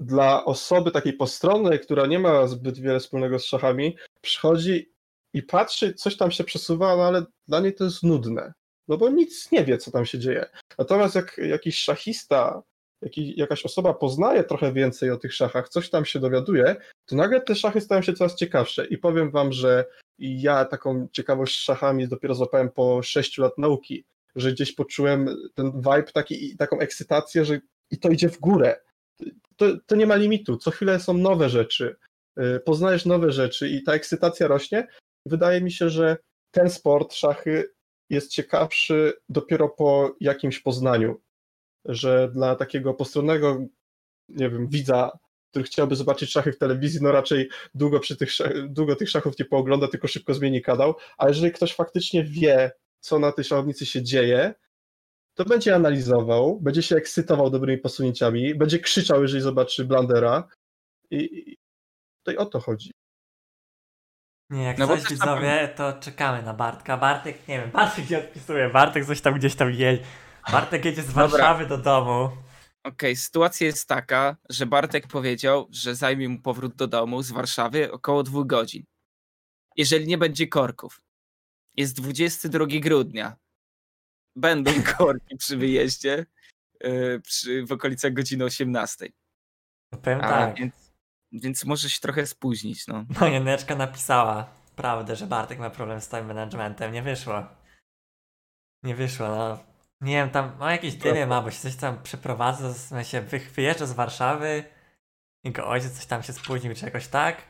dla 0.00 0.44
osoby 0.44 0.90
takiej 0.90 1.12
postronnej, 1.12 1.80
która 1.80 2.06
nie 2.06 2.18
ma 2.18 2.46
zbyt 2.46 2.78
wiele 2.78 3.00
wspólnego 3.00 3.38
z 3.38 3.44
szachami, 3.44 3.96
przychodzi 4.20 4.92
i 5.34 5.42
patrzy, 5.42 5.94
coś 5.94 6.16
tam 6.16 6.30
się 6.30 6.44
przesuwa, 6.44 6.96
no 6.96 7.02
ale 7.02 7.24
dla 7.48 7.60
niej 7.60 7.74
to 7.74 7.84
jest 7.84 8.02
nudne, 8.02 8.52
no 8.88 8.96
bo 8.96 9.08
nic 9.08 9.52
nie 9.52 9.64
wie, 9.64 9.78
co 9.78 9.90
tam 9.90 10.06
się 10.06 10.18
dzieje. 10.18 10.46
Natomiast 10.78 11.14
jak 11.14 11.38
jakiś 11.38 11.78
szachista, 11.78 12.62
jaki, 13.02 13.38
jakaś 13.40 13.64
osoba 13.64 13.94
poznaje 13.94 14.44
trochę 14.44 14.72
więcej 14.72 15.10
o 15.10 15.16
tych 15.16 15.34
szachach, 15.34 15.68
coś 15.68 15.90
tam 15.90 16.04
się 16.04 16.20
dowiaduje, 16.20 16.76
to 17.06 17.16
nagle 17.16 17.40
te 17.40 17.54
szachy 17.54 17.80
stają 17.80 18.02
się 18.02 18.12
coraz 18.12 18.36
ciekawsze. 18.36 18.86
I 18.86 18.98
powiem 18.98 19.30
wam, 19.30 19.52
że 19.52 19.84
ja 20.18 20.64
taką 20.64 21.08
ciekawość 21.12 21.56
szachami 21.56 22.08
dopiero 22.08 22.34
złapałem 22.34 22.70
po 22.70 23.02
6 23.02 23.38
lat 23.38 23.58
nauki, 23.58 24.04
że 24.36 24.52
gdzieś 24.52 24.72
poczułem 24.72 25.36
ten 25.54 25.72
vibe 25.72 26.12
taki 26.14 26.44
i 26.44 26.56
taką 26.56 26.78
ekscytację, 26.78 27.44
że 27.44 27.60
i 27.90 27.98
to 27.98 28.08
idzie 28.08 28.28
w 28.28 28.40
górę. 28.40 28.80
To, 29.56 29.66
to 29.86 29.96
nie 29.96 30.06
ma 30.06 30.16
limitu. 30.16 30.56
Co 30.56 30.70
chwilę 30.70 31.00
są 31.00 31.14
nowe 31.14 31.48
rzeczy. 31.48 31.96
Y, 32.38 32.60
Poznajesz 32.60 33.06
nowe 33.06 33.32
rzeczy 33.32 33.68
i 33.68 33.82
ta 33.82 33.94
ekscytacja 33.94 34.48
rośnie. 34.48 34.88
Wydaje 35.26 35.60
mi 35.60 35.72
się, 35.72 35.90
że 35.90 36.16
ten 36.50 36.70
sport, 36.70 37.14
szachy, 37.14 37.64
jest 38.10 38.30
ciekawszy 38.30 39.12
dopiero 39.28 39.68
po 39.68 40.16
jakimś 40.20 40.60
poznaniu. 40.60 41.20
Że 41.84 42.30
dla 42.34 42.56
takiego 42.56 42.94
postronnego, 42.94 43.58
nie 44.28 44.50
wiem, 44.50 44.68
widza, 44.68 45.18
który 45.50 45.64
chciałby 45.64 45.96
zobaczyć 45.96 46.30
szachy 46.30 46.52
w 46.52 46.58
telewizji, 46.58 47.00
no 47.02 47.12
raczej 47.12 47.48
długo, 47.74 48.00
przy 48.00 48.16
tych, 48.16 48.30
długo 48.68 48.96
tych 48.96 49.10
szachów 49.10 49.38
nie 49.38 49.44
poogląda, 49.44 49.88
tylko 49.88 50.08
szybko 50.08 50.34
zmieni 50.34 50.62
kanał. 50.62 50.94
A 51.18 51.28
jeżeli 51.28 51.52
ktoś 51.52 51.74
faktycznie 51.74 52.24
wie, 52.24 52.72
co 53.00 53.18
na 53.18 53.32
tej 53.32 53.44
szachownicy 53.44 53.86
się 53.86 54.02
dzieje, 54.02 54.54
to 55.34 55.44
będzie 55.44 55.74
analizował, 55.74 56.60
będzie 56.60 56.82
się 56.82 56.96
ekscytował 56.96 57.50
dobrymi 57.50 57.78
posunięciami, 57.78 58.54
będzie 58.54 58.78
krzyczał, 58.78 59.22
jeżeli 59.22 59.42
zobaczy 59.42 59.84
Blandera. 59.84 60.48
I, 61.10 61.50
i 61.50 61.56
tutaj 62.18 62.36
o 62.36 62.46
to 62.46 62.60
chodzi. 62.60 62.90
Nie, 64.50 64.62
jak 64.62 64.78
No 64.78 64.86
coś 64.86 65.08
widzowie, 65.08 65.72
to 65.76 65.92
czekamy 65.92 66.42
na 66.42 66.54
Bartka. 66.54 66.96
Bartek, 66.96 67.48
nie 67.48 67.60
wiem, 67.60 67.70
Bartek 67.70 68.10
nie 68.10 68.18
odpisuje, 68.18 68.68
Bartek 68.68 69.06
coś 69.06 69.20
tam 69.20 69.34
gdzieś 69.34 69.54
tam 69.54 69.70
jedzie. 69.70 70.04
Bartek 70.52 70.84
jedzie 70.84 71.02
z. 71.02 71.10
Warszawy 71.10 71.66
do 71.66 71.78
domu. 71.78 72.30
Okej, 72.84 73.16
sytuacja 73.16 73.66
jest 73.66 73.88
taka, 73.88 74.36
że 74.48 74.66
Bartek 74.66 75.06
powiedział, 75.06 75.68
że 75.70 75.94
zajmie 75.94 76.28
mu 76.28 76.40
powrót 76.40 76.74
do 76.74 76.86
domu 76.86 77.22
z 77.22 77.30
Warszawy 77.30 77.92
około 77.92 78.22
dwóch 78.22 78.46
godzin. 78.46 78.84
Jeżeli 79.76 80.06
nie 80.06 80.18
będzie 80.18 80.46
korków. 80.46 81.00
Jest 81.76 81.96
22 81.96 82.66
grudnia. 82.80 83.36
Będą 84.36 84.70
korki 84.98 85.36
przy 85.36 85.56
wyjeździe 85.56 86.26
yy, 86.80 87.20
przy, 87.20 87.66
w 87.66 87.72
okolicach 87.72 88.12
godziny 88.12 88.44
18. 88.44 89.08
No 89.92 89.98
powiem 89.98 90.20
A, 90.20 90.28
tak, 90.28 90.56
więc, 90.56 90.74
więc 91.32 91.64
może 91.64 91.90
się 91.90 92.00
trochę 92.00 92.26
spóźnić, 92.26 92.86
no. 92.86 93.04
no 93.20 93.28
Janeczka 93.28 93.74
napisała 93.74 94.46
prawdę, 94.76 95.16
że 95.16 95.26
Bartek 95.26 95.58
ma 95.58 95.70
problem 95.70 96.00
z 96.00 96.08
time 96.08 96.22
managementem. 96.22 96.92
Nie 96.92 97.02
wyszło. 97.02 97.44
Nie 98.82 98.94
wyszło, 98.94 99.28
no. 99.28 99.58
Nie 100.00 100.14
wiem, 100.14 100.30
tam 100.30 100.56
no 100.58 100.70
jakieś 100.70 100.94
dymy 100.94 101.26
ma, 101.26 101.42
bo 101.42 101.50
się 101.50 101.60
coś 101.60 101.76
tam 101.76 102.02
przeprowadza, 102.02 102.68
wy- 103.22 103.38
wyjeżdża 103.38 103.86
z 103.86 103.92
Warszawy. 103.92 104.64
Jego 105.44 105.68
ojciec 105.68 105.92
coś 105.92 106.06
tam 106.06 106.22
się 106.22 106.32
spóźnił, 106.32 106.74
czy 106.74 106.84
jakoś 106.84 107.08
tak. 107.08 107.42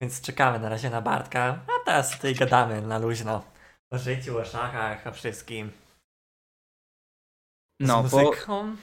Więc 0.00 0.20
czekamy 0.20 0.58
na 0.58 0.68
razie 0.68 0.90
na 0.90 1.02
Bartka. 1.02 1.64
A 1.66 1.84
teraz 1.84 2.10
tutaj 2.10 2.34
gadamy 2.34 2.82
na 2.82 2.98
luźno. 2.98 3.44
O 3.90 3.98
życiu, 3.98 4.38
o 4.38 4.44
szachach, 4.44 5.06
o 5.06 5.12
wszystkim. 5.12 5.72
Z 7.80 7.86
No, 7.88 8.02
bo 8.02 8.18
muzyką. 8.22 8.76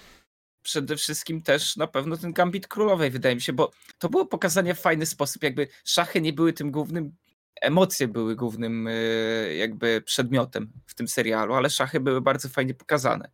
Przede 0.62 0.98
wszystkim 0.98 1.42
też 1.42 1.78
na 1.78 1.88
pewno 1.88 2.18
ten 2.18 2.34
gambit 2.34 2.68
królowej, 2.68 3.12
wydaje 3.12 3.36
mi 3.36 3.42
się, 3.42 3.54
bo 3.54 3.72
to 3.98 4.10
było 4.10 4.26
pokazanie 4.26 4.76
w 4.76 4.80
fajny 4.80 5.06
sposób, 5.06 5.44
jakby 5.44 5.68
szachy 5.86 6.22
nie 6.22 6.34
były 6.34 6.54
tym 6.54 6.72
głównym, 6.72 7.16
emocje 7.62 8.08
były 8.08 8.36
głównym 8.36 8.86
yy, 8.86 9.56
jakby 9.56 10.02
przedmiotem 10.02 10.72
w 10.86 10.96
tym 10.96 11.08
serialu, 11.08 11.54
ale 11.54 11.70
szachy 11.70 12.00
były 12.00 12.22
bardzo 12.22 12.50
fajnie 12.50 12.74
pokazane. 12.74 13.30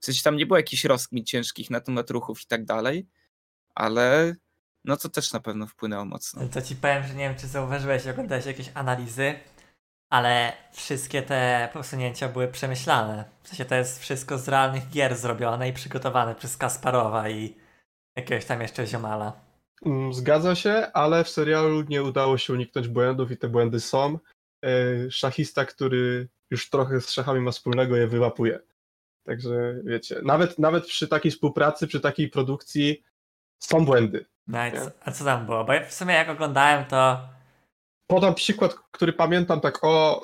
W 0.00 0.04
sensie 0.04 0.22
tam 0.22 0.36
nie 0.36 0.46
było 0.46 0.56
jakichś 0.56 0.84
rozkmin 0.84 1.24
ciężkich 1.24 1.70
na 1.70 1.80
temat 1.80 2.10
ruchów 2.10 2.42
i 2.42 2.46
tak 2.46 2.64
dalej, 2.64 3.06
ale 3.74 4.34
no 4.84 4.96
to 4.96 5.08
też 5.08 5.32
na 5.32 5.40
pewno 5.40 5.66
wpłynęło 5.66 6.04
mocno. 6.04 6.48
To 6.48 6.62
ci 6.62 6.76
powiem, 6.76 7.06
że 7.06 7.14
nie 7.14 7.28
wiem, 7.28 7.38
czy 7.38 7.46
zauważyłeś, 7.46 8.06
oglądałeś 8.06 8.46
jakieś 8.46 8.70
analizy, 8.74 9.34
ale 10.14 10.52
wszystkie 10.72 11.22
te 11.22 11.68
posunięcia 11.72 12.28
były 12.28 12.48
przemyślane. 12.48 13.24
W 13.42 13.48
sensie 13.48 13.64
to 13.64 13.74
jest 13.74 14.00
wszystko 14.00 14.38
z 14.38 14.48
realnych 14.48 14.88
gier 14.90 15.16
zrobione 15.16 15.68
i 15.68 15.72
przygotowane 15.72 16.34
przez 16.34 16.56
Kasparowa 16.56 17.28
i 17.28 17.54
jakiegoś 18.16 18.44
tam 18.44 18.60
jeszcze 18.60 18.86
ziomala. 18.86 19.32
Mm, 19.86 20.14
Zgadza 20.14 20.54
się, 20.54 20.86
ale 20.92 21.24
w 21.24 21.28
serialu 21.28 21.82
nie 21.82 22.02
udało 22.02 22.38
się 22.38 22.52
uniknąć 22.52 22.88
błędów 22.88 23.30
i 23.30 23.36
te 23.36 23.48
błędy 23.48 23.80
są. 23.80 24.18
E, 24.64 24.70
Szachista, 25.10 25.64
który 25.64 26.28
już 26.50 26.70
trochę 26.70 27.00
z 27.00 27.10
szachami 27.10 27.40
ma 27.40 27.50
wspólnego, 27.50 27.96
je 27.96 28.06
wyłapuje. 28.06 28.60
Także 29.26 29.80
wiecie, 29.84 30.20
nawet, 30.22 30.58
nawet 30.58 30.86
przy 30.86 31.08
takiej 31.08 31.30
współpracy, 31.30 31.86
przy 31.86 32.00
takiej 32.00 32.28
produkcji 32.28 33.04
są 33.58 33.84
błędy. 33.84 34.26
No 34.46 34.58
co, 34.84 34.90
a 35.04 35.10
co 35.10 35.24
tam 35.24 35.46
było? 35.46 35.64
Bo 35.64 35.72
ja 35.72 35.86
w 35.86 35.94
sumie 35.94 36.14
jak 36.14 36.28
oglądałem 36.28 36.84
to 36.84 37.33
Podam 38.06 38.34
przykład, 38.34 38.74
który 38.90 39.12
pamiętam 39.12 39.60
tak 39.60 39.78
o, 39.82 40.22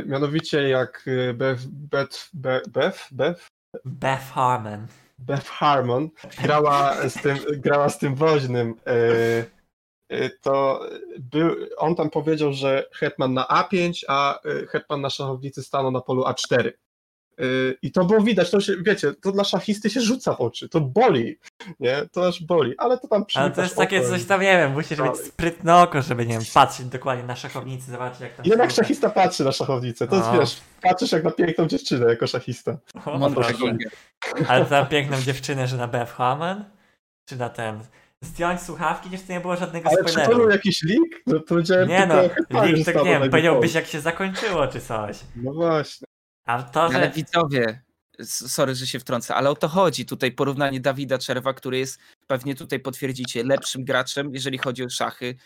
y, 0.00 0.04
mianowicie 0.06 0.68
jak 0.68 1.02
y, 1.06 1.34
Beth, 1.34 1.62
Beth, 1.66 2.30
Beth, 2.34 2.70
Beth, 2.70 3.08
Beth, 3.12 3.48
Beth 3.84 4.32
Harmon. 4.32 4.86
Beth 5.18 5.48
Harmon 5.48 6.08
grała 6.42 7.08
z 7.08 7.22
tym, 7.22 7.38
grała 7.56 7.88
z 7.88 7.98
tym 7.98 8.14
woźnym, 8.14 8.74
y, 10.10 10.14
y, 10.16 10.30
to 10.42 10.86
był, 11.18 11.56
on 11.76 11.94
tam 11.94 12.10
powiedział, 12.10 12.52
że 12.52 12.86
hetman 12.92 13.34
na 13.34 13.44
A5, 13.44 13.92
a 14.08 14.40
y, 14.46 14.66
hetman 14.66 15.00
na 15.00 15.10
szachownicy 15.10 15.62
stanął 15.62 15.90
na 15.90 16.00
polu 16.00 16.22
A4. 16.22 16.72
I 17.82 17.92
to 17.92 18.04
było 18.04 18.20
widać, 18.20 18.50
to 18.50 18.60
się, 18.60 18.72
wiecie, 18.86 19.14
to 19.14 19.32
dla 19.32 19.44
szachisty 19.44 19.90
się 19.90 20.00
rzuca 20.00 20.34
w 20.34 20.40
oczy, 20.40 20.68
to 20.68 20.80
boli, 20.80 21.38
nie, 21.80 22.02
to 22.12 22.26
aż 22.26 22.42
boli, 22.42 22.74
ale 22.78 22.98
to 22.98 23.08
tam 23.08 23.24
Ale 23.34 23.50
to 23.50 23.62
jest 23.62 23.76
takie 23.76 24.08
coś 24.08 24.24
tam, 24.24 24.40
nie 24.40 24.58
wiem, 24.58 24.72
musisz 24.72 24.98
mieć 24.98 25.16
sprytne 25.16 25.76
oko, 25.76 26.02
żeby, 26.02 26.26
nie 26.26 26.34
wiem, 26.34 26.42
patrzeć 26.54 26.86
dokładnie 26.86 27.24
na 27.24 27.36
szachownicy, 27.36 27.90
zobaczyć 27.90 28.20
jak 28.20 28.34
tam... 28.34 28.46
Jednak 28.46 28.70
się- 28.70 28.76
szachista 28.76 29.10
patrzy 29.10 29.44
na 29.44 29.52
szachownicę, 29.52 30.08
to 30.08 30.16
jest, 30.16 30.28
No. 30.32 30.40
wiesz, 30.40 30.60
patrzysz 30.82 31.12
jak 31.12 31.24
na 31.24 31.30
piękną 31.30 31.66
dziewczynę 31.66 32.06
jako 32.06 32.26
szachista. 32.26 32.76
O. 33.04 33.30
Ginger. 33.52 33.90
Ale 34.48 34.64
to 34.64 34.70
na 34.70 34.84
piękną 34.84 35.20
dziewczynę, 35.20 35.66
że 35.66 35.76
na 35.76 35.88
Beth 35.88 36.12
Harmon? 36.12 36.64
Czy 37.28 37.36
na 37.36 37.48
ten... 37.48 37.80
Zdjąć 38.24 38.60
słuchawki, 38.60 39.08
już 39.12 39.22
to 39.22 39.32
nie 39.32 39.40
było 39.40 39.56
żadnego 39.56 39.88
Ale 39.88 39.98
czy 39.98 40.04
to 40.04 40.10
spoileru. 40.10 40.38
był 40.38 40.50
jakiś 40.50 40.82
link? 40.82 41.06
No, 41.26 41.40
powiedziałem 41.40 41.88
Nie 41.88 42.06
no, 42.06 42.22
link 42.64 42.86
tak 42.86 42.96
nie 42.96 43.04
wiem, 43.04 43.30
powiedziałbyś 43.30 43.74
jak 43.74 43.86
się 43.86 44.00
zakończyło 44.00 44.66
czy 44.66 44.80
coś. 44.80 45.18
No 45.36 45.52
właśnie. 45.52 46.06
A 46.50 46.62
to, 46.62 46.82
Ale 46.82 47.04
że... 47.04 47.10
widzowie, 47.10 47.82
s- 48.18 48.52
sorry, 48.52 48.74
że 48.74 48.86
się 48.86 49.00
wtrącę, 49.00 49.34
ale 49.34 49.50
o 49.50 49.54
to 49.54 49.68
chodzi. 49.68 50.06
Tutaj 50.06 50.32
porównanie 50.32 50.80
Dawida 50.80 51.18
Czerwa, 51.18 51.54
który 51.54 51.78
jest, 51.78 51.98
pewnie 52.26 52.54
tutaj 52.54 52.80
potwierdzicie, 52.80 53.44
lepszym 53.44 53.84
graczem, 53.84 54.34
jeżeli 54.34 54.58
chodzi 54.58 54.84
o 54.84 54.90
szachy. 54.90 55.36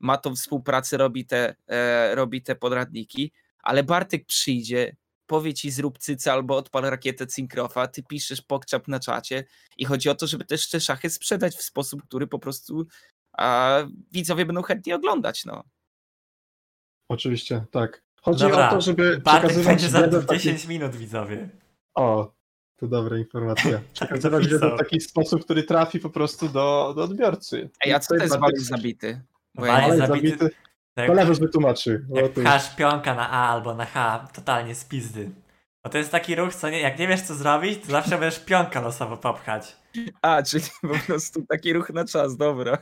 Ma 0.00 0.16
tą 0.18 0.34
współpracę, 0.34 0.96
robi 0.96 1.26
te, 1.26 1.54
e, 1.68 2.14
robi 2.14 2.42
te 2.42 2.54
podradniki, 2.56 3.32
ale 3.58 3.82
Bartek 3.84 4.26
przyjdzie, 4.26 4.96
powie 5.26 5.54
ci 5.54 5.70
zrób 5.70 5.98
cycę 5.98 6.32
albo 6.32 6.56
odpal 6.56 6.82
rakietę 6.82 7.26
Cinkrofa, 7.26 7.86
ty 7.86 8.02
piszesz 8.02 8.42
pokczap 8.42 8.88
na 8.88 9.00
czacie 9.00 9.44
i 9.76 9.84
chodzi 9.84 10.08
o 10.08 10.14
to, 10.14 10.26
żeby 10.26 10.44
też 10.44 10.70
te 10.70 10.80
szachy 10.80 11.10
sprzedać 11.10 11.56
w 11.56 11.62
sposób, 11.62 12.02
który 12.02 12.26
po 12.26 12.38
prostu 12.38 12.86
a, 13.32 13.78
widzowie 14.12 14.46
będą 14.46 14.62
chętnie 14.62 14.94
oglądać, 14.96 15.44
no. 15.44 15.64
Oczywiście, 17.08 17.64
tak. 17.70 18.02
Chodzi 18.24 18.44
Dobra, 18.44 18.68
o 18.68 18.72
to, 18.74 18.80
żeby 18.80 19.18
Bartek 19.18 19.40
przekazywać 19.50 19.66
będzie 19.66 19.88
za 19.88 20.02
wiedzę 20.02 20.20
w 20.20 20.26
taki... 20.26 20.40
10 20.40 20.66
minut, 20.66 20.96
widzowie. 20.96 21.48
O, 21.94 22.32
to 22.76 22.86
dobra 22.86 23.18
informacja. 23.18 23.80
Przekazywać 23.94 24.42
wiedzę 24.44 24.54
napisał. 24.58 24.76
w 24.76 24.78
taki 24.80 25.00
sposób, 25.00 25.44
który 25.44 25.62
trafi 25.62 25.98
po 26.00 26.10
prostu 26.10 26.48
do, 26.48 26.92
do 26.96 27.02
odbiorcy. 27.02 27.70
Ej, 27.86 27.92
a 27.92 28.00
co 28.00 28.14
to 28.16 28.22
jest 28.22 28.36
Bartek- 28.38 28.58
zabity? 28.60 29.20
Bo 29.54 29.66
ja 29.66 29.88
zabity- 29.88 30.06
zabity. 30.06 30.50
Tak, 30.94 31.06
To 31.06 31.12
Lewus 31.12 31.38
wytłumaczy. 31.38 32.04
bo 32.08 32.20
jak 32.20 32.32
pchasz 32.32 32.76
pionka 32.76 33.14
na 33.14 33.30
A 33.30 33.48
albo 33.48 33.74
na 33.74 33.84
H, 33.86 34.28
totalnie 34.34 34.74
z 34.74 34.84
pizdy. 34.84 35.30
Bo 35.84 35.90
to 35.90 35.98
jest 35.98 36.10
taki 36.10 36.34
ruch, 36.34 36.54
co 36.54 36.70
nie, 36.70 36.80
jak 36.80 36.98
nie 36.98 37.08
wiesz 37.08 37.20
co 37.22 37.34
zrobić, 37.34 37.80
to 37.86 37.92
zawsze 37.92 38.18
będziesz 38.18 38.40
pionka 38.44 38.80
losowo 38.80 39.16
popchać. 39.16 39.76
A, 40.22 40.42
czyli 40.42 40.64
po 40.82 41.06
prostu 41.06 41.42
taki 41.48 41.72
ruch 41.72 41.90
na 41.90 42.04
czas, 42.04 42.36
dobra. 42.36 42.78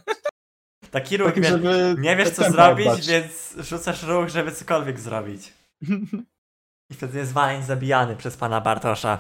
Taki 0.91 1.17
ruch, 1.17 1.35
wiesz, 1.35 1.49
żeby 1.49 1.97
nie 1.99 2.17
wiesz 2.17 2.31
co 2.31 2.51
zrobić, 2.51 2.87
oddać. 2.87 3.07
więc 3.07 3.55
rzucasz 3.59 4.03
ruch, 4.03 4.29
żeby 4.29 4.53
cokolwiek 4.53 5.01
zrobić. 5.01 5.53
I 6.91 6.95
wtedy 6.95 7.19
jest 7.19 7.33
waleń 7.33 7.63
zabijany 7.63 8.17
przez 8.17 8.37
pana 8.37 8.61
Bartosza. 8.61 9.19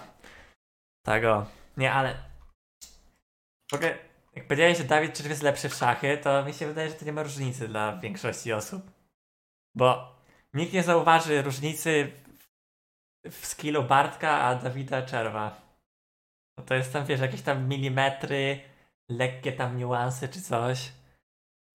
Tego. 1.06 1.46
Nie, 1.76 1.92
ale... 1.92 2.16
W 3.70 3.74
ogóle, 3.74 3.98
jak 4.34 4.46
powiedziałeś, 4.46 4.78
że 4.78 4.84
Dawid 4.84 5.14
Czerw 5.14 5.28
jest 5.28 5.42
lepszy 5.42 5.68
w 5.68 5.74
szachy, 5.74 6.18
to 6.18 6.44
mi 6.44 6.54
się 6.54 6.66
wydaje, 6.66 6.88
że 6.88 6.94
to 6.94 7.04
nie 7.04 7.12
ma 7.12 7.22
różnicy 7.22 7.68
dla 7.68 7.96
większości 7.96 8.52
osób. 8.52 8.90
Bo 9.74 10.16
nikt 10.54 10.72
nie 10.72 10.82
zauważy 10.82 11.42
różnicy 11.42 12.12
w, 13.24 13.40
w 13.40 13.46
skillu 13.46 13.82
Bartka, 13.82 14.40
a 14.40 14.54
Dawida 14.54 15.02
Czerwa. 15.02 15.60
No 16.58 16.64
to 16.64 16.74
jest 16.74 16.92
tam, 16.92 17.06
wiesz, 17.06 17.20
jakieś 17.20 17.42
tam 17.42 17.68
milimetry, 17.68 18.60
lekkie 19.08 19.52
tam 19.52 19.76
niuanse 19.76 20.28
czy 20.28 20.42
coś. 20.42 20.92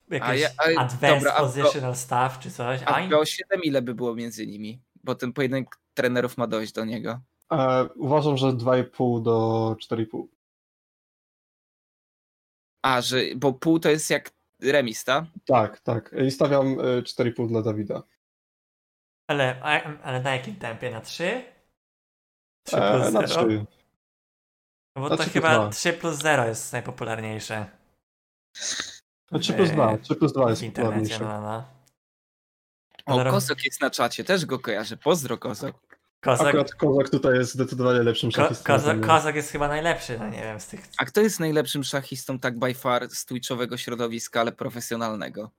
Jakieś 0.09 0.43
a- 0.45 0.79
advanced 0.79 0.99
dobra, 1.01 1.33
a 1.33 1.37
to- 1.39 1.43
positional 1.47 1.95
stuff 1.95 2.39
czy 2.39 2.51
coś. 2.51 2.81
A 2.83 2.85
A 2.85 3.07
w 3.07 3.09
BO7 3.09 3.59
ile 3.63 3.81
by 3.81 3.93
było 3.95 4.15
między 4.15 4.47
nimi? 4.47 4.81
Bo 5.03 5.15
ten 5.15 5.33
pojedynek 5.33 5.75
trenerów 5.93 6.37
ma 6.37 6.47
dojść 6.47 6.73
do 6.73 6.85
niego. 6.85 7.19
E, 7.51 7.83
uważam, 7.95 8.37
że 8.37 8.47
2,5 8.47 9.21
do 9.23 9.75
4,5. 9.79 10.27
A, 12.83 13.01
że, 13.01 13.17
bo 13.35 13.53
pół 13.53 13.79
to 13.79 13.89
jest 13.89 14.09
jak 14.09 14.31
remis, 14.61 15.03
tak? 15.03 15.25
Tak, 15.45 15.79
tak. 15.79 16.15
I 16.27 16.31
stawiam 16.31 16.67
e, 16.79 17.01
4,5 17.01 17.47
dla 17.47 17.61
Dawida. 17.61 18.03
Ale, 19.27 19.61
ale 20.03 20.21
na 20.21 20.35
jakim 20.35 20.55
tempie? 20.55 20.91
Na 20.91 21.01
3? 21.01 21.43
3 22.65 22.77
E, 22.77 22.91
plus 23.01 23.13
na 23.13 23.27
0? 23.27 23.45
3. 23.47 23.65
No 24.95 25.01
bo 25.01 25.09
na 25.09 25.17
to 25.17 25.23
3 25.23 25.31
plus 25.31 25.33
chyba 25.33 25.53
dwa. 25.59 25.69
3 25.69 25.93
plus 25.93 26.15
0 26.17 26.45
jest 26.47 26.73
najpopularniejsze 26.73 27.65
No 29.31 29.39
3 29.39 29.53
plus 29.53 29.71
2. 29.71 29.97
3 29.97 30.15
plus 30.15 30.33
2 30.33 30.45
w 30.45 30.49
jest 30.49 31.19
no. 31.21 31.63
O, 33.05 33.31
Kozok 33.31 33.65
jest 33.65 33.81
na 33.81 33.89
czacie, 33.89 34.23
też 34.23 34.45
go 34.45 34.59
kojarzę. 34.59 34.97
Pozdro, 34.97 35.37
Kozok. 35.37 35.85
Kozak, 36.21 36.47
Akurat 36.47 36.75
Kozak 36.75 37.09
tutaj 37.09 37.37
jest 37.37 37.53
zdecydowanie 37.53 38.03
lepszym 38.03 38.31
ko, 38.31 38.35
szachistą. 38.35 38.63
kozak, 38.63 38.87
ode 38.87 38.97
mnie. 38.97 39.07
kozak 39.07 39.35
jest 39.35 39.51
chyba 39.51 39.67
najlepszy, 39.67 40.19
no 40.19 40.29
nie 40.29 40.41
wiem, 40.41 40.59
z 40.59 40.67
tych... 40.67 40.87
A 40.97 41.05
kto 41.05 41.21
jest 41.21 41.39
najlepszym 41.39 41.83
szachistą 41.83 42.39
tak 42.39 42.59
by 42.59 42.73
far 42.73 43.09
z 43.09 43.25
twitchowego 43.25 43.77
środowiska, 43.77 44.41
ale 44.41 44.51
profesjonalnego? 44.51 45.51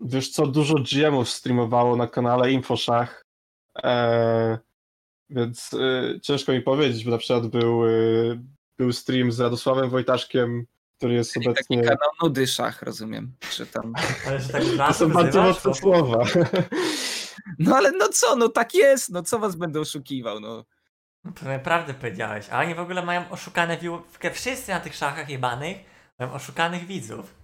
Wiesz 0.00 0.30
co, 0.30 0.46
dużo 0.46 0.74
GM-ów 0.74 1.30
streamowało 1.30 1.96
na 1.96 2.06
kanale 2.06 2.52
Infoszach, 2.52 3.24
e, 3.82 4.58
więc 5.30 5.74
e, 5.74 6.20
ciężko 6.20 6.52
mi 6.52 6.60
powiedzieć, 6.60 7.04
bo 7.04 7.10
na 7.10 7.18
przykład 7.18 7.46
był, 7.46 7.86
e, 7.86 7.90
był 8.78 8.92
stream 8.92 9.32
z 9.32 9.40
Radosławem 9.40 9.90
Wojtaszkiem, 9.90 10.66
który 10.98 11.14
jest 11.14 11.32
Czyli 11.32 11.46
taki 11.46 11.54
obecnie... 11.54 11.82
kanał 11.82 12.10
nudy 12.22 12.46
szach, 12.46 12.82
rozumiem. 12.82 13.32
Czy 13.50 13.66
tam... 13.66 13.92
Ale 14.26 14.40
że 14.40 14.48
tak 14.48 14.62
To 14.88 14.94
są 14.94 15.08
bardzo 15.12 15.42
mocne 15.42 15.70
bo- 15.70 15.74
słowa. 15.74 16.24
No 17.58 17.76
ale 17.76 17.92
no 17.92 18.08
co, 18.08 18.36
no 18.36 18.48
tak 18.48 18.74
jest, 18.74 19.10
no 19.10 19.22
co 19.22 19.38
was 19.38 19.56
będę 19.56 19.80
oszukiwał, 19.80 20.40
no. 20.40 20.64
To 21.40 21.44
naprawdę 21.44 21.94
powiedziałeś. 21.94 22.46
A 22.50 22.60
oni 22.60 22.74
w 22.74 22.78
ogóle 22.80 23.02
mają 23.02 23.30
oszukane 23.30 23.76
widzów. 23.76 24.18
Wszyscy 24.32 24.70
na 24.70 24.80
tych 24.80 24.94
szachach 24.94 25.28
jebanych 25.28 25.76
mają 26.18 26.32
oszukanych 26.32 26.86
widzów. 26.86 27.34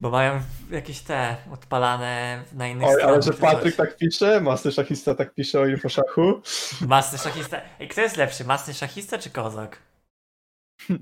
Bo 0.00 0.10
mają 0.10 0.40
jakieś 0.70 1.00
te 1.00 1.36
odpalane 1.52 2.44
na 2.52 2.68
innych 2.68 2.88
Oj, 2.88 2.94
stronach. 2.94 3.14
ale 3.14 3.22
że 3.22 3.32
Patryk 3.32 3.76
tak 3.76 3.96
pisze, 3.96 4.40
Master 4.40 4.72
Szachista 4.74 5.14
tak 5.14 5.34
pisze 5.34 5.60
o 5.60 5.66
Infoszachu. 5.66 6.42
Masny 6.86 7.18
szachista. 7.18 7.60
Ej, 7.80 7.88
kto 7.88 8.00
jest 8.00 8.16
lepszy? 8.16 8.44
Masny 8.44 8.74
szachista 8.74 9.18
czy 9.18 9.30
kozak? 9.30 9.78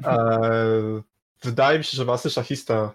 E, 0.05 1.03
wydaje 1.43 1.79
mi 1.79 1.85
się, 1.85 1.97
że 1.97 2.05
Master 2.05 2.33
Szachista. 2.33 2.93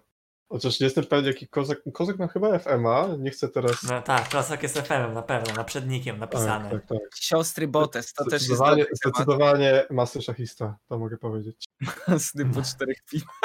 Chociaż 0.50 0.80
nie 0.80 0.86
jestem 0.86 1.06
pewien, 1.06 1.26
jaki 1.26 1.48
Kozak... 1.48 1.78
Kozak 1.94 2.20
ma 2.20 2.28
chyba 2.28 2.60
FMA, 2.60 3.08
nie 3.20 3.32
chcę 3.32 3.50
teraz... 3.50 3.84
No 3.84 4.02
tak, 4.02 4.30
kozak 4.30 4.64
jest 4.64 4.78
FM-em 4.80 5.14
na 5.14 5.22
pewno, 5.22 5.54
naprzednikiem 5.54 6.20
napisany. 6.20 6.70
tak, 6.70 6.86
tak. 6.86 7.00
Siostry 7.16 7.68
Botes, 7.68 8.14
to 8.14 8.24
też 8.24 8.34
jest 8.34 8.46
Zdecydowanie, 8.92 9.72
temat. 9.72 9.92
Master 9.92 10.24
Szachista, 10.24 10.78
to 10.90 11.00
mogę 11.00 11.18
powiedzieć. 11.18 11.66
tym 12.38 12.52
po 12.52 12.62
czterech 12.62 12.98
piwach. 13.12 13.40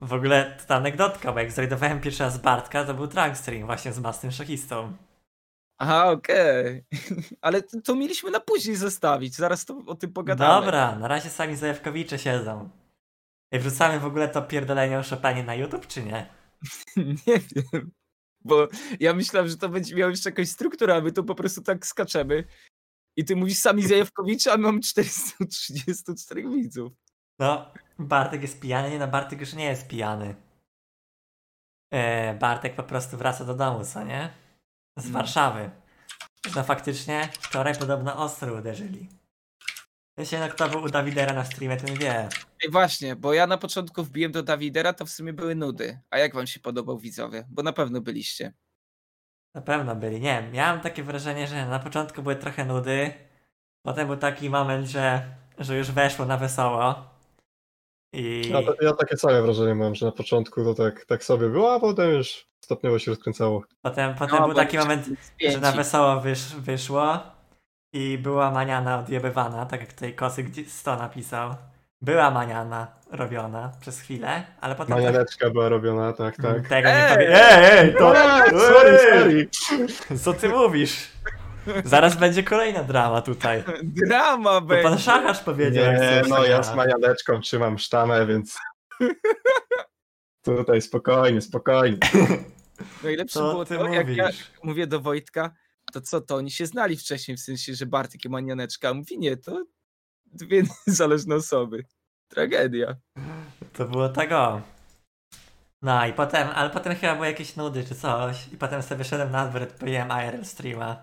W 0.00 0.12
ogóle 0.12 0.56
ta 0.66 0.76
anegdotka, 0.76 1.32
bo 1.32 1.38
jak 1.38 1.52
zrajdowałem 1.52 2.00
pierwszy 2.00 2.22
raz 2.22 2.38
Bartka, 2.38 2.84
to 2.84 2.94
był 2.94 3.06
drag 3.06 3.36
stream 3.36 3.66
właśnie 3.66 3.92
z 3.92 3.98
masnym 3.98 4.32
szachistą. 4.32 4.96
Aha, 5.82 6.10
okej. 6.10 6.84
Ale 7.40 7.62
to, 7.62 7.94
mieliśmy 7.94 8.30
na 8.30 8.40
później 8.40 8.76
zostawić, 8.76 9.34
zaraz 9.34 9.64
to 9.64 9.82
o 9.86 9.94
tym 9.94 10.12
pogadamy. 10.12 10.60
Dobra, 10.60 10.98
na 10.98 11.08
razie 11.08 11.30
sami 11.30 11.56
Zajewkowicze 11.56 12.18
siedzą. 12.18 12.68
I 13.52 13.58
wrzucamy 13.58 14.00
w 14.00 14.04
ogóle 14.04 14.28
to 14.28 14.42
pierdolenie 14.42 14.98
o 14.98 15.02
Chopinie 15.02 15.44
na 15.44 15.54
YouTube, 15.54 15.86
czy 15.86 16.02
nie? 16.02 16.26
Nie 17.26 17.38
wiem. 17.38 17.90
Bo 18.44 18.68
ja 19.00 19.14
myślałem, 19.14 19.48
że 19.48 19.56
to 19.56 19.68
będzie 19.68 19.94
miało 19.94 20.10
jeszcze 20.10 20.30
jakąś 20.30 20.48
strukturę, 20.48 20.94
a 20.94 21.00
my 21.00 21.12
tu 21.12 21.24
po 21.24 21.34
prostu 21.34 21.62
tak 21.62 21.86
skaczemy. 21.86 22.44
I 23.16 23.24
ty 23.24 23.36
mówisz 23.36 23.58
sami 23.58 23.86
Zajewkowicz, 23.86 24.46
a 24.46 24.56
my 24.56 24.62
mamy 24.62 24.80
434 24.80 26.48
widzów. 26.48 26.92
No, 27.38 27.72
Bartek 27.98 28.42
jest 28.42 28.60
pijany, 28.60 28.90
nie 28.90 28.98
no, 28.98 29.08
Bartek 29.08 29.40
już 29.40 29.54
nie 29.54 29.64
jest 29.64 29.88
pijany. 29.88 30.34
E, 31.90 32.34
Bartek 32.34 32.74
po 32.74 32.82
prostu 32.82 33.16
wraca 33.16 33.44
do 33.44 33.54
domu, 33.54 33.84
co 33.84 34.04
nie? 34.04 34.41
Z 34.98 35.06
No. 35.10 35.18
Warszawy. 35.18 35.70
No 36.56 36.62
faktycznie, 36.64 37.28
wczoraj 37.40 37.74
podobno 37.78 38.16
ostro 38.16 38.54
uderzyli. 38.54 39.08
Jeśli 40.18 40.38
no 40.38 40.48
kto 40.48 40.68
był 40.68 40.82
u 40.82 40.88
Dawidera 40.88 41.32
na 41.32 41.44
streamie, 41.44 41.76
ten 41.76 41.96
wie. 41.98 42.28
I 42.64 42.70
właśnie, 42.70 43.16
bo 43.16 43.32
ja 43.32 43.46
na 43.46 43.58
początku 43.58 44.04
wbiłem 44.04 44.32
do 44.32 44.42
Dawidera, 44.42 44.92
to 44.92 45.06
w 45.06 45.10
sumie 45.10 45.32
były 45.32 45.54
nudy. 45.54 46.00
A 46.10 46.18
jak 46.18 46.34
wam 46.34 46.46
się 46.46 46.60
podobał 46.60 46.98
widzowie? 46.98 47.46
Bo 47.50 47.62
na 47.62 47.72
pewno 47.72 48.00
byliście. 48.00 48.52
Na 49.54 49.60
pewno 49.62 49.96
byli. 49.96 50.20
Nie 50.20 50.42
wiem, 50.42 50.52
miałem 50.52 50.80
takie 50.80 51.02
wrażenie, 51.02 51.46
że 51.46 51.66
na 51.66 51.78
początku 51.78 52.22
były 52.22 52.36
trochę 52.36 52.64
nudy. 52.64 53.12
Potem 53.82 54.06
był 54.06 54.16
taki 54.16 54.50
moment, 54.50 54.86
że, 54.86 55.34
że 55.58 55.78
już 55.78 55.90
weszło 55.90 56.26
na 56.26 56.36
wesoło. 56.36 57.10
I 58.12 58.48
Ja, 58.50 58.62
to, 58.62 58.74
ja 58.80 58.92
takie 58.92 59.16
same 59.16 59.42
wrażenie 59.42 59.74
mam, 59.74 59.94
że 59.94 60.06
na 60.06 60.12
początku 60.12 60.64
to 60.64 60.74
tak, 60.74 61.04
tak 61.04 61.24
sobie 61.24 61.48
było, 61.48 61.74
a 61.74 61.80
potem 61.80 62.10
już 62.10 62.48
stopniowo 62.64 62.98
się 62.98 63.10
rozkręcało. 63.10 63.62
potem, 63.82 64.14
potem 64.14 64.38
No, 64.38 64.46
był 64.46 64.54
taki 64.54 64.78
moment, 64.78 65.06
że 65.50 65.60
na 65.60 65.72
wesoło 65.72 66.20
wysz, 66.20 66.54
wyszło 66.56 67.18
i 67.92 68.18
była 68.18 68.50
maniana 68.50 68.98
odjebywana, 68.98 69.66
tak 69.66 69.80
jak 69.80 69.92
tutaj 69.92 70.14
Kosy 70.14 70.42
gdzie 70.42 70.64
100 70.64 70.96
napisał. 70.96 71.54
Była 72.02 72.30
maniana 72.30 72.86
robiona 73.10 73.72
przez 73.80 74.00
chwilę, 74.00 74.42
ale 74.60 74.74
potem... 74.74 74.96
Manianeczka 74.96 75.50
była 75.50 75.68
robiona, 75.68 76.12
tak, 76.12 76.36
tak. 76.36 76.68
Tego 76.68 76.88
nie 76.88 77.08
Ej! 77.08 77.14
powie... 77.14 77.50
Ej, 77.52 77.78
ej, 77.78 77.94
to... 77.94 78.16
Eee, 78.16 78.50
sorry, 78.50 78.98
Ej! 79.12 79.48
sorry. 79.52 80.18
Co 80.18 80.32
ty 80.32 80.48
mówisz? 80.48 81.08
Zaraz 81.84 82.16
będzie 82.16 82.42
kolejna 82.42 82.82
drama 82.82 83.22
tutaj. 83.22 83.64
Drama 83.82 84.50
To 84.50 84.60
będzie. 84.60 84.82
pan 84.82 84.98
Szacharz 84.98 85.40
powiedział. 85.40 85.84
Nie, 85.84 86.22
no 86.28 86.44
ja 86.44 86.62
z 86.62 86.74
manianeczką 86.76 87.40
trzymam 87.40 87.78
sztamę, 87.78 88.26
więc 88.26 88.58
tutaj 90.42 90.82
spokojnie, 90.82 91.40
spokojnie. 91.40 91.98
Najlepsze 93.04 93.40
było 93.40 93.64
to, 93.64 93.88
jak 93.88 94.08
ja 94.08 94.28
mówię 94.62 94.86
do 94.86 95.00
Wojtka, 95.00 95.54
to 95.92 96.00
co 96.00 96.20
to, 96.20 96.36
oni 96.36 96.50
się 96.50 96.66
znali 96.66 96.96
wcześniej, 96.96 97.36
w 97.36 97.40
sensie, 97.40 97.74
że 97.74 97.86
Bartek 97.86 98.24
i 98.24 98.28
Manianeczka, 98.28 98.88
a 98.88 98.94
mówi 98.94 99.18
nie, 99.18 99.36
to 99.36 99.64
dwie 100.26 100.62
niezależne 100.86 101.34
osoby. 101.34 101.84
Tragedia. 102.28 102.96
To 103.72 103.84
było 103.84 104.08
tego. 104.08 104.62
No 105.82 106.06
i 106.06 106.12
potem, 106.12 106.48
ale 106.54 106.70
potem 106.70 106.94
chyba 106.94 107.14
były 107.14 107.26
jakieś 107.26 107.56
nudy 107.56 107.84
czy 107.84 107.94
coś. 107.94 108.48
I 108.52 108.56
potem 108.56 108.82
sobie 108.82 108.98
wyszedłem 108.98 109.30
na 109.30 109.48
dwór, 109.48 109.62
odpaliłem 109.62 110.08
IRL 110.08 110.44
streama. 110.44 110.96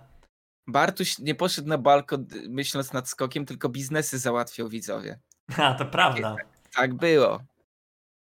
Bartuś 0.67 1.19
nie 1.19 1.35
poszedł 1.35 1.67
na 1.67 1.77
balkon 1.77 2.25
myśląc 2.47 2.93
nad 2.93 3.09
skokiem, 3.09 3.45
tylko 3.45 3.69
biznesy 3.69 4.19
załatwiał 4.19 4.69
widzowie. 4.69 5.19
A, 5.57 5.73
to 5.73 5.85
prawda. 5.85 6.35
Tak 6.75 6.93
było. 6.93 7.39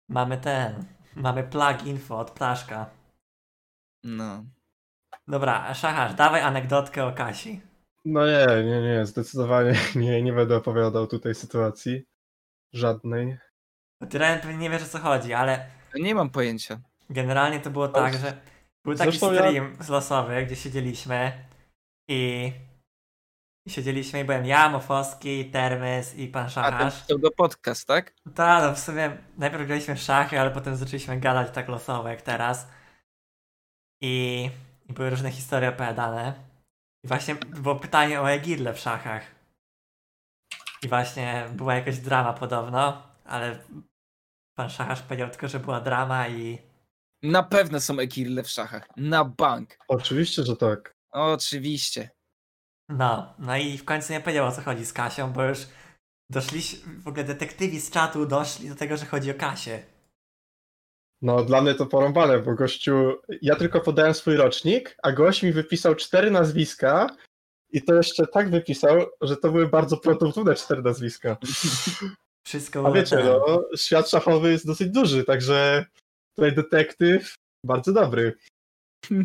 Mamy 0.09 0.37
ten. 0.37 0.94
Mamy 1.15 1.43
plug 1.43 1.85
info 1.85 2.19
od 2.19 2.31
Ptaszka. 2.31 2.89
No. 4.03 4.43
Dobra, 5.27 5.73
Szachar, 5.73 6.13
dawaj 6.15 6.41
anegdotkę 6.41 7.05
o 7.05 7.11
Kasi. 7.13 7.61
No 8.05 8.25
nie, 8.27 8.63
nie, 8.63 8.81
nie, 8.81 9.05
zdecydowanie 9.05 9.73
nie, 9.95 10.21
nie 10.21 10.33
będę 10.33 10.55
opowiadał 10.55 11.07
tutaj 11.07 11.35
sytuacji. 11.35 12.05
Żadnej. 12.73 13.37
Bo 14.01 14.07
Ty 14.07 14.17
Ren 14.17 14.39
pewnie 14.39 14.57
nie 14.57 14.69
wiesz 14.69 14.83
o 14.83 14.87
co 14.87 14.99
chodzi, 14.99 15.33
ale 15.33 15.65
Nie 15.95 16.15
mam 16.15 16.29
pojęcia. 16.29 16.79
generalnie 17.09 17.59
to 17.59 17.69
było 17.69 17.87
tak, 17.87 18.13
że 18.13 18.41
był 18.85 18.95
taki 18.95 19.09
Zresztą 19.11 19.33
ja- 19.33 19.39
stream 19.41 19.75
z 19.79 19.89
losowy, 19.89 20.45
gdzie 20.45 20.55
siedzieliśmy 20.55 21.45
i 22.09 22.51
siedzieliśmy 23.67 24.19
i 24.19 24.23
byłem 24.23 24.45
ja, 24.45 24.69
Mofowski, 24.69 25.51
Termys 25.51 26.15
i 26.15 26.27
pan 26.27 26.41
A 26.41 26.45
ten 26.45 26.51
Szacharz. 26.53 27.03
pseudo 27.03 27.31
podcast, 27.31 27.87
tak? 27.87 28.13
Tak, 28.35 28.63
no 28.63 28.73
w 28.75 28.79
sumie 28.79 29.17
najpierw 29.37 29.67
graliśmy 29.67 29.95
w 29.95 30.01
szachy, 30.01 30.39
ale 30.39 30.51
potem 30.51 30.75
zaczęliśmy 30.75 31.19
gadać 31.19 31.51
tak 31.53 31.67
losowo 31.67 32.09
jak 32.09 32.21
teraz. 32.21 32.67
I, 34.01 34.49
i 34.89 34.93
były 34.93 35.09
różne 35.09 35.31
historie 35.31 35.69
opowiadane. 35.69 36.33
I 37.03 37.07
właśnie 37.07 37.35
było 37.35 37.75
pytanie 37.75 38.21
o 38.21 38.31
Egidle 38.31 38.73
w 38.73 38.79
szachach. 38.79 39.23
I 40.83 40.87
właśnie 40.87 41.45
była 41.53 41.75
jakaś 41.75 41.97
drama 41.97 42.33
podobno, 42.33 43.03
ale 43.25 43.59
pan 44.57 44.69
Szacharz 44.69 45.01
powiedział 45.01 45.29
tylko, 45.29 45.47
że 45.47 45.59
była 45.59 45.81
drama 45.81 46.27
i 46.27 46.57
Na 47.23 47.43
pewno 47.43 47.81
są 47.81 47.99
ekirle 47.99 48.43
w 48.43 48.49
szachach. 48.49 48.87
Na 48.97 49.25
bank. 49.25 49.77
Oczywiście, 49.87 50.43
że 50.43 50.55
tak. 50.55 50.95
Oczywiście. 51.11 52.09
No. 52.89 53.33
No 53.39 53.57
i 53.57 53.77
w 53.77 53.85
końcu 53.85 54.13
nie 54.13 54.19
powiedział 54.21 54.47
o 54.47 54.51
co 54.51 54.61
chodzi 54.61 54.85
z 54.85 54.93
Kasią, 54.93 55.31
bo 55.31 55.43
już 55.43 55.59
doszliśmy, 56.29 56.93
w 56.99 57.07
ogóle 57.07 57.23
detektywi 57.23 57.79
z 57.79 57.89
czatu 57.89 58.25
doszli 58.25 58.69
do 58.69 58.75
tego, 58.75 58.97
że 58.97 59.05
chodzi 59.05 59.31
o 59.31 59.33
Kasię. 59.33 59.83
No 61.21 61.43
dla 61.43 61.61
mnie 61.61 61.75
to 61.75 61.85
porąbane, 61.85 62.39
bo 62.39 62.55
gościu, 62.55 63.21
ja 63.41 63.55
tylko 63.55 63.81
podałem 63.81 64.13
swój 64.13 64.35
rocznik, 64.35 64.95
a 65.03 65.11
gość 65.11 65.43
mi 65.43 65.51
wypisał 65.51 65.95
cztery 65.95 66.31
nazwiska 66.31 67.07
i 67.71 67.81
to 67.81 67.95
jeszcze 67.95 68.27
tak 68.27 68.49
wypisał, 68.49 69.05
że 69.21 69.37
to 69.37 69.51
były 69.51 69.67
bardzo 69.67 69.97
prawdopodobne 69.97 70.55
cztery 70.55 70.81
nazwiska. 70.81 71.37
Wszystko 72.47 72.87
A 72.87 72.91
wiecie, 72.91 73.17
ten. 73.17 73.25
no, 73.25 73.63
świat 73.77 74.09
szachowy 74.09 74.51
jest 74.51 74.67
dosyć 74.67 74.89
duży, 74.89 75.23
także 75.23 75.85
tutaj 76.35 76.55
detektyw 76.55 77.35
bardzo 77.65 77.93
dobry. 77.93 78.33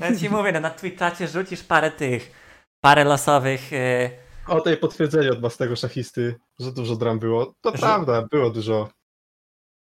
Ja 0.01 0.17
ci 0.17 0.31
mówię, 0.31 0.53
no 0.53 0.61
na 0.61 0.71
Twitchacie 0.71 1.29
rzucisz 1.29 1.63
parę 1.63 1.91
tych, 1.91 2.33
parę 2.81 3.05
losowych, 3.05 3.73
yy, 3.73 4.11
O 4.47 4.61
tej 4.61 4.77
potwierdzenie 4.77 5.31
od 5.31 5.41
własnego 5.41 5.77
szachisty, 5.77 6.35
że 6.59 6.73
dużo 6.73 6.97
dram 6.97 7.19
było. 7.19 7.55
To 7.61 7.71
Że- 7.71 7.79
prawda, 7.79 8.23
było 8.31 8.51
dużo. 8.51 8.89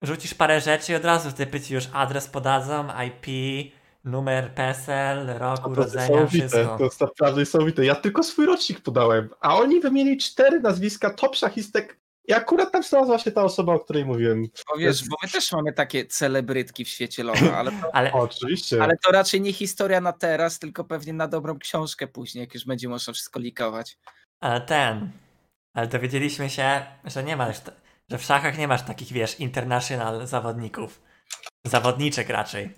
rzucisz 0.03 0.35
parę 0.35 0.61
rzeczy 0.61 0.93
i 0.93 0.95
od 0.95 1.05
razu 1.05 1.33
typy 1.33 1.61
ci 1.61 1.75
już 1.75 1.85
adres 1.93 2.29
podadzą, 2.29 2.89
IP, 3.07 3.27
numer 4.05 4.55
PESEL, 4.55 5.27
rok 5.39 5.67
urodzenia, 5.67 6.27
wszystko. 6.27 6.79
to 6.79 6.85
jest 6.85 7.01
naprawdę 7.01 7.41
niesamowite. 7.41 7.85
Ja 7.85 7.95
tylko 7.95 8.23
swój 8.23 8.47
rocznik 8.47 8.81
podałem, 8.81 9.29
a 9.41 9.57
oni 9.57 9.81
wymienili 9.81 10.19
cztery 10.19 10.61
nazwiska 10.61 11.11
top 11.11 11.37
szachistek 11.37 12.01
I 12.31 12.33
akurat 12.33 12.73
tam 12.73 12.83
znalazła 12.83 13.19
się 13.19 13.31
ta 13.31 13.45
osoba, 13.45 13.75
o 13.75 13.81
której 13.81 14.05
mówiłem. 14.05 14.47
Bo 14.69 14.79
wiesz, 14.79 15.09
bo 15.09 15.17
my 15.23 15.29
też 15.29 15.53
mamy 15.53 15.73
takie 15.73 16.07
celebrytki 16.07 16.85
w 16.85 16.89
świecie 16.89 17.25
LoL'a, 17.25 17.49
ale 17.49 17.71
to, 17.71 17.95
Ale 17.95 18.13
oczywiście. 18.13 18.83
ale 18.83 18.97
to 18.97 19.13
raczej 19.13 19.41
nie 19.41 19.53
historia 19.53 20.01
na 20.01 20.13
teraz, 20.13 20.59
tylko 20.59 20.85
pewnie 20.85 21.13
na 21.13 21.29
dobrą 21.29 21.59
książkę 21.59 22.07
później, 22.07 22.41
jak 22.41 22.55
już 22.55 22.65
będzie 22.65 22.89
można 22.89 23.13
wszystko 23.13 23.41
likować. 23.41 23.99
Ale 24.41 24.61
ten. 24.61 25.11
Ale 25.75 25.87
dowiedzieliśmy 25.87 26.51
się, 26.51 26.87
że 27.05 27.25
nie 27.25 27.37
masz. 27.37 27.57
Że 28.11 28.19
w 28.19 28.23
szachach 28.23 28.59
nie 28.59 28.69
masz 28.69 28.83
takich, 28.83 29.13
wiesz, 29.13 29.41
international 29.41 30.27
zawodników. 30.27 31.03
Zawodniczek 31.67 32.29
raczej. 32.29 32.71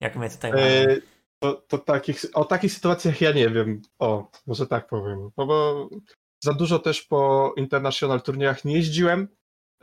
Jak 0.00 0.16
my 0.16 0.30
tutaj 0.30 0.50
mamy. 0.50 0.62
E, 0.64 0.96
to, 1.38 1.54
to 1.54 1.78
takich, 1.78 2.24
o 2.34 2.44
takich 2.44 2.72
sytuacjach 2.72 3.20
ja 3.20 3.32
nie 3.32 3.50
wiem. 3.50 3.82
O, 3.98 4.30
może 4.46 4.66
tak 4.66 4.86
powiem. 4.86 5.30
Bo, 5.36 5.46
bo 5.46 5.88
za 6.40 6.52
dużo 6.52 6.78
też 6.78 7.02
po 7.02 7.52
international 7.56 8.22
turniejach 8.22 8.64
nie 8.64 8.74
jeździłem, 8.74 9.28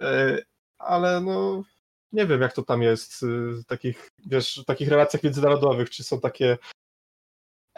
e, 0.02 0.38
ale 0.77 1.22
no 1.22 1.64
nie 2.11 2.26
wiem 2.26 2.41
jak 2.41 2.53
to 2.53 2.64
tam 2.64 2.82
jest 2.82 3.23
e, 3.23 3.27
w 3.52 3.65
takich, 3.65 4.11
wiesz, 4.26 4.60
w 4.64 4.65
takich 4.65 4.90
relacjach 4.90 5.23
międzynarodowych, 5.23 5.90
czy 5.90 6.03
są 6.03 6.19
takie 6.19 6.57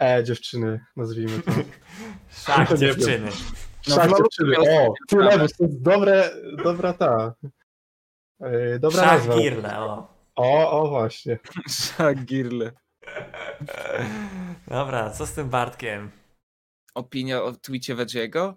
e, 0.00 0.24
dziewczyny, 0.24 0.84
nazwijmy 0.96 1.42
to. 1.42 1.52
Szach 2.44 2.78
dziewczyny. 2.78 3.30
No, 3.88 3.94
Szach 3.94 4.10
LoLu 4.10 4.24
dziewczyny, 4.24 4.54
to 4.54 4.62
o, 4.62 4.94
tu 5.08 5.18
lewus, 5.18 5.52
to 5.56 5.64
jest 5.64 5.82
dobre, 5.82 6.30
dobra 6.64 6.92
ta. 6.92 7.34
E, 8.40 8.78
Dobra 8.78 9.02
Szach 9.02 9.12
nazwa. 9.12 9.38
girle, 9.38 9.80
o. 9.80 10.18
O, 10.36 10.70
o 10.70 10.88
właśnie. 10.88 11.38
Szagirle. 11.82 12.72
Dobra, 14.66 15.10
co 15.10 15.26
z 15.26 15.32
tym 15.32 15.48
Bartkiem? 15.48 16.10
Opinia 16.94 17.42
o 17.42 17.52
tweetie 17.52 17.96
Veggie'ego? 17.96 18.54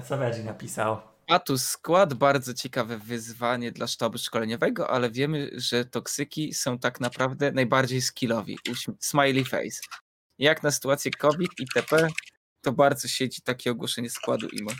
Co 0.00 0.18
Veggie 0.18 0.44
napisał? 0.44 1.00
Patus 1.26 1.64
skład, 1.68 2.14
bardzo 2.14 2.54
ciekawe 2.54 2.98
wyzwanie 2.98 3.72
dla 3.72 3.86
sztabu 3.86 4.18
szkoleniowego, 4.18 4.90
ale 4.90 5.10
wiemy, 5.10 5.50
że 5.52 5.84
toksyki 5.84 6.54
są 6.54 6.78
tak 6.78 7.00
naprawdę 7.00 7.52
najbardziej 7.52 8.02
skillowi. 8.02 8.58
Smiley 9.00 9.44
face. 9.44 9.80
Jak 10.38 10.62
na 10.62 10.70
sytuację 10.70 11.10
COVID 11.10 11.50
i 11.60 11.64
TP, 11.74 12.08
to 12.60 12.72
bardzo 12.72 13.08
siedzi 13.08 13.42
takie 13.42 13.70
ogłoszenie 13.70 14.10
składu 14.10 14.48
IMO. 14.48 14.70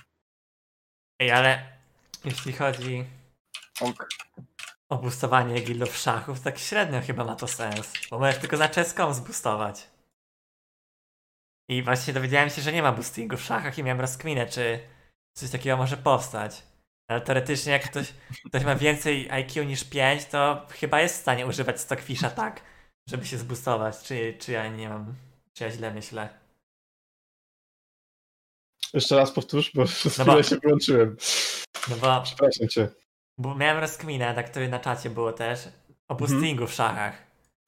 Ej, 1.20 1.30
ale 1.30 1.72
jeśli 2.24 2.52
chodzi 2.52 3.04
Ok. 3.80 4.08
o 4.88 4.98
boostowanie 4.98 5.60
gildów 5.60 5.96
szachów, 5.96 6.40
tak 6.40 6.58
średnio 6.58 7.00
chyba 7.00 7.24
ma 7.24 7.36
to 7.36 7.46
sens. 7.48 7.92
Bo 8.10 8.18
możesz 8.18 8.38
tylko 8.38 8.56
za 8.56 8.68
czeską 8.68 9.14
zboostować. 9.14 9.90
I 11.68 11.82
właśnie 11.82 12.12
dowiedziałem 12.12 12.50
się, 12.50 12.62
że 12.62 12.72
nie 12.72 12.82
ma 12.82 12.92
boostingu 12.92 13.36
w 13.36 13.42
szachach 13.42 13.78
i 13.78 13.82
miałem 13.82 14.00
rozkminę, 14.00 14.46
czy 14.46 14.80
coś 15.34 15.50
takiego 15.50 15.76
może 15.76 15.96
powstać. 15.96 16.62
Ale 17.10 17.20
teoretycznie 17.20 17.72
jak 17.72 17.90
ktoś, 17.90 18.12
ktoś 18.48 18.64
ma 18.64 18.74
więcej 18.74 19.30
IQ 19.30 19.64
niż 19.64 19.84
5, 19.84 20.24
to 20.24 20.66
chyba 20.70 21.00
jest 21.00 21.14
w 21.16 21.20
stanie 21.20 21.46
używać 21.46 21.80
Stockfisha 21.80 22.30
tak, 22.30 22.62
żeby 23.08 23.26
się 23.26 23.38
zboostować. 23.38 24.02
Czy, 24.02 24.36
czy 24.40 24.52
ja 24.52 24.68
nie 24.68 24.88
mam, 24.88 25.14
czy 25.52 25.64
ja 25.64 25.70
źle 25.70 25.94
myślę. 25.94 26.28
Jeszcze 28.94 29.16
raz 29.16 29.30
powtórz, 29.32 29.70
bo 29.74 29.84
przez 29.84 30.18
No 30.18 30.24
bo- 30.24 30.42
się 30.42 30.56
wyłączyłem. 30.56 31.16
No 31.90 31.96
bo, 31.96 32.20
Przepraszam 32.22 32.68
cię. 32.68 32.88
bo 33.38 33.54
miałem 33.54 33.78
rozkminę, 33.78 34.34
tak 34.34 34.50
który 34.50 34.68
na 34.68 34.78
czacie 34.78 35.10
było 35.10 35.32
też, 35.32 35.68
o 36.08 36.14
boostingu 36.14 36.66
w 36.66 36.72
szachach. 36.72 37.22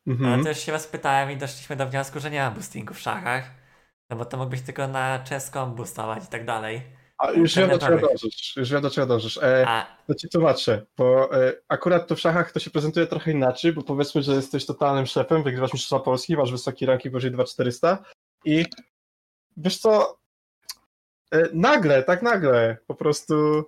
Mhm. 0.06 0.32
Ale 0.32 0.42
to 0.42 0.48
już 0.48 0.58
się 0.58 0.72
was 0.72 0.86
pytałem 0.86 1.30
i 1.30 1.36
doszliśmy 1.36 1.76
do 1.76 1.86
wniosku, 1.86 2.20
że 2.20 2.30
nie 2.30 2.40
ma 2.40 2.50
boostingu 2.50 2.94
w 2.94 3.00
szachach. 3.00 3.50
No 4.10 4.16
bo 4.16 4.24
to 4.24 4.36
mógłbyś 4.36 4.60
tylko 4.62 4.88
na 4.88 5.18
czeską 5.18 5.74
boostować 5.74 6.24
i 6.24 6.26
tak 6.26 6.44
dalej. 6.44 6.82
A 7.18 7.30
już 7.30 7.54
wiem 7.54 7.70
do 7.70 7.78
czego 7.78 7.92
internetowych. 7.94 8.22
dążysz. 8.22 8.56
Już 8.56 8.70
wiem 8.70 8.82
do 8.82 8.90
czego 8.90 9.06
dążysz. 9.06 9.38
E, 9.38 9.64
A 9.68 9.96
to 10.06 10.14
ci 10.14 10.28
tłumaczę, 10.28 10.86
bo 10.96 11.36
e, 11.46 11.52
akurat 11.68 12.06
to 12.06 12.16
w 12.16 12.20
szachach 12.20 12.52
to 12.52 12.60
się 12.60 12.70
prezentuje 12.70 13.06
trochę 13.06 13.30
inaczej, 13.30 13.72
bo 13.72 13.82
powiedzmy, 13.82 14.22
że 14.22 14.34
jesteś 14.34 14.66
totalnym 14.66 15.06
szefem, 15.06 15.42
wygrywasz 15.42 15.72
mistrzostwa 15.72 16.04
Polski, 16.04 16.36
masz 16.36 16.50
wysoki 16.50 16.86
ranking 16.86 17.12
powyżej 17.12 17.30
2400 17.30 17.98
i 18.44 18.64
wiesz 19.56 19.78
co, 19.78 20.18
e, 21.30 21.48
nagle, 21.52 22.02
tak 22.02 22.22
nagle, 22.22 22.76
po 22.86 22.94
prostu 22.94 23.64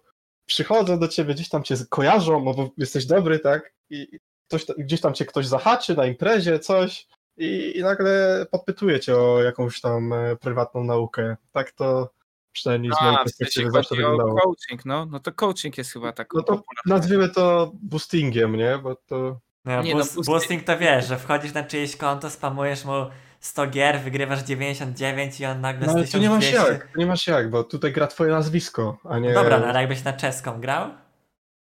przychodzą 0.47 0.99
do 0.99 1.09
ciebie, 1.09 1.35
gdzieś 1.35 1.49
tam 1.49 1.63
cię 1.63 1.75
kojarzą, 1.89 2.45
no 2.45 2.55
bo 2.55 2.71
jesteś 2.79 3.07
dobry, 3.07 3.39
tak, 3.39 3.73
i 3.91 4.19
ktoś, 4.49 4.67
gdzieś 4.79 5.01
tam 5.01 5.15
cię 5.15 5.25
ktoś 5.25 5.47
zahaczy 5.47 5.97
na 5.97 6.07
imprezie, 6.07 6.59
coś 6.59 7.07
i, 7.37 7.73
i 7.77 7.83
nagle 7.83 8.47
podpytuje 8.51 9.01
cię 9.01 9.17
o 9.17 9.43
jakąś 9.43 9.81
tam 9.81 10.13
e, 10.13 10.37
prywatną 10.37 10.85
naukę. 10.85 11.37
Tak 11.53 11.73
to 11.73 12.11
przynajmniej 12.57 12.93
z 12.93 13.01
mojej 13.03 13.17
perspektywy 13.17 13.71
zawsze 13.71 13.95
wyglądało. 13.97 14.41
coaching, 14.41 14.85
no. 14.85 15.07
No 15.07 15.21
to 15.21 15.33
coaching 15.33 15.79
jest 15.79 15.93
chyba 15.93 16.13
taką 16.13 16.39
No 16.39 16.43
to 16.45 16.63
nazwijmy 16.87 17.29
to 17.29 17.73
boostingiem, 17.75 18.57
nie? 18.57 18.79
Bo 18.83 18.95
to. 18.97 19.41
no, 19.65 19.83
Nie 19.83 19.95
no, 19.95 19.99
boost, 20.01 20.17
boosting- 20.17 20.27
boosting 20.27 20.65
to 20.65 20.79
wiesz, 20.79 21.07
że 21.09 21.19
wchodzisz 21.19 21.55
na 21.55 21.63
czyjeś 21.65 21.97
konto, 21.97 22.31
spamujesz 22.31 22.85
mu 22.85 22.93
100 23.41 23.67
gier, 23.67 24.01
wygrywasz 24.01 24.43
99 24.43 25.41
i 25.41 25.47
on 25.47 25.61
nagle 25.61 25.87
No 25.87 25.93
z 25.93 25.97
ale 25.97 26.07
tu 26.07 26.19
nie 26.19 26.29
masz 26.31 26.45
1200... 26.45 26.73
jak, 26.73 26.93
tu 26.93 26.99
nie 26.99 27.07
masz 27.07 27.27
jak, 27.27 27.51
bo 27.51 27.65
tutaj 27.65 27.93
gra 27.93 28.07
twoje 28.07 28.31
nazwisko, 28.33 28.99
a 29.05 29.19
nie. 29.19 29.33
Dobra, 29.35 29.59
no 29.59 29.67
ale 29.67 29.81
jakbyś 29.81 30.05
na 30.05 30.13
czeską 30.13 30.61
grał? 30.61 30.91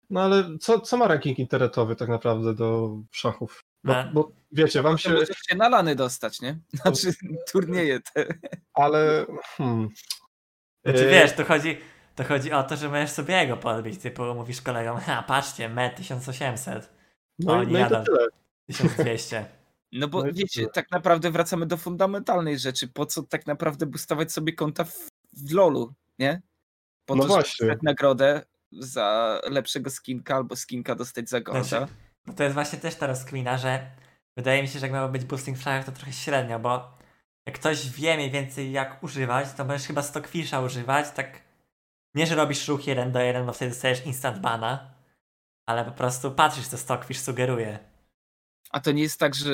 No 0.09 0.21
ale 0.21 0.43
co, 0.59 0.79
co 0.79 0.97
ma 0.97 1.07
ranking 1.07 1.39
internetowy 1.39 1.95
tak 1.95 2.09
naprawdę 2.09 2.53
do 2.53 2.89
szachów? 3.11 3.63
Bo, 3.83 3.93
No. 3.93 4.03
bo 4.13 4.31
wiecie, 4.51 4.81
wam 4.81 4.97
się. 4.97 5.09
możesz 5.09 5.27
się 5.49 5.55
na 5.55 5.69
lany 5.69 5.95
dostać, 5.95 6.41
nie? 6.41 6.57
Znaczy 6.81 7.11
turnieje 7.51 7.99
te. 7.99 8.25
Ale. 8.73 9.25
Hmm. 9.57 9.89
Znaczy 10.85 11.07
E, 11.07 11.11
wiesz, 11.11 11.33
to 11.35 11.45
chodzi, 11.45 11.77
to 12.15 12.23
chodzi 12.23 12.51
o 12.53 12.63
to, 12.63 12.75
że 12.75 12.89
możesz 12.89 13.09
sobie 13.11 13.33
jego 13.35 13.57
podbić, 13.57 13.99
typu 13.99 14.23
mówisz 14.35 14.61
kolegom, 14.61 14.97
ha, 14.99 15.23
patrzcie, 15.27 15.69
met 15.69 15.95
1800, 15.95 16.93
No, 17.39 17.53
o, 17.53 17.63
i- 17.63 17.67
nie 17.67 17.73
no 17.73 17.79
i 17.79 17.89
to 17.89 17.95
jadą. 17.95 18.03
tyle. 18.05 18.27
1200. 18.67 19.45
No 19.91 20.07
bo 20.07 20.23
No 20.25 20.33
wiecie, 20.33 20.67
tak 20.67 20.91
naprawdę 20.91 21.31
wracamy 21.31 21.65
do 21.65 21.77
fundamentalnej 21.77 22.59
rzeczy. 22.59 22.87
Po 22.87 23.05
co 23.05 23.23
tak 23.23 23.47
naprawdę 23.47 23.85
boostować 23.85 24.31
sobie 24.31 24.53
konta 24.53 24.83
w, 24.83 25.07
w 25.33 25.53
LoLu, 25.53 25.93
nie? 26.19 26.41
Po 27.05 27.15
No 27.15 27.21
to, 27.23 27.27
właśnie. 27.27 27.67
żeby 27.67 27.79
nagrodę 27.83 28.41
za 28.71 29.39
lepszego 29.49 29.89
skinka 29.89 30.35
albo 30.35 30.55
skinka 30.55 30.95
dostać 30.95 31.29
za 31.29 31.41
golda. 31.41 31.63
Znaczy, 31.63 31.93
no 32.27 32.33
to 32.33 32.43
jest 32.43 32.53
właśnie 32.53 32.79
też 32.79 32.95
ta 32.95 33.07
rozkmina, 33.07 33.57
że 33.57 33.91
wydaje 34.37 34.61
mi 34.61 34.67
się, 34.67 34.79
że 34.79 34.85
jak 34.85 34.93
miało 34.93 35.09
być 35.09 35.25
boosting 35.25 35.57
w 35.57 35.63
to 35.85 35.91
trochę 35.91 36.13
średnio, 36.13 36.59
bo 36.59 36.97
jak 37.45 37.55
ktoś 37.55 37.89
wie 37.89 38.15
mniej 38.15 38.31
więcej 38.31 38.71
jak 38.71 39.03
używać, 39.03 39.53
to 39.53 39.65
możesz 39.65 39.87
chyba 39.87 40.01
Stockfisha 40.01 40.61
używać, 40.61 41.11
tak 41.11 41.41
nie, 42.15 42.27
że 42.27 42.35
robisz 42.35 42.67
ruch 42.67 42.87
1 42.87 43.11
do 43.11 43.19
1, 43.19 43.45
bo 43.45 43.53
wtedy 43.53 43.71
dostajesz 43.71 44.05
instant 44.05 44.39
bana, 44.39 44.91
ale 45.65 45.85
po 45.85 45.91
prostu 45.91 46.31
patrzysz, 46.31 46.67
co 46.67 46.77
Stockfish 46.77 47.19
sugeruje. 47.19 47.79
A 48.71 48.79
to 48.79 48.91
nie 48.91 49.01
jest 49.03 49.19
tak, 49.19 49.35
że 49.35 49.49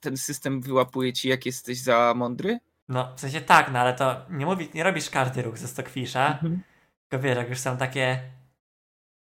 ten 0.00 0.16
system 0.16 0.60
wyłapuje 0.60 1.12
ci, 1.12 1.28
jak 1.28 1.46
jesteś 1.46 1.78
za 1.78 2.12
mądry? 2.16 2.58
No, 2.88 3.12
w 3.16 3.20
sensie 3.20 3.40
tak, 3.40 3.72
no 3.72 3.78
ale 3.78 3.94
to 3.94 4.16
nie, 4.30 4.46
mówi, 4.46 4.68
nie 4.74 4.82
robisz 4.84 5.10
każdy 5.10 5.42
ruch 5.42 5.58
ze 5.58 5.68
Stockfisha, 5.68 6.26
Mhm. 6.32 6.60
tylko 7.08 7.22
wiesz, 7.22 7.36
jak 7.36 7.48
już 7.48 7.58
są 7.58 7.76
takie 7.76 8.20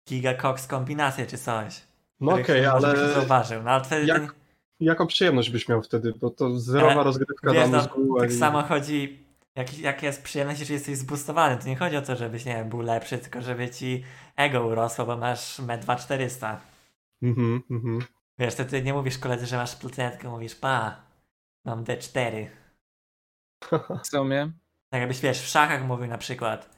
giga 0.09 0.35
cox 0.35 0.67
kombinacje 0.67 1.27
czy 1.27 1.39
coś. 1.39 1.83
No 2.21 2.33
okej, 2.33 2.61
nie 2.61 2.71
ale 2.73 3.15
zauważył, 3.15 3.63
no 3.63 3.71
ale 3.71 3.85
wtedy 3.85 4.07
jak- 4.07 4.19
ten, 4.19 4.31
jaką 4.85 5.07
przyjemność 5.07 5.51
byś 5.51 5.69
miał 5.69 5.83
wtedy? 5.83 6.13
Bo 6.21 6.31
to 6.31 6.61
zerowa 6.61 6.93
Ale 6.93 7.05
rozgrywka 7.05 7.53
wiesz, 7.53 7.69
dla 7.69 7.79
no, 7.79 7.85
mózgu. 7.85 8.15
tak 8.19 8.29
ani- 8.29 8.39
samo 8.39 8.63
chodzi, 8.63 9.27
jak, 9.57 9.79
jak 9.79 10.03
jest 10.03 10.23
przyjemność, 10.23 10.61
jeżeli 10.61 10.75
jesteś 10.75 10.97
zboostowany, 10.97 11.63
to 11.63 11.69
nie 11.69 11.77
chodzi 11.77 11.97
o 11.97 12.03
to, 12.03 12.17
żebyś, 12.17 12.45
nie 12.45 12.55
wiem, 12.55 12.69
był 12.69 12.81
lepszy, 12.81 13.19
tylko 13.19 13.43
żeby 13.43 13.71
ci 13.71 14.05
ego 14.37 14.67
urosło, 14.67 15.07
bo 15.07 15.17
masz 15.17 15.59
met 15.59 15.81
2400. 15.81 16.61
Mhm, 17.23 17.63
mhm. 17.71 17.99
Wiesz, 18.39 18.55
to 18.55 18.65
ty 18.65 18.83
nie 18.83 18.93
mówisz 18.95 19.19
koledzy, 19.19 19.47
że 19.47 19.57
masz 19.57 19.77
platynetkę, 19.77 20.29
mówisz, 20.29 20.55
pa, 20.55 20.97
mam 21.65 21.85
D4. 21.85 22.47
W 24.05 24.07
sumie. 24.07 24.53
Tak 24.91 25.01
jakbyś, 25.01 25.21
wiesz, 25.21 25.41
w 25.41 25.49
szachach 25.49 25.85
mówił 25.85 26.07
na 26.07 26.19
przykład, 26.19 26.71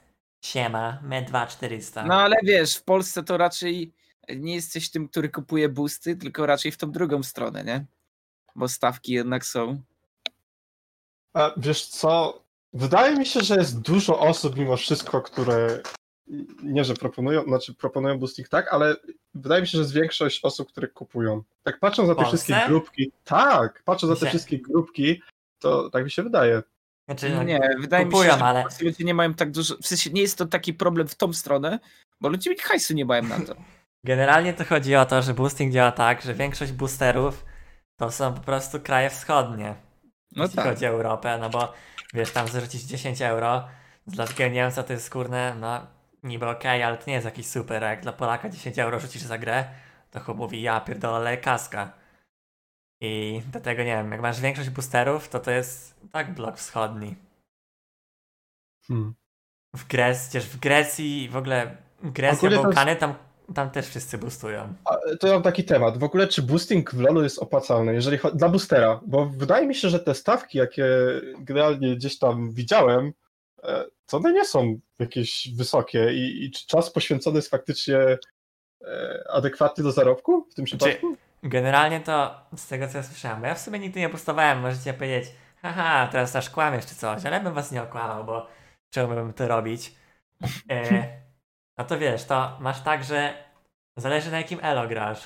siema, 0.45 0.99
met 1.03 1.25
2400. 1.29 2.05
No 2.05 2.15
ale 2.21 2.37
wiesz, 2.43 2.77
w 2.77 2.85
Polsce 2.85 3.23
to 3.23 3.37
raczej 3.37 3.93
nie 4.37 4.55
jesteś 4.55 4.91
tym, 4.91 5.09
który 5.09 5.29
kupuje 5.29 5.69
boosty, 5.69 6.17
tylko 6.17 6.47
raczej 6.47 6.73
w 6.73 6.77
tą 6.77 6.91
drugą 6.91 7.23
stronę, 7.23 7.65
nie? 7.65 7.85
Bo 8.55 8.69
stawki 8.69 9.13
jednak 9.13 9.45
są. 9.47 9.83
A 11.35 11.53
wiesz 11.57 11.87
co? 11.87 12.43
Wydaje 12.73 13.17
mi 13.17 13.27
się, 13.27 13.41
że 13.41 13.55
jest 13.57 13.81
dużo 13.81 14.19
osób 14.19 14.57
mimo 14.57 14.77
wszystko, 14.77 15.23
które 15.23 15.81
nie, 16.63 16.85
że 16.85 16.95
proponują, 16.95 17.45
znaczy 17.45 17.75
proponują 17.75 18.19
boosting 18.19 18.49
tak, 18.49 18.73
ale 18.73 18.97
wydaje 19.35 19.61
mi 19.63 19.69
się, 19.69 19.79
że 19.79 19.83
jest 19.83 19.95
większość 19.95 20.45
osób, 20.45 20.69
które 20.69 20.89
kupują. 20.89 21.43
Tak 21.63 21.79
patrzą 21.81 22.07
za 22.07 22.15
te 22.15 22.23
Polsce? 22.23 22.37
wszystkie 22.37 22.69
grupki, 22.69 23.13
tak, 23.25 23.83
patrzą 23.85 24.07
za 24.07 24.17
te 24.17 24.27
wszystkie 24.27 24.59
grupki, 24.59 25.23
to 25.59 25.91
tak 25.91 26.05
mi 26.05 26.11
się 26.11 26.23
wydaje. 26.23 26.63
Znaczy, 27.09 27.31
no, 27.31 27.43
Nie, 27.43 27.61
wydaje 27.81 28.05
mi 28.05 28.11
kupują, 28.11 28.33
się, 28.33 28.39
że 28.39 28.45
ale- 28.45 28.65
ludzie 28.81 29.05
nie 29.05 29.15
mają 29.15 29.35
tak 29.35 29.51
dużo. 29.51 29.77
W 29.83 29.87
sensie 29.87 30.11
nie 30.11 30.23
jest 30.23 30.39
to 30.39 30.47
taki 30.47 30.75
problem 30.75 31.09
w 31.09 31.15
tą 31.15 31.33
stronę, 31.33 31.79
bo 32.21 32.29
ludzie 32.29 32.55
hajsu 32.63 32.95
nie 32.95 33.05
mają 33.05 33.23
na 33.23 33.41
to. 33.41 33.55
Generalnie 34.05 34.55
to 34.55 34.65
chodzi 34.65 34.97
o 34.97 35.07
to, 35.07 35.23
że 35.23 35.35
boosting 35.35 35.73
działa 35.73 35.93
tak, 35.93 36.23
że 36.23 36.35
większość 36.35 36.73
boosterów 36.73 37.45
to 37.97 38.11
są 38.11 38.35
po 38.35 38.41
prostu 38.41 38.81
kraje 38.81 39.11
wschodnie. 39.11 39.75
No 40.37 40.43
jeśli 40.43 40.57
tak. 40.57 40.67
chodzi 40.67 40.87
o 40.87 40.89
Europę, 40.89 41.39
no 41.39 41.51
bo 41.51 41.73
wiesz, 42.15 42.31
tam 42.31 42.49
zarzucić 42.49 42.83
10 42.83 43.23
euro 43.23 43.69
dla 44.07 44.27
takiego 44.27 44.55
Niemca 44.55 44.83
to 44.83 44.93
jest 44.93 45.11
kurne, 45.11 45.55
no 45.61 45.87
niby 46.23 46.49
okej, 46.49 46.83
ale 46.83 46.99
to 46.99 47.05
nie 47.07 47.15
jest 47.15 47.25
jakiś 47.25 47.47
super. 47.47 47.83
Jak 47.83 48.01
dla 48.01 48.13
Polaka 48.13 48.49
10 48.49 48.79
euro 48.79 49.01
rzucisz 49.01 49.23
za 49.23 49.39
grę, 49.39 49.65
to 50.11 50.21
chłop 50.21 50.37
mówi, 50.37 50.63
ja 50.63 50.81
pierdolę 50.81 51.37
kaska. 51.37 51.93
I 53.01 53.43
do 53.53 53.61
tego 53.61 53.83
nie 53.83 53.97
wiem, 53.97 54.13
jak 54.13 54.21
masz 54.21 54.41
większość 54.41 54.71
boosterów, 54.71 55.29
to 55.29 55.41
to 55.41 55.51
jest 55.51 56.01
tak 56.13 56.35
blok 56.35 56.57
wschodni. 56.57 57.17
Hmm. 58.89 59.15
W 59.77 59.87
Grecji, 59.87 60.31
przecież 60.31 60.51
w 60.51 60.61
Grecji 60.61 61.29
w 61.29 61.37
ogóle 61.37 61.77
Grecja, 62.03 62.51
Bałkany, 62.51 62.97
tam, 62.97 63.15
tam 63.55 63.71
też 63.71 63.87
wszyscy 63.89 64.19
boostują. 64.19 64.75
A, 64.85 64.97
To 65.21 65.27
ja 65.27 65.33
mam 65.33 65.43
taki 65.43 65.65
temat. 65.65 65.99
W 65.99 66.05
ogóle 66.05 66.29
czy 66.29 66.43
boosting 66.43 66.91
w 66.95 67.01
LoLu 67.01 67.23
jest 67.23 67.39
opłacalny, 67.39 67.95
jeżeli 67.95 68.19
chodzi 68.19 68.37
dla 68.37 68.49
boostera? 68.49 69.01
Bo 69.07 69.27
wydaje 69.27 69.67
mi 69.67 69.75
się, 69.75 69.89
że 69.89 70.01
te 70.01 70.15
stawki, 70.15 70.59
jakie 70.59 70.87
generalnie 71.39 71.97
gdzieś 71.97 72.19
tam 72.19 72.53
widziałem, 72.53 73.13
e, 73.63 73.85
to 74.07 74.17
one 74.17 74.33
nie 74.33 74.45
są 74.45 74.79
jakieś 74.99 75.49
wysokie 75.57 76.13
i, 76.15 76.45
i 76.45 76.51
czy 76.51 76.67
czas 76.67 76.91
poświęcony 76.91 77.37
jest 77.37 77.51
faktycznie 77.51 77.99
e, 77.99 78.19
adekwatny 79.31 79.85
do 79.85 79.93
zarobku 79.93 80.47
w 80.51 80.55
tym 80.55 80.67
Znaczy, 80.67 80.85
przypadku? 80.85 81.17
Generalnie 81.43 82.01
to 82.01 82.35
z 82.57 82.69
tego 82.69 82.89
co 82.89 82.97
ja 82.99 83.03
słyszałem, 83.05 83.41
bo 83.41 83.47
ja 83.47 83.55
w 83.55 83.61
sumie 83.61 83.79
nigdy 83.79 84.01
nie 84.01 84.09
boostowałem, 84.09 84.61
możecie 84.61 84.95
powiedzieć, 84.95 85.31
haha, 85.63 86.09
teraz 86.13 86.37
aż 86.37 86.51
kłamiesz 86.51 86.87
czy 86.87 86.95
coś, 86.95 87.27
ale 87.27 87.41
bym 87.41 87.55
was 87.55 87.73
nie 87.73 87.83
okłamał, 87.83 88.25
bo 88.25 88.47
czemu 88.91 89.15
bym 89.15 89.33
to 89.33 89.49
robić? 89.49 89.95
E, 90.71 91.24
no 91.79 91.85
to 91.85 91.99
wiesz, 91.99 92.25
to 92.25 92.57
masz 92.61 92.81
tak, 92.83 93.05
że 93.05 93.35
zależy 93.97 94.31
na 94.31 94.37
jakim 94.37 94.59
elo 94.63 94.89
grasz. 94.89 95.23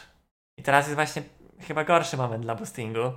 I 0.57 0.63
teraz 0.63 0.87
jest 0.87 0.95
właśnie 0.95 1.23
chyba 1.61 1.85
gorszy 1.85 2.17
moment 2.17 2.43
dla 2.43 2.55
boostingu. 2.55 3.13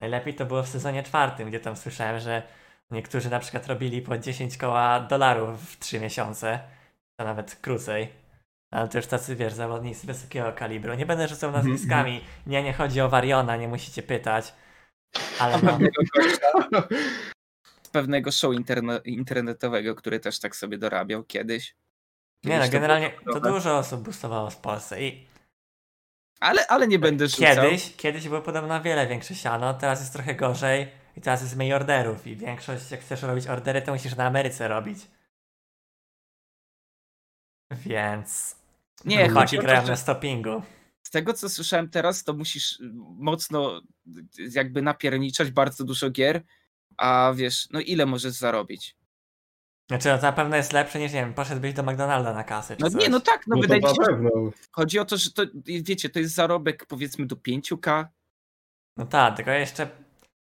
Najlepiej 0.00 0.34
to 0.34 0.46
było 0.46 0.62
w 0.62 0.68
sezonie 0.68 1.02
czwartym, 1.02 1.48
gdzie 1.48 1.60
tam 1.60 1.76
słyszałem, 1.76 2.20
że 2.20 2.42
niektórzy 2.90 3.30
na 3.30 3.38
przykład 3.38 3.66
robili 3.66 4.02
po 4.02 4.18
10 4.18 4.56
koła 4.56 5.00
dolarów 5.00 5.70
w 5.72 5.78
3 5.78 6.00
miesiące, 6.00 6.60
to 7.16 7.24
nawet 7.24 7.54
krócej. 7.56 8.12
Ale 8.70 8.88
to 8.88 8.98
już 8.98 9.06
tacy, 9.06 9.36
wiesz, 9.36 9.52
zawodnicy 9.52 10.06
wysokiego 10.06 10.52
kalibru. 10.52 10.94
Nie 10.94 11.06
będę 11.06 11.28
rzucał 11.28 11.50
Mhm, 11.50 11.66
nazwiskami. 11.68 12.20
Nie, 12.46 12.62
nie 12.62 12.72
chodzi 12.72 13.00
o 13.00 13.08
Wariona, 13.08 13.56
nie 13.56 13.68
musicie 13.68 14.02
pytać. 14.02 14.54
Ale 15.38 15.58
no, 15.62 15.78
pewnego 17.92 18.32
show 18.32 18.52
interne- 18.54 19.00
internetowego, 19.04 19.94
który 19.94 20.20
też 20.20 20.40
tak 20.40 20.56
sobie 20.56 20.78
dorabiał 20.78 21.24
kiedyś. 21.24 21.74
Nie 22.46 22.58
no, 22.58 22.64
to 22.64 22.70
generalnie 22.72 23.10
to 23.10 23.32
dobre. 23.32 23.52
dużo 23.52 23.78
osób 23.78 24.00
boostowało 24.02 24.50
w 24.50 24.56
Polsce 24.56 25.02
i 25.02 25.26
Ale, 26.40 26.66
ale 26.66 26.88
nie 26.88 26.98
będę 26.98 27.28
rzucał. 27.28 27.46
kiedyś, 27.64 27.96
kiedyś 27.96 28.28
było 28.28 28.42
podobno 28.42 28.82
wiele 28.82 29.06
większe 29.06 29.34
siano, 29.34 29.74
teraz 29.74 30.00
jest 30.00 30.12
trochę 30.12 30.34
gorzej 30.34 30.88
i 31.16 31.20
teraz 31.20 31.42
jest 31.42 31.56
mniej 31.56 31.72
orderów 31.72 32.26
i 32.26 32.36
większość, 32.36 32.90
jak 32.90 33.00
chcesz 33.00 33.22
robić 33.22 33.46
ordery, 33.46 33.82
to 33.82 33.92
musisz 33.92 34.16
na 34.16 34.26
Ameryce 34.26 34.68
robić. 34.68 34.98
Więc 37.70 38.56
Nie, 39.04 39.16
chodzi 39.28 39.30
chłopaki 39.32 39.58
o 39.58 39.60
to, 39.60 39.66
grają 39.66 39.86
na 39.86 39.96
stoppingu. 39.96 40.62
z 41.02 41.10
tego 41.10 41.32
co 41.32 41.48
słyszałem 41.48 41.90
teraz, 41.90 42.24
to 42.24 42.32
musisz 42.32 42.78
mocno 43.18 43.80
jakby 44.54 44.82
napierniczać 44.82 45.50
bardzo 45.50 45.84
dużo 45.84 46.10
gier, 46.10 46.42
a 46.96 47.32
wiesz, 47.36 47.68
no 47.70 47.80
ile 47.80 48.06
możesz 48.06 48.32
zarobić? 48.32 48.96
Znaczy, 49.88 50.08
no 50.08 50.16
to 50.18 50.22
na 50.22 50.32
pewno 50.32 50.56
jest 50.56 50.72
lepsze 50.72 50.98
niż, 50.98 51.12
nie 51.12 51.20
wiem, 51.20 51.34
poszedłbyś 51.34 51.72
do 51.74 51.82
McDonalda 51.82 52.32
na 52.34 52.44
kasę 52.44 52.76
czy 52.76 52.82
No 52.82 52.90
coś. 52.90 53.02
nie, 53.02 53.08
no 53.08 53.20
tak, 53.20 53.46
no, 53.46 53.56
No 53.56 53.62
wydaje 53.62 53.80
mi 53.80 53.88
się, 53.88 53.94
pewno. 54.06 54.30
chodzi 54.72 54.98
o 54.98 55.04
to, 55.04 55.16
że 55.16 55.30
to, 55.30 55.42
wiecie, 55.64 56.08
to 56.08 56.18
jest 56.18 56.34
zarobek 56.34 56.86
powiedzmy 56.86 57.26
do 57.26 57.36
5k, 57.36 58.04
No 58.96 59.06
tak, 59.06 59.36
tylko 59.36 59.50
jeszcze 59.50 59.88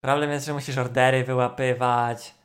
problem 0.03 0.29
jest, 0.31 0.45
że 0.45 0.53
musisz 0.53 0.77
ordery 0.77 1.23
wyłapywać. 1.23 2.35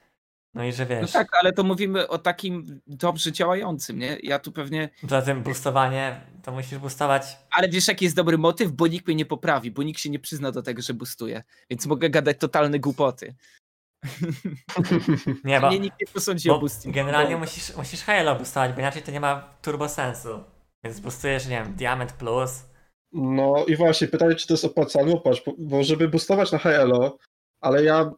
No 0.55 0.65
i 0.65 0.73
że 0.73 0.83
No 0.83 0.89
wiesz, 0.89 1.13
tak, 1.13 1.29
ale 1.41 1.53
to 1.53 1.63
mówimy 1.65 2.09
o 2.09 2.19
takim 2.19 2.81
dobrze 2.87 3.33
działającym, 3.33 3.99
nie? 3.99 4.17
Ja 4.23 4.39
tu 4.39 4.53
pewnie. 4.53 4.89
za 5.09 5.23
tym 5.23 5.43
boostowanie 5.43 6.21
to 6.43 6.53
musisz 6.53 6.79
boostować. 6.79 7.39
Ale 7.51 7.69
wiesz, 7.69 7.89
jaki 7.89 8.05
jest 8.05 8.17
dobry 8.17 8.39
motyw? 8.39 8.73
Bo 8.73 8.87
nikt 8.87 9.07
mnie 9.07 9.17
nie 9.17 9.27
poprawi, 9.27 9.71
bo 9.71 9.83
nikt 9.83 10.01
się 10.01 10.11
nie 10.11 10.19
przyzna 10.19 10.53
do 10.53 10.63
tego, 10.63 10.83
że 10.83 10.95
boostuje. 10.95 11.43
Więc 11.71 11.87
mogę 11.87 12.11
gadać 12.11 12.37
totalne 12.39 12.79
głupoty. 12.79 13.35
Nie, 15.45 15.61
bo, 15.61 15.69
mnie 15.69 15.79
nikt 15.79 16.01
nie 16.01 16.07
posądzi 16.07 16.51
o 16.51 16.55
bo 16.55 16.61
boosting. 16.61 16.95
generalnie 16.95 17.35
Bo- 17.35 17.39
musisz, 17.41 17.77
musisz 17.77 18.03
Halo 18.03 18.37
boostować, 18.37 18.73
bo 18.73 18.81
inaczej 18.81 19.03
to 19.03 19.11
nie 19.11 19.21
ma 19.21 19.49
turbo 19.63 19.89
sensu. 19.89 20.45
Więc 20.85 21.01
boostujesz, 21.01 21.47
nie 21.47 21.63
wiem, 21.65 21.75
Diamond 21.75 22.13
Plus. 22.13 22.65
No 23.13 23.65
i 23.69 23.77
właśnie, 23.77 24.09
pytanie, 24.09 24.35
czy 24.35 24.47
to 24.47 24.55
jest 24.55 24.65
opłacalne? 24.65 25.13
No 25.13 25.21
Patrz, 25.21 25.43
bo- 25.47 25.55
bo 25.59 25.83
żeby 25.85 26.09
boostować 26.09 26.53
na 26.53 26.59
HLO, 26.59 27.19
ale 27.61 27.85
ja 27.85 28.11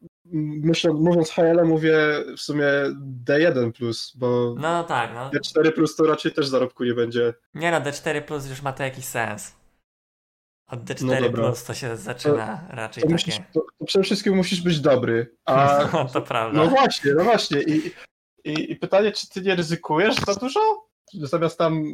myślę, 0.63 0.93
mówiąc 0.93 1.31
HLO 1.31 1.65
mówię 1.65 1.97
w 2.37 2.41
sumie 2.41 2.65
D1+, 3.25 3.71
bo 4.15 4.55
No 4.59 4.85
tak, 4.85 5.11
no. 5.15 5.31
D4+, 5.31 5.97
to 5.97 6.05
raczej 6.05 6.33
też 6.33 6.47
zarobku 6.47 6.85
nie 6.85 6.95
będzie. 6.95 7.35
Nie 7.55 7.71
no, 7.71 7.81
D4 7.81 8.23
Plus 8.23 8.49
już 8.49 8.63
ma 8.63 8.73
to 8.73 8.83
jakiś 8.83 9.05
sens. 9.05 9.57
Od 10.69 10.81
D4 10.85 11.23
No. 11.23 11.31
Plus 11.31 11.65
to 11.65 11.75
się 11.75 11.97
zaczyna 11.97 12.67
raczej 12.71 13.03
To, 13.03 13.09
takie. 13.09 13.13
musisz, 13.13 13.37
to, 13.55 13.61
to 13.79 13.85
przede 13.87 14.05
wszystkim 14.05 14.37
musisz 14.37 14.61
być 14.61 14.81
dobry. 14.81 15.37
A, 15.45 15.79
No, 15.93 16.05
to 16.05 16.23
prawda. 16.23 16.59
no 16.59 16.69
właśnie, 16.71 17.13
no 17.15 17.25
właśnie. 17.25 17.63
I, 17.63 17.93
i, 18.45 18.73
I 18.73 18.77
pytanie, 18.77 19.13
czy 19.13 19.29
ty 19.29 19.41
nie 19.41 19.55
ryzykujesz 19.55 20.17
za 20.17 20.35
dużo? 20.35 20.61
Zamiast 21.15 21.59
tam 21.59 21.85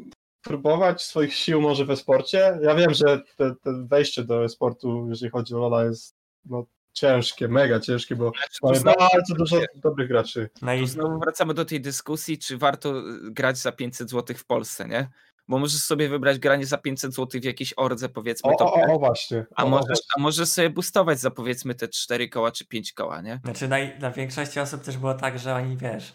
próbować 0.43 1.03
swoich 1.03 1.35
sił 1.35 1.61
może 1.61 1.85
we 1.85 1.97
sporcie? 1.97 2.59
Ja 2.63 2.75
wiem, 2.75 2.95
że 2.95 3.23
te, 3.37 3.55
te 3.55 3.87
wejście 3.87 4.25
do 4.25 4.49
sportu, 4.49 5.07
jeżeli 5.09 5.31
chodzi 5.31 5.55
o 5.55 5.59
Lola, 5.59 5.85
jest 5.85 6.15
no, 6.45 6.65
ciężkie, 6.93 7.49
mega 7.49 7.81
ciężkie, 7.81 8.17
bo 8.17 8.33
mamy 8.63 8.79
znowu, 8.79 8.99
bardzo 8.99 9.35
dużo 9.35 9.57
dobrych 9.75 10.09
graczy. 10.09 10.51
No 10.63 10.75
i 10.75 10.87
znowu 10.87 11.19
wracamy 11.19 11.55
do 11.55 11.65
tej 11.65 11.81
dyskusji, 11.81 12.39
czy 12.39 12.59
warto 12.59 13.03
grać 13.23 13.59
za 13.59 13.73
500 13.73 14.11
zł 14.11 14.37
w 14.37 14.45
Polsce, 14.45 14.89
nie? 14.89 15.09
Bo 15.49 15.59
możesz 15.59 15.81
sobie 15.83 16.09
wybrać 16.09 16.39
granie 16.39 16.66
za 16.66 16.79
500 16.79 17.15
zł 17.15 17.41
w 17.41 17.45
jakiejś 17.45 17.73
ordze, 17.73 18.09
powiedzmy, 18.09 18.51
O, 18.53 18.57
to 18.57 18.73
o, 18.75 18.83
o, 18.95 18.99
właśnie. 18.99 19.47
a, 19.57 19.65
o, 19.65 19.69
możesz, 19.69 19.87
właśnie. 19.87 20.07
a 20.16 20.21
możesz 20.21 20.49
sobie 20.49 20.71
boostować 20.71 21.21
za 21.21 21.31
powiedzmy 21.31 21.75
te 21.75 21.89
4 21.89 22.29
koła 22.29 22.53
czy 22.53 22.65
5 22.66 22.93
koła, 22.93 23.21
nie? 23.21 23.41
Znaczy 23.45 23.69
dla, 23.69 23.77
dla 23.99 24.11
większości 24.11 24.61
osób 24.61 24.83
też 24.83 24.97
było 24.99 25.15
tak, 25.15 25.39
że 25.39 25.55
oni 25.55 25.77
wiesz, 25.77 26.12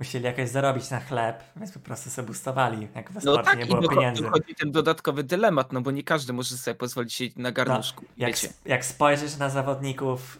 musieli 0.00 0.24
jakoś 0.24 0.48
zarobić 0.48 0.90
na 0.90 1.00
chleb, 1.00 1.42
więc 1.56 1.72
po 1.72 1.80
prostu 1.80 2.10
sobie 2.10 2.26
boostowali, 2.28 2.88
jak 2.94 3.10
w 3.12 3.24
No 3.24 3.42
tak, 3.42 3.58
nie 3.58 3.64
i 3.64 3.66
było 3.68 3.80
docho- 3.80 3.94
pieniędzy. 3.94 4.22
dochodzi 4.22 4.54
ten 4.54 4.72
dodatkowy 4.72 5.24
dylemat, 5.24 5.72
no 5.72 5.80
bo 5.80 5.90
nie 5.90 6.02
każdy 6.02 6.32
może 6.32 6.56
sobie 6.56 6.74
pozwolić 6.74 7.12
siedzieć 7.14 7.36
na 7.36 7.52
garnuszku, 7.52 8.04
Jak, 8.16 8.30
wiecie. 8.30 8.48
jak 8.64 8.84
spojrzysz 8.84 9.36
na 9.36 9.50
zawodników 9.50 10.38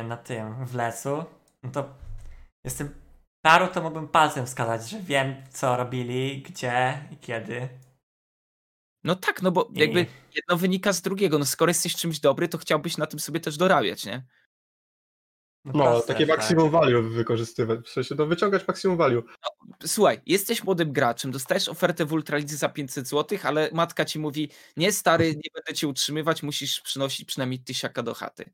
y, 0.00 0.02
na 0.02 0.16
tym 0.16 0.66
w 0.66 0.74
lesu, 0.74 1.24
no 1.62 1.70
to 1.70 1.84
jestem 2.64 2.94
paru 3.42 3.66
to 3.68 3.82
mógłbym 3.82 4.08
palcem 4.08 4.46
wskazać, 4.46 4.90
że 4.90 5.00
wiem 5.00 5.34
co 5.50 5.76
robili, 5.76 6.42
gdzie 6.42 6.98
i 7.10 7.16
kiedy. 7.16 7.68
No 9.04 9.16
tak, 9.16 9.42
no 9.42 9.52
bo 9.52 9.70
jakby 9.74 10.06
jedno 10.34 10.56
wynika 10.56 10.92
z 10.92 11.02
drugiego, 11.02 11.38
no 11.38 11.44
skoro 11.44 11.70
jesteś 11.70 11.96
czymś 11.96 12.20
dobry, 12.20 12.48
to 12.48 12.58
chciałbyś 12.58 12.96
na 12.96 13.06
tym 13.06 13.20
sobie 13.20 13.40
też 13.40 13.56
dorabiać, 13.56 14.06
nie? 14.06 14.26
No, 15.64 15.72
proste, 15.72 16.12
takie 16.12 16.26
tak. 16.26 16.36
maksimum 16.38 16.70
value 16.70 17.02
wykorzystywać, 17.02 17.80
w 17.80 17.88
sensie 17.88 18.14
no, 18.14 18.26
wyciągać 18.26 18.68
maksimum 18.68 18.96
value. 18.96 19.22
Słuchaj, 19.86 20.20
jesteś 20.26 20.64
młodym 20.64 20.92
graczem, 20.92 21.30
dostajesz 21.30 21.68
ofertę 21.68 22.04
w 22.04 22.12
Ultralidze 22.12 22.56
za 22.56 22.68
500 22.68 23.08
zł, 23.08 23.38
ale 23.42 23.70
matka 23.72 24.04
ci 24.04 24.18
mówi, 24.18 24.50
nie 24.76 24.92
stary, 24.92 25.34
nie 25.34 25.50
będę 25.54 25.74
cię 25.74 25.88
utrzymywać, 25.88 26.42
musisz 26.42 26.80
przynosić 26.80 27.26
przynajmniej 27.26 27.60
tysiaka 27.60 28.02
do 28.02 28.14
chaty. 28.14 28.52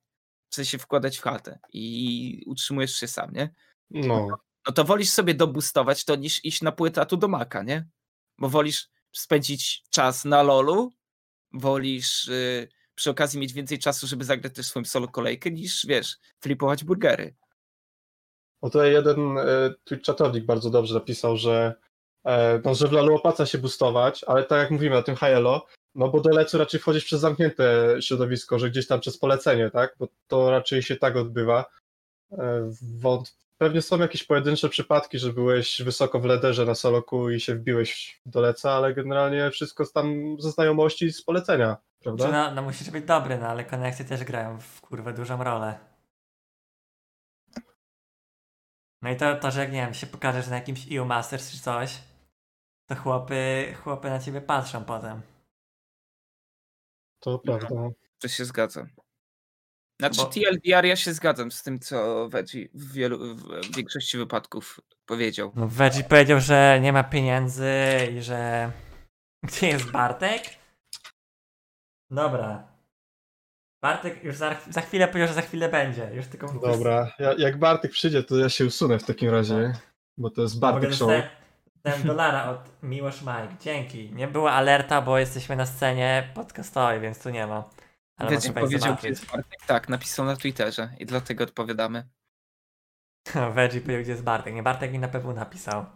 W 0.49 0.55
sensie 0.55 0.79
wkładać 0.79 1.19
w 1.19 1.23
chatę 1.23 1.59
i 1.73 2.45
utrzymujesz 2.47 2.97
się 2.97 3.09
sam, 3.09 3.33
nie? 3.33 3.55
No, 3.91 4.29
No 4.67 4.73
to 4.73 4.85
wolisz 4.85 5.11
sobie 5.11 5.35
dobustować 5.35 6.05
to 6.05 6.17
niż 6.17 6.45
iść 6.45 6.63
na 6.63 6.73
płytę 6.73 7.07
tu 7.07 7.17
do 7.17 7.29
maka, 7.29 7.63
nie? 7.63 7.87
Bo 8.39 8.49
wolisz 8.49 8.89
spędzić 9.13 9.83
czas 9.91 10.25
na 10.25 10.43
lolu, 10.43 10.93
wolisz 11.53 12.29
y, 12.29 12.69
przy 12.95 13.11
okazji 13.11 13.41
mieć 13.41 13.53
więcej 13.53 13.79
czasu, 13.79 14.07
żeby 14.07 14.25
zagrać 14.25 14.55
też 14.55 14.67
swoją 14.67 14.85
solo 14.85 15.09
kolejkę, 15.09 15.51
niż 15.51 15.87
wiesz, 15.87 16.17
flipować 16.41 16.85
burgery. 16.85 17.35
O 18.61 18.71
tutaj 18.71 18.93
jeden 18.93 19.39
e, 19.39 19.75
Twitch 19.85 20.11
bardzo 20.45 20.71
dobrze 20.71 20.95
napisał, 20.95 21.37
że, 21.37 21.75
e, 22.25 22.61
no, 22.65 22.75
że 22.75 22.89
w 22.89 22.93
LoLu 22.93 23.15
opłaca 23.15 23.47
się 23.47 23.59
boostować, 23.59 24.25
ale 24.25 24.45
tak 24.45 24.59
jak 24.59 24.71
mówimy 24.71 24.97
na 24.97 25.03
tym 25.03 25.17
HLO, 25.17 25.67
no 25.95 26.09
bo 26.09 26.21
do 26.21 26.31
lecu 26.31 26.59
raczej 26.59 26.81
wchodzisz 26.81 27.05
przez 27.05 27.21
zamknięte 27.21 27.97
środowisko, 28.01 28.59
że 28.59 28.71
gdzieś 28.71 28.87
tam 28.87 29.01
przez 29.01 29.19
polecenie, 29.19 29.71
tak? 29.71 29.95
Bo 29.99 30.09
to 30.27 30.51
raczej 30.51 30.83
się 30.83 30.97
tak 30.97 31.17
odbywa. 31.17 31.65
E, 32.33 32.71
wąt... 32.99 33.37
Pewnie 33.59 33.83
są 33.83 33.99
jakieś 33.99 34.25
pojedyncze 34.25 34.69
przypadki, 34.69 35.19
że 35.19 35.33
byłeś 35.33 35.83
wysoko 35.83 36.21
w 36.21 36.25
lederze 36.25 36.65
na 36.65 36.75
soloku 36.75 37.31
i 37.31 37.41
się 37.41 37.55
wbiłeś 37.55 38.21
do 38.27 38.41
leca, 38.41 38.73
ale 38.73 38.95
generalnie 38.95 39.51
wszystko 39.51 39.85
z 39.85 39.93
tam 39.93 40.37
ze 40.39 40.51
znajomości 40.51 41.05
i 41.05 41.13
z 41.13 41.23
polecenia, 41.23 41.77
prawda? 42.01 42.31
No, 42.33 42.55
no 42.55 42.63
musisz 42.63 42.91
być 42.91 43.05
dobry, 43.05 43.39
no 43.39 43.47
ale 43.49 43.65
konekcje 43.65 44.05
też 44.05 44.25
grają 44.25 44.61
w 44.61 44.81
kurwę 44.81 45.13
dużą 45.13 45.45
rolę. 45.45 45.79
No 49.03 49.11
i 49.11 49.17
to, 49.17 49.37
to, 49.37 49.51
że 49.51 49.61
jak 49.61 49.73
nie 49.73 49.81
wiem, 49.81 49.95
się 49.95 50.07
pokażesz 50.07 50.49
na 50.49 50.57
jakimś 50.57 50.93
EU 50.93 51.05
Masters 51.05 51.51
czy 51.51 51.61
coś, 51.61 51.99
to 52.87 52.95
chłopy, 52.95 53.75
chłopy 53.83 54.11
na 54.11 54.19
ciebie 54.19 54.41
patrzą 54.41 54.85
potem. 54.85 55.23
To 57.21 57.39
prawda. 57.39 57.69
To 58.19 58.29
się 58.29 58.45
zgadza. 58.45 58.87
Znaczy 60.01 60.17
Bo- 60.17 60.27
TLDR 60.27 60.85
ja 60.85 60.97
się 60.97 61.13
zgadzam 61.13 61.51
z 61.51 61.63
tym, 61.63 61.79
co 61.79 62.29
Veggie 62.29 62.69
w, 62.75 62.93
wielu, 62.93 63.35
w 63.35 63.77
większości 63.77 64.19
wypadków 64.19 64.81
powiedział. 65.07 65.53
No, 65.55 65.69
Veggie 65.69 66.05
powiedział, 66.05 66.41
że 66.41 66.79
nie 66.83 66.93
ma 66.93 67.05
pieniędzy 67.05 67.73
i 68.13 68.23
że... 68.23 68.71
Gdzie 69.49 69.69
jest 69.69 69.91
Bartek? 69.91 70.43
Dobra. 72.11 72.69
Bartek 73.83 74.25
już 74.25 74.37
za, 74.37 74.57
za 74.71 74.81
chwilę 74.81 75.09
powiedział, 75.09 75.29
że 75.29 75.35
za 75.35 75.43
chwilę 75.43 75.69
będzie. 75.69 76.11
Już 76.15 76.27
tylko... 76.27 76.53
Dobra, 76.53 77.13
ja, 77.19 77.35
jak 77.39 77.59
Bartek 77.59 77.91
przyjdzie, 77.91 78.23
to 78.23 78.37
ja 78.37 78.49
się 78.49 78.67
usunę 78.67 78.99
w 78.99 79.05
takim 79.05 79.31
razie, 79.31 79.73
bo 80.19 80.31
to 80.31 80.43
jest 80.43 80.59
Bartek 80.59 80.93
Show. 80.95 81.11
ten 81.83 82.03
dolara 82.07 82.51
od 82.51 82.83
Miłosz 82.83 83.21
Mike. 83.21 83.57
Dzięki. 83.61 84.13
Nie 84.13 84.29
była 84.29 84.53
alerta, 84.53 85.03
bo 85.03 85.19
jesteśmy 85.19 85.57
na 85.57 85.67
scenie 85.67 86.31
podcastowej, 86.35 87.01
więc 87.01 87.23
tu 87.23 87.31
nie 87.31 87.47
ma. 87.47 87.71
Ale 88.19 88.41
powiedział, 88.55 88.97
gdzie 88.97 89.09
jest 89.09 89.27
Bartek. 89.27 89.61
Tak, 89.67 89.89
napisał 89.89 90.25
na 90.27 90.37
Twitterze 90.37 90.91
i 90.99 91.07
dlatego 91.07 91.45
odpowiadamy. 91.45 92.09
Veggie 93.55 93.81
powiedział, 93.81 94.03
gdzie 94.03 94.11
jest 94.13 94.23
Bartek. 94.25 94.55
Nie, 94.55 94.63
Bartek 94.63 94.93
mi 94.93 94.99
na 94.99 95.09
pewno 95.09 95.33
napisał. 95.33 95.87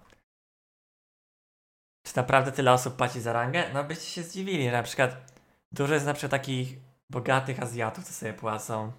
Czy 2.07 2.17
naprawdę 2.17 2.53
tyle 2.53 2.73
osób 2.73 2.97
płaci 2.97 3.21
za 3.21 3.33
rangę? 3.33 3.65
No 3.75 3.85
byście 3.85 4.05
się 4.05 4.23
zdziwili, 4.23 4.71
na 4.71 4.83
przykład 4.83 5.33
dużo 5.73 5.95
jest 5.95 6.07
na 6.07 6.15
przykład 6.15 6.31
takich 6.31 6.79
bogatych 7.11 7.63
Azjatów, 7.63 8.05
co 8.05 8.13
sobie 8.13 8.33
płacą, 8.33 8.93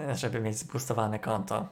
e, 0.00 0.14
żeby 0.16 0.40
mieć 0.40 0.58
zboostowane 0.58 1.18
konto. 1.18 1.68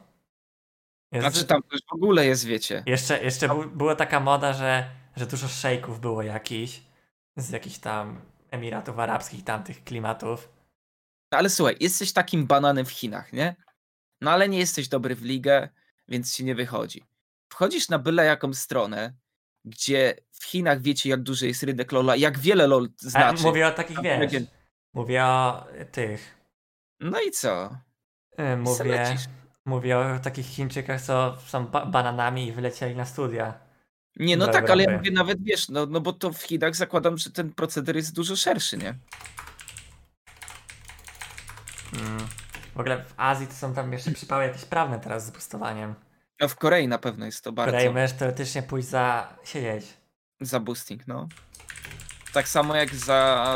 Jest, 1.12 1.26
Znaczy 1.26 1.46
tam 1.46 1.62
też 1.62 1.80
w 1.90 1.94
ogóle 1.94 2.26
jest, 2.26 2.44
wiecie. 2.44 2.82
Jeszcze, 2.86 3.24
jeszcze 3.24 3.48
bu- 3.48 3.70
była 3.70 3.96
taka 3.96 4.20
moda, 4.20 4.52
że, 4.52 4.90
że 5.16 5.26
dużo 5.26 5.48
szejków 5.48 6.00
było 6.00 6.22
jakichś, 6.22 6.82
z 7.36 7.50
jakichś 7.50 7.78
tam 7.78 8.20
Emiratów 8.56 8.98
Arabskich, 8.98 9.44
tamtych 9.44 9.84
klimatów. 9.84 10.48
No 11.32 11.38
ale 11.38 11.50
słuchaj, 11.50 11.76
jesteś 11.80 12.12
takim 12.12 12.46
bananem 12.46 12.86
w 12.86 12.90
Chinach, 12.90 13.32
nie? 13.32 13.56
No 14.20 14.30
ale 14.30 14.48
nie 14.48 14.58
jesteś 14.58 14.88
dobry 14.88 15.14
w 15.14 15.22
ligę, 15.22 15.68
więc 16.08 16.36
ci 16.36 16.44
nie 16.44 16.54
wychodzi. 16.54 17.04
Wchodzisz 17.52 17.88
na 17.88 17.98
byle 17.98 18.24
jaką 18.24 18.54
stronę, 18.54 19.14
gdzie 19.64 20.14
w 20.30 20.44
Chinach 20.44 20.80
wiecie, 20.80 21.10
jak 21.10 21.22
duży 21.22 21.46
jest 21.48 21.62
rynek 21.62 21.92
LoLa, 21.92 22.16
jak 22.16 22.38
wiele 22.38 22.66
LoL 22.66 22.88
A, 23.06 23.10
znaczy. 23.10 23.42
mówię 23.42 23.66
o 23.66 23.70
takich, 23.72 23.96
Tam 23.96 24.04
wiesz, 24.04 24.42
mówię 24.94 25.24
o 25.24 25.66
tych, 25.92 26.38
No 27.00 27.20
i 27.20 27.30
co? 27.30 27.76
y, 28.40 28.56
mówię, 28.56 29.16
mówię 29.64 29.98
o 29.98 30.18
takich 30.18 30.46
Chińczykach, 30.46 31.00
co 31.00 31.36
są 31.46 31.66
ba- 31.66 31.86
bananami 31.86 32.46
i 32.46 32.52
wylecieli 32.52 32.96
na 32.96 33.04
studia. 33.04 33.58
Nie, 34.16 34.36
no 34.36 34.46
tak, 34.46 34.70
ale 34.70 34.82
ja 34.82 34.96
mówię 34.96 35.10
nawet, 35.10 35.42
wiesz, 35.42 35.68
no, 35.68 35.86
no 35.86 36.00
bo 36.00 36.12
to 36.12 36.32
w 36.32 36.42
Chinach 36.42 36.76
zakładam, 36.76 37.18
że 37.18 37.30
ten 37.30 37.52
proceder 37.52 37.96
jest 37.96 38.14
dużo 38.14 38.36
szerszy, 38.36 38.78
nie? 38.78 38.94
Mm. 41.92 42.26
W 42.74 42.80
ogóle 42.80 43.04
w 43.04 43.14
Azji 43.16 43.46
to 43.46 43.52
są 43.52 43.74
tam 43.74 43.92
jeszcze 43.92 44.10
przypały 44.10 44.44
jakieś 44.44 44.64
prawne 44.64 45.00
teraz 45.00 45.26
z 45.26 45.30
boostowaniem. 45.30 45.94
No 46.40 46.48
w 46.48 46.56
Korei 46.56 46.88
na 46.88 46.98
pewno 46.98 47.26
jest 47.26 47.44
to 47.44 47.52
W 47.52 47.54
bardzo 47.54 47.72
Korei 47.72 47.90
możesz 47.90 48.12
teoretycznie 48.12 48.62
pójść 48.62 48.88
za 48.88 49.36
siedzieć. 49.44 49.86
za 50.40 50.60
boosting, 50.60 51.06
no. 51.06 51.28
Tak 52.32 52.48
samo 52.48 52.76
jak 52.76 52.94
za 52.94 53.54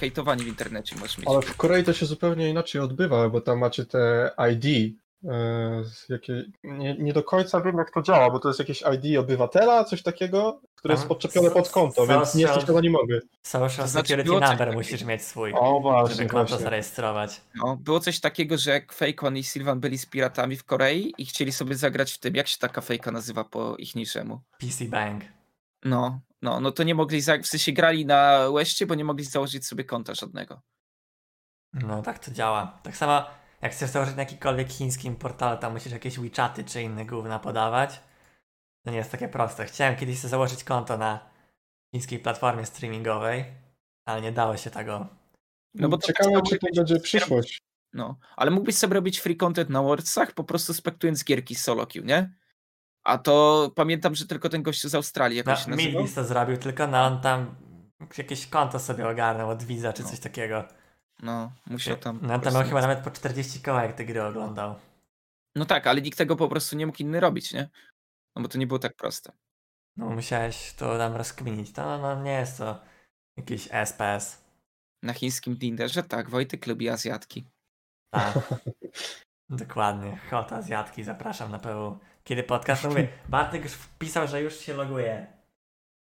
hejtowanie 0.00 0.44
w 0.44 0.48
internecie 0.48 0.96
możesz 0.96 1.18
mieć. 1.18 1.28
Ale 1.28 1.42
w 1.42 1.56
Korei 1.56 1.84
to 1.84 1.92
się 1.92 2.06
zupełnie 2.06 2.50
inaczej 2.50 2.80
odbywa, 2.80 3.28
bo 3.28 3.40
tam 3.40 3.58
macie 3.58 3.84
te 3.84 4.30
ID. 4.52 4.94
Jakie, 6.08 6.44
nie, 6.64 6.94
nie 6.98 7.12
do 7.12 7.22
końca 7.22 7.60
wiem, 7.60 7.76
jak 7.78 7.90
to 7.90 8.02
działa, 8.02 8.30
bo 8.30 8.38
to 8.38 8.48
jest 8.48 8.58
jakieś 8.60 8.82
ID 8.94 9.18
obywatela, 9.18 9.84
coś 9.84 10.02
takiego, 10.02 10.60
które 10.74 10.94
jest 10.94 11.06
podczepione 11.06 11.50
pod 11.50 11.68
konto, 11.68 11.94
so- 11.94 12.06
więc 12.06 12.34
nie 12.34 12.44
social- 12.46 12.54
jesteś 12.56 12.70
anonimowy. 12.70 13.20
Social 13.42 13.84
To 13.84 13.88
znaczy, 13.90 14.08
Security 14.08 14.28
coś 14.30 14.40
Number 14.40 14.58
takiego. 14.58 14.76
musisz 14.76 15.04
mieć 15.04 15.22
swój, 15.22 15.52
O 15.56 15.80
właśnie, 15.80 16.14
żeby 16.16 16.28
konto 16.28 16.48
właśnie. 16.48 16.64
zarejestrować. 16.64 17.40
No, 17.54 17.76
było 17.76 18.00
coś 18.00 18.20
takiego, 18.20 18.58
że 18.58 18.70
jak 18.70 18.92
Fakeon 18.92 19.36
i 19.36 19.42
Sylvan 19.42 19.80
byli 19.80 19.98
z 19.98 20.06
piratami 20.06 20.56
w 20.56 20.64
Korei 20.64 21.14
i 21.18 21.26
chcieli 21.26 21.52
sobie 21.52 21.74
zagrać 21.74 22.12
w 22.12 22.18
tym, 22.18 22.34
jak 22.36 22.48
się 22.48 22.58
taka 22.58 22.80
fejka 22.80 23.10
nazywa 23.12 23.44
po 23.44 23.76
ich 23.76 23.94
niczemu. 23.94 24.40
PC 24.58 24.84
Bank. 24.84 25.24
No, 25.84 26.20
no, 26.42 26.60
no 26.60 26.72
to 26.72 26.82
nie 26.82 26.94
mogli, 26.94 27.20
za... 27.20 27.38
w 27.38 27.46
sensie 27.46 27.72
grali 27.72 28.06
na 28.06 28.48
Łeście, 28.50 28.86
bo 28.86 28.94
nie 28.94 29.04
mogli 29.04 29.24
założyć 29.24 29.66
sobie 29.66 29.84
konta 29.84 30.14
żadnego. 30.14 30.60
No 31.72 32.02
tak 32.02 32.18
to 32.18 32.30
działa. 32.30 32.78
Tak 32.82 32.96
samo 32.96 33.24
jak 33.62 33.72
chcesz 33.72 33.90
założyć 33.90 34.16
na 34.16 34.22
jakikolwiek 34.22 34.68
chińskim 34.68 35.16
portalu, 35.16 35.58
tam 35.60 35.72
musisz 35.72 35.92
jakieś 35.92 36.18
WeChaty 36.18 36.64
czy 36.64 36.82
inne 36.82 37.06
gówna 37.06 37.38
podawać. 37.38 38.00
To 38.84 38.90
nie 38.90 38.96
jest 38.96 39.10
takie 39.10 39.28
proste. 39.28 39.64
Chciałem 39.64 39.96
kiedyś 39.96 40.18
sobie 40.18 40.30
założyć 40.30 40.64
konto 40.64 40.98
na 40.98 41.30
chińskiej 41.94 42.18
platformie 42.18 42.66
streamingowej, 42.66 43.44
ale 44.04 44.22
nie 44.22 44.32
dało 44.32 44.56
się 44.56 44.70
tego. 44.70 45.06
No 45.74 45.88
bo 45.88 45.98
Ciekawe, 45.98 46.42
czy 46.48 46.58
to 46.58 46.66
będzie 46.76 47.00
przyszłość. 47.00 47.62
No, 47.92 48.16
ale 48.36 48.50
mógłbyś 48.50 48.76
sobie 48.76 48.94
robić 48.94 49.20
free 49.20 49.36
content 49.36 49.70
na 49.70 49.82
Worldsach, 49.82 50.32
po 50.32 50.44
prostu 50.44 50.74
spektując 50.74 51.24
gierki 51.24 51.54
z 51.54 51.62
solo 51.64 51.86
queue, 51.86 52.04
nie? 52.04 52.34
A 53.04 53.18
to 53.18 53.70
pamiętam, 53.74 54.14
że 54.14 54.26
tylko 54.26 54.48
ten 54.48 54.62
gość 54.62 54.86
z 54.86 54.94
Australii 54.94 55.42
No, 55.46 55.50
jakoś 55.50 55.64
się 55.64 55.70
nazywał. 55.70 56.08
To 56.14 56.24
zrobił, 56.24 56.56
tylko 56.56 56.86
no 56.86 57.04
on 57.04 57.20
tam 57.20 57.54
jakieś 58.18 58.46
konto 58.46 58.78
sobie 58.78 59.08
ogarnął 59.08 59.50
od 59.50 59.62
Visa 59.62 59.92
czy 59.92 60.02
No. 60.02 60.08
coś 60.08 60.20
takiego. 60.20 60.64
No, 61.22 61.52
musiał 61.66 61.96
tam. 61.96 62.18
No 62.22 62.38
tam 62.38 62.54
miał 62.54 62.64
chyba 62.64 62.80
nawet 62.80 63.04
po 63.04 63.10
40 63.10 63.60
koła, 63.60 63.82
jak 63.82 63.96
te 63.96 64.04
gry 64.04 64.24
oglądał. 64.24 64.74
No 65.56 65.64
tak, 65.64 65.86
ale 65.86 66.00
nikt 66.00 66.18
tego 66.18 66.36
po 66.36 66.48
prostu 66.48 66.76
nie 66.76 66.86
mógł 66.86 66.98
inny 66.98 67.20
robić, 67.20 67.52
nie? 67.52 67.68
No 68.36 68.42
bo 68.42 68.48
to 68.48 68.58
nie 68.58 68.66
było 68.66 68.78
tak 68.78 68.96
proste. 68.96 69.32
No 69.96 70.10
musiałeś 70.10 70.72
to 70.72 70.98
tam 70.98 71.16
rozkminić. 71.16 71.72
To 71.72 71.98
no, 71.98 72.22
nie 72.22 72.32
jest 72.32 72.58
to 72.58 72.80
jakiś 73.36 73.68
SPS. 73.70 74.44
Na 75.02 75.12
chińskim 75.12 75.58
Tinderze 75.58 76.02
tak, 76.02 76.30
Wojtek 76.30 76.66
lubi 76.66 76.88
Azjatki. 76.88 77.44
Tak. 78.10 78.38
Dokładnie. 79.50 80.18
Hot 80.30 80.52
Azjatki, 80.52 81.04
zapraszam 81.04 81.50
na 81.50 81.58
PW. 81.58 81.98
Kiedy 82.24 82.42
podcast? 82.42 82.84
No 82.84 82.90
mówię, 82.90 83.08
Bartek 83.28 83.62
już 83.62 83.72
wpisał, 83.72 84.28
że 84.28 84.42
już 84.42 84.58
się 84.60 84.74
loguje. 84.74 85.26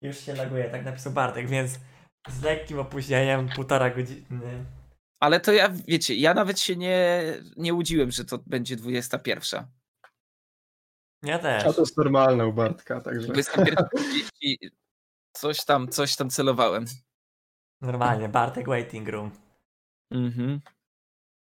Już 0.02 0.18
się 0.18 0.34
loguje, 0.34 0.70
tak 0.70 0.86
napisał 0.86 1.14
Bartek, 1.14 1.48
więc 1.48 1.80
z 2.30 2.42
lekkim 2.42 2.80
opóźnieniem, 2.80 3.50
półtora 3.50 3.90
godziny. 3.90 4.66
Ale 5.20 5.40
to 5.40 5.54
ja, 5.54 5.70
wiecie, 5.88 6.16
ja 6.16 6.34
nawet 6.34 6.60
się 6.60 6.76
nie, 6.76 7.24
nie 7.58 7.74
łudziłem, 7.74 8.12
że 8.12 8.26
to 8.26 8.38
będzie 8.38 8.76
21. 8.76 9.66
Ja 11.24 11.40
też. 11.40 11.66
A 11.66 11.74
to 11.74 11.82
jest 11.82 11.98
normalne 11.98 12.48
u 12.48 12.54
Bartka, 12.54 13.02
także. 13.02 13.28
21.30 13.28 14.70
coś 15.34 15.66
tam, 15.66 15.88
coś 15.88 16.16
tam 16.16 16.30
celowałem. 16.30 16.86
Normalnie, 17.82 18.30
Bartek 18.30 18.68
Waiting 18.68 19.10
Room. 19.10 19.32
Mhm. 20.12 20.62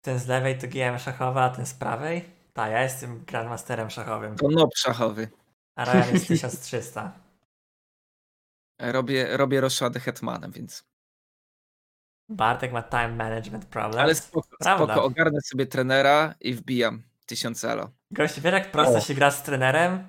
Ten 0.02 0.20
z 0.20 0.28
lewej 0.28 0.58
to 0.58 0.68
GM 0.68 1.00
szachowa, 1.00 1.44
a 1.44 1.50
ten 1.50 1.66
z 1.66 1.74
prawej? 1.74 2.26
Tak, 2.54 2.72
ja 2.72 2.84
jestem 2.84 3.26
Grandmasterem 3.26 3.90
szachowym. 3.90 4.36
To 4.36 4.48
nob 4.48 4.76
szachowy. 4.76 5.28
A 5.76 5.86
Ryan 5.86 6.14
jest 6.14 6.28
1300. 6.28 7.12
Robię, 8.80 9.38
robię 9.38 9.62
roszadę 9.62 10.00
hetmanem, 10.00 10.52
więc. 10.52 10.95
Bartek 12.30 12.72
ma 12.74 12.82
time 12.84 13.10
management 13.16 13.66
problem. 13.66 14.02
Ale 14.04 14.16
spoko, 14.16 14.48
Prawda. 14.60 14.86
spoko, 14.94 15.04
ogarnę 15.04 15.42
sobie 15.42 15.66
trenera 15.66 16.36
i 16.42 16.54
wbijam 16.54 17.04
1000 17.26 17.64
elo. 17.64 17.90
Gość, 18.12 18.40
wiesz 18.42 18.54
jak 18.54 18.72
prosto 18.72 18.98
O. 18.98 19.02
się 19.02 19.14
gra 19.14 19.32
z 19.32 19.44
trenerem? 19.44 20.08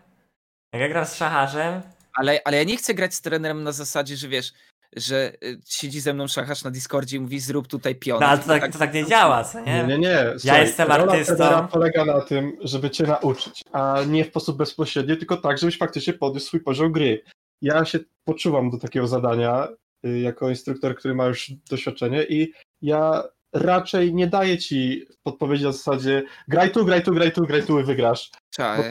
Jak 0.72 0.82
ja 0.82 0.88
gram 0.88 1.04
z 1.06 1.14
szacharzem, 1.16 1.82
Ale, 2.14 2.40
ale 2.44 2.56
ja 2.56 2.64
nie 2.64 2.76
chcę 2.76 2.94
grać 2.94 3.14
z 3.14 3.20
trenerem 3.20 3.62
na 3.62 3.72
zasadzie, 3.72 4.16
że 4.16 4.28
wiesz, 4.28 4.52
że 4.96 5.32
y, 5.44 5.60
siedzi 5.66 6.00
ze 6.00 6.14
mną 6.14 6.26
szacharz 6.28 6.64
na 6.64 6.70
Discordzie 6.70 7.16
i 7.16 7.20
mówi 7.20 7.40
zrób 7.40 7.68
tutaj 7.68 7.94
pion. 7.94 8.20
no 8.20 8.26
ale 8.26 8.38
to 8.38 8.46
tak, 8.46 8.72
to 8.72 8.78
tak 8.78 8.94
nie 8.94 9.06
działa, 9.06 9.44
co 9.44 9.60
nie? 9.60 9.74
Nie, 9.74 9.86
nie, 9.86 9.98
nie. 9.98 10.24
Słuchaj, 10.38 10.60
jestem 10.60 10.88
rola 10.88 11.12
artystą. 11.12 11.36
trenera 11.36 11.62
polega 11.62 12.04
na 12.04 12.20
tym, 12.20 12.56
żeby 12.60 12.90
cię 12.90 13.04
nauczyć, 13.04 13.62
a 13.72 13.98
nie 14.08 14.24
w 14.24 14.28
sposób 14.28 14.56
bezpośredni, 14.56 15.16
tylko 15.16 15.36
tak, 15.36 15.58
żebyś 15.58 15.78
faktycznie 15.78 16.12
podniósł 16.12 16.46
swój 16.46 16.60
poziom 16.60 16.92
gry. 16.92 17.22
Ja 17.62 17.84
się 17.84 17.98
poczuwam 18.24 18.70
do 18.70 18.78
takiego 18.78 19.06
zadania 19.06 19.68
jako 20.02 20.50
instruktor, 20.50 20.96
który 20.96 21.14
ma 21.14 21.26
już 21.26 21.52
doświadczenie 21.70 22.24
i 22.24 22.52
ja 22.82 23.24
raczej 23.52 24.14
nie 24.14 24.26
daję 24.26 24.58
ci 24.58 25.06
podpowiedzi 25.22 25.64
na 25.64 25.72
zasadzie 25.72 26.22
graj 26.48 26.70
tu, 26.70 26.84
graj 26.84 27.02
tu, 27.02 27.14
graj 27.14 27.32
tu, 27.32 27.46
graj 27.46 27.62
tu 27.62 27.80
i 27.80 27.84
wygrasz. 27.84 28.30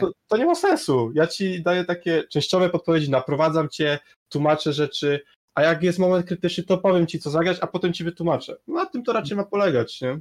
To, 0.00 0.10
to 0.28 0.36
nie 0.36 0.46
ma 0.46 0.54
sensu. 0.54 1.12
Ja 1.14 1.26
ci 1.26 1.62
daję 1.62 1.84
takie 1.84 2.24
częściowe 2.24 2.70
podpowiedzi, 2.70 3.10
naprowadzam 3.10 3.68
cię, 3.68 3.98
tłumaczę 4.28 4.72
rzeczy, 4.72 5.20
a 5.54 5.62
jak 5.62 5.82
jest 5.82 5.98
moment 5.98 6.26
krytyczny, 6.26 6.64
to 6.64 6.78
powiem 6.78 7.06
ci, 7.06 7.18
co 7.18 7.30
zagrać, 7.30 7.58
a 7.60 7.66
potem 7.66 7.92
ci 7.92 8.04
wytłumaczę. 8.04 8.56
Na 8.68 8.86
tym 8.86 9.02
to 9.02 9.12
raczej 9.12 9.36
ma 9.36 9.44
polegać, 9.44 10.00
nie? 10.00 10.20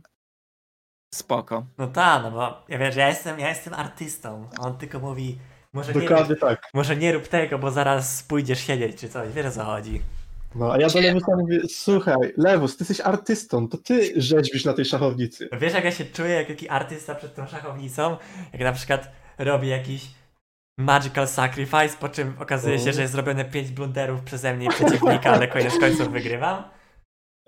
Spoko. 1.14 1.66
No 1.78 1.88
tak, 1.88 2.24
no 2.24 2.32
bo 2.32 2.64
ja 2.70 2.78
wiesz, 2.80 2.96
ja 2.96 3.08
jestem, 3.08 3.40
ja 3.40 3.50
jestem 3.50 3.74
artystą. 3.74 4.50
a 4.60 4.62
On 4.62 4.78
tylko 4.78 5.00
mówi, 5.00 5.38
może 5.74 5.94
nie, 5.94 6.08
rób, 6.08 6.40
tak. 6.40 6.70
może 6.74 6.96
nie 6.96 7.14
rób 7.14 7.28
tego, 7.28 7.60
bo 7.60 7.72
zaraz 7.72 8.24
pójdziesz 8.24 8.60
siedzieć 8.60 9.00
czy 9.00 9.10
coś. 9.10 9.34
Wiesz 9.34 9.46
o 9.46 9.52
co 9.52 9.64
chodzi. 9.64 10.02
No, 10.56 10.74
a 10.74 10.78
ja 10.78 10.88
do 10.88 11.00
Lewusa 11.00 11.36
mówię, 11.38 11.62
słuchaj, 11.70 12.34
Lewus, 12.38 12.78
ty 12.78 12.84
jesteś 12.84 13.02
artystą, 13.08 13.68
to 13.68 13.78
ty 13.78 14.22
rzeźbisz 14.22 14.66
na 14.66 14.74
tej 14.74 14.86
szachownicy. 14.86 15.50
Wiesz 15.60 15.74
jak 15.74 15.84
ja 15.84 15.92
się 15.92 16.06
czuję 16.06 16.30
jak 16.30 16.48
taki 16.48 16.70
artysta 16.70 17.16
przed 17.16 17.36
tą 17.36 17.48
szachownicą? 17.48 18.18
Jak 18.54 18.62
na 18.62 18.72
przykład 18.72 19.12
robi 19.38 19.68
jakiś 19.68 20.08
magical 20.78 21.28
sacrifice, 21.28 21.98
po 22.00 22.10
czym 22.10 22.34
okazuje 22.40 22.80
się, 22.80 22.90
O. 22.90 22.94
że 22.94 23.02
jest 23.02 23.14
zrobione 23.14 23.46
5 23.46 23.72
blunderów 23.72 24.22
przeze 24.22 24.56
mnie 24.56 24.66
i 24.66 24.70
przeciwnika, 24.70 25.32
ale 25.32 25.48
koniec 25.48 25.80
końców 25.80 26.12
wygrywam. 26.12 26.64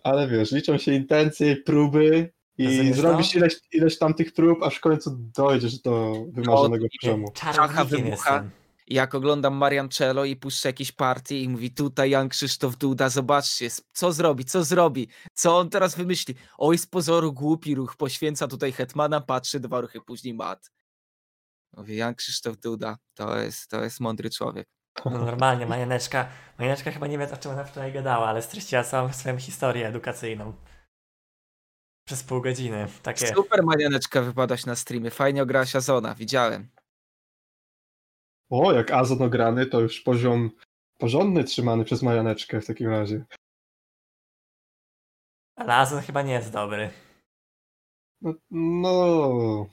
Ale 0.03 0.27
wiesz, 0.27 0.51
liczą 0.51 0.77
się 0.77 0.93
intencje, 0.93 1.55
próby 1.55 2.33
I 2.57 2.93
zrobisz 2.93 3.35
ileś, 3.35 3.55
ileś 3.71 3.97
tam 3.97 4.13
tych 4.13 4.33
prób, 4.33 4.63
aż 4.63 4.75
w 4.75 4.81
końcu 4.81 5.17
dojdziesz 5.35 5.79
do 5.79 6.13
wymarzonego 6.33 6.85
O, 6.85 6.89
poziomu. 7.01 7.31
Czarownikiem 7.33 8.11
Czacha 8.11 8.43
Jak 8.87 9.15
oglądam 9.15 9.55
Mariancello 9.55 10.25
i 10.25 10.35
puszczę 10.35 10.69
jakieś 10.69 10.91
partie 10.91 11.41
i 11.41 11.49
mówi 11.49 11.71
tutaj 11.71 12.09
Jan 12.09 12.29
Krzysztof 12.29 12.77
Duda, 12.77 13.09
zobaczcie, 13.09 13.69
co 13.93 14.11
zrobi, 14.11 14.45
co 14.45 14.63
zrobi, 14.63 15.07
co 15.33 15.57
on 15.57 15.69
teraz 15.69 15.95
wymyśli. 15.95 16.35
Oj, 16.57 16.77
z 16.77 16.85
pozoru 16.85 17.33
głupi 17.33 17.75
ruch, 17.75 17.95
poświęca 17.95 18.47
tutaj 18.47 18.71
Hetmana, 18.71 19.21
patrzy 19.21 19.59
dwa 19.59 19.81
ruchy 19.81 20.01
później 20.01 20.33
mat. 20.33 20.71
Mówię, 21.77 21.95
Jan 21.95 22.15
Krzysztof 22.15 22.57
Duda, 22.57 22.97
to 23.13 23.37
jest, 23.37 23.69
to 23.69 23.83
jest 23.83 23.99
mądry 23.99 24.29
człowiek. 24.29 24.67
No 25.05 25.11
normalnie, 25.11 25.65
Majaneczka. 25.65 26.27
Majaneczka 26.59 26.91
chyba 26.91 27.07
nie 27.07 27.17
wie, 27.17 27.31
o 27.31 27.37
czym 27.37 27.51
ona 27.51 27.63
wczoraj 27.63 27.93
gadała, 27.93 28.27
ale 28.27 28.41
streściła 28.41 28.83
całą 28.83 29.13
swoją 29.13 29.37
historię 29.37 29.87
edukacyjną. 29.87 30.53
Przez 32.07 32.23
pół 32.23 32.41
godziny. 32.41 32.87
Takie. 33.03 33.27
Super 33.27 33.63
Marianeczka 33.63 34.21
wypadać 34.21 34.65
na 34.65 34.75
streamie, 34.75 35.11
fajnie 35.11 35.43
ograłaś 35.43 35.75
Azona, 35.75 36.15
widziałem. 36.15 36.69
O, 38.49 38.73
jak 38.73 38.91
Azon 38.91 39.21
ograny, 39.21 39.65
to 39.65 39.79
już 39.79 40.01
poziom 40.01 40.51
porządny 40.97 41.43
trzymany 41.43 41.85
przez 41.85 42.03
Majaneczkę 42.03 42.61
w 42.61 42.67
takim 42.67 42.89
razie. 42.89 43.25
Ale 45.55 45.75
Azon 45.75 46.01
chyba 46.01 46.21
nie 46.21 46.33
jest 46.33 46.51
dobry. 46.51 46.89
No, 48.21 48.33
no 48.51 49.67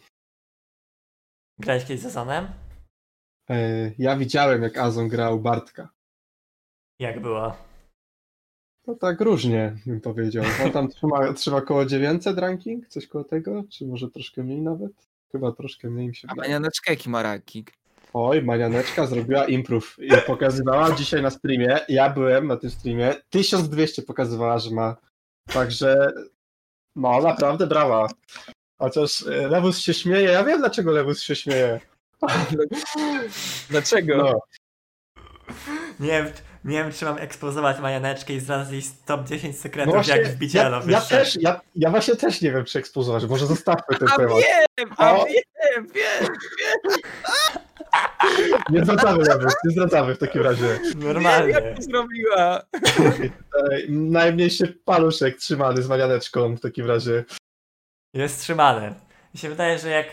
Grałeś 1.58 1.84
kiedyś 1.84 2.00
z 2.00 2.06
Azonem? 2.06 2.48
e, 3.50 3.90
ja 3.98 4.16
widziałem, 4.16 4.62
jak 4.62 4.78
Azon 4.78 5.08
grał 5.08 5.40
Bartka. 5.40 5.88
Jak 6.98 7.20
było? 7.20 7.56
No 8.86 8.94
tak 8.94 9.20
różnie, 9.20 9.76
bym 9.86 10.00
powiedział. 10.00 10.44
On 10.64 10.72
tam 10.72 10.88
trzyma, 10.88 11.32
trzyma 11.32 11.60
koło 11.60 11.84
900 11.86 12.38
ranking, 12.38 12.88
coś 12.88 13.06
koło 13.06 13.24
tego, 13.24 13.64
czy 13.70 13.86
może 13.86 14.10
troszkę 14.10 14.42
mniej 14.42 14.62
nawet? 14.62 14.92
Chyba 15.32 15.52
troszkę 15.52 15.90
mniej 15.90 16.08
mi 16.08 16.14
się 16.14 16.28
A 16.28 16.34
wydaje. 16.34 16.48
Marianeczka 16.48 16.90
jaki 16.92 17.10
ma 17.10 17.22
ranking? 17.22 17.70
Oj, 18.16 18.42
Marianeczka 18.42 19.06
zrobiła 19.06 19.44
improve 19.44 19.96
i 19.98 20.10
pokazywała 20.26 20.92
dzisiaj 20.92 21.22
na 21.22 21.30
streamie, 21.30 21.80
ja 21.88 22.10
byłem 22.10 22.46
na 22.46 22.56
tym 22.56 22.70
streamie, 22.70 23.14
1200 23.30 24.02
pokazywała, 24.02 24.58
że 24.58 24.70
ma. 24.70 24.96
Także, 25.52 26.12
no 26.96 27.20
naprawdę 27.20 27.66
brawa. 27.66 28.08
Chociaż 28.78 29.26
e, 29.26 29.48
Lewus 29.48 29.78
się 29.78 29.94
śmieje, 29.94 30.30
ja 30.30 30.44
wiem 30.44 30.58
dlaczego 30.58 30.92
Lewus 30.92 31.20
się 31.22 31.36
śmieje. 31.36 31.80
Dlaczego? 33.70 34.16
No, 34.16 34.40
Nie 36.00 36.08
wiem, 36.22 36.32
nie 36.64 36.84
wiem 36.84 36.92
czy 36.92 37.04
mam 37.04 37.18
ekspozować 37.18 37.80
Majaneczkę 37.80 38.32
i 38.32 38.40
zdradzić 38.40 38.86
top 39.06 39.28
10 39.28 39.56
no 39.56 39.62
sekretów, 39.62 39.94
właśnie, 39.94 40.16
jak 40.16 40.28
wbić 40.28 40.56
elo 40.56 40.80
ja, 40.86 40.90
ja 40.90 41.00
też, 41.00 41.36
ja, 41.40 41.60
ja 41.76 41.90
właśnie 41.90 42.16
też 42.16 42.40
nie 42.40 42.52
wiem, 42.52 42.64
czy 42.64 42.78
ekspozować, 42.78 43.24
może 43.24 43.46
zostawmy 43.46 43.98
ten 43.98 44.08
A 44.08 44.16
temat. 44.16 44.36
wiem, 44.78 44.88
a 44.96 45.16
O. 45.16 45.24
wiem, 45.24 45.86
wiem. 45.94 46.28
Nie 48.70 48.84
zdradzamy 48.84 49.24
Lewus, 49.24 49.54
nie 49.64 49.70
zdradzamy 49.70 50.14
w 50.14 50.18
takim 50.18 50.42
razie. 50.42 50.80
Normalnie. 50.96 51.52
jak 51.52 51.76
to 51.76 51.82
zrobiła. 51.82 52.62
Najmniejszy 53.88 54.78
paluszek 54.84 55.36
trzymany 55.36 55.82
z 55.82 55.88
Marianeczką 55.88 56.56
w 56.56 56.60
takim 56.60 56.86
razie. 56.86 57.24
Jest 58.14 58.40
trzymany. 58.40 58.94
Mi 59.34 59.40
się 59.40 59.48
wydaje, 59.48 59.78
że 59.78 59.88
jak, 59.90 60.06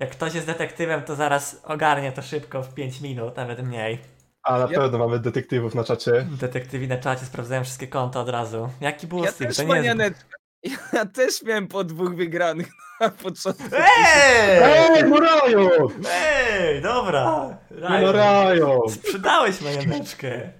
jak 0.00 0.10
ktoś 0.10 0.34
jest 0.34 0.46
detektywem, 0.46 1.02
to 1.02 1.14
zaraz 1.14 1.60
ogarnie 1.64 2.12
to 2.12 2.22
szybko 2.22 2.62
w 2.62 2.74
5 2.74 3.00
minut, 3.00 3.36
nawet 3.36 3.62
mniej. 3.66 3.98
A 4.42 4.58
na 4.58 4.68
Ja- 4.72 4.80
pewno 4.80 4.98
mamy 4.98 5.18
detektywów 5.18 5.74
na 5.74 5.84
czacie. 5.84 6.26
Detektywi 6.40 6.88
na 6.88 6.96
czacie 6.98 7.24
sprawdzają 7.26 7.64
wszystkie 7.64 7.86
konta 7.88 8.20
od 8.20 8.28
razu. 8.28 8.68
Jaki 8.80 9.06
był 9.06 9.24
Ja 9.24 9.32
też 9.32 9.56
To 9.56 9.62
nie 9.64 9.94
jest... 10.04 10.26
Ja 10.92 11.06
też 11.06 11.42
miałem 11.42 11.68
po 11.68 11.84
dwóch 11.84 12.14
wygranych 12.14 12.68
na 13.00 13.08
początku. 13.10 13.64
Ej! 13.72 14.58
Ej, 14.62 15.04
no 15.04 15.20
Rajo! 15.20 15.70
Ej, 16.10 16.82
dobra! 16.82 17.58
No 17.70 17.88
Ryan, 17.88 18.14
Rajo! 18.14 18.82
Sprzedałeś 18.88 19.60
Majaneczkę. 19.60 20.52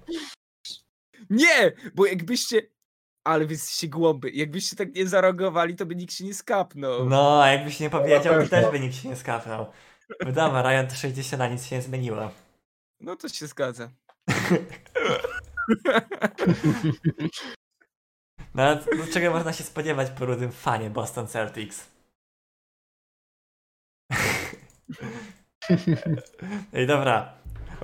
Nie, 1.31 1.73
bo 1.95 2.07
jakbyście... 2.07 2.63
Ale 3.25 3.47
wy 3.47 3.53
jesteście 3.53 3.89
głąby. 3.89 4.31
Jakbyście 4.31 4.77
tak 4.77 4.95
nie 4.95 5.09
zareagowali, 5.09 5.77
to 5.77 5.87
by 5.87 5.97
nikt 5.97 6.15
się 6.15 6.25
nie 6.25 6.35
skapnął. 6.35 7.09
No, 7.09 7.43
a 7.43 7.49
jakbyś 7.49 7.81
nie 7.81 7.91
powiedział, 7.91 8.43
to 8.43 8.49
też 8.49 8.71
by 8.71 8.81
nikt 8.81 8.97
się 8.97 9.09
nie 9.09 9.17
skapnął. 9.17 9.67
Wiadomo, 10.27 10.63
Ryan 10.63 10.87
to 10.89 10.95
60 10.95 11.39
na 11.39 11.49
nic 11.49 11.67
się 11.67 11.77
nie 11.77 11.83
zmieniło. 11.83 12.31
No 13.01 13.17
to 13.17 13.29
się 13.29 13.47
zgadza. 13.47 13.91
No, 18.55 18.63
ale 18.63 18.85
no, 18.99 19.07
czego 19.13 19.31
można 19.31 19.53
się 19.53 19.65
spodziewać 19.65 20.11
po 20.11 20.27
rudym 20.27 20.53
fanie 20.53 20.91
Boston 20.91 21.27
Celtics? 21.27 21.91
Ej, 26.73 26.87
dobra. 26.87 27.35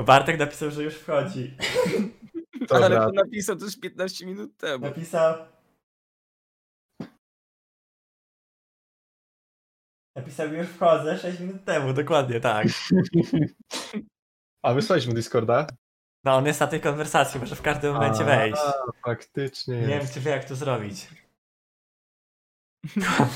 Bartek 0.07 0.39
napisał, 0.39 0.71
że 0.71 0.83
już 0.83 0.95
wchodzi. 0.95 1.57
Ale 2.71 2.91
Dobra, 2.91 3.07
to 3.07 3.13
napisał 3.13 3.57
też 3.57 3.81
15 3.81 4.27
minut 4.27 4.57
temu. 4.57 4.85
Napisał... 4.85 5.35
Napisał 10.17 10.53
już 10.53 10.69
wchodzę 10.69 11.19
6 11.19 11.41
minut 11.41 11.65
temu, 11.65 11.93
dokładnie 11.93 12.41
tak. 12.41 12.67
a 14.63 14.75
wysłaliśmy 14.75 15.15
Discorda? 15.15 15.67
No 16.25 16.37
on 16.37 16.47
jest 16.47 16.61
na 16.61 16.67
tej 16.67 16.81
konwersacji, 16.81 17.41
może 17.41 17.57
w 17.57 17.63
każdym 17.63 17.93
momencie 17.95 18.21
A, 18.23 18.25
wejść. 18.25 18.63
Faktycznie 19.05 19.75
Nie 19.81 19.87
wiem, 19.87 20.09
czy 20.15 20.21
wie 20.21 20.31
jak 20.31 20.45
to 20.45 20.55
zrobić. 20.57 21.07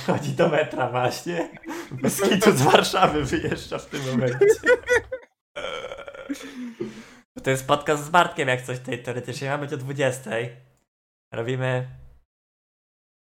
Chodzi 0.06 0.32
do 0.32 0.48
metra 0.48 0.90
właśnie. 0.90 1.50
Bez 1.92 2.20
kitu 2.22 2.52
z 2.56 2.62
Warszawy 2.62 3.24
wyjeżdża 3.24 3.78
w 3.78 3.86
tym 3.86 4.00
momencie. 4.10 4.38
To 7.44 7.50
jest 7.50 7.66
podcast 7.66 8.04
z 8.04 8.08
Bartkiem, 8.08 8.48
jak 8.48 8.62
coś 8.62 8.78
tutaj 8.78 9.02
teoretycznie 9.02 9.48
ma 9.50 9.58
być 9.58 9.72
o 9.72 9.76
20. 9.76 10.30
Robimy 11.32 11.88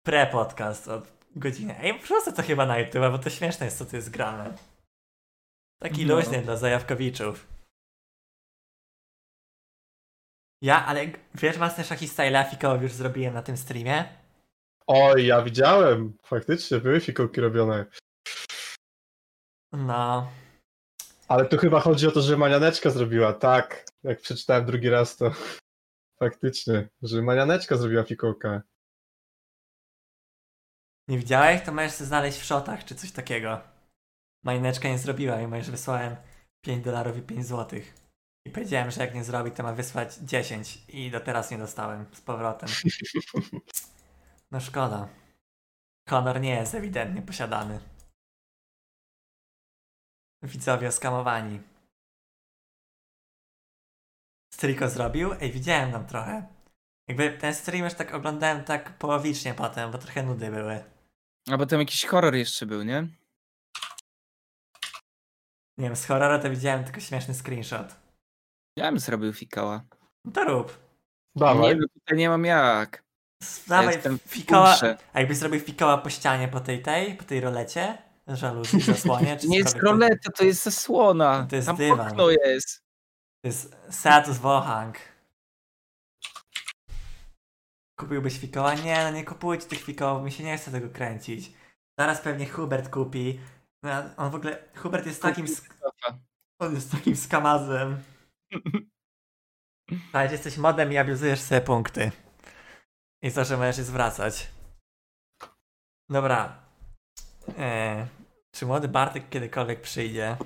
pre-podcast 0.06 0.90
od 0.92 1.12
godziny. 1.36 1.78
Ej, 1.80 1.94
proszę 1.98 2.32
to 2.32 2.42
chyba 2.42 2.66
na 2.66 2.78
YouTube, 2.78 3.02
bo 3.10 3.18
to 3.18 3.30
śmieszne 3.30 3.66
jest, 3.66 3.78
co 3.78 3.84
tu 3.84 3.96
jest 3.96 4.10
grane. 4.10 4.54
Taki 5.82 6.06
No. 6.06 6.14
luźny 6.16 6.42
dla 6.42 6.56
zajawkowiczów. 6.56 7.53
Ja, 10.64 10.86
ale 10.86 11.06
wiesz, 11.34 11.58
własne 11.58 11.84
szachy 11.84 12.08
styla 12.08 12.44
fikołów 12.44 12.82
już 12.82 12.92
zrobiłem 12.92 13.34
na 13.34 13.42
tym 13.42 13.56
streamie? 13.56 14.04
Oj, 14.86 15.26
ja 15.26 15.42
widziałem. 15.42 16.18
Faktycznie 16.26 16.78
były 16.78 17.00
fikołki 17.00 17.40
robione. 17.40 17.86
No, 19.72 20.30
Ale 21.28 21.44
tu 21.46 21.56
chyba 21.56 21.80
chodzi 21.80 22.06
o 22.06 22.10
to, 22.10 22.20
że 22.20 22.36
Manianeczka 22.36 22.90
zrobiła. 22.90 23.32
Tak, 23.32 23.86
jak 24.02 24.20
przeczytałem 24.20 24.66
drugi 24.66 24.90
raz, 24.90 25.16
to 25.16 25.30
faktycznie, 26.18 26.88
że 27.02 27.22
Manianeczka 27.22 27.76
zrobiła 27.76 28.02
fikołka. 28.02 28.62
nie 31.08 31.18
widziałeś? 31.18 31.62
To 31.62 31.72
możesz 31.72 31.92
sobie 31.92 32.08
znaleźć 32.08 32.38
w 32.38 32.44
shotach 32.44 32.84
czy 32.84 32.94
coś 32.94 33.12
takiego. 33.12 33.60
Majneczka 34.44 34.88
nie 34.88 34.98
zrobiła, 34.98 35.36
mimo 35.36 35.62
że 35.62 35.70
wysłałem 35.70 36.16
5 36.60 36.84
dolarów 36.84 37.16
i 37.16 37.22
5 37.22 37.46
złotych. 37.46 38.03
I 38.44 38.50
powiedziałem, 38.50 38.90
że 38.90 39.00
jak 39.00 39.14
nie 39.14 39.24
zrobi, 39.24 39.50
to 39.50 39.62
ma 39.62 39.72
wysłać 39.72 40.14
10 40.16 40.84
i 40.88 41.10
do 41.10 41.20
teraz 41.20 41.50
nie 41.50 41.58
dostałem 41.58 42.06
z 42.12 42.20
powrotem. 42.20 42.68
No 44.50 44.60
szkoda. 44.60 45.08
Honor 46.08 46.40
nie 46.40 46.54
jest 46.54 46.74
ewidentnie 46.74 47.22
posiadany. 47.22 47.80
Widzowie 50.42 50.88
oskamowani. 50.88 51.60
Striko 54.54 54.88
zrobił? 54.88 55.32
Ej, 55.40 55.52
widziałem 55.52 55.92
tam 55.92 56.06
trochę. 56.06 56.46
Jakby 57.08 57.38
ten 57.38 57.54
stream 57.54 57.84
już 57.84 57.94
tak 57.94 58.14
oglądałem 58.14 58.64
tak 58.64 58.98
połowicznie 58.98 59.54
potem, 59.54 59.90
bo 59.90 59.98
trochę 59.98 60.22
nudy 60.22 60.50
były. 60.50 60.84
A 61.50 61.56
bo 61.56 61.66
tam 61.66 61.80
jakiś 61.80 62.06
horror 62.06 62.34
jeszcze 62.34 62.66
był, 62.66 62.82
nie? 62.82 63.02
Nie 65.78 65.84
wiem, 65.86 65.96
z 65.96 66.06
horrora 66.06 66.38
to 66.38 66.50
widziałem 66.50 66.84
tylko 66.84 67.00
śmieszny 67.00 67.34
screenshot. 67.34 68.03
Ja 68.76 68.90
bym 68.90 68.98
zrobił 69.00 69.32
fikała. 69.32 69.84
No 70.24 70.32
to 70.32 70.44
rób. 70.44 70.78
Dawaj. 71.36 71.68
Nie, 71.68 71.74
no 71.80 71.86
tutaj 71.94 72.18
nie 72.18 72.28
mam 72.28 72.44
jak. 72.44 73.04
Dawaj 73.68 73.94
Jestem 73.94 74.18
w 74.18 74.22
pulsie. 74.46 74.96
A 75.12 75.20
jakbyś 75.20 75.36
zrobił 75.38 75.60
fikoła 75.60 75.98
po 75.98 76.10
ścianie 76.10 76.48
po 76.48 76.60
tej 76.60 76.82
tej, 76.82 77.14
po 77.16 77.24
tej 77.24 77.40
rolecie? 77.40 77.98
Żaluzji, 78.28 78.80
zasłonie, 78.80 79.36
czy 79.36 79.48
Nie 79.48 79.58
jest 79.58 79.72
cokolwiek. 79.74 80.00
roleta, 80.00 80.30
to 80.32 80.44
jest 80.44 80.64
zasłona. 80.64 81.46
To 81.50 81.56
jest 81.56 81.66
Tam 81.66 81.76
dywan. 81.76 82.08
okno 82.08 82.30
jest. 82.30 82.82
To 83.44 83.48
jest 83.48 83.76
Satus 83.90 84.38
Wohang. 84.38 84.98
Kupiłbyś 88.00 88.38
fikoła? 88.38 88.74
Nie, 88.74 89.04
no 89.04 89.10
nie 89.10 89.24
kupujcie 89.24 89.66
tych 89.66 89.82
fikołów, 89.82 90.24
mi 90.24 90.32
się 90.32 90.44
nie 90.44 90.58
chce 90.58 90.70
tego 90.70 90.88
kręcić. 90.88 91.52
Zaraz 91.98 92.20
pewnie 92.20 92.46
Hubert 92.48 92.88
kupi. 92.88 93.40
No, 93.82 93.90
on 94.16 94.30
w 94.30 94.34
ogóle, 94.34 94.58
Hubert 94.76 95.06
jest 95.06 95.22
takim, 95.22 95.46
sk- 95.46 95.74
on 96.58 96.74
jest 96.74 96.90
takim 96.90 97.16
skamazem. 97.16 97.96
Ale 100.12 100.32
jesteś 100.32 100.56
modem 100.56 100.92
i 100.92 100.96
abuzujesz 100.96 101.40
sobie 101.40 101.60
punkty. 101.60 102.10
I 103.22 103.32
to, 103.32 103.44
że 103.44 103.56
możesz 103.56 103.78
je 103.78 103.84
zwracać. 103.84 104.50
Dobra. 106.08 106.66
E, 107.58 108.06
czy 108.54 108.66
młody 108.66 108.88
Bartek 108.88 109.28
kiedykolwiek 109.28 109.80
przyjdzie? 109.80 110.36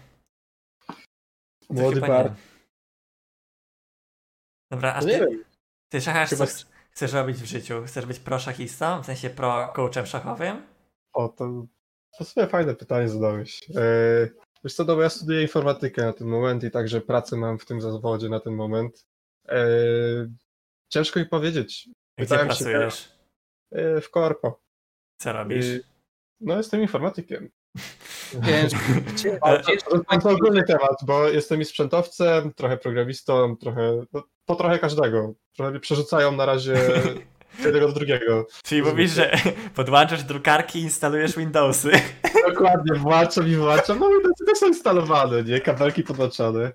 To 1.69 1.75
Młody 1.75 1.95
chyba 1.95 2.07
Bart. 2.09 2.31
nie. 2.31 2.37
Dobra, 4.71 4.95
a 4.95 5.01
No 5.01 5.07
ty, 5.07 5.45
ty 5.89 6.01
szachasz, 6.01 6.31
Chyba- 6.31 6.47
co 6.47 6.65
chcesz 6.91 7.13
robić 7.13 7.37
w 7.37 7.45
życiu? 7.45 7.83
Chcesz 7.87 8.07
być 8.07 8.19
pro 8.19 8.39
szachistą? 8.39 9.03
W 9.03 9.07
sensie 9.07 9.31
pro 9.31 9.69
coachem 9.77 10.07
szachowym? 10.07 10.67
O, 11.13 11.29
to, 11.29 11.67
to 12.19 12.25
sobie 12.25 12.47
fajne 12.47 12.75
pytanie 12.75 13.09
zadałeś. 13.09 13.71
E, 13.71 14.29
wiesz 14.65 14.75
co, 14.75 14.85
no 14.85 14.97
bo 14.97 15.03
ja 15.03 15.09
studiuję 15.09 15.43
informatykę 15.43 16.03
na 16.03 16.13
ten 16.13 16.29
moment 16.29 16.65
i 16.65 16.71
także 16.71 17.01
pracę 17.01 17.37
mam 17.37 17.59
w 17.59 17.67
tym 17.67 17.81
zawodzie 17.81 18.29
na 18.29 18.41
ten 18.41 18.55
moment. 18.55 19.07
E, 19.49 19.67
ciężko 20.89 21.21
mi 21.21 21.27
powiedzieć. 21.27 21.89
Gdzie 22.17 22.27
Pytałem 22.27 22.51
się 22.51 22.65
pracujesz? 22.65 23.13
E, 23.73 24.01
w 24.01 24.11
korpo. 24.11 24.61
Co 25.19 25.33
robisz? 25.33 25.67
E, 25.67 25.81
no 26.41 26.57
jestem 26.57 26.81
informatykiem. 26.81 27.51
Ciężko. 28.47 28.79
To, 30.23 30.31
ogólny 30.31 30.63
temat, 30.63 30.97
bo 31.07 31.29
jestem 31.29 31.61
i 31.61 31.65
sprzętowcem, 31.65 32.53
trochę 32.55 32.77
programistą, 32.77 33.57
trochę, 33.57 34.05
no, 34.13 34.23
po 34.45 34.55
trochę 34.55 34.79
każdego. 34.79 35.35
Trochę 35.57 35.71
mnie 35.71 35.81
przerzucają 35.81 36.33
na 36.33 36.47
razie 36.47 36.75
jednego 37.65 37.89
do 37.89 37.93
drugiego. 37.95 38.47
Czyli 38.63 38.83
mówisz, 38.83 39.11
że 39.11 39.31
podłączasz 39.75 40.23
drukarki 40.23 40.79
i 40.79 40.83
instalujesz 40.83 41.37
Windowsy. 41.37 41.91
Dokładnie, 42.49 42.99
włączam 42.99 43.49
i 43.49 43.57
włączam, 43.57 43.99
no 43.99 44.09
to, 44.39 44.45
to 44.47 44.57
są 44.57 44.67
instalowane, 44.69 45.43
nie? 45.43 45.61
Kabelki 45.61 46.03
podłączane. 46.03 46.73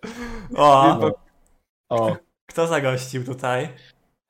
O, 0.56 0.98
No. 1.02 1.12
O, 1.90 2.18
kto 2.46 2.68
zagościł 2.68 3.24
tutaj? 3.26 3.70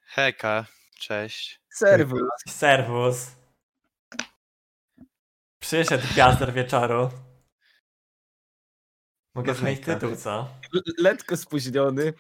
Heka, 0.06 0.66
cześć. 1.00 1.62
Serwus. 1.70 2.22
Serwus. 2.50 3.28
Przyszedł 5.60 6.04
gwiazdor 6.12 6.54
wieczoru. 6.54 7.10
Mogę 9.36 9.52
No 9.52 9.58
zmienić 9.60 9.82
tytuł, 9.86 10.16
co? 10.16 10.48
Letko 10.98 11.38
spóźniony. 11.38 12.14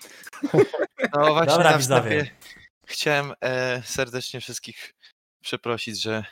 No 1.13 1.33
właśnie 1.33 1.45
Dobra, 1.53 1.77
widzowie. 1.77 2.23
wstępie 2.23 2.62
chciałem 2.85 3.33
e, 3.41 3.81
serdecznie 3.85 4.41
wszystkich 4.41 4.93
przeprosić, 5.41 6.01
że 6.01 6.23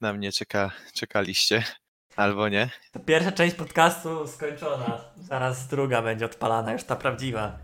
na 0.00 0.12
mnie 0.12 0.32
czeka, 0.32 0.70
czekaliście. 0.94 1.64
Albo 2.16 2.48
nie. 2.48 2.70
To 2.92 3.00
pierwsza 3.00 3.32
część 3.32 3.56
podcastu 3.56 4.26
skończona. 4.26 5.00
Zaraz 5.16 5.68
druga 5.68 6.02
będzie 6.02 6.24
odpalana, 6.24 6.72
już 6.72 6.84
ta 6.84 6.96
prawdziwa. 6.96 7.58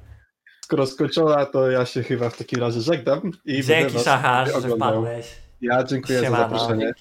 skoro 0.65 0.87
skończona, 0.87 1.47
to 1.47 1.71
ja 1.71 1.87
się 1.87 2.03
chyba 2.03 2.31
w 2.31 2.37
takim 2.37 2.61
razie 2.61 2.81
żegnam. 2.81 3.31
I 3.45 3.63
Dzięki 3.65 3.95
was 3.95 4.05
Szachasz, 4.05 4.49
że 4.63 4.69
wpadłeś. 4.69 5.27
Ja 5.61 5.85
dziękuję 5.85 6.21
Siemano. 6.21 6.37
za 6.37 6.59
zaproszenie. 6.59 6.93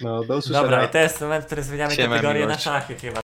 No, 0.00 0.24
do 0.24 0.36
usłyszenia. 0.36 0.62
Dobra, 0.62 0.84
i 0.84 0.88
to 0.88 0.98
jest 0.98 1.20
moment, 1.20 1.42
w 1.44 1.46
którym 1.46 1.64
zmieniamy 1.64 1.94
Siema, 1.94 2.14
kategorię 2.14 2.46
na 2.46 2.58
szachy 2.58 2.94
chyba. 2.94 3.20